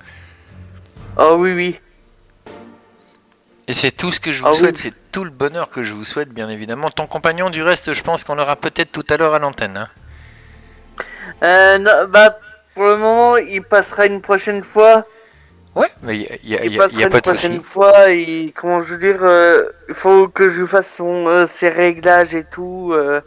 Oh 1.19 1.35
oui, 1.39 1.53
oui. 1.53 1.81
Et 3.69 3.75
c'est 3.75 3.91
tout 3.93 4.11
ce 4.11 4.21
que 4.21 4.33
je 4.33 4.41
vous 4.43 4.49
Ah 4.49 4.51
oui. 4.53 4.57
souhaite, 4.57 4.77
c'est 4.79 4.93
tout 5.13 5.25
le 5.25 5.31
bonheur 5.31 5.69
que 5.71 5.83
je 5.85 5.93
vous 5.93 6.05
souhaite, 6.05 6.31
bien 6.31 6.49
évidemment. 6.49 6.91
Ton 6.91 7.07
compagnon, 7.07 7.49
du 7.49 7.63
reste, 7.63 7.93
je 7.95 8.03
pense 8.03 8.25
qu'on 8.25 8.39
aura 8.39 8.57
peut-être 8.57 8.91
tout 8.93 9.05
à 9.09 9.17
l'heure 9.17 9.35
à 9.35 9.39
l'antenne. 9.39 9.77
hein. 9.77 9.89
Euh, 11.45 11.79
non, 11.79 12.09
bah, 12.09 12.39
pour 12.75 12.85
le 12.85 12.97
moment, 12.97 13.37
il 13.37 13.63
passera 13.63 14.07
une 14.07 14.21
prochaine 14.21 14.63
fois. 14.65 15.07
Ouais, 15.75 15.89
mais 16.03 16.17
il 16.17 16.51
y 16.51 16.57
a, 16.57 16.65
Il 16.65 16.73
y 16.73 16.81
a- 16.81 16.83
passera 16.83 17.01
y 17.01 17.03
a 17.03 17.07
une 17.07 17.13
pas 17.13 17.21
de 17.21 17.23
prochaine 17.31 17.57
souci. 17.57 17.65
fois. 17.65 18.11
Et 18.11 18.53
comment 18.57 18.83
je 18.83 18.95
veux 18.95 18.99
dire, 19.01 19.21
euh, 19.23 19.63
il 19.89 19.95
faut 19.95 20.29
que 20.29 20.51
je 20.51 20.67
fasse 20.67 20.91
son, 20.95 21.27
euh, 21.29 21.47
ses 21.47 21.69
réglages 21.69 22.35
et 22.35 22.45
tout. 22.45 22.91
euh. 22.93 23.21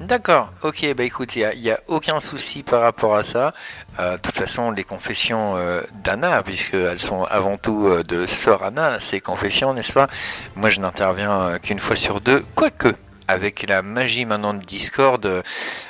D'accord, 0.00 0.52
ok, 0.62 0.94
bah 0.96 1.04
écoute, 1.04 1.36
il 1.36 1.48
n'y 1.60 1.70
a, 1.70 1.80
aucun 1.86 2.18
souci 2.20 2.62
par 2.62 2.82
rapport 2.82 3.14
à 3.14 3.22
ça. 3.22 3.54
Euh, 4.00 4.16
de 4.16 4.16
toute 4.18 4.36
façon, 4.36 4.70
les 4.70 4.84
confessions 4.84 5.56
euh, 5.56 5.80
d'Anna, 6.02 6.42
puisqu'elles 6.42 7.00
sont 7.00 7.22
avant 7.24 7.56
tout 7.56 7.86
euh, 7.86 8.02
de 8.02 8.26
Sœur 8.26 8.64
Anna, 8.64 8.98
ces 9.00 9.20
confessions, 9.20 9.72
n'est-ce 9.72 9.92
pas? 9.92 10.08
Moi, 10.56 10.68
je 10.68 10.80
n'interviens 10.80 11.40
euh, 11.40 11.58
qu'une 11.58 11.78
fois 11.78 11.96
sur 11.96 12.20
deux, 12.20 12.44
quoique. 12.54 12.94
Avec 13.26 13.66
la 13.66 13.80
magie 13.80 14.26
maintenant 14.26 14.52
de 14.52 14.62
Discord, 14.62 15.24
euh, 15.24 15.40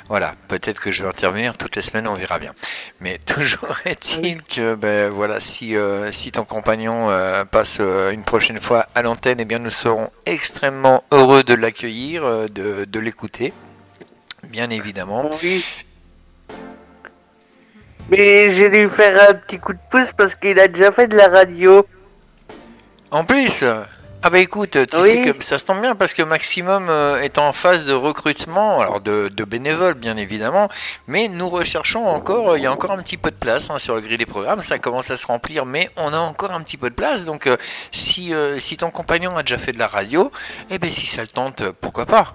voilà, 0.07 0.35
peut-être 0.47 0.79
que 0.79 0.89
je 0.89 1.03
vais 1.03 1.09
intervenir 1.09 1.57
toutes 1.57 1.75
les 1.75 1.81
semaines, 1.81 2.07
on 2.07 2.13
verra 2.13 2.39
bien. 2.39 2.53
Mais 3.01 3.17
toujours 3.25 3.75
est-il 3.83 4.41
que, 4.43 4.75
ben 4.75 5.09
voilà, 5.09 5.41
si 5.41 5.75
euh, 5.75 6.13
si 6.13 6.31
ton 6.31 6.45
compagnon 6.45 7.09
euh, 7.09 7.43
passe 7.43 7.81
une 7.81 8.23
prochaine 8.23 8.61
fois 8.61 8.87
à 8.95 9.01
l'antenne, 9.01 9.39
eh 9.41 9.45
bien 9.45 9.59
nous 9.59 9.69
serons 9.69 10.09
extrêmement 10.25 11.03
heureux 11.11 11.43
de 11.43 11.53
l'accueillir, 11.53 12.23
de, 12.49 12.85
de 12.85 12.99
l'écouter 12.99 13.51
bien 14.45 14.69
évidemment. 14.69 15.29
Oui. 15.43 15.63
Mais 18.09 18.53
j'ai 18.53 18.69
dû 18.69 18.83
lui 18.83 18.89
faire 18.89 19.29
un 19.29 19.33
petit 19.33 19.59
coup 19.59 19.73
de 19.73 19.79
pouce 19.89 20.11
parce 20.15 20.35
qu'il 20.35 20.59
a 20.59 20.67
déjà 20.67 20.91
fait 20.91 21.07
de 21.07 21.17
la 21.17 21.27
radio. 21.27 21.85
En 23.09 23.23
plus, 23.23 23.63
ah 24.27 24.29
bah 24.29 24.39
écoute, 24.39 24.71
tu 24.71 24.97
Oui. 24.97 25.03
sais 25.03 25.21
que 25.21 25.43
ça 25.43 25.57
se 25.59 25.65
tombe 25.65 25.81
bien 25.81 25.95
parce 25.95 26.13
que 26.13 26.23
Maximum 26.23 26.87
euh, 26.89 27.21
est 27.21 27.37
en 27.37 27.51
phase 27.53 27.85
de 27.85 27.93
recrutement, 27.93 28.79
alors 28.81 28.99
de, 28.99 29.27
de 29.27 29.43
bénévoles 29.43 29.93
bien 29.93 30.17
évidemment, 30.17 30.67
mais 31.07 31.27
nous 31.27 31.47
recherchons 31.49 32.05
encore, 32.07 32.57
il 32.57 32.63
y 32.63 32.65
a 32.65 32.71
encore 32.71 32.91
un 32.91 32.97
petit 32.97 33.17
peu 33.17 33.29
de 33.31 33.35
place 33.35 33.69
hein, 33.69 33.77
sur 33.77 33.95
le 33.95 34.01
grille 34.01 34.17
des 34.17 34.25
programmes, 34.25 34.61
ça 34.61 34.79
commence 34.79 35.11
à 35.11 35.17
se 35.17 35.27
remplir, 35.27 35.65
mais 35.65 35.89
on 35.95 36.11
a 36.11 36.17
encore 36.17 36.51
un 36.51 36.61
petit 36.61 36.77
peu 36.77 36.89
de 36.89 36.95
place, 36.95 37.23
donc 37.23 37.45
euh, 37.45 37.55
si, 37.91 38.33
euh, 38.33 38.57
si 38.59 38.77
ton 38.77 38.89
compagnon 38.89 39.37
a 39.37 39.43
déjà 39.43 39.59
fait 39.59 39.73
de 39.73 39.79
la 39.79 39.87
radio, 39.87 40.31
eh 40.71 40.79
ben 40.79 40.91
si 40.91 41.05
ça 41.05 41.21
le 41.21 41.27
tente, 41.27 41.63
pourquoi 41.81 42.05
pas? 42.07 42.33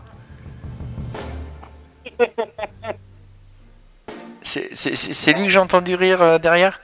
C'est- 4.42 5.32
lui 5.32 5.44
que 5.44 5.48
j'ai 5.50 5.58
entendu 5.58 5.94
rire 5.94 6.22
euh, 6.22 6.38
derrière? 6.38 6.80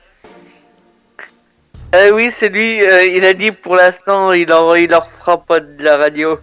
Euh, 1.94 2.10
oui, 2.12 2.30
c'est 2.30 2.48
lui. 2.48 2.82
euh, 2.82 3.04
il 3.06 3.24
a 3.24 3.32
dit 3.34 3.50
pour 3.52 3.76
l'instant, 3.76 4.32
il 4.32 4.52
en, 4.52 4.74
il 4.74 4.94
en 4.94 5.02
fera 5.20 5.38
pas 5.42 5.60
de 5.60 5.82
la 5.82 5.96
radio. 5.96 6.38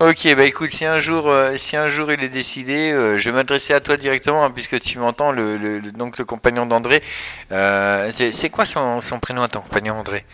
Ok, 0.00 0.34
bah 0.36 0.44
écoute, 0.44 0.70
si 0.70 0.84
un 0.84 0.98
jour, 0.98 1.32
si 1.56 1.76
un 1.76 1.88
jour 1.88 2.10
il 2.10 2.22
est 2.24 2.28
décidé, 2.28 2.90
je 3.16 3.24
vais 3.30 3.32
m'adresser 3.32 3.74
à 3.74 3.80
toi 3.80 3.96
directement 3.96 4.44
hein, 4.44 4.50
puisque 4.50 4.80
tu 4.80 4.98
m'entends, 4.98 5.30
le, 5.30 5.56
le- 5.56 5.78
le- 5.78 5.92
donc 5.92 6.18
le 6.18 6.24
compagnon 6.24 6.66
d'André. 6.66 7.00
C'est 7.50 8.32
c'est 8.32 8.50
quoi 8.50 8.64
son, 8.64 9.00
son 9.00 9.20
prénom 9.20 9.42
à 9.42 9.48
ton 9.48 9.60
compagnon 9.60 9.94
André? 9.94 10.24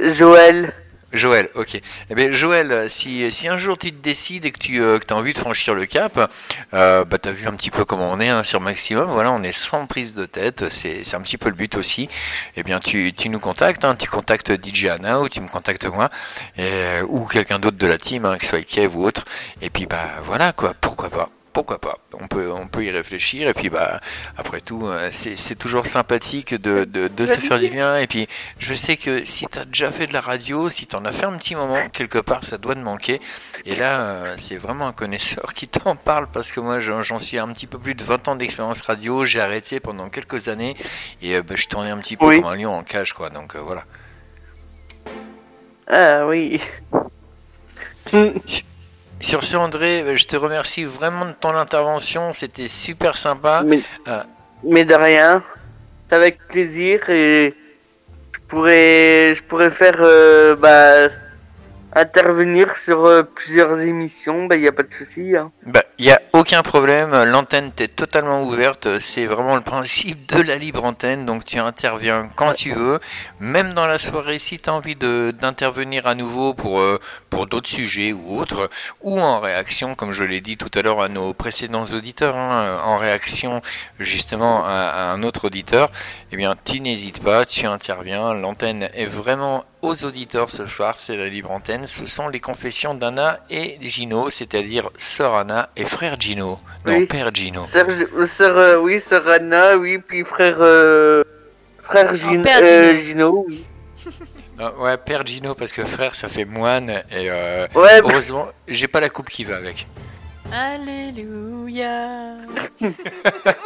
Joël. 0.00 0.74
Joël, 1.12 1.48
ok. 1.54 1.80
Eh 2.10 2.14
bien, 2.14 2.32
Joël, 2.32 2.90
si, 2.90 3.32
si 3.32 3.48
un 3.48 3.56
jour 3.56 3.78
tu 3.78 3.90
te 3.92 4.02
décides 4.02 4.44
et 4.44 4.52
que 4.52 4.58
tu 4.58 4.82
euh, 4.82 4.98
as 5.08 5.14
envie 5.14 5.32
de 5.32 5.38
franchir 5.38 5.74
le 5.74 5.86
cap, 5.86 6.30
euh, 6.74 7.04
bah, 7.06 7.18
tu 7.18 7.28
as 7.30 7.32
vu 7.32 7.46
un 7.46 7.54
petit 7.54 7.70
peu 7.70 7.86
comment 7.86 8.10
on 8.10 8.20
est 8.20 8.28
hein, 8.28 8.42
sur 8.42 8.60
Maximum. 8.60 9.08
Voilà, 9.10 9.32
on 9.32 9.42
est 9.42 9.52
sans 9.52 9.86
prise 9.86 10.14
de 10.14 10.26
tête. 10.26 10.66
C'est 10.70 11.14
un 11.14 11.22
petit 11.22 11.38
peu 11.38 11.48
le 11.48 11.54
but 11.54 11.76
aussi. 11.76 12.08
Eh 12.56 12.62
bien, 12.62 12.78
tu, 12.78 13.14
tu 13.14 13.30
nous 13.30 13.40
contactes. 13.40 13.84
Hein, 13.84 13.96
tu 13.96 14.08
contactes 14.08 14.52
DJ 14.52 14.88
ou 15.20 15.28
tu 15.28 15.40
me 15.40 15.48
contactes 15.48 15.86
moi. 15.86 16.10
Et, 16.58 17.00
ou 17.08 17.24
quelqu'un 17.24 17.58
d'autre 17.58 17.78
de 17.78 17.86
la 17.86 17.96
team, 17.96 18.26
hein, 18.26 18.36
que 18.36 18.44
ce 18.44 18.50
soit 18.50 18.62
Kev 18.62 18.94
ou 18.94 19.06
autre. 19.06 19.24
Et 19.62 19.70
puis, 19.70 19.86
bah 19.86 20.04
voilà, 20.24 20.52
quoi. 20.52 20.74
Pourquoi 20.78 21.08
pas 21.08 21.30
pourquoi 21.58 21.80
pas 21.80 21.98
On 22.20 22.28
peut, 22.28 22.52
on 22.52 22.68
peut 22.68 22.84
y 22.84 22.90
réfléchir. 22.92 23.48
Et 23.48 23.52
puis, 23.52 23.68
bah, 23.68 24.00
après 24.36 24.60
tout, 24.60 24.86
euh, 24.86 25.08
c'est 25.10 25.58
toujours 25.58 25.86
sympathique 25.86 26.54
de, 26.54 26.84
de, 26.84 27.08
de 27.08 27.26
se 27.26 27.40
faire 27.40 27.58
du 27.58 27.66
bien. 27.68 27.96
Et 27.96 28.06
puis, 28.06 28.28
je 28.60 28.74
sais 28.74 28.96
que 28.96 29.24
si 29.24 29.44
tu 29.46 29.58
as 29.58 29.64
déjà 29.64 29.90
fait 29.90 30.06
de 30.06 30.12
la 30.12 30.20
radio, 30.20 30.68
si 30.70 30.86
tu 30.86 30.94
en 30.94 31.04
as 31.04 31.10
fait 31.10 31.26
un 31.26 31.36
petit 31.36 31.56
moment, 31.56 31.88
quelque 31.92 32.20
part, 32.20 32.44
ça 32.44 32.58
doit 32.58 32.76
te 32.76 32.80
manquer. 32.80 33.20
Et 33.64 33.74
là, 33.74 33.98
euh, 34.00 34.34
c'est 34.36 34.54
vraiment 34.54 34.86
un 34.86 34.92
connaisseur 34.92 35.52
qui 35.52 35.66
t'en 35.66 35.96
parle 35.96 36.28
parce 36.32 36.52
que 36.52 36.60
moi, 36.60 36.78
j'en 36.78 37.18
suis 37.18 37.38
un 37.38 37.48
petit 37.48 37.66
peu 37.66 37.78
plus 37.80 37.96
de 37.96 38.04
20 38.04 38.28
ans 38.28 38.36
d'expérience 38.36 38.82
radio. 38.82 39.24
J'ai 39.24 39.40
arrêté 39.40 39.80
pendant 39.80 40.08
quelques 40.10 40.46
années 40.46 40.76
et 41.22 41.34
euh, 41.34 41.42
bah, 41.42 41.54
je 41.56 41.66
tournais 41.66 41.90
un 41.90 41.98
petit 41.98 42.16
peu 42.16 42.26
Oui. 42.26 42.40
comme 42.40 42.52
un 42.52 42.54
lion 42.54 42.72
en 42.72 42.84
cage, 42.84 43.14
quoi. 43.14 43.30
Donc, 43.30 43.56
euh, 43.56 43.58
voilà. 43.58 43.82
Ah 45.88 46.24
oui. 46.28 46.60
Sur 49.20 49.42
ce, 49.44 49.56
André, 49.56 50.02
euh, 50.02 50.16
je 50.16 50.26
te 50.26 50.36
remercie 50.36 50.84
vraiment 50.84 51.26
de 51.26 51.32
ton 51.32 51.54
intervention. 51.56 52.32
C'était 52.32 52.68
super 52.68 53.16
sympa. 53.16 53.62
Mais, 53.64 53.80
Euh, 54.06 54.22
mais 54.62 54.84
de 54.84 54.94
rien. 54.94 55.42
C'est 56.08 56.14
avec 56.16 56.38
plaisir 56.48 57.08
et 57.10 57.54
je 58.34 58.38
pourrais, 58.48 59.34
je 59.34 59.42
pourrais 59.42 59.70
faire 59.70 59.96
euh, 60.00 60.54
bah, 60.56 61.08
intervenir 61.94 62.76
sur 62.76 63.04
euh, 63.06 63.22
plusieurs 63.22 63.80
émissions. 63.80 64.46
Bah, 64.46 64.56
il 64.56 64.62
n'y 64.62 64.68
a 64.68 64.72
pas 64.72 64.82
de 64.82 64.92
souci. 64.96 65.36
Hein. 65.36 65.50
Bah, 65.66 65.82
il 65.98 66.06
n'y 66.06 66.12
a 66.12 66.20
aucun 66.32 66.62
problème, 66.62 67.24
l'antenne 67.24 67.72
t'est 67.72 67.88
totalement 67.88 68.44
ouverte, 68.44 69.00
c'est 69.00 69.26
vraiment 69.26 69.56
le 69.56 69.62
principe 69.62 70.32
de 70.32 70.40
la 70.40 70.54
libre 70.54 70.84
antenne, 70.84 71.26
donc 71.26 71.44
tu 71.44 71.58
interviens 71.58 72.30
quand 72.36 72.52
tu 72.52 72.72
veux, 72.72 73.00
même 73.40 73.74
dans 73.74 73.86
la 73.86 73.98
soirée 73.98 74.38
si 74.38 74.60
tu 74.60 74.70
as 74.70 74.74
envie 74.74 74.94
d'intervenir 74.94 76.06
à 76.06 76.14
nouveau 76.14 76.54
pour, 76.54 76.78
euh, 76.78 77.00
pour 77.30 77.48
d'autres 77.48 77.68
sujets 77.68 78.12
ou 78.12 78.38
autres, 78.38 78.70
ou 79.00 79.18
en 79.18 79.40
réaction, 79.40 79.96
comme 79.96 80.12
je 80.12 80.22
l'ai 80.22 80.40
dit 80.40 80.56
tout 80.56 80.70
à 80.78 80.82
l'heure 80.82 81.00
à 81.00 81.08
nos 81.08 81.34
précédents 81.34 81.86
auditeurs, 81.86 82.36
hein, 82.36 82.78
en 82.84 82.98
réaction 82.98 83.60
justement 83.98 84.64
à, 84.64 84.70
à 84.70 85.12
un 85.12 85.24
autre 85.24 85.46
auditeur, 85.46 85.90
eh 86.30 86.36
bien 86.36 86.54
tu 86.64 86.78
n'hésites 86.78 87.20
pas, 87.20 87.44
tu 87.44 87.66
interviens, 87.66 88.34
l'antenne 88.34 88.88
est 88.94 89.06
vraiment 89.06 89.64
aux 89.82 90.04
auditeurs 90.04 90.50
ce 90.50 90.66
soir, 90.66 90.96
c'est 90.96 91.16
la 91.16 91.28
libre 91.28 91.50
antenne, 91.50 91.86
ce 91.86 92.06
sont 92.06 92.28
les 92.28 92.40
confessions 92.40 92.94
d'Anna 92.94 93.40
et 93.50 93.78
Gino, 93.80 94.30
c'est-à-dire 94.30 94.90
sœur 94.98 95.34
Anna 95.34 95.70
et 95.76 95.84
frère 95.84 96.16
Gino, 96.20 96.58
non 96.84 96.98
Oui. 96.98 97.06
père 97.06 97.30
Gino. 97.34 97.64
Sœur, 97.66 97.86
sœur, 98.26 98.58
euh, 98.58 98.76
oui, 98.80 99.00
sœur 99.00 99.28
Anna, 99.28 99.76
oui, 99.76 99.98
puis 99.98 100.24
frère, 100.24 100.56
euh, 100.60 101.22
frère 101.82 102.14
Gino, 102.14 102.42
père 102.42 102.60
euh, 102.62 102.94
Gino. 102.96 103.04
Gino, 103.04 103.46
oui. 103.48 103.64
Ouais, 104.78 104.96
père 104.96 105.24
Gino 105.24 105.54
parce 105.54 105.70
que 105.70 105.84
frère 105.84 106.16
ça 106.16 106.28
fait 106.28 106.44
moine 106.44 106.90
et 106.90 107.30
euh, 107.30 107.68
Ouais, 107.76 108.02
bah- 108.02 108.08
heureusement 108.10 108.48
j'ai 108.66 108.88
pas 108.88 108.98
la 108.98 109.08
coupe 109.08 109.30
qui 109.30 109.44
va 109.44 109.56
avec. 109.56 109.86
Alléluia. 110.52 112.34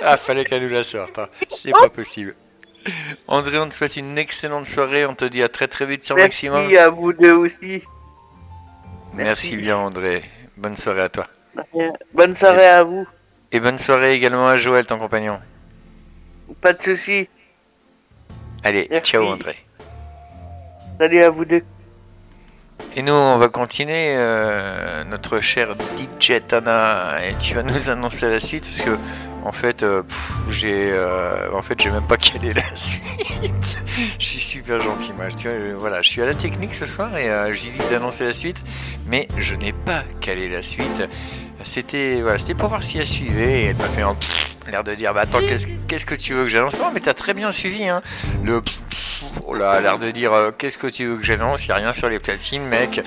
ah 0.03 0.17
fallait 0.19 0.45
qu'elle 0.45 0.63
nous 0.65 0.69
la 0.69 0.83
sorte, 0.83 1.19
hein. 1.19 1.29
c'est 1.51 1.71
pas 1.73 1.89
possible. 1.89 2.35
André, 3.29 3.59
on 3.59 3.69
te 3.69 3.75
souhaite 3.75 3.97
une 3.97 4.19
excellente 4.19 4.67
soirée, 4.67 5.07
on 5.07 5.15
te 5.15 5.25
dit 5.25 5.43
à 5.43 5.49
très 5.49 5.69
très 5.69 5.87
vite 5.87 6.05
sur 6.05 6.17
Merci 6.17 6.49
Maximum. 6.49 6.77
à 6.79 6.89
vous 6.91 7.13
deux 7.13 7.33
aussi. 7.35 7.83
Merci 9.15 9.57
bien 9.57 9.77
André, 9.77 10.23
bonne 10.57 10.77
soirée 10.77 11.03
à 11.03 11.09
toi. 11.09 11.27
Bonne 12.15 12.37
soirée 12.37 12.67
à 12.69 12.83
vous. 12.83 13.07
Et 13.53 13.61
bonne 13.61 13.79
soirée 13.79 14.15
également 14.15 14.49
à 14.49 14.57
Joël, 14.57 14.87
ton 14.87 14.99
compagnon. 14.99 15.39
Pas 16.61 16.73
de 16.73 16.83
souci. 16.83 17.29
Allez, 18.65 18.87
Merci. 18.91 19.13
ciao 19.13 19.27
André. 19.27 19.57
Salut 20.99 21.23
à 21.23 21.31
vous 21.31 21.45
deux. 21.45 21.61
Et 22.97 23.03
nous, 23.03 23.13
on 23.13 23.37
va 23.39 23.49
continuer 23.49 24.15
euh, 24.17 25.05
notre 25.05 25.41
cher 25.41 25.75
DJ 25.97 26.41
Tana 26.47 27.17
et 27.27 27.35
tu 27.41 27.55
vas 27.55 27.63
nous 27.63 27.91
annoncer 27.91 28.29
la 28.29 28.41
suite 28.41 28.65
parce 28.65 28.83
que 28.83 28.91
en 29.45 29.53
fait, 29.53 29.83
euh, 29.83 30.03
euh, 30.65 31.49
en 31.53 31.63
fait 31.63 31.81
j'ai 31.81 31.91
même 31.91 32.07
pas 32.07 32.17
calé 32.19 32.55
la 32.55 32.77
suite. 32.77 33.79
je 34.19 34.25
suis 34.25 34.41
super 34.41 34.81
gentil, 34.81 35.13
moi. 35.13 35.27
Euh, 35.47 35.75
voilà, 35.79 36.03
je 36.03 36.09
suis 36.09 36.23
à 36.23 36.27
la 36.27 36.35
technique 36.35 36.75
ce 36.75 36.87
soir 36.87 37.17
et 37.17 37.55
j'ai 37.55 37.71
dit 37.71 37.79
d'annoncer 37.91 38.25
la 38.25 38.33
suite, 38.33 38.63
mais 39.07 39.29
je 39.37 39.55
n'ai 39.55 39.73
pas 39.73 40.03
calé 40.21 40.49
la 40.49 40.63
suite. 40.63 41.09
C'était 41.65 42.21
voilà, 42.23 42.39
c'était 42.39 42.55
pour 42.55 42.69
voir 42.69 42.83
si 42.83 42.99
elle 42.99 43.07
suivait 43.07 43.63
et 43.63 43.65
elle 43.67 43.77
m'a 43.77 43.85
fait 43.85 44.03
un 44.03 44.17
l'air 44.71 44.85
de 44.85 44.95
dire 44.95 45.13
bah 45.15 45.23
attends 45.23 45.41
qu'est-ce 45.41 45.67
qu'est-ce 45.89 46.07
que 46.07 46.15
tu 46.15 46.35
veux 46.35 46.45
que 46.45 46.49
j'annonce? 46.49 46.79
Non 46.79 46.91
mais 46.93 47.01
t'as 47.01 47.15
très 47.15 47.35
bien 47.35 47.51
suivi 47.51 47.89
hein. 47.89 48.03
Le 48.45 48.63
oh 49.47 49.55
là, 49.55 49.81
l'air 49.81 49.99
de 49.99 50.11
dire 50.11 50.33
euh, 50.33 50.51
qu'est-ce 50.57 50.79
que 50.79 50.87
tu 50.87 51.07
veux 51.07 51.17
que 51.17 51.25
j'annonce? 51.25 51.67
Il 51.67 51.73
a 51.73 51.77
rien 51.77 51.93
sur 51.93 52.09
les 52.09 52.19
platines 52.19 52.65
mec. 52.65 53.01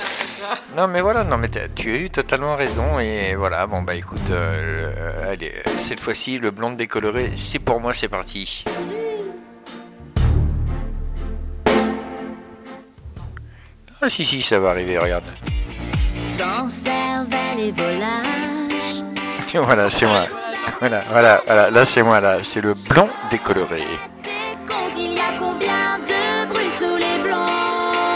Non 0.75 0.87
mais 0.87 1.01
voilà, 1.01 1.23
non 1.23 1.37
mais 1.37 1.49
tu 1.75 1.91
as 1.91 1.95
eu 1.95 2.09
totalement 2.09 2.55
raison 2.55 2.99
et 2.99 3.35
voilà, 3.35 3.67
bon 3.67 3.81
bah 3.81 3.95
écoute, 3.95 4.31
euh, 4.31 4.91
euh, 4.97 5.31
allez, 5.31 5.53
cette 5.79 5.99
fois-ci 5.99 6.37
le 6.37 6.51
blond 6.51 6.71
décoloré, 6.71 7.31
c'est 7.35 7.59
pour 7.59 7.79
moi, 7.79 7.93
c'est 7.93 8.09
parti. 8.09 8.63
Ah 14.01 14.09
si 14.09 14.25
si, 14.25 14.41
ça 14.41 14.59
va 14.59 14.71
arriver, 14.71 14.99
regarde. 14.99 15.25
Sans 16.37 16.69
cervelle 16.69 17.59
et 17.59 17.71
volage. 17.71 19.03
voilà, 19.53 19.89
c'est 19.89 20.05
moi. 20.05 20.27
Voilà, 20.79 21.03
voilà, 21.09 21.41
voilà, 21.45 21.69
là 21.69 21.85
c'est 21.85 22.03
moi, 22.03 22.19
là, 22.19 22.39
c'est 22.43 22.61
le 22.61 22.73
blond 22.73 23.09
décoloré. 23.31 23.83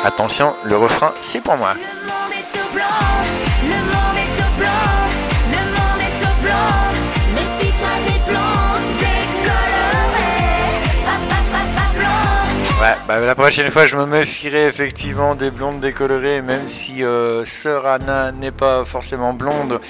Attention, 0.04 0.56
le 0.64 0.78
refrain, 0.78 1.14
c'est 1.20 1.42
pour 1.42 1.58
moi. 1.58 1.74
Blanc, 1.74 1.84
blanc, 2.30 2.46
blanc. 4.56 4.70
Blanc. 6.42 6.56
Ouais, 12.82 12.96
bah 13.10 13.20
la 13.20 13.36
prochaine 13.36 13.70
fois, 13.72 13.88
je 13.88 13.98
me 13.98 14.06
méfierai 14.06 14.68
effectivement 14.68 15.36
des 15.36 15.52
blondes 15.52 15.82
décolorées, 15.82 16.42
même 16.42 16.70
si 16.70 17.04
euh, 17.04 17.44
Sœur 17.44 17.86
Anna 17.86 18.32
n'est 18.32 18.54
pas 18.54 18.86
forcément 18.86 19.34
blonde. 19.34 19.82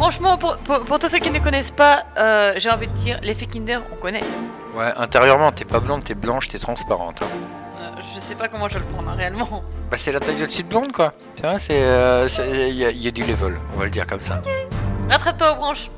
Franchement, 0.00 0.38
pour, 0.38 0.56
pour, 0.56 0.80
pour 0.80 0.98
tous 0.98 1.08
ceux 1.08 1.18
qui 1.18 1.30
ne 1.30 1.38
connaissent 1.40 1.70
pas, 1.70 2.04
euh, 2.16 2.54
j'ai 2.56 2.70
envie 2.70 2.86
de 2.86 2.92
dire, 2.94 3.18
l'effet 3.22 3.44
Kinder, 3.44 3.80
on 3.92 3.96
connaît. 3.96 4.22
Ouais, 4.74 4.90
intérieurement, 4.96 5.52
t'es 5.52 5.66
pas 5.66 5.78
blonde, 5.78 6.02
t'es 6.02 6.14
blanche, 6.14 6.48
t'es 6.48 6.58
transparente. 6.58 7.20
hein. 7.22 7.26
Euh, 7.82 8.00
je 8.14 8.18
sais 8.18 8.34
pas 8.34 8.48
comment 8.48 8.66
je 8.66 8.78
vais 8.78 8.80
le 8.80 8.86
prendre, 8.94 9.10
hein, 9.10 9.14
réellement. 9.14 9.62
Bah, 9.90 9.98
c'est 9.98 10.10
la 10.10 10.18
taille 10.20 10.36
de 10.36 10.62
blonde, 10.62 10.92
quoi. 10.92 11.12
Tu 11.36 11.42
vois, 11.42 11.58
c'est. 11.58 11.82
euh, 11.82 12.26
Il 12.70 12.76
y, 12.76 12.86
a- 12.86 12.90
il 12.90 13.02
y 13.02 13.08
a 13.08 13.10
du 13.10 13.24
level, 13.24 13.58
on 13.74 13.78
va 13.78 13.84
le 13.84 13.90
dire 13.90 14.06
comme 14.06 14.20
ça. 14.20 14.40
Rattrape-toi 15.10 15.52
aux 15.52 15.56
branches. 15.56 15.90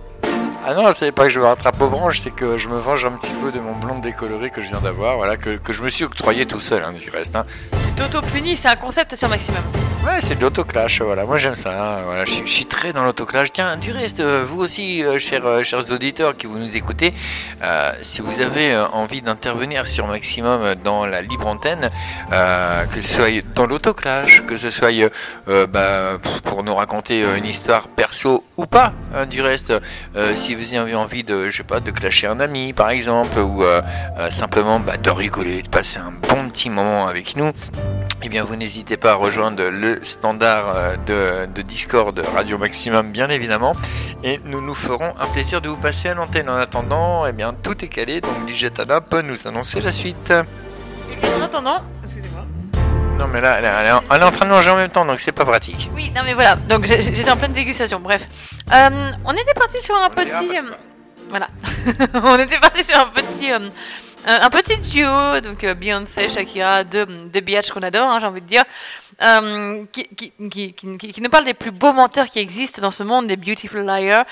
Ah 0.64 0.74
non, 0.74 0.92
c'est 0.92 1.10
pas 1.10 1.24
que 1.24 1.30
je 1.30 1.40
me 1.40 1.44
rattrape 1.44 1.80
aux 1.80 1.88
branches, 1.88 2.20
c'est 2.20 2.30
que 2.30 2.56
je 2.56 2.68
me 2.68 2.78
venge 2.78 3.04
un 3.04 3.10
petit 3.12 3.32
peu 3.42 3.50
de 3.50 3.58
mon 3.58 3.72
blonde 3.74 4.00
décoloré 4.00 4.48
que 4.48 4.62
je 4.62 4.68
viens 4.68 4.80
d'avoir, 4.80 5.16
voilà, 5.16 5.36
que, 5.36 5.56
que 5.56 5.72
je 5.72 5.82
me 5.82 5.88
suis 5.88 6.04
octroyé 6.04 6.46
tout 6.46 6.60
seul, 6.60 6.84
hein, 6.84 6.92
du 6.92 7.10
reste. 7.10 7.34
Hein. 7.34 7.44
Tu 7.72 7.92
t'auto-punis, 7.94 8.56
c'est 8.56 8.68
un 8.68 8.76
concept 8.76 9.16
sur 9.16 9.28
Maximum. 9.28 9.60
Ouais, 10.06 10.20
c'est 10.20 10.36
de 10.36 10.40
l'autoclash, 10.40 11.00
voilà, 11.02 11.24
moi 11.26 11.36
j'aime 11.36 11.56
ça, 11.56 11.70
hein, 11.98 12.02
voilà, 12.04 12.24
je, 12.26 12.30
suis- 12.32 12.46
je 12.46 12.52
suis 12.52 12.64
très 12.66 12.92
dans 12.92 13.04
l'autoclash. 13.04 13.50
Tiens, 13.52 13.76
du 13.76 13.90
reste, 13.90 14.20
euh, 14.20 14.44
vous 14.48 14.60
aussi, 14.60 15.02
euh, 15.02 15.18
chers, 15.18 15.46
euh, 15.46 15.62
chers 15.64 15.90
auditeurs 15.92 16.36
qui 16.36 16.46
vous 16.46 16.58
nous 16.58 16.76
écoutez, 16.76 17.12
euh, 17.62 17.92
si 18.02 18.20
vous 18.20 18.40
avez 18.40 18.76
envie 18.92 19.20
d'intervenir 19.22 19.86
sur 19.88 20.06
Maximum 20.06 20.74
dans 20.84 21.06
la 21.06 21.22
libre 21.22 21.46
antenne, 21.48 21.90
que 22.30 23.00
ce 23.00 23.14
soit 23.16 23.44
dans 23.54 23.66
l'autoclash, 23.66 24.42
que 24.46 24.56
ce 24.56 24.70
soit 24.70 24.90
bah, 25.46 26.18
pour 26.44 26.62
nous 26.62 26.74
raconter 26.74 27.24
une 27.36 27.46
histoire 27.46 27.88
perso 27.88 28.44
ou 28.56 28.66
pas, 28.66 28.92
hein, 29.14 29.26
du 29.26 29.40
reste, 29.42 29.72
euh, 30.16 30.34
si 30.52 30.74
vous 30.74 30.74
avez 30.74 30.94
envie 30.94 31.24
de, 31.24 31.48
je 31.48 31.58
sais 31.58 31.62
pas, 31.62 31.80
de 31.80 31.90
clasher 31.90 32.26
un 32.26 32.38
ami 32.38 32.74
par 32.74 32.90
exemple, 32.90 33.38
ou 33.38 33.62
euh, 33.62 33.80
euh, 34.18 34.30
simplement 34.30 34.80
bah, 34.80 34.98
de 34.98 35.08
rigoler, 35.08 35.62
de 35.62 35.68
passer 35.68 35.98
un 35.98 36.12
bon 36.28 36.50
petit 36.50 36.68
moment 36.68 37.06
avec 37.06 37.36
nous, 37.36 37.52
eh 38.22 38.28
bien, 38.28 38.44
vous 38.44 38.54
n'hésitez 38.54 38.98
pas 38.98 39.12
à 39.12 39.14
rejoindre 39.14 39.64
le 39.70 40.04
standard 40.04 40.72
euh, 41.08 41.46
de, 41.46 41.62
Discord 41.62 42.20
Radio 42.34 42.58
Maximum, 42.58 43.12
bien 43.12 43.30
évidemment. 43.30 43.72
Et 44.24 44.38
nous 44.44 44.60
nous 44.60 44.74
ferons 44.74 45.14
un 45.18 45.26
plaisir 45.32 45.62
de 45.62 45.70
vous 45.70 45.76
passer 45.76 46.10
à 46.10 46.14
l'antenne. 46.14 46.50
En 46.50 46.56
attendant, 46.56 47.26
eh 47.26 47.32
bien, 47.32 47.54
tout 47.54 47.82
est 47.82 47.88
calé, 47.88 48.20
donc 48.20 48.46
DJ 48.46 48.70
Tana 48.72 49.00
peut 49.00 49.22
nous 49.22 49.48
annoncer 49.48 49.80
la 49.80 49.90
suite. 49.90 50.34
Et 51.10 51.16
bien 51.16 51.30
en 51.40 51.44
attendant. 51.44 51.80
Non, 53.22 53.28
mais 53.28 53.40
là, 53.40 53.58
elle 53.58 53.64
est- 53.64 53.68
elle 54.10 54.20
est 54.20 54.24
en- 54.24 54.32
train 54.32 54.46
de 54.46 54.50
manger 54.50 54.70
en 54.70 54.76
même 54.76 54.90
temps, 54.90 55.04
donc 55.04 55.20
c'est 55.20 55.30
pas 55.32 55.44
pratique. 55.44 55.88
Oui, 55.94 56.10
non 56.16 56.22
mais 56.24 56.34
voilà, 56.34 56.56
donc 56.56 56.86
j'étais 56.86 57.30
en 57.30 57.36
pleine 57.36 57.52
dégustation, 57.52 58.00
bref. 58.00 58.26
Euh, 58.72 59.10
on 59.24 59.32
était 59.32 59.54
parti 59.54 59.80
sur 59.80 59.96
un 59.96 60.10
petit... 60.10 60.28
euh, 60.58 60.62
voilà. 61.28 61.48
on 62.14 62.38
était 62.40 62.58
parti 62.58 62.82
sur 62.82 62.98
un 62.98 63.06
petit... 63.06 63.52
euh, 63.52 63.68
un 64.26 64.50
petit 64.50 64.76
duo, 64.78 65.40
donc 65.40 65.62
euh, 65.62 65.74
Beyoncé, 65.74 66.28
Shakira, 66.28 66.82
deux, 66.84 67.06
deux 67.06 67.40
biatchs 67.40 67.70
qu'on 67.70 67.82
adore, 67.82 68.08
hein, 68.10 68.18
j'ai 68.20 68.26
envie 68.26 68.40
de 68.40 68.46
dire, 68.46 68.64
euh, 69.22 69.84
qui, 69.92 70.08
qui, 70.08 70.32
qui, 70.50 70.72
qui, 70.74 70.96
qui- 70.98 71.12
qui 71.12 71.20
nous 71.22 71.30
parle 71.30 71.44
des 71.44 71.54
plus 71.54 71.70
beaux 71.70 71.92
menteurs 71.92 72.26
qui 72.26 72.40
existent 72.40 72.82
dans 72.82 72.90
ce 72.90 73.04
monde, 73.04 73.28
des 73.28 73.36
Beautiful 73.36 73.84
Liars, 73.84 74.24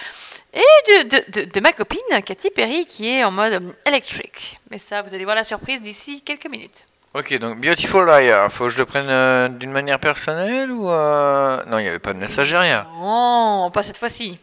et 0.53 0.61
de, 0.89 1.03
de, 1.09 1.41
de, 1.45 1.51
de 1.53 1.61
ma 1.61 1.73
copine 1.73 2.01
Katy 2.27 2.51
Perry 2.51 2.87
qui 2.87 3.09
est 3.09 3.23
en 3.25 3.31
mode 3.31 3.53
euh, 3.53 3.73
électrique. 3.87 4.57
Mais 4.71 4.79
ça, 4.79 5.03
vous 5.03 5.15
allez 5.15 5.25
voir 5.25 5.37
la 5.37 5.45
surprise 5.45 5.81
d'ici 5.81 6.23
quelques 6.23 6.51
minutes. 6.51 6.87
Ok, 7.13 7.37
donc 7.39 7.61
Beautiful 7.61 8.07
Liar, 8.07 8.53
faut 8.53 8.67
que 8.67 8.71
je 8.71 8.79
le 8.79 8.85
prenne 8.87 9.09
euh, 9.09 9.49
d'une 9.49 9.73
manière 9.73 9.99
personnelle 9.99 10.71
ou. 10.71 10.89
Euh, 10.89 11.61
non, 11.67 11.79
il 11.79 11.83
n'y 11.83 11.89
avait 11.89 11.99
pas 11.99 12.13
de 12.13 12.19
messagère 12.21 12.87
Non, 13.01 13.69
pas 13.75 13.83
cette 13.83 13.99
fois-ci. 13.99 14.39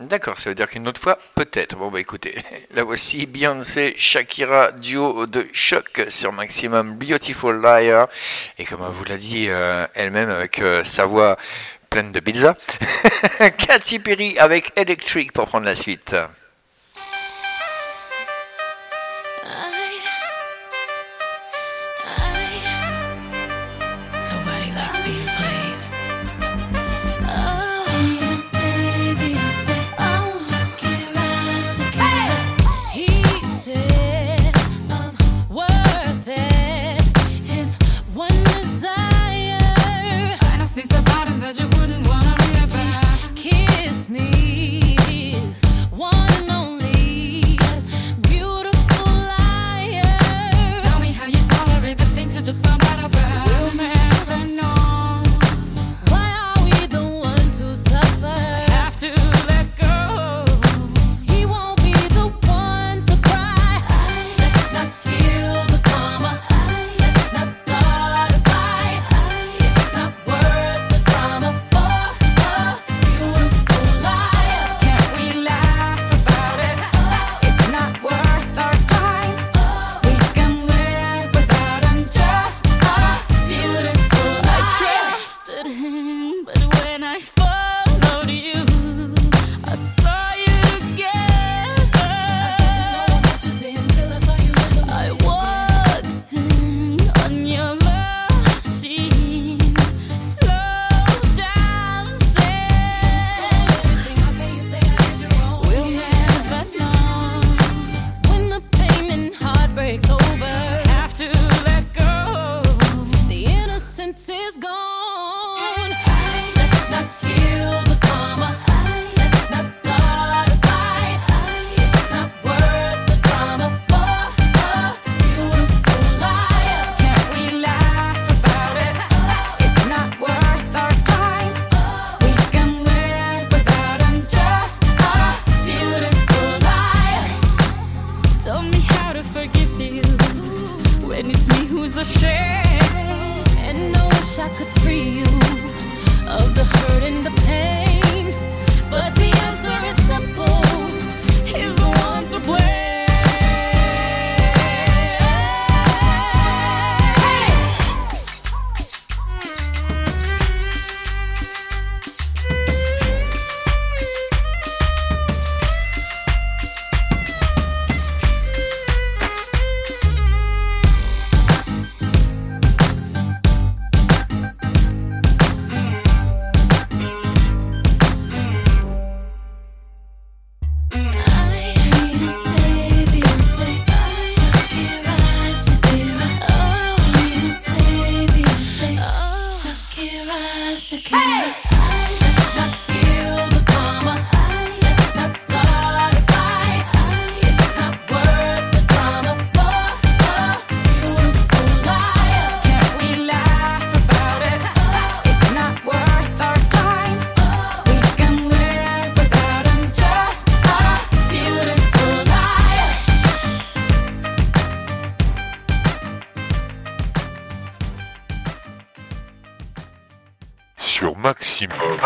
D'accord, 0.00 0.40
ça 0.40 0.50
veut 0.50 0.56
dire 0.56 0.68
qu'une 0.68 0.88
autre 0.88 1.00
fois, 1.00 1.16
peut-être. 1.36 1.76
Bon, 1.76 1.88
bah 1.92 2.00
écoutez, 2.00 2.34
là 2.74 2.82
voici 2.82 3.26
Beyoncé 3.26 3.94
Shakira, 3.96 4.72
duo 4.72 5.28
de 5.28 5.46
choc 5.52 6.06
sur 6.08 6.32
Maximum 6.32 6.96
Beautiful 6.96 7.62
Liar. 7.62 8.08
Et 8.58 8.64
comme 8.64 8.80
vous 8.80 9.04
l'a 9.04 9.16
dit 9.16 9.46
euh, 9.48 9.86
elle-même 9.94 10.28
avec 10.28 10.60
sa 10.82 11.06
voix 11.06 11.36
pleine 11.88 12.10
de 12.10 12.18
pizza, 12.18 12.56
Katy 13.38 14.00
Perry 14.00 14.36
avec 14.38 14.72
Electric 14.74 15.32
pour 15.32 15.46
prendre 15.46 15.66
la 15.66 15.76
suite. 15.76 16.16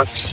Thanks. 0.01 0.30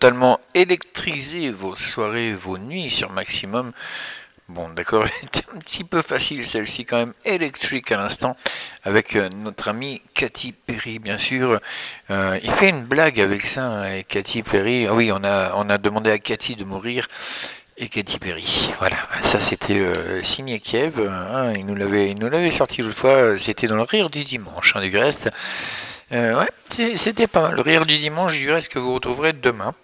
Totalement 0.00 0.40
électriser 0.54 1.50
vos 1.50 1.74
soirées, 1.74 2.32
vos 2.32 2.56
nuits 2.56 2.88
sur 2.88 3.10
maximum. 3.10 3.72
Bon, 4.48 4.70
d'accord, 4.70 5.04
était 5.22 5.44
un 5.54 5.58
petit 5.58 5.84
peu 5.84 6.00
facile 6.00 6.46
celle-ci 6.46 6.86
quand 6.86 6.96
même, 6.96 7.12
électrique 7.26 7.92
à 7.92 7.98
l'instant, 7.98 8.34
avec 8.82 9.14
euh, 9.14 9.28
notre 9.28 9.68
amie 9.68 10.00
Cathy 10.14 10.52
Perry, 10.52 11.00
bien 11.00 11.18
sûr. 11.18 11.60
Euh, 12.08 12.38
il 12.42 12.50
fait 12.50 12.70
une 12.70 12.84
blague 12.84 13.20
avec 13.20 13.42
ça, 13.42 13.66
hein, 13.66 14.00
Cathy 14.08 14.42
Perry. 14.42 14.86
Ah 14.86 14.94
oui, 14.94 15.12
on 15.12 15.22
a, 15.22 15.52
on 15.56 15.68
a 15.68 15.76
demandé 15.76 16.10
à 16.10 16.18
Cathy 16.18 16.56
de 16.56 16.64
mourir 16.64 17.06
et 17.76 17.90
Katy 17.90 18.18
Perry. 18.18 18.72
Voilà, 18.78 18.96
ça 19.22 19.38
c'était 19.40 19.80
euh, 19.80 20.22
signé 20.22 20.60
Kiev. 20.60 20.98
hein, 20.98 21.52
il 21.54 21.66
nous 21.66 21.74
l'avait, 21.74 22.14
nous 22.14 22.30
l'avait 22.30 22.50
sorti 22.50 22.80
l'autre 22.80 22.96
fois. 22.96 23.38
C'était 23.38 23.66
dans 23.66 23.76
le 23.76 23.82
rire 23.82 24.08
du 24.08 24.24
dimanche, 24.24 24.72
hein, 24.76 24.80
du 24.80 24.96
reste. 24.96 25.28
Euh, 26.12 26.40
ouais, 26.40 26.48
c'était 26.96 27.26
pas 27.26 27.42
mal. 27.42 27.54
Le 27.54 27.60
rire 27.60 27.84
du 27.84 27.96
dimanche, 27.96 28.38
du 28.38 28.50
reste 28.50 28.72
que 28.72 28.78
vous 28.78 28.94
retrouverez 28.94 29.34
demain. 29.34 29.74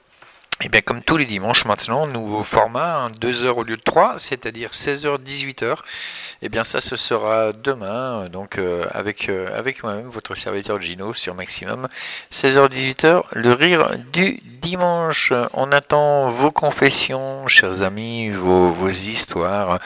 Et 0.65 0.71
bien 0.71 0.81
comme 0.81 1.03
tous 1.03 1.19
les 1.19 1.27
dimanches 1.27 1.67
maintenant, 1.67 2.07
nouveau 2.07 2.43
format, 2.43 3.11
2 3.21 3.45
heures 3.45 3.59
au 3.59 3.63
lieu 3.63 3.77
de 3.77 3.83
3, 3.83 4.15
c'est-à-dire 4.19 4.71
16h, 4.71 5.19
18h. 5.19 5.77
Et 6.41 6.49
bien 6.49 6.65
ça, 6.65 6.81
ce 6.81 6.97
sera 6.97 7.53
demain, 7.53 8.23
euh, 8.23 8.29
donc 8.31 8.57
euh, 8.57 8.83
avec, 8.91 9.29
euh, 9.29 9.51
avec 9.55 9.83
moi-même, 9.83 10.09
votre 10.09 10.35
serviteur 10.35 10.81
Gino 10.81 11.13
sur 11.13 11.35
Maximum. 11.35 11.89
16h, 12.33 12.71
18h, 12.71 13.25
le 13.33 13.53
rire 13.53 13.99
du 14.11 14.41
dimanche. 14.63 15.31
On 15.53 15.73
attend 15.73 16.31
vos 16.31 16.51
confessions, 16.51 17.47
chers 17.49 17.83
amis, 17.83 18.31
vos, 18.31 18.71
vos 18.71 18.89
histoires, 18.89 19.79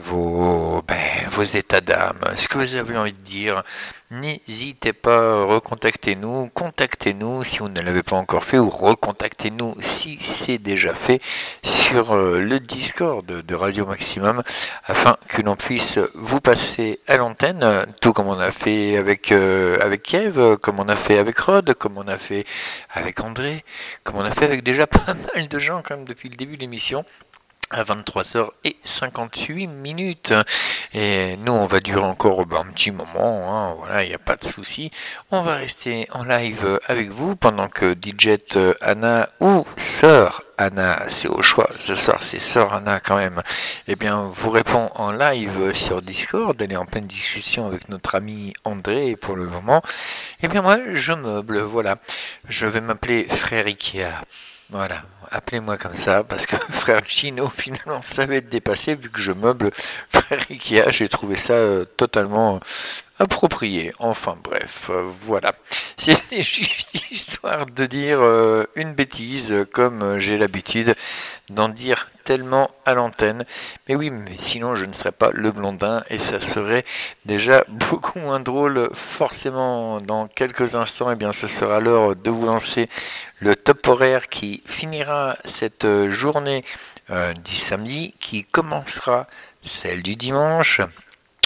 vos, 0.00 0.82
ben, 0.86 0.96
vos 1.30 1.42
états 1.42 1.80
d'âme, 1.80 2.20
ce 2.36 2.48
que 2.48 2.58
vous 2.58 2.76
avez 2.76 2.96
envie 2.96 3.12
de 3.12 3.18
dire. 3.18 3.62
N'hésitez 4.10 4.94
pas, 4.94 5.44
recontactez-nous, 5.44 6.48
contactez-nous 6.54 7.44
si 7.44 7.58
vous 7.58 7.68
ne 7.68 7.78
l'avez 7.82 8.02
pas 8.02 8.16
encore 8.16 8.42
fait 8.42 8.58
ou 8.58 8.70
recontactez-nous 8.70 9.74
si 9.80 10.16
c'est 10.18 10.56
déjà 10.56 10.94
fait 10.94 11.20
sur 11.62 12.16
euh, 12.16 12.40
le 12.40 12.58
Discord 12.58 13.26
de 13.26 13.54
Radio 13.54 13.84
Maximum 13.84 14.42
afin 14.86 15.18
que 15.28 15.42
l'on 15.42 15.56
puisse 15.56 15.98
vous 16.14 16.40
passer 16.40 17.00
à 17.06 17.18
l'antenne, 17.18 17.86
tout 18.00 18.14
comme 18.14 18.28
on 18.28 18.38
a 18.38 18.50
fait 18.50 18.96
avec, 18.96 19.30
euh, 19.30 19.76
avec 19.82 20.16
comme 20.62 20.80
on 20.80 20.88
a 20.88 20.96
fait 20.96 21.18
avec 21.18 21.38
Rod, 21.38 21.74
comme 21.74 21.98
on 21.98 22.08
a 22.08 22.16
fait 22.16 22.46
avec 22.94 23.22
André, 23.22 23.62
comme 24.04 24.16
on 24.16 24.24
a 24.24 24.30
fait 24.30 24.46
avec 24.46 24.62
déjà 24.62 24.86
pas 24.86 25.14
mal 25.34 25.48
de 25.48 25.58
gens 25.58 25.82
quand 25.86 25.96
même 25.96 26.06
depuis 26.06 26.30
le 26.30 26.36
début 26.36 26.56
de 26.56 26.60
l'émission 26.60 27.04
à 27.70 27.84
23h58 27.84 29.68
minutes. 29.68 30.34
Et 30.94 31.36
nous, 31.38 31.52
on 31.52 31.66
va 31.66 31.80
durer 31.80 32.04
encore 32.04 32.46
ben, 32.46 32.58
un 32.60 32.72
petit 32.72 32.90
moment, 32.90 33.54
hein, 33.54 33.74
voilà, 33.78 34.04
il 34.04 34.08
n'y 34.08 34.14
a 34.14 34.18
pas 34.18 34.36
de 34.36 34.44
souci. 34.44 34.90
On 35.30 35.42
va 35.42 35.56
rester 35.56 36.06
en 36.12 36.24
live 36.24 36.78
avec 36.86 37.10
vous 37.10 37.36
pendant 37.36 37.68
que 37.68 37.94
DJ 37.94 38.38
Anna 38.80 39.28
ou 39.40 39.66
Sœur 39.76 40.42
Anna, 40.56 41.04
c'est 41.08 41.28
au 41.28 41.40
choix, 41.40 41.68
ce 41.76 41.94
soir 41.94 42.20
c'est 42.20 42.40
Sœur 42.40 42.72
Anna 42.72 42.98
quand 42.98 43.16
même, 43.16 43.42
eh 43.86 43.94
bien, 43.94 44.30
vous 44.34 44.50
répond 44.50 44.90
en 44.96 45.12
live 45.12 45.72
sur 45.72 46.02
Discord, 46.02 46.60
elle 46.60 46.72
est 46.72 46.76
en 46.76 46.86
pleine 46.86 47.06
discussion 47.06 47.66
avec 47.66 47.88
notre 47.88 48.16
ami 48.16 48.52
André 48.64 49.14
pour 49.14 49.36
le 49.36 49.46
moment. 49.46 49.82
Eh 50.42 50.48
bien, 50.48 50.62
moi, 50.62 50.78
je 50.92 51.12
meuble, 51.12 51.60
voilà. 51.60 51.96
Je 52.48 52.66
vais 52.66 52.80
m'appeler 52.80 53.24
Frère 53.24 53.66
Ikea. 53.66 54.24
Voilà, 54.70 55.02
appelez-moi 55.30 55.76
comme 55.76 55.94
ça, 55.94 56.24
parce 56.24 56.46
que 56.46 56.56
frère 56.70 57.02
Chino, 57.06 57.48
finalement, 57.48 58.02
ça 58.02 58.26
va 58.26 58.36
être 58.36 58.48
dépassé, 58.48 58.94
vu 58.94 59.10
que 59.10 59.20
je 59.20 59.32
meuble. 59.32 59.70
Frère 60.08 60.40
Ikea, 60.50 60.90
j'ai 60.90 61.08
trouvé 61.08 61.36
ça 61.36 61.54
euh, 61.54 61.84
totalement 61.96 62.60
approprié. 63.18 63.92
Enfin 63.98 64.36
bref, 64.42 64.90
euh, 64.90 65.08
voilà. 65.20 65.54
C'était 65.96 66.42
juste 66.42 67.10
histoire 67.10 67.66
de 67.66 67.86
dire 67.86 68.20
euh, 68.20 68.64
une 68.76 68.94
bêtise, 68.94 69.52
euh, 69.52 69.64
comme 69.64 70.18
j'ai 70.18 70.38
l'habitude 70.38 70.94
d'en 71.50 71.68
dire 71.68 72.10
tellement 72.24 72.70
à 72.84 72.94
l'antenne. 72.94 73.44
Mais 73.88 73.96
oui, 73.96 74.10
mais 74.10 74.36
sinon 74.38 74.74
je 74.74 74.86
ne 74.86 74.92
serais 74.92 75.12
pas 75.12 75.30
le 75.32 75.50
blondin, 75.50 76.04
et 76.10 76.18
ça 76.18 76.40
serait 76.40 76.84
déjà 77.24 77.64
beaucoup 77.68 78.18
moins 78.18 78.40
drôle. 78.40 78.90
Forcément, 78.94 80.00
dans 80.00 80.28
quelques 80.28 80.74
instants, 80.76 81.10
eh 81.10 81.16
bien, 81.16 81.32
ce 81.32 81.46
sera 81.46 81.80
l'heure 81.80 82.14
de 82.14 82.30
vous 82.30 82.46
lancer 82.46 82.88
le 83.40 83.56
top 83.56 83.86
horaire 83.88 84.28
qui 84.28 84.62
finira 84.66 85.36
cette 85.44 85.86
journée 86.10 86.64
du 87.42 87.54
samedi, 87.54 88.14
qui 88.20 88.44
commencera 88.44 89.26
celle 89.62 90.02
du 90.02 90.14
dimanche. 90.14 90.82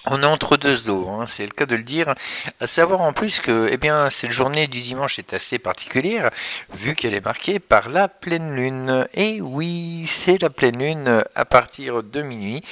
On 0.07 0.21
est 0.23 0.27
entre 0.27 0.57
deux 0.57 0.91
eaux, 0.91 1.09
hein, 1.09 1.27
c'est 1.27 1.45
le 1.45 1.53
cas 1.53 1.65
de 1.65 1.77
le 1.77 1.85
dire. 1.85 2.15
À 2.59 2.67
savoir 2.67 3.03
en 3.03 3.13
plus 3.13 3.39
que 3.39 3.69
eh 3.71 3.77
bien, 3.77 4.11
cette 4.11 4.33
journée 4.33 4.67
du 4.67 4.81
dimanche 4.81 5.21
est 5.21 5.33
assez 5.33 5.61
particulière, 5.61 6.31
vu 6.75 6.97
qu'elle 6.97 7.15
est 7.15 7.25
marquée 7.25 7.61
par 7.61 7.89
la 7.89 8.09
pleine 8.09 8.57
lune. 8.57 9.07
Et 9.15 9.41
oui, 9.41 10.05
c'est 10.09 10.43
la 10.43 10.51
pleine 10.51 10.79
lune 10.79 11.23
à 11.37 11.45
partir 11.45 12.03
de 12.03 12.23
minuit. 12.23 12.63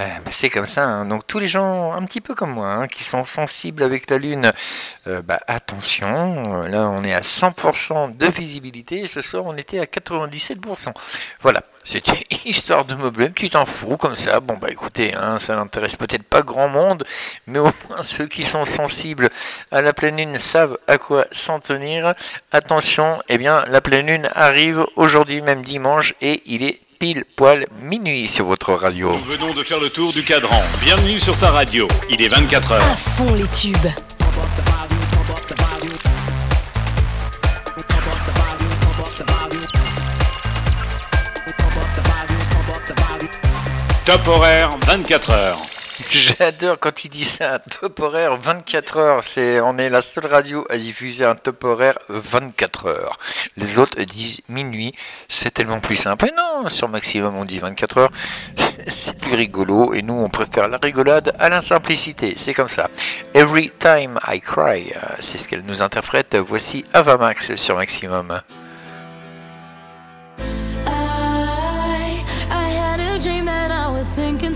Euh, 0.00 0.08
bah, 0.24 0.32
c'est 0.32 0.50
comme 0.50 0.66
ça, 0.66 0.86
hein. 0.86 1.04
donc 1.04 1.24
tous 1.24 1.38
les 1.38 1.46
gens 1.46 1.92
un 1.92 2.02
petit 2.02 2.20
peu 2.20 2.34
comme 2.34 2.50
moi, 2.50 2.68
hein, 2.68 2.88
qui 2.88 3.04
sont 3.04 3.24
sensibles 3.24 3.80
avec 3.80 4.10
la 4.10 4.18
Lune, 4.18 4.50
euh, 5.06 5.22
bah, 5.22 5.38
attention, 5.46 6.64
euh, 6.64 6.68
là 6.68 6.88
on 6.90 7.04
est 7.04 7.14
à 7.14 7.20
100% 7.20 8.16
de 8.16 8.26
visibilité, 8.26 9.06
ce 9.06 9.20
soir 9.20 9.44
on 9.46 9.56
était 9.56 9.78
à 9.78 9.84
97%. 9.84 10.92
Voilà, 11.42 11.62
c'était 11.84 12.26
histoire 12.44 12.84
de 12.84 12.96
meubler, 12.96 13.30
tu 13.30 13.48
t'en 13.50 13.64
fous 13.64 13.96
comme 13.96 14.16
ça, 14.16 14.40
bon 14.40 14.56
bah 14.56 14.68
écoutez, 14.68 15.14
hein, 15.14 15.38
ça 15.38 15.54
n'intéresse 15.54 15.96
peut-être 15.96 16.24
pas 16.24 16.42
grand 16.42 16.68
monde, 16.68 17.04
mais 17.46 17.60
au 17.60 17.70
moins 17.88 18.02
ceux 18.02 18.26
qui 18.26 18.42
sont 18.42 18.64
sensibles 18.64 19.30
à 19.70 19.80
la 19.80 19.92
pleine 19.92 20.16
Lune 20.16 20.40
savent 20.40 20.76
à 20.88 20.98
quoi 20.98 21.24
s'en 21.30 21.60
tenir. 21.60 22.14
Attention, 22.50 23.22
eh 23.28 23.38
bien 23.38 23.64
la 23.68 23.80
pleine 23.80 24.06
Lune 24.06 24.28
arrive 24.34 24.84
aujourd'hui 24.96 25.40
même 25.40 25.62
dimanche, 25.62 26.14
et 26.20 26.42
il 26.46 26.64
est 26.64 26.80
pile 27.04 27.24
poil 27.36 27.66
minuit 27.82 28.26
sur 28.26 28.46
votre 28.46 28.72
radio. 28.72 29.12
Nous 29.12 29.18
venons 29.24 29.52
de 29.52 29.62
faire 29.62 29.78
le 29.78 29.90
tour 29.90 30.14
du 30.14 30.24
cadran. 30.24 30.62
Bienvenue 30.82 31.20
sur 31.20 31.36
ta 31.36 31.50
radio. 31.50 31.86
Il 32.08 32.22
est 32.22 32.28
24 32.28 32.72
À 32.72 32.74
heures. 32.76 32.98
fond 32.98 33.34
les 33.34 33.46
tubes. 33.48 33.76
Top 44.06 44.26
horaire, 44.28 44.70
24 44.86 45.30
heures. 45.30 45.73
J'adore 46.10 46.78
quand 46.80 47.04
il 47.04 47.08
dit 47.10 47.24
ça, 47.24 47.54
un 47.54 47.58
top 47.58 48.00
horaire 48.00 48.36
24 48.36 48.96
heures. 48.96 49.24
C'est, 49.24 49.60
on 49.60 49.78
est 49.78 49.88
la 49.88 50.02
seule 50.02 50.26
radio 50.26 50.66
à 50.68 50.76
diffuser 50.76 51.24
un 51.24 51.34
top 51.36 51.62
horaire 51.64 51.98
24 52.08 52.86
heures. 52.86 53.18
Les 53.56 53.78
autres 53.78 54.00
disent 54.02 54.40
minuit. 54.48 54.92
C'est 55.28 55.52
tellement 55.52 55.80
plus 55.80 55.96
simple. 55.96 56.26
Et 56.26 56.32
non, 56.36 56.68
sur 56.68 56.88
Maximum 56.88 57.36
on 57.36 57.44
dit 57.44 57.58
24 57.60 57.98
heures. 57.98 58.10
C'est- 58.86 59.18
plus 59.18 59.34
rigolo. 59.34 59.94
Et 59.94 60.02
nous, 60.02 60.14
on 60.14 60.28
préfère 60.28 60.68
la 60.68 60.78
rigolade 60.82 61.34
à 61.38 61.48
la 61.48 61.60
simplicité. 61.60 62.34
C'est 62.36 62.54
comme 62.54 62.68
ça. 62.68 62.90
Every 63.34 63.70
time 63.78 64.18
I 64.26 64.40
cry, 64.40 64.92
euh, 64.96 65.00
c'est 65.20 65.38
ce 65.38 65.48
qu'elle 65.48 65.62
nous 65.62 65.80
interprète. 65.82 66.36
Voici 66.36 66.84
Avamax 66.92 67.54
sur 67.54 67.76
Maximum. 67.76 68.40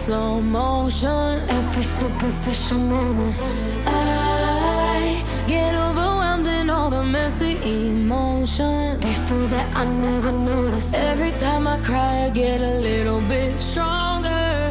Slow 0.09 0.41
motion. 0.41 1.29
Every 1.51 1.85
superficial 1.99 2.79
moment. 2.79 3.37
I 3.85 5.23
get 5.47 5.75
overwhelmed 5.75 6.47
in 6.47 6.71
all 6.71 6.89
the 6.89 7.05
messy 7.05 7.53
emotions. 7.91 9.05
So 9.29 9.37
that 9.53 9.69
I 9.77 9.85
never 9.85 10.33
noticed. 10.33 10.95
Every 10.95 11.33
time 11.33 11.67
I 11.75 11.77
cry, 11.89 12.15
I 12.27 12.31
get 12.31 12.63
a 12.63 12.75
little 12.89 13.21
bit 13.35 13.55
stronger. 13.61 14.71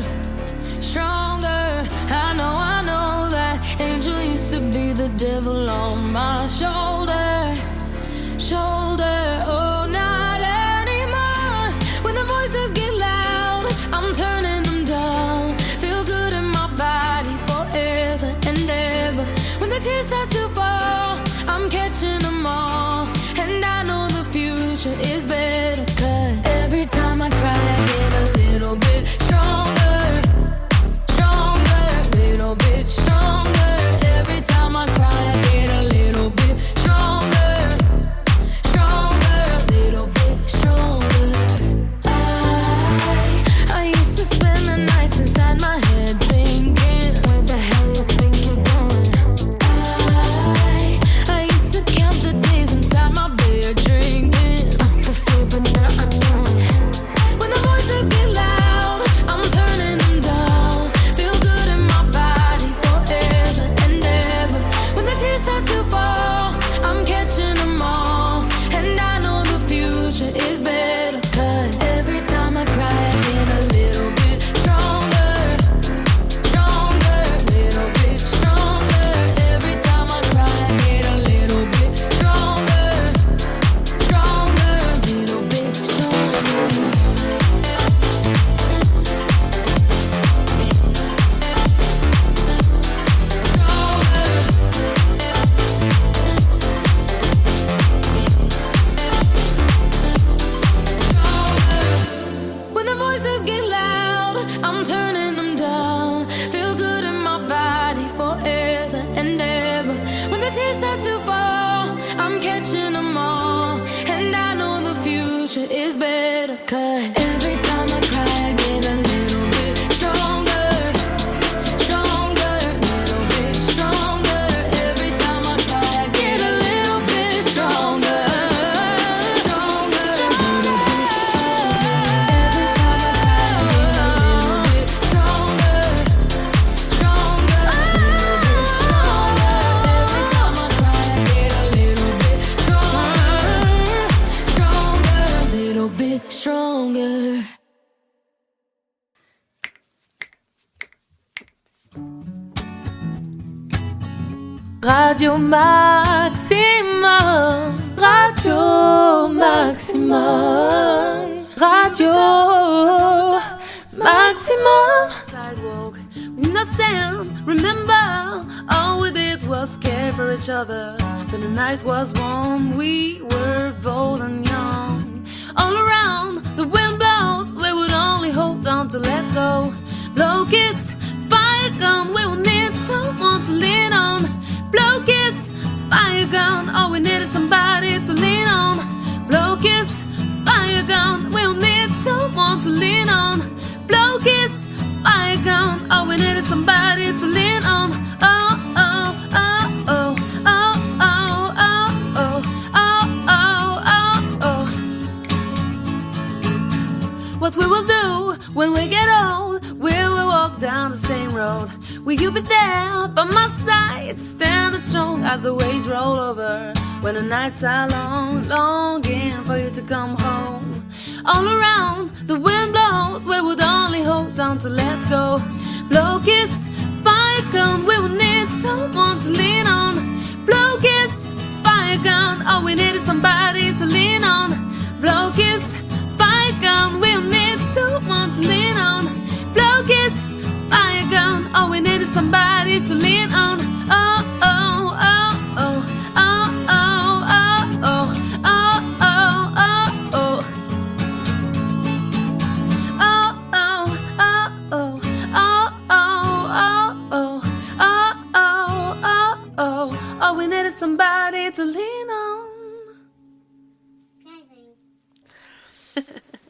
Stronger. 0.92 1.66
I 2.26 2.34
know, 2.40 2.54
I 2.76 2.78
know 2.90 3.30
that 3.38 3.56
angel 3.80 4.20
used 4.34 4.52
to 4.54 4.60
be 4.60 4.86
the 5.02 5.10
devil 5.26 5.70
on 5.70 6.12
my 6.12 6.48
shoulder. 6.48 6.87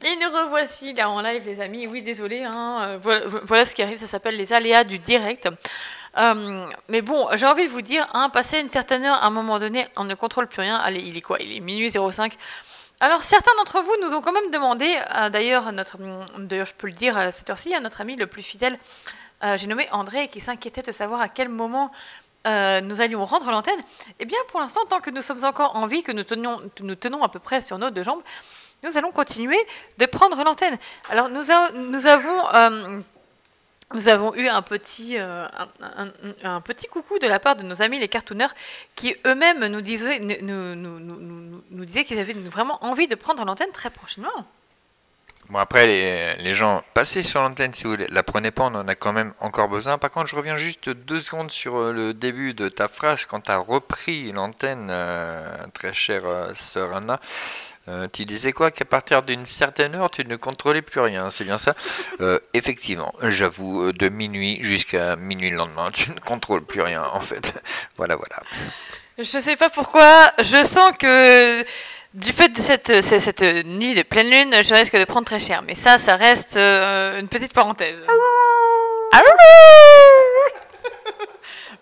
Et 0.06 0.16
nous 0.22 0.30
revoici 0.30 0.94
là 0.94 1.10
en 1.10 1.22
live, 1.22 1.44
les 1.46 1.60
amis. 1.60 1.88
Oui, 1.88 2.02
désolé. 2.02 2.44
hein, 2.44 3.00
euh, 3.06 3.42
voilà, 3.44 3.66
ce 3.66 3.76
qui 3.76 3.82
arrive. 3.82 3.98
Ça 3.98 4.08
s'appelle 4.08 4.38
les 4.38 4.54
aléas 4.54 4.84
du 4.84 5.00
direct. 5.00 5.50
Euh, 6.18 6.68
mais 6.88 7.02
bon, 7.02 7.28
j'ai 7.36 7.46
envie 7.46 7.66
de 7.66 7.72
vous 7.72 7.82
dire, 7.82 8.08
hein, 8.14 8.30
passer 8.30 8.60
une 8.60 8.70
certaine 8.70 9.04
heure, 9.06 9.22
à 9.22 9.28
un 9.28 9.30
moment 9.30 9.60
donné, 9.60 9.88
on 9.96 10.04
ne 10.04 10.16
contrôle 10.16 10.48
plus 10.48 10.62
rien. 10.62 10.76
Allez, 10.78 11.02
il 11.02 11.16
est 11.18 11.22
quoi? 11.22 11.38
Il 11.40 11.56
est 11.56 11.60
minuit 11.60 11.92
05. 11.92 12.34
Alors, 13.00 13.22
certains 13.24 13.52
d'entre 13.58 13.82
vous 13.82 13.96
nous 14.02 14.16
ont 14.16 14.22
quand 14.22 14.32
même 14.32 14.50
demandé, 14.50 14.98
euh, 15.16 15.30
d'ailleurs, 15.30 15.70
je 15.72 16.74
peux 16.74 16.88
le 16.88 16.94
dire 16.94 17.16
à 17.18 17.30
cette 17.32 17.50
heure-ci, 17.50 17.76
à 17.76 17.80
notre 17.80 18.02
ami 18.02 18.16
le 18.16 18.26
plus 18.26 18.42
fidèle, 18.42 18.80
euh, 19.44 19.56
j'ai 19.58 19.68
nommé 19.68 19.88
André, 19.92 20.30
qui 20.30 20.42
s'inquiétait 20.42 20.82
de 20.82 20.92
savoir 20.92 21.22
à 21.22 21.30
quel 21.30 21.50
moment 21.50 21.92
euh, 22.48 22.82
nous 22.82 23.02
allions 23.02 23.26
rendre 23.26 23.52
l'antenne. 23.52 23.80
Eh 24.20 24.26
bien, 24.26 24.38
pour 24.50 24.60
l'instant, 24.60 24.82
tant 24.90 25.00
que 25.00 25.10
nous 25.10 25.22
sommes 25.22 25.44
encore 25.44 25.76
en 25.76 25.86
vie, 25.88 26.04
que 26.04 26.12
nous, 26.12 26.24
tenons 26.24 27.24
à 27.24 27.30
peu 27.30 27.40
près 27.40 27.62
sur 27.62 27.78
nos 27.78 27.90
deux 27.90 28.04
jambes, 28.04 28.22
nous 28.84 28.98
allons 28.98 29.12
continuer 29.12 29.60
de 29.98 30.06
prendre 30.06 30.42
l'antenne. 30.44 30.78
Alors, 31.10 31.30
nous, 31.30 31.52
euh, 31.52 33.02
avons 34.06 34.36
eu 34.36 34.48
un 34.48 34.62
petit, 34.62 35.18
euh, 35.18 35.48
un, 36.44 36.62
petit 36.62 36.88
coucou 36.88 37.20
de 37.20 37.28
la 37.28 37.40
part 37.40 37.56
de 37.56 37.64
nos 37.64 37.82
amis 37.82 38.00
les 38.00 38.08
cartooners 38.08 38.54
qui 38.96 39.16
eux-mêmes 39.26 39.66
nous 39.68 39.82
disaient 39.82 40.20
qu'ils 42.06 42.20
avaient 42.20 42.34
vraiment 42.34 42.84
envie 42.84 43.08
de 43.08 43.16
prendre 43.16 43.44
l'antenne 43.46 43.72
très 43.72 43.90
prochainement. 43.90 44.46
Bon, 45.50 45.60
après, 45.60 45.88
les, 45.88 46.36
les 46.44 46.54
gens, 46.54 46.84
passez 46.94 47.24
sur 47.24 47.42
l'antenne 47.42 47.74
si 47.74 47.86
vous 47.86 47.96
ne 47.96 48.06
la 48.10 48.24
prenez 48.24 48.52
pas, 48.52 48.64
on 48.64 48.76
en 48.76 48.88
a 48.88 48.96
quand 48.96 49.14
même 49.14 49.34
encore 49.40 49.70
besoin. 49.70 49.98
Par 49.98 50.12
contre, 50.12 50.28
je 50.28 50.36
reviens 50.36 50.58
juste 50.58 50.90
deux 50.90 51.22
secondes 51.22 51.52
sur 51.52 51.78
euh, 51.78 51.94
le 51.94 52.14
début 52.14 52.54
de 52.54 52.68
ta 52.68 52.90
phrase. 52.90 53.26
Quand 53.26 53.40
tu 53.40 53.52
as 53.52 53.58
repris 53.58 54.32
l'antenne, 54.34 54.88
euh, 54.90 55.48
très 55.74 55.94
chère 55.94 56.26
euh, 56.26 56.52
sœur 56.54 56.94
Anna, 56.94 57.22
euh, 57.88 58.08
tu 58.12 58.26
disais 58.26 58.52
quoi? 58.52 58.72
Qu'à 58.72 58.84
partir 58.84 59.24
d'une 59.24 59.46
certaine 59.46 59.96
heure, 59.96 60.12
tu 60.12 60.26
ne 60.26 60.36
contrôlais 60.36 60.82
plus 60.82 61.00
rien, 61.00 61.30
c'est 61.30 61.46
bien 61.46 61.58
ça? 61.58 61.74
Euh, 62.20 62.40
Effectivement, 62.54 63.14
j'avoue, 63.22 63.92
de 63.94 64.10
minuit 64.10 64.58
jusqu'à 64.62 65.16
minuit 65.16 65.52
le 65.52 65.58
lendemain, 65.58 65.92
tu 65.92 66.10
ne 66.10 66.20
contrôles 66.20 66.66
plus 66.66 66.82
rien, 66.82 67.04
en 67.14 67.22
fait. 67.22 67.54
voilà, 67.98 68.16
voilà. 68.16 68.42
Je 69.20 69.24
sais 69.24 69.56
pas 69.56 69.70
pourquoi, 69.70 70.32
je 70.40 70.64
sens 70.64 70.98
que 70.98 71.64
du 72.14 72.32
fait 72.32 72.50
de 72.50 72.58
cette, 72.58 73.02
cette, 73.02 73.20
cette 73.20 73.42
nuit 73.66 73.94
de 73.94 74.04
pleine 74.04 74.30
lune, 74.30 74.56
je 74.64 74.74
risque 74.74 74.98
de 74.98 75.06
prendre 75.06 75.26
très 75.26 75.40
cher. 75.40 75.62
Mais 75.62 75.76
ça, 75.76 75.98
ça 75.98 76.16
reste 76.16 76.58
euh, 76.58 77.20
une 77.20 77.28
petite 77.28 77.54
parenthèse. 77.54 78.04
Ah 79.14 79.22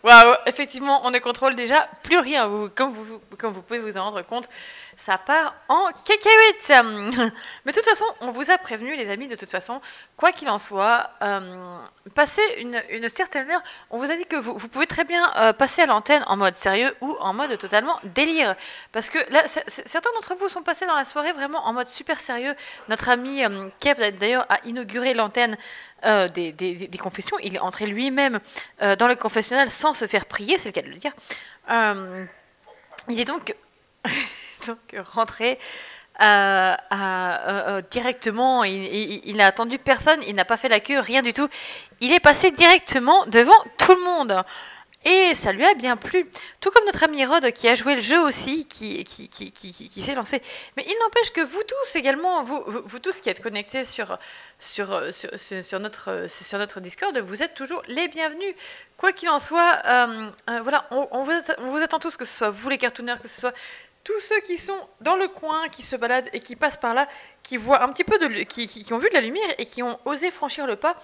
Waouh, 0.04 0.36
effectivement, 0.46 1.02
on 1.06 1.10
ne 1.10 1.18
contrôle 1.18 1.56
déjà 1.56 1.90
plus 2.04 2.20
rien. 2.20 2.48
Vous, 2.48 2.70
comme, 2.70 2.92
vous, 2.92 3.20
comme 3.40 3.54
vous 3.54 3.64
pouvez 3.64 3.80
vous 3.80 3.98
en 3.98 4.04
rendre 4.04 4.22
compte, 4.22 4.48
ça 4.98 5.18
part 5.18 5.56
en 5.68 5.90
cacahuète. 6.06 7.34
Mais 7.66 7.72
de 7.72 7.78
toute 7.78 7.86
façon, 7.86 8.06
on 8.22 8.32
vous 8.32 8.52
a 8.52 8.58
prévenu, 8.58 8.96
les 8.96 9.10
amis, 9.10 9.28
de 9.28 9.36
toute 9.36 9.52
façon, 9.52 9.82
quoi 10.18 10.32
qu'il 10.32 10.50
en 10.50 10.58
soit, 10.58 11.10
euh, 11.22 11.78
passer 12.14 12.42
une, 12.60 13.10
certaine 13.10 13.50
heure, 13.50 13.62
on 13.90 13.98
vous 13.98 14.12
a 14.12 14.16
dit 14.16 14.26
que 14.26 14.36
vous, 14.36 14.56
pouvez 14.56 14.88
très 14.88 15.04
bien 15.04 15.32
euh, 15.38 15.54
passer 15.54 15.82
à 15.82 15.86
l'antenne 15.86 16.24
en 16.28 16.38
mode 16.38 16.56
sérieux 16.56 16.96
ou 17.02 17.16
en 17.20 17.34
mode 17.34 17.58
totalement 17.58 18.00
délire. 18.04 18.56
Parce 18.92 19.10
que 19.10 19.20
là, 19.32 19.44
certains 19.48 20.12
d'entre 20.14 20.36
vous 20.36 20.50
sont 20.50 20.64
passés 20.64 20.86
dans 20.86 20.96
la 20.96 21.06
soirée 21.06 21.32
vraiment 21.32 21.66
en 21.66 21.74
mode 21.74 21.88
super 21.88 22.20
sérieux. 22.20 22.56
Notre 22.90 23.10
ami 23.10 23.44
euh, 23.44 23.70
Kev, 23.80 24.12
d'ailleurs, 24.12 24.46
a 24.50 24.60
inauguré 24.66 25.14
l'antenne 25.14 25.58
euh, 26.06 26.28
des, 26.28 27.00
confessions. 27.02 27.38
Il 27.44 27.56
est 27.56 27.60
entré 27.60 27.86
lui-même 27.86 28.40
dans 28.80 29.08
le 29.08 29.16
confessionnal 29.16 29.70
sans 29.70 29.94
se 29.94 30.08
faire 30.08 30.26
prier, 30.26 30.58
c'est 30.58 30.70
le 30.70 30.74
cas 30.74 30.82
de 30.82 30.90
le 30.90 30.96
dire. 30.96 31.12
Il 33.10 33.20
est 33.20 33.26
donc, 33.26 33.56
donc 34.68 34.96
rentré 35.14 35.58
euh, 36.22 36.74
euh, 36.94 37.38
euh, 37.48 37.82
directement, 37.92 38.64
il, 38.64 39.36
n'a 39.36 39.48
attendu 39.48 39.78
personne, 39.78 40.22
il 40.28 40.36
n'a 40.36 40.46
pas 40.46 40.58
fait 40.58 40.70
la 40.70 40.80
queue, 40.80 41.00
rien 41.00 41.22
du 41.22 41.34
tout. 41.34 41.50
Il 42.00 42.14
est 42.14 42.20
passé 42.20 42.52
directement 42.52 43.26
devant 43.26 43.52
tout 43.78 43.94
le 43.94 44.02
monde. 44.02 44.44
Et 45.08 45.36
ça 45.36 45.52
lui 45.52 45.64
a 45.64 45.76
bien 45.76 45.98
plu. 45.98 46.26
Tout 46.62 46.72
comme 46.72 46.84
notre 46.86 47.04
ami 47.04 47.24
Rod 47.26 47.52
qui 47.52 47.68
a 47.68 47.76
joué 47.76 47.94
le 47.94 48.02
jeu 48.02 48.20
aussi, 48.20 48.66
qui, 48.66 49.06
s'est 50.04 50.16
lancé. 50.16 50.42
Mais 50.76 50.84
il 50.88 50.96
n'empêche 51.00 51.30
que 51.32 51.42
vous 51.42 51.62
tous 51.62 51.96
également, 51.96 52.42
vous, 52.42 53.00
tous 53.00 53.22
qui 53.22 53.30
êtes 53.30 53.40
connectés 53.40 53.84
sur, 53.84 54.18
notre, 55.80 56.80
Discord, 56.80 57.16
vous 57.20 57.44
êtes 57.44 57.54
toujours 57.54 57.84
les 57.88 58.08
bienvenus. 58.08 58.56
Quoi 58.98 59.12
qu'il 59.12 59.30
en 59.30 59.38
soit, 59.38 59.84
voilà, 60.48 60.88
on, 60.90 61.22
vous 61.22 61.34
on 61.60 61.68
vous 61.68 61.84
attend 61.84 62.00
tous, 62.00 62.18
que 62.18 62.26
ce 62.26 62.38
soit 62.38 62.50
vous 62.50 62.70
les 62.70 62.80
cartooners, 62.80 63.18
que 63.22 63.28
ce 63.28 63.42
soit 63.42 63.54
tous 64.06 64.20
ceux 64.20 64.40
qui 64.42 64.58
sont 64.58 64.80
dans 65.02 65.18
le 65.18 65.28
coin, 65.28 65.68
qui 65.68 65.82
se 65.82 65.96
baladent 65.98 66.30
et 66.32 66.40
qui 66.40 66.56
passent 66.56 66.78
par 66.78 66.94
là, 66.94 67.10
qui 67.44 67.58
voient 67.58 67.84
un 67.84 67.90
petit 67.90 68.06
peu 68.06 68.18
de, 68.20 68.44
qui, 68.44 68.94
ont 68.94 69.00
vu 69.00 69.10
de 69.10 69.16
la 69.16 69.22
lumière 69.22 69.50
et 69.58 69.66
qui 69.66 69.84
ont 69.84 70.00
osé 70.06 70.32
franchir 70.32 70.66
le 70.68 70.78
pas. 70.78 70.96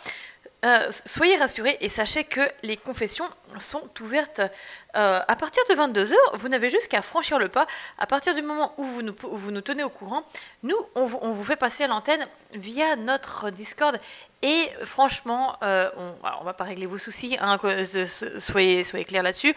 Euh, 0.64 0.88
soyez 1.08 1.38
rassurés 1.38 1.76
et 1.82 1.90
sachez 1.90 2.24
que 2.24 2.42
les 2.62 2.78
confessions 2.78 3.28
sont 3.58 3.90
ouvertes 4.00 4.42
euh, 4.96 5.20
à 5.28 5.36
partir 5.36 5.64
de 5.72 5.74
22h. 5.74 6.14
Vous 6.36 6.48
n'avez 6.50 6.70
juste 6.70 6.88
qu'à 6.88 7.02
franchir 7.02 7.40
le 7.40 7.50
pas. 7.50 7.66
À 7.98 8.06
partir 8.06 8.36
du 8.36 8.44
moment 8.44 8.76
où 8.78 8.84
vous 8.84 9.02
nous, 9.02 9.16
vous 9.24 9.50
nous 9.50 9.62
tenez 9.62 9.84
au 9.84 9.90
courant, 9.90 10.24
nous, 10.62 10.78
on 10.94 11.06
vous, 11.06 11.18
on 11.24 11.32
vous 11.32 11.44
fait 11.44 11.56
passer 11.56 11.86
à 11.86 11.88
l'antenne 11.88 12.24
via 12.54 12.96
notre 12.98 13.50
Discord. 13.50 14.00
Et 14.44 14.70
franchement, 14.86 15.58
euh, 15.64 15.90
on, 15.98 16.14
on 16.42 16.44
va 16.44 16.54
pas 16.54 16.66
régler 16.66 16.86
vos 16.86 17.00
soucis, 17.00 17.36
hein, 17.42 17.58
soyez, 18.38 18.84
soyez 18.84 19.06
clairs 19.06 19.24
là-dessus. 19.24 19.56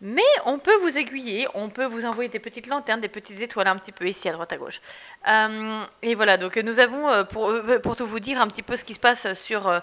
Mais 0.00 0.22
on 0.44 0.60
peut 0.60 0.76
vous 0.76 0.96
aiguiller, 0.96 1.48
on 1.54 1.70
peut 1.70 1.84
vous 1.84 2.04
envoyer 2.04 2.28
des 2.28 2.38
petites 2.38 2.68
lanternes, 2.68 3.00
des 3.00 3.08
petites 3.08 3.40
étoiles 3.42 3.66
un 3.66 3.76
petit 3.76 3.90
peu 3.90 4.06
ici 4.06 4.28
à 4.28 4.32
droite 4.32 4.52
à 4.52 4.56
gauche. 4.56 4.80
Euh, 5.26 5.82
et 6.02 6.14
voilà, 6.14 6.36
donc 6.36 6.56
nous 6.56 6.78
avons, 6.78 7.08
euh, 7.08 7.24
pour, 7.24 7.50
euh, 7.50 7.80
pour 7.80 7.96
tout 7.96 8.06
vous 8.06 8.20
dire 8.20 8.40
un 8.40 8.46
petit 8.46 8.62
peu 8.62 8.76
ce 8.76 8.84
qui 8.84 8.94
se 8.94 9.00
passe 9.00 9.32
sur, 9.34 9.82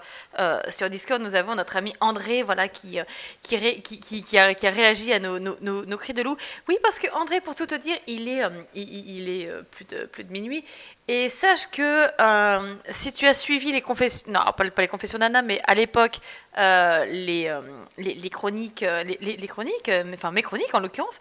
sur 0.69 0.89
Discord, 0.89 1.21
nous 1.21 1.35
avons 1.35 1.55
notre 1.55 1.75
ami 1.75 1.93
André 1.99 2.43
voilà, 2.43 2.69
qui, 2.69 2.99
qui, 3.43 3.81
qui, 3.81 3.99
qui- 4.23 4.37
a, 4.37 4.45
a 4.45 4.69
réagi 4.69 5.11
à 5.11 5.19
nos, 5.19 5.37
nos, 5.39 5.57
nos- 5.85 5.97
cris 5.97 6.13
de 6.13 6.21
loup. 6.21 6.37
Oui, 6.69 6.77
parce 6.81 6.99
que 6.99 7.07
André, 7.13 7.41
pour 7.41 7.55
tout 7.55 7.65
te 7.65 7.75
dire, 7.75 7.97
il 8.07 8.29
est, 8.29 8.41
il, 8.73 9.27
est 9.29 9.49
plus, 9.71 9.85
de, 9.85 10.05
plus 10.05 10.23
de 10.23 10.31
minuit. 10.31 10.63
Et 11.07 11.29
sache 11.29 11.67
que 11.67 12.09
euh, 12.19 12.75
si 12.89 13.13
tu 13.13 13.27
as 13.27 13.35
suivi 13.35 13.71
les 13.71 13.81
confessions, 13.81 14.31
non, 14.31 14.39
pas, 14.57 14.81
les 14.81 14.87
confessions 14.87 15.19
d'Anna, 15.19 15.43
mais 15.43 15.61
à 15.65 15.75
l'époque, 15.75 16.17
euh, 16.57 17.05
les, 17.05 17.47
euh, 17.47 17.61
les, 17.99 18.29
chroniques, 18.31 18.83
les, 19.03 19.47
chroniques, 19.47 19.91
enfin 20.13 20.31
mes 20.31 20.41
chroniques 20.41 20.73
en 20.73 20.79
l'occurrence, 20.79 21.19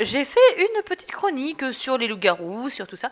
j'ai 0.00 0.24
fait 0.24 0.40
une 0.56 0.82
petite 0.84 1.12
chronique 1.12 1.74
sur 1.74 1.98
les 1.98 2.08
loups-garous, 2.08 2.70
sur 2.70 2.86
tout 2.86 2.96
ça. 2.96 3.10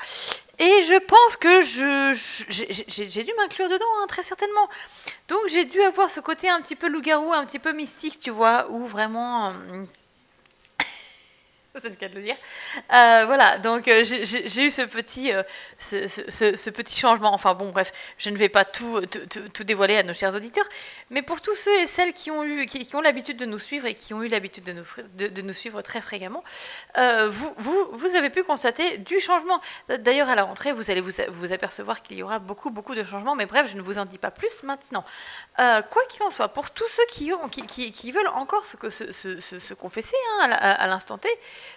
Et 0.58 0.82
je 0.82 0.98
pense 1.00 1.36
que 1.36 1.60
j'ai 1.60 3.24
dû 3.24 3.32
m'inclure 3.36 3.68
dedans, 3.68 3.84
hein, 4.00 4.06
très 4.08 4.22
certainement. 4.22 4.68
Donc 5.28 5.40
j'ai 5.48 5.66
dû 5.66 5.82
avoir 5.82 6.10
ce 6.10 6.20
côté 6.20 6.48
un 6.48 6.62
petit 6.62 6.76
peu 6.76 6.88
loup-garou, 6.88 7.34
un 7.34 7.44
petit 7.44 7.58
peu 7.58 7.72
mystique, 7.72 8.18
tu 8.18 8.30
vois, 8.30 8.70
où 8.70 8.86
vraiment... 8.86 9.52
c'est 11.80 11.88
le 11.88 11.96
cas 11.96 12.08
de 12.08 12.14
le 12.14 12.22
dire. 12.22 12.36
Euh, 12.92 13.24
voilà, 13.26 13.58
donc 13.58 13.88
euh, 13.88 14.04
j'ai- 14.04 14.62
eu 14.64 14.70
ce 14.70 14.82
petit, 14.82 15.32
euh, 15.32 15.42
ce, 15.78 16.70
petit 16.70 16.96
changement. 16.98 17.32
Enfin 17.34 17.54
bon, 17.54 17.70
bref, 17.70 17.90
je 18.16 18.30
ne 18.30 18.36
vais 18.36 18.48
pas 18.48 18.64
tout, 18.64 19.00
tout, 19.52 19.64
dévoiler 19.64 19.96
à 19.96 20.02
nos 20.04 20.14
chers 20.14 20.34
auditeurs, 20.34 20.66
mais 21.10 21.22
pour 21.22 21.40
tous 21.40 21.54
ceux 21.54 21.74
et 21.80 21.86
celles 21.86 22.12
qui 22.12 22.30
ont 22.30 22.44
eu, 22.44 22.66
qui, 22.66 22.86
qui 22.86 22.94
ont 22.94 23.00
l'habitude 23.00 23.36
de 23.36 23.44
nous 23.44 23.58
suivre 23.58 23.86
et 23.86 23.94
qui 23.94 24.14
ont 24.14 24.22
eu 24.22 24.28
l'habitude 24.28 24.64
de 24.64 24.72
nous, 24.72 24.84
de, 25.14 25.42
nous 25.42 25.52
suivre 25.52 25.82
très 25.82 26.00
fréquemment, 26.00 26.44
vous, 26.96 27.54
vous, 27.92 28.16
avez 28.16 28.30
pu 28.30 28.42
constater 28.44 28.98
du 28.98 29.18
changement. 29.20 29.60
D'ailleurs, 29.88 30.28
à 30.28 30.34
la 30.34 30.44
rentrée, 30.44 30.72
vous 30.72 30.90
allez 30.90 31.00
vous, 31.00 31.10
vous 31.28 31.52
apercevoir 31.52 32.02
qu'il 32.02 32.18
y 32.18 32.22
aura 32.22 32.38
beaucoup, 32.38 32.70
beaucoup 32.70 32.94
de 32.94 33.02
changements, 33.02 33.34
mais 33.34 33.46
bref, 33.46 33.68
je 33.70 33.76
ne 33.76 33.82
vous 33.82 33.98
en 33.98 34.04
dis 34.04 34.18
pas 34.18 34.30
plus 34.30 34.62
maintenant. 34.62 35.04
Quoi 35.56 36.02
qu'il 36.08 36.22
en 36.22 36.30
soit, 36.30 36.48
pour 36.48 36.70
tous 36.70 36.86
ceux 36.88 37.04
qui, 37.08 37.32
ont, 37.32 37.48
qui, 37.48 37.66
qui- 37.66 38.12
veulent 38.12 38.28
encore 38.28 38.64
se, 38.66 38.76
se, 38.90 39.10
se- 39.12 39.40
se- 39.40 39.58
se 39.58 39.74
confesser 39.74 40.16
hein, 40.40 40.50
à, 40.52 40.72
à 40.72 40.86
l'instant 40.86 41.18
T, 41.18 41.28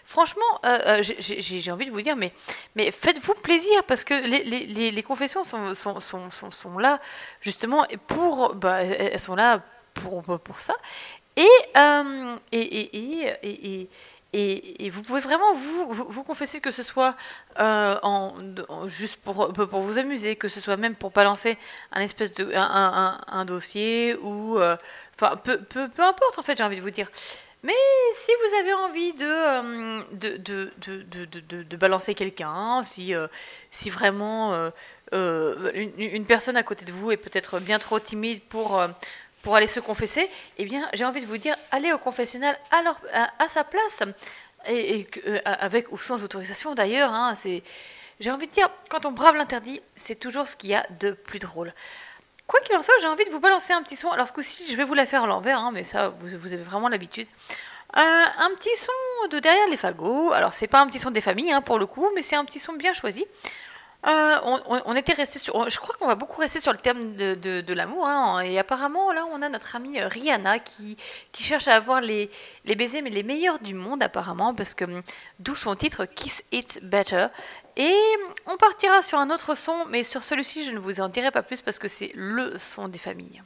franchement, 0.03 0.43
euh, 0.65 0.99
euh, 0.99 1.01
j'ai- 1.01 1.71
envie 1.71 1.85
de 1.85 1.91
vous 1.91 2.01
dire, 2.01 2.15
mais, 2.15 2.31
faites-vous 2.91 3.35
plaisir, 3.35 3.83
parce 3.83 4.03
que 4.03 4.13
les, 4.13 5.03
confessions 5.03 5.43
sont, 5.43 6.79
là, 6.79 6.99
justement, 7.41 7.85
pour... 8.07 8.55
Bah, 8.55 8.83
là 9.35 9.61
pour, 9.93 10.61
ça. 10.61 10.75
Et, 11.35 11.47
euh, 11.75 12.37
et, 12.51 13.89
vous 14.89 15.01
pouvez 15.01 15.21
vraiment 15.21 15.53
vous, 15.53 16.23
confesser 16.23 16.61
que 16.61 16.71
ce 16.71 16.83
soit 16.83 17.15
juste 18.87 19.17
pour, 19.21 19.51
vous 19.53 19.97
amuser, 19.97 20.35
que 20.35 20.47
ce 20.47 20.59
soit 20.59 20.77
même 20.77 20.95
pour 20.95 21.11
balancer 21.11 21.57
un 21.91 23.45
dossier 23.45 24.15
ou 24.21 24.59
peu, 25.17 25.57
peu, 25.57 25.89
peu 25.89 26.03
importe 26.03 26.37
en 26.37 26.43
fait 26.43 26.57
j'ai 26.57 26.63
envie 26.63 26.77
de 26.77 26.81
vous 26.81 26.91
dire. 26.91 27.09
Mais 27.67 27.73
si 28.13 28.31
vous 28.41 28.55
avez 28.61 28.73
envie 28.73 29.11
de, 29.11 29.25
euh, 29.25 30.01
de, 30.13 30.37
de, 30.37 30.71
de, 30.79 31.63
de, 31.63 31.75
balancer 31.75 32.15
quelqu'un, 32.15 32.81
si, 32.81 33.13
euh, 33.13 33.27
si 33.71 33.89
vraiment 33.89 34.53
euh, 35.11 35.71
une, 35.97 36.25
personne 36.25 36.55
à 36.55 36.63
côté 36.63 36.85
de 36.85 36.93
vous 36.93 37.11
est 37.11 37.17
peut-être 37.17 37.59
bien 37.59 37.77
trop 37.77 37.99
timide 37.99 38.41
pour, 38.43 38.81
pour 39.41 39.57
aller 39.57 39.67
se 39.67 39.81
confesser, 39.81 40.29
eh 40.57 40.63
bien 40.63 40.87
j'ai 40.93 41.03
envie 41.03 41.19
de 41.19 41.25
vous 41.25 41.37
dire, 41.37 41.57
allez 41.71 41.91
au 41.91 41.97
confessionnal 41.97 42.57
à, 42.71 43.33
à, 43.37 43.47
sa 43.49 43.65
place, 43.65 44.01
et, 44.69 45.05
avec 45.43 45.91
ou 45.91 45.97
sans 45.97 46.23
autorisation 46.23 46.73
d'ailleurs. 46.73 47.11
hein, 47.11 47.33
j'ai 48.21 48.31
envie 48.31 48.47
de 48.47 48.53
dire, 48.53 48.69
quand 48.89 49.05
on 49.05 49.11
brave 49.11 49.35
l'interdit, 49.35 49.81
c'est 49.97 50.17
toujours 50.17 50.47
ce 50.47 50.55
qu'il 50.55 50.69
y 50.69 50.75
a 50.75 50.87
de 51.01 51.11
plus 51.11 51.39
drôle. 51.39 51.73
Quoi 52.47 52.61
qu'il 52.61 52.75
en 52.77 52.81
soit, 52.81 52.93
j'ai 53.01 53.07
envie 53.07 53.25
de 53.25 53.29
vous 53.29 53.41
balancer 53.41 53.73
un 53.73 53.83
petit 53.83 53.97
son. 53.97 54.09
Alors 54.09 54.25
ce 54.25 54.31
coup-ci, 54.31 54.71
je 54.71 54.77
vais 54.77 54.85
vous 54.85 54.93
la 54.93 55.05
faire 55.05 55.23
à 55.23 55.27
l'envers, 55.27 55.59
hein, 55.59 55.71
mais 55.73 55.83
ça, 55.83 56.09
vous, 56.09 56.53
avez 56.53 56.63
vraiment 56.63 56.87
l'habitude. 56.87 57.27
Euh, 57.97 57.99
un 57.99 58.49
petit 58.55 58.75
son 58.75 59.27
de 59.29 59.39
derrière 59.39 59.67
les 59.69 59.77
fagots. 59.77 60.31
Alors 60.31 60.53
c'est 60.53 60.67
pas 60.67 60.79
un 60.79 60.87
petit 60.87 60.99
son 60.99 61.11
des 61.11 61.21
familles 61.21 61.51
hein, 61.51 61.61
pour 61.61 61.77
le 61.77 61.85
coup, 61.85 62.09
mais 62.15 62.21
c'est 62.21 62.37
un 62.37 62.45
petit 62.45 62.59
son 62.59 62.73
bien 62.73 62.93
choisi. 62.93 63.25
Euh, 64.07 64.37
on, 64.85 64.95
était 64.95 65.11
resté 65.11 65.39
sur. 65.39 65.67
Je 65.69 65.79
crois 65.79 65.95
qu'on 65.99 66.07
va 66.07 66.15
beaucoup 66.15 66.39
rester 66.39 66.61
sur 66.61 66.71
le 66.71 66.77
thème 66.77 67.15
de, 67.15 67.73
l'amour. 67.73 68.07
hein, 68.07 68.39
et 68.39 68.57
apparemment, 68.57 69.11
là, 69.11 69.25
on 69.33 69.41
a 69.41 69.49
notre 69.49 69.75
amie 69.75 69.99
euh, 69.99 70.07
Rihanna 70.07 70.59
qui, 70.59 70.95
qui 71.33 71.43
cherche 71.43 71.67
à 71.67 71.75
avoir 71.75 71.99
les, 71.99 72.29
les 72.63 72.75
baisers, 72.75 73.01
mais 73.01 73.09
les 73.09 73.23
meilleurs 73.23 73.59
du 73.59 73.73
monde, 73.73 74.01
apparemment, 74.01 74.53
parce 74.53 74.75
que 74.75 74.85
hum, 74.85 75.01
d'où 75.39 75.55
son 75.55 75.75
titre 75.75 76.05
Kiss 76.05 76.43
It 76.53 76.79
Better. 76.83 77.27
Et 77.77 77.95
on 78.47 78.57
partira 78.57 79.03
sur 79.03 79.19
un 79.19 79.29
autre 79.29 79.55
son, 79.55 79.85
mais 79.89 80.01
sur 80.01 80.23
celui-ci, 80.23 80.63
je 80.63 80.71
ne 80.71 80.79
vous 80.79 80.99
en 80.99 81.09
dirai 81.09 81.29
pas 81.29 81.43
plus 81.43 81.61
parce 81.61 81.77
que 81.77 81.87
c'est 81.87 82.11
le 82.15 82.57
son 82.57 82.87
des 82.87 82.97
familles. 82.97 83.43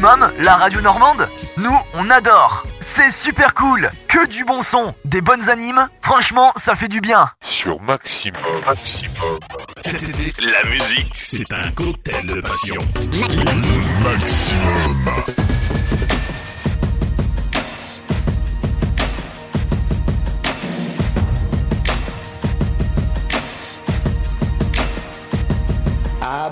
Maximum, 0.00 0.30
la 0.40 0.56
radio 0.56 0.82
normande 0.82 1.26
Nous, 1.56 1.78
on 1.94 2.10
adore 2.10 2.66
C'est 2.80 3.10
super 3.10 3.54
cool 3.54 3.90
Que 4.08 4.26
du 4.26 4.44
bon 4.44 4.60
son, 4.60 4.94
des 5.06 5.22
bonnes 5.22 5.48
animes, 5.48 5.88
franchement, 6.02 6.52
ça 6.56 6.74
fait 6.74 6.88
du 6.88 7.00
bien 7.00 7.30
Sur 7.42 7.80
Maximum, 7.80 8.40
Maximum. 8.66 9.38
La 9.84 10.68
musique, 10.68 11.14
c'est 11.14 11.50
un 11.50 11.70
cocktail 11.70 12.26
de 12.26 12.42
passion. 12.42 12.76
Maximum. 14.02 15.55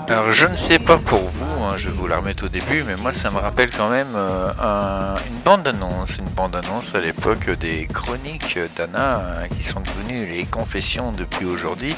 Alors 0.07 0.29
je 0.31 0.45
ne 0.47 0.55
sais 0.55 0.77
pas 0.77 0.97
pour 0.99 1.23
vous, 1.25 1.63
hein, 1.63 1.73
je 1.77 1.89
vais 1.89 1.93
vous 1.95 2.05
la 2.07 2.17
remettre 2.17 2.45
au 2.45 2.47
début, 2.47 2.83
mais 2.83 2.95
moi 2.95 3.11
ça 3.11 3.31
me 3.31 3.37
rappelle 3.37 3.71
quand 3.71 3.89
même 3.89 4.13
euh, 4.15 4.51
un- 4.61 5.15
une 5.27 5.39
bande-annonce, 5.43 6.17
une 6.19 6.29
bande-annonce 6.29 6.93
à 6.93 7.01
l'époque 7.01 7.49
des 7.49 7.87
chroniques 7.91 8.59
d'Anna 8.77 9.17
hein, 9.41 9.47
qui 9.47 9.63
sont 9.63 9.81
devenues 9.81 10.27
les 10.27 10.45
confessions 10.45 11.11
depuis 11.11 11.45
aujourd'hui. 11.45 11.95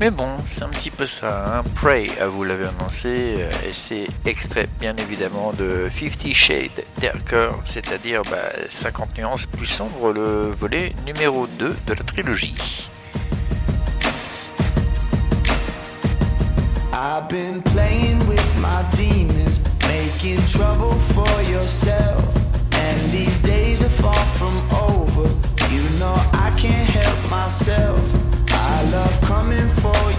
Mais 0.00 0.10
bon, 0.10 0.38
c'est 0.46 0.62
un 0.64 0.68
petit 0.70 0.90
peu 0.90 1.04
ça. 1.04 1.58
Hein. 1.58 1.62
Pray, 1.74 2.10
ah, 2.20 2.26
vous 2.26 2.44
l'avez 2.44 2.64
annoncé, 2.66 3.34
euh, 3.38 3.50
et 3.68 3.74
c'est 3.74 4.06
extrait 4.24 4.66
bien 4.80 4.96
évidemment 4.96 5.52
de 5.52 5.88
Fifty 5.90 6.32
Shades 6.32 6.82
Darker, 7.02 7.50
c'est-à-dire 7.66 8.22
bah, 8.30 8.36
50 8.70 9.18
nuances 9.18 9.44
plus 9.46 9.66
sombres, 9.66 10.12
le 10.14 10.50
volet 10.50 10.94
numéro 11.04 11.46
2 11.58 11.76
de 11.86 11.92
la 11.94 12.02
trilogie. 12.04 12.88
I've 16.96 17.28
been 17.28 17.60
playing 17.60 18.20
with 18.28 18.60
my 18.60 18.88
demons, 18.94 19.58
making 19.88 20.46
trouble 20.46 20.92
for 20.92 21.42
yourself. 21.42 22.22
And 22.72 23.10
these 23.10 23.40
days 23.40 23.82
are 23.82 23.88
far 23.88 24.24
from 24.38 24.54
over. 24.72 25.28
You 25.74 25.82
know 25.98 26.14
I 26.32 26.54
can't 26.56 26.88
help 26.88 27.18
myself. 27.28 27.98
I 28.48 28.90
love 28.92 29.20
coming 29.22 29.68
for 29.82 29.92
you, 29.92 30.13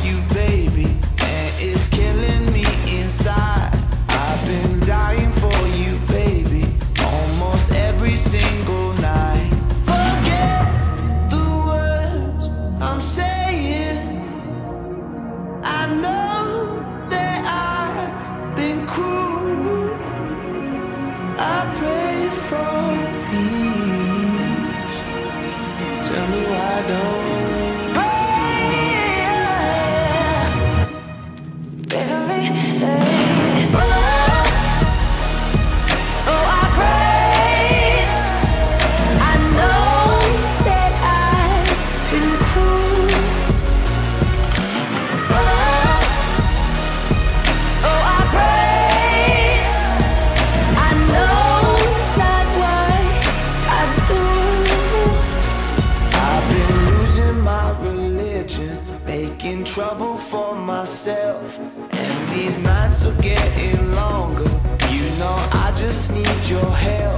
getting 63.26 63.96
longer. 63.96 64.44
You 64.92 65.10
know, 65.18 65.36
I 65.52 65.74
just 65.76 66.12
need 66.12 66.48
your 66.48 66.70
help. 66.70 67.15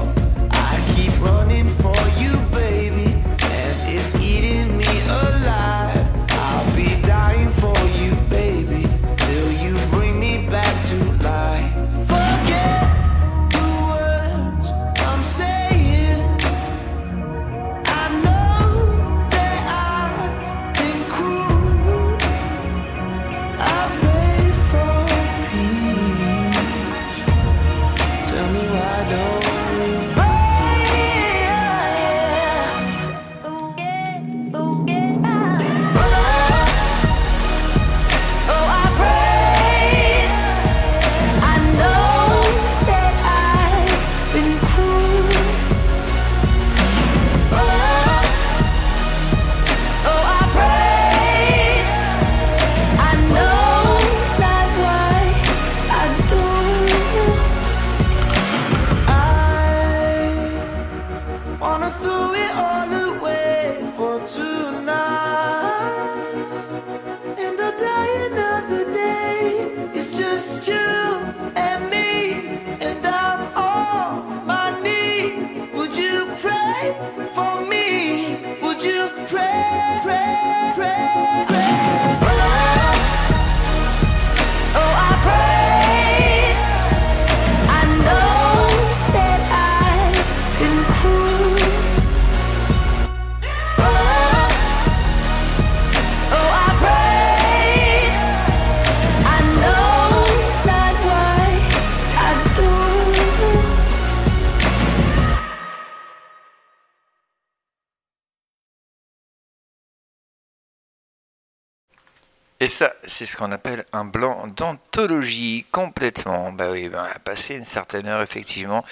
Et 112.68 112.70
ça, 112.70 112.94
c'est 113.08 113.26
ce 113.26 113.38
qu'on 113.38 113.54
appelle 113.54 113.86
un 113.94 114.04
blanc 114.04 114.46
d'anthologie 114.48 115.66
complètement. 115.72 116.52
Bah 116.52 116.66
oui, 116.70 116.90
bah, 116.90 117.08
passer 117.24 117.56
une 117.56 117.64
certaine 117.64 118.08
heure, 118.08 118.22
effectivement, 118.22 118.84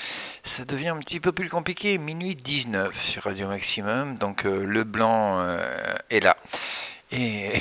ça 0.45 0.63
devient 0.63 0.87
un 0.87 0.99
petit 0.99 1.19
peu 1.19 1.33
plus 1.33 1.49
compliqué. 1.49 1.97
Minuit 1.97 2.37
19 2.37 3.03
sur 3.03 3.23
Radio 3.23 3.49
Maximum, 3.49 4.15
donc 4.15 4.45
euh, 4.45 4.63
le 4.63 4.85
blanc 4.85 5.41
euh, 5.41 5.59
est 6.09 6.21
là. 6.21 6.37
Et, 7.11 7.51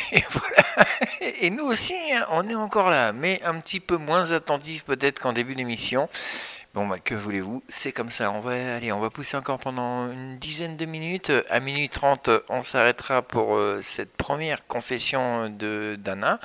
et 1.41 1.51
nous 1.51 1.65
aussi, 1.65 1.97
hein, 2.13 2.25
on 2.31 2.49
est 2.49 2.55
encore 2.55 2.91
là, 2.91 3.13
mais 3.13 3.43
un 3.43 3.59
petit 3.59 3.81
peu 3.81 3.97
moins 3.97 4.31
attentif 4.31 4.85
peut-être 4.85 5.19
qu'en 5.19 5.33
début 5.33 5.57
d'émission. 5.57 6.09
Bon 6.75 6.89
bah, 6.89 6.99
que 6.99 7.15
voulez-vous, 7.15 7.63
c'est 7.69 7.93
comme 7.93 8.11
ça. 8.11 8.33
On 8.33 8.41
va 8.41 8.75
aller, 8.75 8.91
on 8.91 8.99
va 8.99 9.09
pousser 9.09 9.37
encore 9.37 9.61
pendant 9.61 10.11
une 10.11 10.39
dizaine 10.39 10.77
de 10.77 10.87
minutes. 10.87 11.31
À 11.49 11.61
minute 11.61 11.93
30, 11.93 12.31
on 12.49 12.63
s'arrêtera 12.63 13.23
pour 13.23 13.55
euh, 13.55 13.79
cette 13.81 14.17
première 14.17 14.67
confession 14.67 15.49
de 15.51 15.97
Dana, 15.97 16.41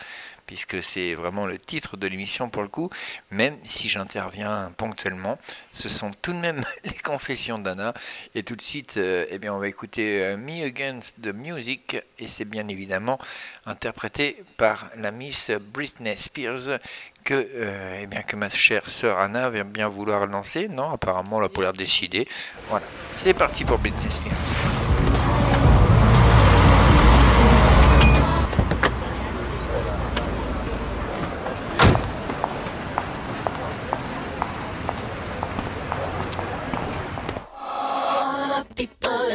puisque 0.45 0.84
c'est 0.84 1.15
vraiment 1.15 1.47
le 1.47 1.57
titre 1.57 1.97
de 1.97 2.06
l'émission 2.06 2.47
pour 2.49 2.61
le 2.61 2.68
coup. 2.68 2.91
Même 3.31 3.57
si 3.64 3.89
j'interviens 3.89 4.72
ponctuellement, 4.77 5.39
ce 5.72 5.89
sont 5.89 6.11
tout 6.22 6.34
de 6.34 6.38
même 6.38 6.64
les 6.84 6.93
confessions 6.93 7.57
d'Anna. 7.57 7.95
Et 8.35 8.43
tout 8.43 8.56
de 8.56 8.61
suite, 8.61 8.97
euh, 8.97 9.26
eh 9.31 9.39
bien, 9.39 9.51
on 9.53 9.60
va 9.60 9.68
écouter 9.68 10.23
euh, 10.23 10.38
Me 10.38 10.64
Against 10.64 11.22
the 11.22 11.34
Music, 11.34 11.97
et 12.19 12.27
c'est 12.27 12.45
bien 12.45 12.68
évidemment 12.68 13.18
interprété 13.65 14.43
par 14.57 14.91
la 14.95 15.10
Miss 15.10 15.49
Britney 15.51 16.18
Spears 16.18 16.80
que, 17.24 17.34
euh, 17.34 18.00
eh 18.02 18.08
bien, 18.08 18.22
que 18.22 18.36
ma 18.36 18.50
chère 18.50 18.90
sœur 18.90 19.20
Anna 19.20 19.50
vient 19.50 19.66
bien 19.66 19.88
vouloir 19.88 20.26
lancer. 20.28 20.68
Non, 20.68 20.91
apparemment, 20.91 21.40
elle 21.40 21.46
a 21.46 21.50
pas 21.50 21.62
l'air 21.62 21.74
décidée. 21.74 22.28
Voilà, 22.70 22.86
c'est 23.14 23.34
parti 23.34 23.66
pour 23.66 23.78
business. 23.78 24.22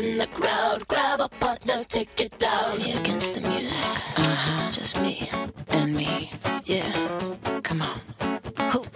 in 0.05 0.19
the 0.19 0.27
crowd. 0.29 0.87
Grab 0.89 1.21
a 1.21 1.29
partner, 1.29 1.83
take 1.85 2.21
it 2.21 2.39
down. 2.39 2.59
It's 2.59 2.79
me 2.79 2.93
against 2.93 3.35
the 3.35 3.41
music. 3.41 3.79
Uh-huh. 4.17 4.59
It's 4.59 4.77
just 4.77 5.01
me 5.01 5.29
and 5.69 5.95
me. 5.95 6.31
Yeah, 6.65 6.91
come 7.63 7.83
on. 7.83 8.94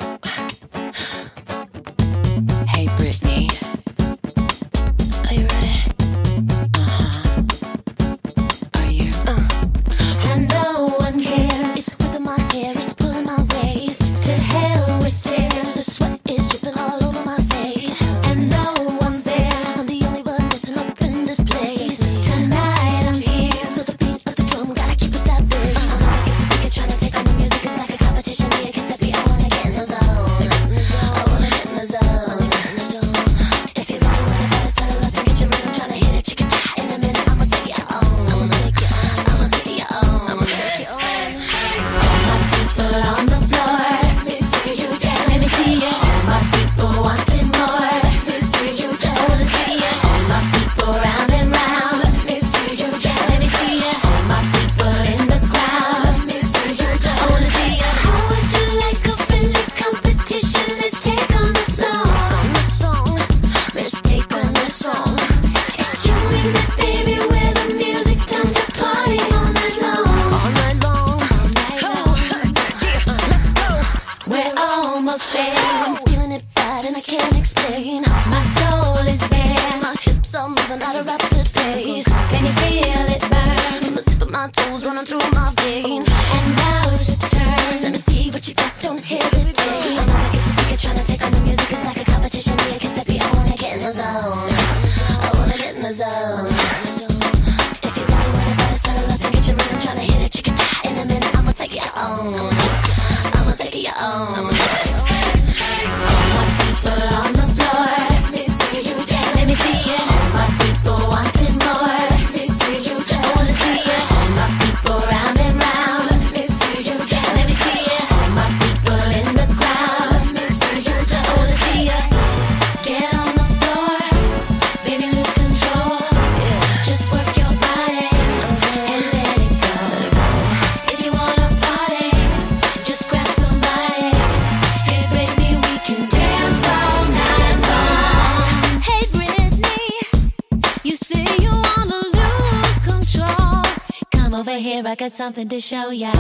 something 145.29 145.49
to 145.51 145.61
show 145.61 145.91
ya. 145.91 146.11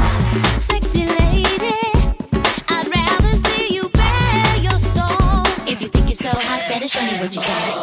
Sexy 0.60 1.06
lady, 1.06 1.72
I'd 2.68 2.86
rather 2.94 3.32
see 3.36 3.74
you 3.74 3.89
bare 3.89 4.56
your 4.60 4.78
soul. 4.78 5.44
If 5.66 5.80
you 5.80 5.89
think 5.89 6.09
you're 6.09 6.14
so 6.14 6.28
hot, 6.28 6.68
better 6.68 6.86
show 6.86 7.01
me 7.01 7.16
what 7.18 7.35
you 7.35 7.40
got. 7.40 7.77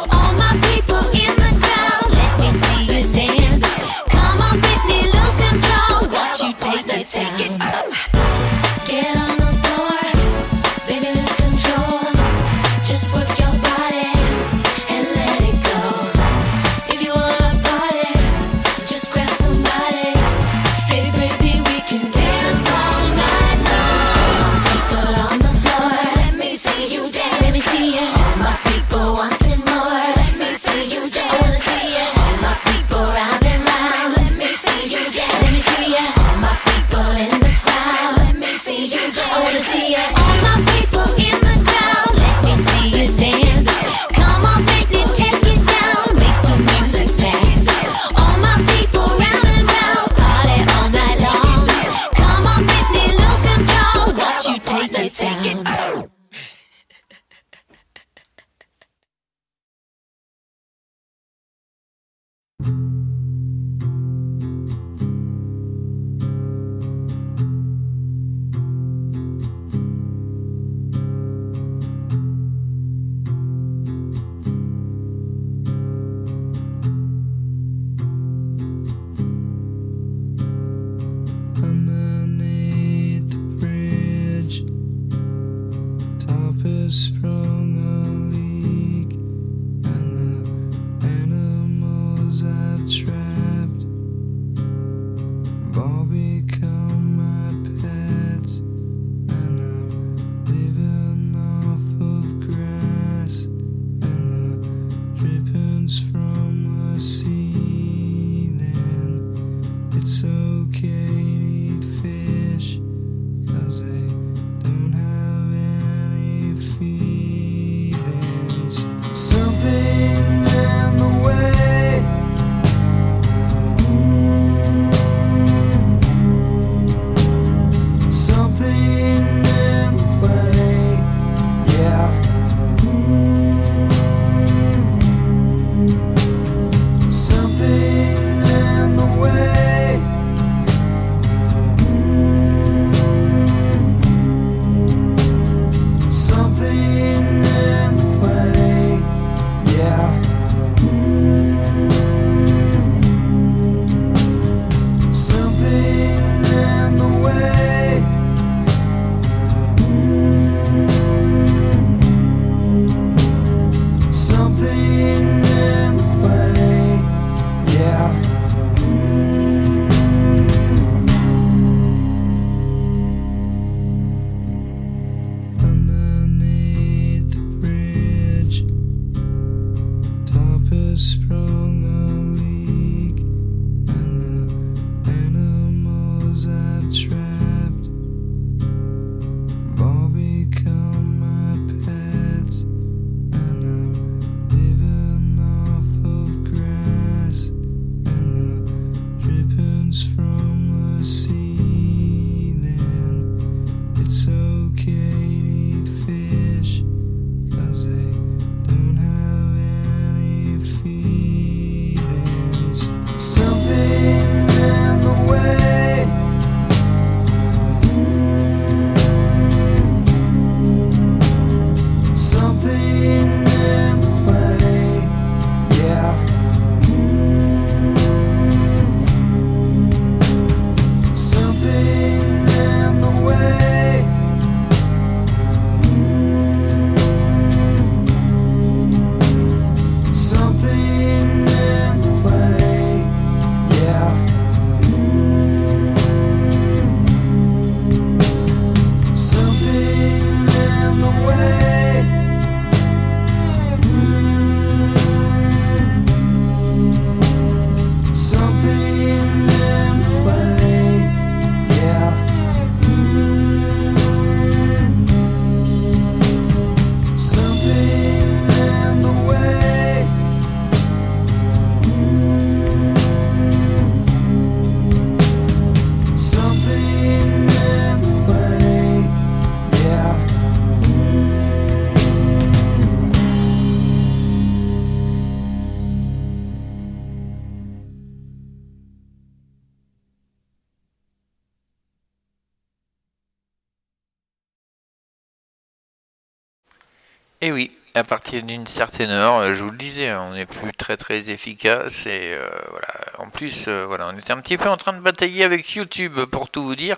Et 297.42 297.52
oui, 297.52 297.70
à 297.94 298.02
partir 298.02 298.42
d'une 298.42 298.66
certaine 298.66 299.10
heure, 299.10 299.36
euh, 299.36 299.54
je 299.54 299.62
vous 299.62 299.70
le 299.70 299.76
disais, 299.76 300.08
hein, 300.08 300.26
on 300.30 300.34
n'est 300.34 300.46
plus 300.46 300.72
très 300.72 300.96
très 300.96 301.30
efficace 301.30 302.06
et 302.06 302.32
euh, 302.34 302.48
voilà. 302.70 302.88
En 303.18 303.28
plus, 303.28 303.66
euh, 303.68 303.84
voilà, 303.86 304.08
on 304.08 304.18
était 304.18 304.32
un 304.32 304.40
petit 304.40 304.56
peu 304.56 304.70
en 304.70 304.76
train 304.78 304.94
de 304.94 305.00
batailler 305.00 305.44
avec 305.44 305.74
YouTube 305.74 306.18
pour 306.30 306.48
tout 306.48 306.62
vous 306.62 306.76
dire, 306.76 306.96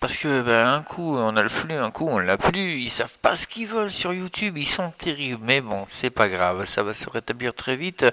parce 0.00 0.16
que 0.16 0.42
bah, 0.42 0.74
un 0.74 0.82
coup 0.82 1.16
on 1.16 1.36
a 1.36 1.42
le 1.42 1.48
flux, 1.48 1.74
un 1.74 1.90
coup 1.90 2.06
on 2.08 2.18
l'a 2.18 2.36
plus. 2.36 2.78
Ils 2.80 2.90
savent 2.90 3.16
pas 3.22 3.34
ce 3.34 3.46
qu'ils 3.46 3.66
veulent 3.66 3.90
sur 3.90 4.12
YouTube, 4.12 4.58
ils 4.58 4.66
sont 4.66 4.90
terribles. 4.90 5.42
Mais 5.42 5.60
bon, 5.60 5.84
c'est 5.86 6.10
pas 6.10 6.28
grave, 6.28 6.64
ça 6.64 6.82
va 6.82 6.94
se 6.94 7.08
rétablir 7.08 7.54
très 7.54 7.76
vite. 7.76 8.04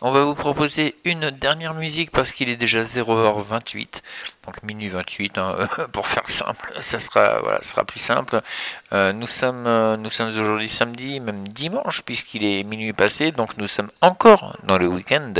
On 0.00 0.12
va 0.12 0.24
vous 0.24 0.34
proposer 0.34 0.96
une 1.04 1.30
dernière 1.30 1.74
musique 1.74 2.12
parce 2.12 2.32
qu'il 2.32 2.48
est 2.48 2.56
déjà 2.56 2.82
0h28, 2.82 4.02
donc 4.46 4.62
minuit 4.62 4.88
28 4.88 5.38
hein, 5.38 5.56
pour 5.92 6.06
faire 6.06 6.28
simple. 6.28 6.72
Ça 6.80 7.00
sera 7.00 7.40
voilà, 7.40 7.62
sera 7.62 7.84
plus 7.84 8.00
simple. 8.00 8.40
Euh, 8.92 9.12
nous 9.12 9.26
sommes 9.26 9.66
euh, 9.66 9.96
nous 9.96 10.10
sommes 10.10 10.28
aujourd'hui 10.28 10.68
samedi, 10.68 11.20
même 11.20 11.46
dimanche 11.48 12.02
puisqu'il 12.02 12.44
est 12.44 12.62
minuit 12.62 12.92
passé, 12.92 13.32
donc 13.32 13.56
nous 13.56 13.68
sommes 13.68 13.90
encore 14.00 14.56
dans 14.62 14.78
le 14.78 14.86
week-end. 14.86 15.32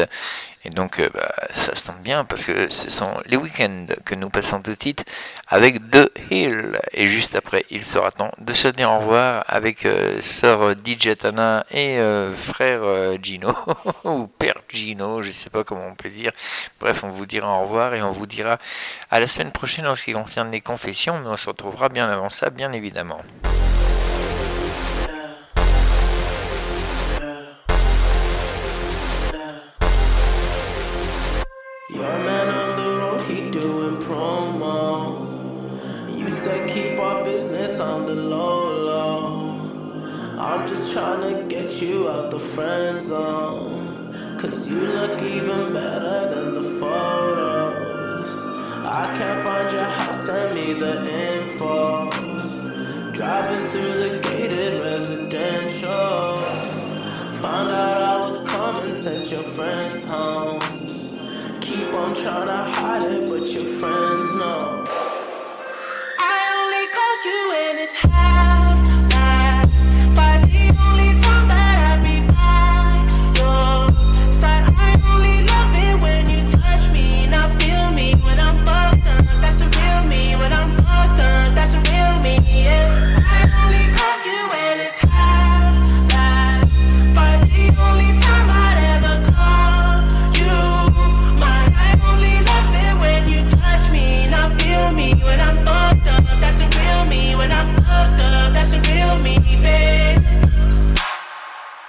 Et 0.65 0.71
donc 0.71 0.99
euh, 0.99 1.09
bah, 1.15 1.33
ça 1.55 1.75
se 1.77 1.87
tombe 1.87 2.01
bien 2.01 2.25
parce 2.25 2.45
que 2.45 2.73
ce 2.73 2.91
sont 2.91 3.11
les 3.27 3.37
week-ends 3.37 3.87
que 4.05 4.15
nous 4.15 4.29
passons 4.29 4.61
tout 4.61 4.73
de 4.73 4.81
suite 4.81 5.05
avec 5.47 5.91
The 5.91 6.11
Hill. 6.31 6.79
Et 6.93 7.07
juste 7.09 7.35
après, 7.35 7.65
il 7.71 7.85
sera 7.85 8.11
temps 8.11 8.33
de 8.39 8.53
se 8.53 8.69
dire 8.69 8.91
au 8.91 8.99
revoir 8.99 9.45
avec 9.47 9.87
euh, 9.87 10.21
sœur 10.21 10.73
DJ 10.73 11.09
et 11.71 11.99
euh, 11.99 12.33
frère 12.33 12.83
Gino 13.23 13.55
ou 14.05 14.27
père 14.27 14.59
Gino, 14.69 15.23
je 15.23 15.31
sais 15.31 15.51
pas 15.51 15.65
comment 15.65 15.87
on 15.87 15.95
peut 15.95 16.09
dire. 16.09 16.33
Bref, 16.81 17.05
on 17.05 17.09
vous 17.09 17.27
dira 17.27 17.59
au 17.59 17.63
revoir 17.63 17.95
et 17.95 18.03
on 18.03 18.13
vous 18.13 18.27
dira 18.27 18.59
à 19.11 19.21
la 19.21 19.29
semaine 19.29 19.53
prochaine 19.53 19.87
en 19.87 19.95
ce 19.95 20.05
qui 20.05 20.13
concerne 20.13 20.51
les 20.51 20.61
confessions, 20.61 21.19
mais 21.21 21.29
on 21.29 21.37
se 21.37 21.49
retrouvera 21.49 21.89
bien 21.89 22.09
avant 22.09 22.29
ça, 22.29 22.51
bien 22.51 22.73
évidemment. 22.73 23.21
I'm 40.49 40.67
just 40.67 40.95
trying 40.95 41.21
to 41.21 41.43
get 41.47 41.83
you 41.83 42.09
out 42.09 42.31
the 42.31 42.39
friend 42.41 42.99
zone. 42.99 44.39
Cause 44.41 44.67
you 44.67 44.81
look 44.81 45.21
even 45.21 45.75
better 45.75 46.35
than 46.35 46.55
the 46.55 46.63
photos. 46.81 48.31
I 48.83 49.15
can't 49.19 49.47
find 49.47 49.71
your 49.71 49.85
house, 49.85 50.25
send 50.25 50.55
me 50.55 50.73
the 50.73 50.95
info. 51.35 52.09
Driving 53.13 53.69
through 53.69 53.99
the 53.99 54.21
gated 54.23 54.81
residential. 54.81 56.37
Found 57.43 57.71
out 57.71 57.99
I 58.01 58.17
was 58.17 58.39
coming, 58.51 58.95
sent 58.95 59.31
your 59.31 59.43
friends 59.43 60.05
home. 60.05 60.61
Keep 61.61 61.95
on 61.95 62.15
trying 62.15 62.47
to 62.47 62.57
hide 62.57 63.03
it, 63.03 63.29
but 63.29 63.43
your 63.53 63.67
friends 63.79 64.37
know. 64.37 64.78
Me, 99.23 99.39
babe. 99.63 100.23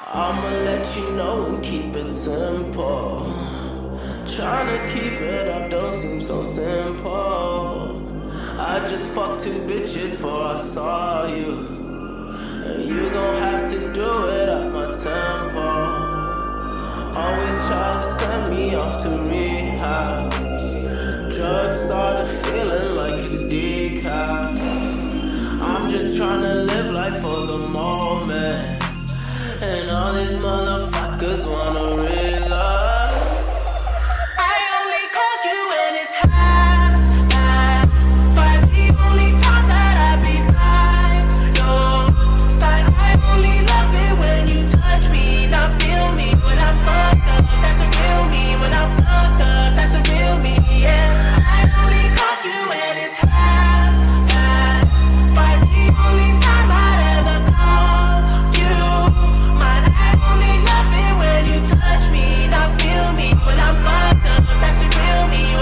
I'ma 0.06 0.49
let 0.69 0.95
you 0.95 1.11
know 1.11 1.45
and 1.45 1.64
keep 1.64 1.95
it 1.95 2.07
simple. 2.07 3.34
Trying 4.35 4.68
to 4.76 4.93
keep 4.93 5.14
it 5.14 5.47
up 5.47 5.69
don't 5.69 5.93
seem 5.93 6.22
so 6.22 6.41
simple. 6.43 8.01
I 8.60 8.85
just 8.88 9.06
fucked 9.10 9.41
two 9.43 9.60
bitches 9.69 10.11
before 10.11 10.43
I 10.43 10.57
saw 10.61 11.26
you. 11.27 11.68
And 12.65 12.84
you 12.88 13.10
gon' 13.10 13.35
have 13.38 13.69
to 13.72 13.93
do 13.93 14.27
it 14.27 14.49
at 14.49 14.72
my 14.72 14.91
tempo. 14.91 15.69
Always 17.15 17.57
try 17.68 17.91
to 17.91 18.19
send 18.19 18.49
me 18.56 18.76
off 18.76 18.97
to 19.03 19.10
rehab. 19.30 20.31
Drugs 21.31 21.80
started 21.81 22.27
feeling 22.45 22.95
like 22.95 23.19
it's 23.19 23.43
decaf. 23.43 23.69
Just 25.90 26.18
trying 26.18 26.41
to 26.41 26.53
live 26.53 26.94
life 26.94 27.20
for 27.20 27.48
the 27.48 27.57
moment. 27.57 28.84
And 29.64 29.90
all 29.90 30.14
these 30.14 30.36
motherfuckers 30.36 30.99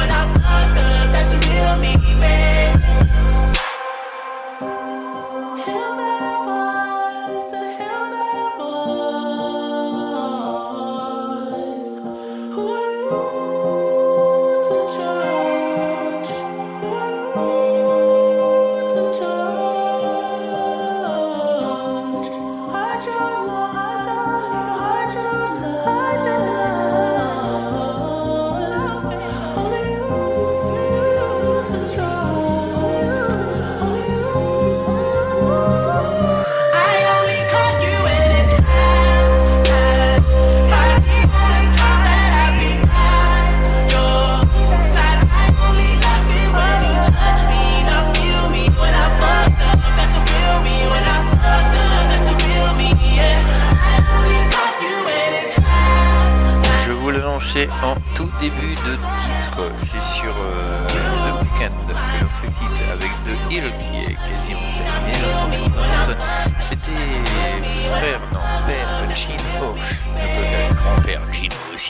para 0.08 0.37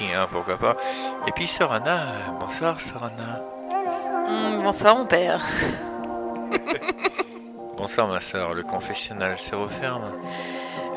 Hein, 0.02 0.28
pourquoi 0.32 0.58
pas. 0.58 0.76
Et 1.28 1.32
puis 1.32 1.48
Sorana, 1.48 2.06
bonsoir 2.40 2.80
Sorana. 2.80 3.42
Hum, 4.28 4.62
bonsoir 4.64 4.96
mon 4.96 5.06
père. 5.06 5.42
Bonsoir 7.78 8.08
ma 8.08 8.20
soeur, 8.20 8.56
le 8.56 8.64
confessionnal 8.64 9.38
se 9.38 9.54
referme. 9.54 10.12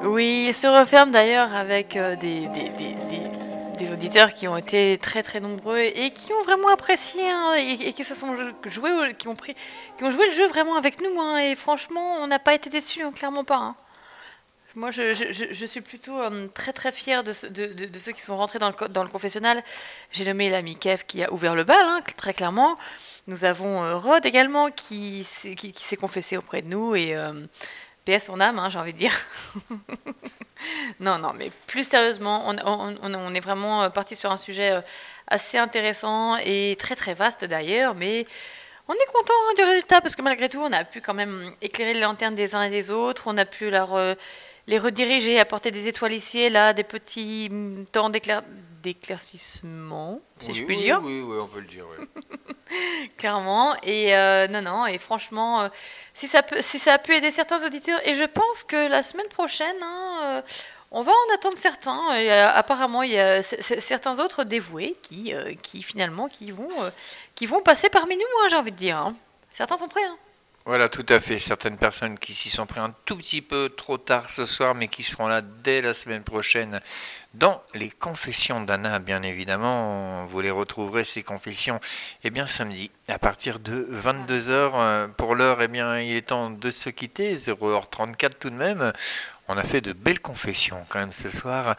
Oui, 0.04 0.46
il 0.48 0.54
se 0.54 0.66
referme 0.66 1.10
d'ailleurs 1.10 1.54
avec 1.54 1.94
euh, 1.94 2.16
des, 2.16 2.46
des, 2.48 2.70
des, 2.70 2.94
des- 3.08 3.30
des 3.78 3.92
auditeurs 3.92 4.32
qui 4.34 4.46
ont 4.48 4.56
été 4.58 4.98
très 5.00 5.22
très 5.22 5.40
nombreux 5.40 5.78
et 5.78 6.10
qui 6.10 6.32
ont 6.34 6.42
vraiment 6.42 6.68
apprécié 6.68 7.22
hein, 7.30 7.54
et, 7.56 7.88
et 7.88 7.92
qui 7.94 8.02
se 8.04 8.14
sont 8.14 8.34
jou- 8.34 8.52
joués, 8.66 9.14
qui 9.18 9.28
ont 9.28 9.34
pris, 9.34 9.54
qui 9.98 10.04
ont 10.04 10.10
joué 10.10 10.26
le 10.26 10.32
jeu 10.34 10.46
vraiment 10.48 10.74
avec 10.76 11.00
nous. 11.02 11.20
hein, 11.20 11.36
et 11.38 11.54
franchement, 11.54 12.16
on 12.20 12.26
n'a 12.26 12.38
pas 12.38 12.54
été 12.54 12.68
déçus, 12.70 13.04
clairement 13.12 13.44
pas. 13.44 13.74
Moi, 14.76 14.92
je, 14.92 15.64
suis 15.66 15.80
plutôt 15.80 16.16
euh, 16.20 16.46
très 16.54 16.72
très 16.72 16.92
fière 16.92 17.24
de, 17.24 17.32
ce- 17.32 17.46
de, 17.48 17.66
de- 17.66 17.86
de 17.86 17.98
ceux 17.98 18.12
qui 18.12 18.22
sont 18.22 18.36
rentrés 18.36 18.60
dans 18.60 18.70
le, 18.70 18.88
dans 18.88 19.06
confessionnal. 19.08 19.64
J'ai 20.12 20.24
nommé 20.24 20.48
l'ami 20.48 20.76
Kev 20.76 21.02
qui 21.06 21.24
a 21.24 21.32
ouvert 21.32 21.56
le 21.56 21.64
bal, 21.64 21.76
hein, 21.80 22.00
très 22.16 22.32
clairement. 22.34 22.78
Nous 23.26 23.44
avons 23.44 23.82
euh, 23.82 23.96
Rod 23.96 24.24
également 24.24 24.70
qui, 24.70 25.24
s'est- 25.24 25.96
confessé 25.96 26.36
auprès 26.36 26.62
de 26.62 26.68
nous 26.68 26.94
et 26.94 27.16
euh, 27.16 27.32
PS 28.04 28.26
son 28.26 28.40
âme, 28.40 28.60
hein, 28.60 28.70
j'ai 28.70 28.78
envie 28.78 28.92
de 28.92 28.98
dire. 28.98 29.14
non, 31.00 31.18
non, 31.18 31.32
mais 31.32 31.50
plus 31.66 31.82
sérieusement, 31.84 32.44
on, 32.46 33.34
est 33.34 33.40
vraiment 33.40 33.90
parti 33.90 34.14
sur 34.14 34.30
un 34.30 34.36
sujet 34.36 34.72
assez 35.26 35.58
intéressant 35.58 36.36
et 36.36 36.76
très 36.78 36.94
très 36.94 37.14
vaste 37.14 37.44
d'ailleurs, 37.44 37.94
mais 37.96 38.24
on 38.88 38.94
est 38.94 39.12
content 39.12 39.34
hein, 39.48 39.54
du 39.56 39.62
résultat 39.62 40.00
parce 40.00 40.16
que 40.16 40.22
malgré 40.22 40.48
tout, 40.48 40.60
on 40.60 40.72
a 40.72 40.84
pu 40.84 41.00
quand 41.00 41.14
même 41.14 41.52
éclairer 41.60 41.94
les 41.94 42.00
lanternes 42.00 42.34
des 42.34 42.54
uns 42.54 42.62
et 42.62 42.70
des 42.70 42.90
autres, 42.90 43.24
on 43.26 43.36
a 43.36 43.44
pu 43.44 43.70
leur, 43.70 43.94
les 44.66 44.78
rediriger, 44.78 45.38
apporter 45.40 45.70
des 45.70 45.88
étoiles 45.88 46.12
ici 46.12 46.38
et 46.40 46.50
là, 46.50 46.72
des 46.72 46.84
petits 46.84 47.48
mm, 47.50 47.86
temps 47.86 48.10
d'éclair- 48.10 48.42
d'éclaircissement, 48.82 50.20
si 50.38 50.48
Oui, 50.48 50.54
je 50.54 50.64
puis 50.64 50.76
oui, 50.76 50.82
dire 50.82 51.00
Oui, 51.02 51.20
oui, 51.20 51.36
on 51.40 51.46
peut 51.46 51.60
le 51.60 51.66
dire. 51.66 51.84
oui. 51.98 52.06
clairement. 53.18 53.74
Et 53.82 54.14
euh, 54.16 54.46
non, 54.48 54.62
non, 54.62 54.86
et 54.86 54.98
franchement, 54.98 55.62
euh, 55.62 55.68
si, 56.14 56.28
ça 56.28 56.42
peut, 56.42 56.60
si 56.60 56.78
ça 56.78 56.94
a 56.94 56.98
pu 56.98 57.14
aider 57.14 57.30
certains 57.30 57.64
auditeurs, 57.64 58.00
et 58.06 58.14
je 58.14 58.24
pense 58.24 58.62
que 58.62 58.88
la 58.88 59.02
semaine 59.02 59.28
prochaine, 59.28 59.76
hein, 59.82 60.18
euh, 60.22 60.42
on 60.92 61.02
va 61.02 61.12
en 61.12 61.34
attendre 61.34 61.56
certains. 61.56 62.14
Et, 62.16 62.30
apparemment, 62.32 63.02
il 63.02 63.12
y 63.12 63.18
a 63.18 63.42
certains 63.42 64.18
autres 64.20 64.44
dévoués 64.44 64.96
qui, 65.02 65.32
qui 65.62 65.82
finalement, 65.82 66.28
qui 66.28 66.50
vont, 66.50 66.68
qui 67.34 67.46
vont 67.46 67.60
passer 67.62 67.88
parmi 67.90 68.16
nous, 68.16 68.22
hein, 68.42 68.46
j'ai 68.50 68.56
envie 68.56 68.72
de 68.72 68.76
dire. 68.76 68.96
hein. 68.98 69.14
Certains 69.52 69.76
sont 69.76 69.88
prêts. 69.88 70.04
hein. 70.04 70.16
Voilà, 70.66 70.88
tout 70.88 71.06
à 71.08 71.18
fait. 71.18 71.38
Certaines 71.38 71.78
personnes 71.78 72.18
qui 72.18 72.34
s'y 72.34 72.50
sont 72.50 72.66
pris 72.66 72.80
un 72.80 72.94
tout 73.06 73.16
petit 73.16 73.40
peu 73.40 73.72
trop 73.74 73.96
tard 73.96 74.28
ce 74.28 74.44
soir, 74.44 74.74
mais 74.74 74.88
qui 74.88 75.02
seront 75.02 75.26
là 75.26 75.40
dès 75.40 75.80
la 75.80 75.94
semaine 75.94 76.22
prochaine 76.22 76.80
dans 77.32 77.62
les 77.74 77.88
confessions 77.88 78.60
d'Anna, 78.60 78.98
bien 78.98 79.22
évidemment. 79.22 80.26
Vous 80.26 80.40
les 80.40 80.50
retrouverez, 80.50 81.04
ces 81.04 81.22
confessions, 81.22 81.80
eh 82.24 82.30
bien, 82.30 82.46
samedi, 82.46 82.90
à 83.08 83.18
partir 83.18 83.58
de 83.58 83.88
22h. 83.90 85.08
Pour 85.12 85.34
l'heure, 85.34 85.62
eh 85.62 85.68
bien, 85.68 85.98
il 85.98 86.14
est 86.14 86.28
temps 86.28 86.50
de 86.50 86.70
se 86.70 86.90
quitter. 86.90 87.34
0h34 87.36 88.32
tout 88.38 88.50
de 88.50 88.56
même. 88.56 88.92
On 89.48 89.56
a 89.56 89.64
fait 89.64 89.80
de 89.80 89.92
belles 89.92 90.20
confessions 90.20 90.84
quand 90.88 91.00
même 91.00 91.10
ce 91.10 91.30
soir. 91.30 91.74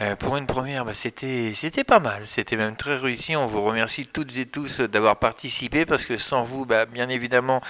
Euh, 0.00 0.16
pour 0.16 0.36
une 0.36 0.46
première, 0.46 0.84
bah, 0.84 0.92
c'était 0.92 1.52
c'était 1.54 1.84
pas 1.84 2.00
mal, 2.00 2.24
c'était 2.26 2.56
même 2.56 2.74
très 2.74 2.96
réussi. 2.96 3.36
On 3.36 3.46
vous 3.46 3.62
remercie 3.62 4.06
toutes 4.06 4.36
et 4.38 4.46
tous 4.46 4.80
d'avoir 4.80 5.16
participé 5.20 5.86
parce 5.86 6.04
que 6.04 6.16
sans 6.16 6.42
vous, 6.42 6.66
bah, 6.66 6.84
bien 6.84 7.08
évidemment, 7.08 7.60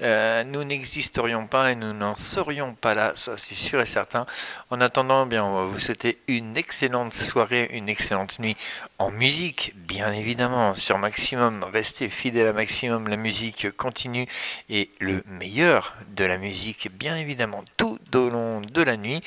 euh, 0.00 0.44
nous 0.44 0.64
n'existerions 0.64 1.46
pas 1.46 1.72
et 1.72 1.74
nous 1.74 1.92
n'en 1.92 2.14
serions 2.14 2.74
pas 2.74 2.94
là, 2.94 3.12
ça 3.16 3.36
c'est 3.36 3.54
sûr 3.54 3.82
et 3.82 3.86
certain. 3.86 4.24
En 4.70 4.80
attendant, 4.80 5.26
eh 5.26 5.28
bien, 5.28 5.44
on 5.44 5.54
va 5.54 5.64
vous 5.64 5.78
souhaiter 5.78 6.16
une 6.26 6.56
excellente 6.56 7.12
soirée, 7.12 7.68
une 7.74 7.90
excellente 7.90 8.38
nuit 8.38 8.56
en 8.98 9.10
musique, 9.10 9.74
bien 9.76 10.10
évidemment, 10.10 10.74
sur 10.74 10.96
Maximum. 10.96 11.66
Restez 11.70 12.08
fidèles 12.08 12.48
à 12.48 12.52
Maximum, 12.54 13.08
la 13.08 13.18
musique 13.18 13.70
continue 13.76 14.26
et 14.70 14.90
le 15.00 15.22
meilleur 15.26 15.94
de 16.16 16.24
la 16.24 16.38
musique, 16.38 16.88
bien 16.94 17.16
évidemment, 17.16 17.62
tout 17.76 17.98
au 18.14 18.30
long 18.30 18.62
de 18.62 18.82
la 18.82 18.96
nuit. 18.96 19.20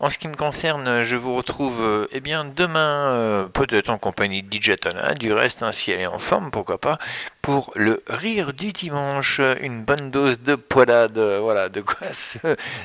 En 0.00 0.10
ce 0.10 0.18
qui 0.18 0.26
me 0.26 0.34
concerne, 0.34 1.04
je 1.04 1.14
vous 1.14 1.36
retrouve 1.36 1.99
euh, 2.00 2.08
eh 2.12 2.20
bien 2.20 2.44
demain, 2.44 3.12
euh, 3.12 3.46
peut-être 3.46 3.88
en 3.90 3.98
compagnie 3.98 4.42
de 4.42 4.52
DJ 4.54 4.78
Tana. 4.78 5.14
Du 5.14 5.32
reste, 5.32 5.62
hein, 5.62 5.72
si 5.72 5.90
elle 5.92 6.00
est 6.00 6.06
en 6.06 6.18
forme, 6.18 6.50
pourquoi 6.50 6.78
pas, 6.78 6.98
pour 7.42 7.72
le 7.76 8.02
rire 8.06 8.52
du 8.52 8.72
dimanche, 8.72 9.40
une 9.62 9.84
bonne 9.84 10.10
dose 10.10 10.40
de 10.40 10.54
poilade, 10.56 11.16
euh, 11.18 11.38
voilà, 11.40 11.68
de 11.68 11.80
quoi 11.80 11.96
se, 12.12 12.38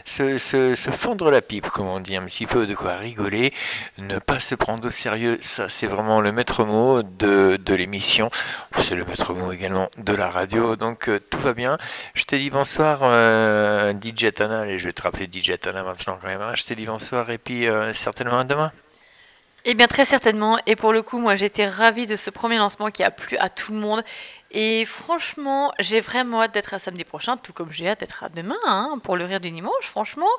se, 0.06 0.38
se- 0.76 0.92
fondre 0.92 1.30
la 1.32 1.42
pipe, 1.42 1.68
comme 1.69 1.88
on 1.88 2.00
dit, 2.00 2.16
un 2.16 2.24
petit 2.26 2.45
peu, 2.45 2.66
de 2.66 2.76
quoi 2.76 2.95
rigoler, 2.98 3.53
ne 3.98 4.19
pas 4.19 4.40
se 4.40 4.56
prendre 4.56 4.88
au 4.88 4.92
sérieux, 4.92 5.38
ça 5.42 5.68
c'est 5.69 5.88
vraiment 5.88 6.22
le 6.22 6.32
maître 6.32 6.64
mot 6.64 7.03
de, 7.03 7.58
de 7.58 7.74
l'émission, 7.76 8.30
c'est 8.80 8.95
le 8.95 9.06
maître 9.06 9.34
mot 9.34 9.52
également 9.52 9.90
de 9.98 10.14
la 10.14 10.30
radio, 10.30 10.76
donc 10.76 11.10
euh, 11.10 11.19
tout 11.30 11.40
va 11.40 11.53
bien. 11.53 11.77
Je 12.14 12.24
te 12.26 12.35
dis 12.35 12.50
bonsoir, 12.50 13.00
DJ 14.02 14.34
Tana, 14.34 14.77
je 14.77 14.85
vais 14.85 14.94
te 14.94 15.02
rappeler 15.02 15.27
DJ 15.32 15.58
Tana 15.60 15.84
maintenant 15.84 16.18
quand 16.22 16.27
même, 16.27 16.42
hein. 16.42 16.53
je 16.56 16.64
te 16.64 16.74
dis 16.74 16.85
bonsoir 16.85 17.30
et 17.30 17.38
puis 17.38 17.66
certainement 17.94 18.40
à 18.40 18.44
demain. 18.44 18.72
Eh 19.68 19.74
bien, 19.74 19.88
très 19.88 20.06
certainement. 20.06 20.60
Et 20.68 20.76
pour 20.76 20.94
le 20.94 21.02
coup, 21.02 21.18
moi, 21.18 21.35
j'étais 21.35 21.68
ravie 21.68 22.06
de 22.06 22.16
ce 22.16 22.30
premier 22.30 22.58
lancement 22.58 22.92
qui 22.92 23.03
a 23.03 23.10
plu 23.10 23.35
à 23.38 23.50
tout 23.50 23.74
le 23.74 23.80
monde. 23.80 24.03
Et 24.52 24.85
franchement, 24.85 25.74
j'ai 25.80 26.00
vraiment 26.02 26.44
hâte 26.44 26.53
d'être 26.53 26.76
à 26.76 26.80
samedi 26.80 27.03
prochain, 27.03 27.35
tout 27.35 27.52
comme 27.52 27.72
j'ai 27.72 27.90
hâte 27.90 28.02
d'être 28.02 28.24
à 28.24 28.30
demain, 28.30 28.56
hein, 28.68 29.00
pour 29.03 29.18
le 29.18 29.26
rire 29.26 29.40
du 29.40 29.50
dimanche. 29.50 29.84
Franchement, 29.84 30.30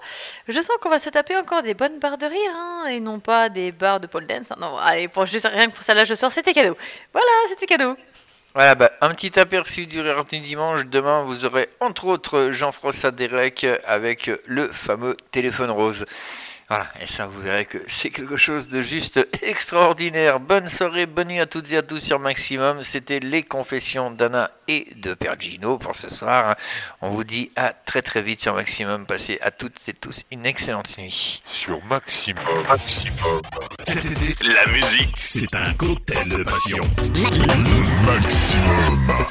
je 0.46 0.60
sens 0.60 0.76
qu'on 0.80 0.90
va 0.90 1.00
se 1.00 1.10
taper 1.10 1.36
encore 1.36 1.62
des 1.62 1.74
bonnes 1.74 1.98
barres 1.98 2.18
de 2.18 2.26
rire, 2.26 2.52
hein, 2.54 2.86
et 2.88 3.00
non 3.00 3.18
pas 3.18 3.48
des 3.48 3.72
barres 3.72 3.98
de 3.98 4.06
pole 4.06 4.28
dance. 4.28 4.52
hein. 4.52 4.56
Non, 4.60 4.78
allez, 4.78 5.08
pour 5.08 5.26
juste 5.26 5.48
rien 5.52 5.66
que 5.66 5.74
pour 5.74 5.82
ça, 5.82 5.92
là, 5.92 6.04
je 6.04 6.14
sors, 6.14 6.30
c'était 6.30 6.54
cadeau. 6.54 6.76
Voilà, 7.12 7.26
c'était 7.48 7.66
cadeau. 7.66 7.96
Voilà, 8.54 8.74
bah, 8.76 8.90
un 9.02 9.12
petit 9.12 9.38
aperçu 9.38 9.86
du 9.86 10.00
rire 10.00 10.24
du 10.24 10.38
dimanche. 10.38 10.86
Demain, 10.86 11.24
vous 11.24 11.44
aurez 11.44 11.68
entre 11.80 12.06
autres 12.06 12.52
Jean-François 12.52 13.10
Derek 13.10 13.66
avec 13.86 14.30
le 14.46 14.68
fameux 14.68 15.16
téléphone 15.30 15.70
rose. 15.70 16.06
Voilà, 16.68 16.88
et 17.00 17.06
ça, 17.06 17.28
vous 17.28 17.40
verrez 17.40 17.64
que 17.64 17.78
c'est 17.86 18.10
quelque 18.10 18.36
chose 18.36 18.68
de 18.68 18.82
juste 18.82 19.24
extraordinaire. 19.42 20.40
Bonne 20.40 20.68
soirée, 20.68 21.06
bonne 21.06 21.28
nuit 21.28 21.38
à 21.38 21.46
toutes 21.46 21.70
et 21.70 21.76
à 21.76 21.82
tous 21.82 22.00
sur 22.00 22.18
Maximum. 22.18 22.82
C'était 22.82 23.20
les 23.20 23.44
confessions 23.44 24.10
d'Anna 24.10 24.50
et 24.66 24.88
de 24.96 25.14
Pergino 25.14 25.78
pour 25.78 25.94
ce 25.94 26.10
soir. 26.10 26.56
On 27.02 27.10
vous 27.10 27.22
dit 27.22 27.52
à 27.54 27.72
très 27.72 28.02
très 28.02 28.20
vite 28.20 28.42
sur 28.42 28.54
Maximum. 28.54 29.06
Passez 29.06 29.38
à 29.42 29.52
toutes 29.52 29.80
et 29.88 29.92
tous 29.92 30.22
une 30.32 30.44
excellente 30.44 30.98
nuit. 30.98 31.40
Sur 31.46 31.84
Maximum. 31.84 32.42
Maximum. 32.68 33.42
La 34.42 34.72
musique, 34.72 35.16
c'est 35.16 35.54
un 35.54 35.72
cocktail 35.74 36.28
de 36.28 36.42
passion. 36.42 36.80
Maximum. 38.06 39.26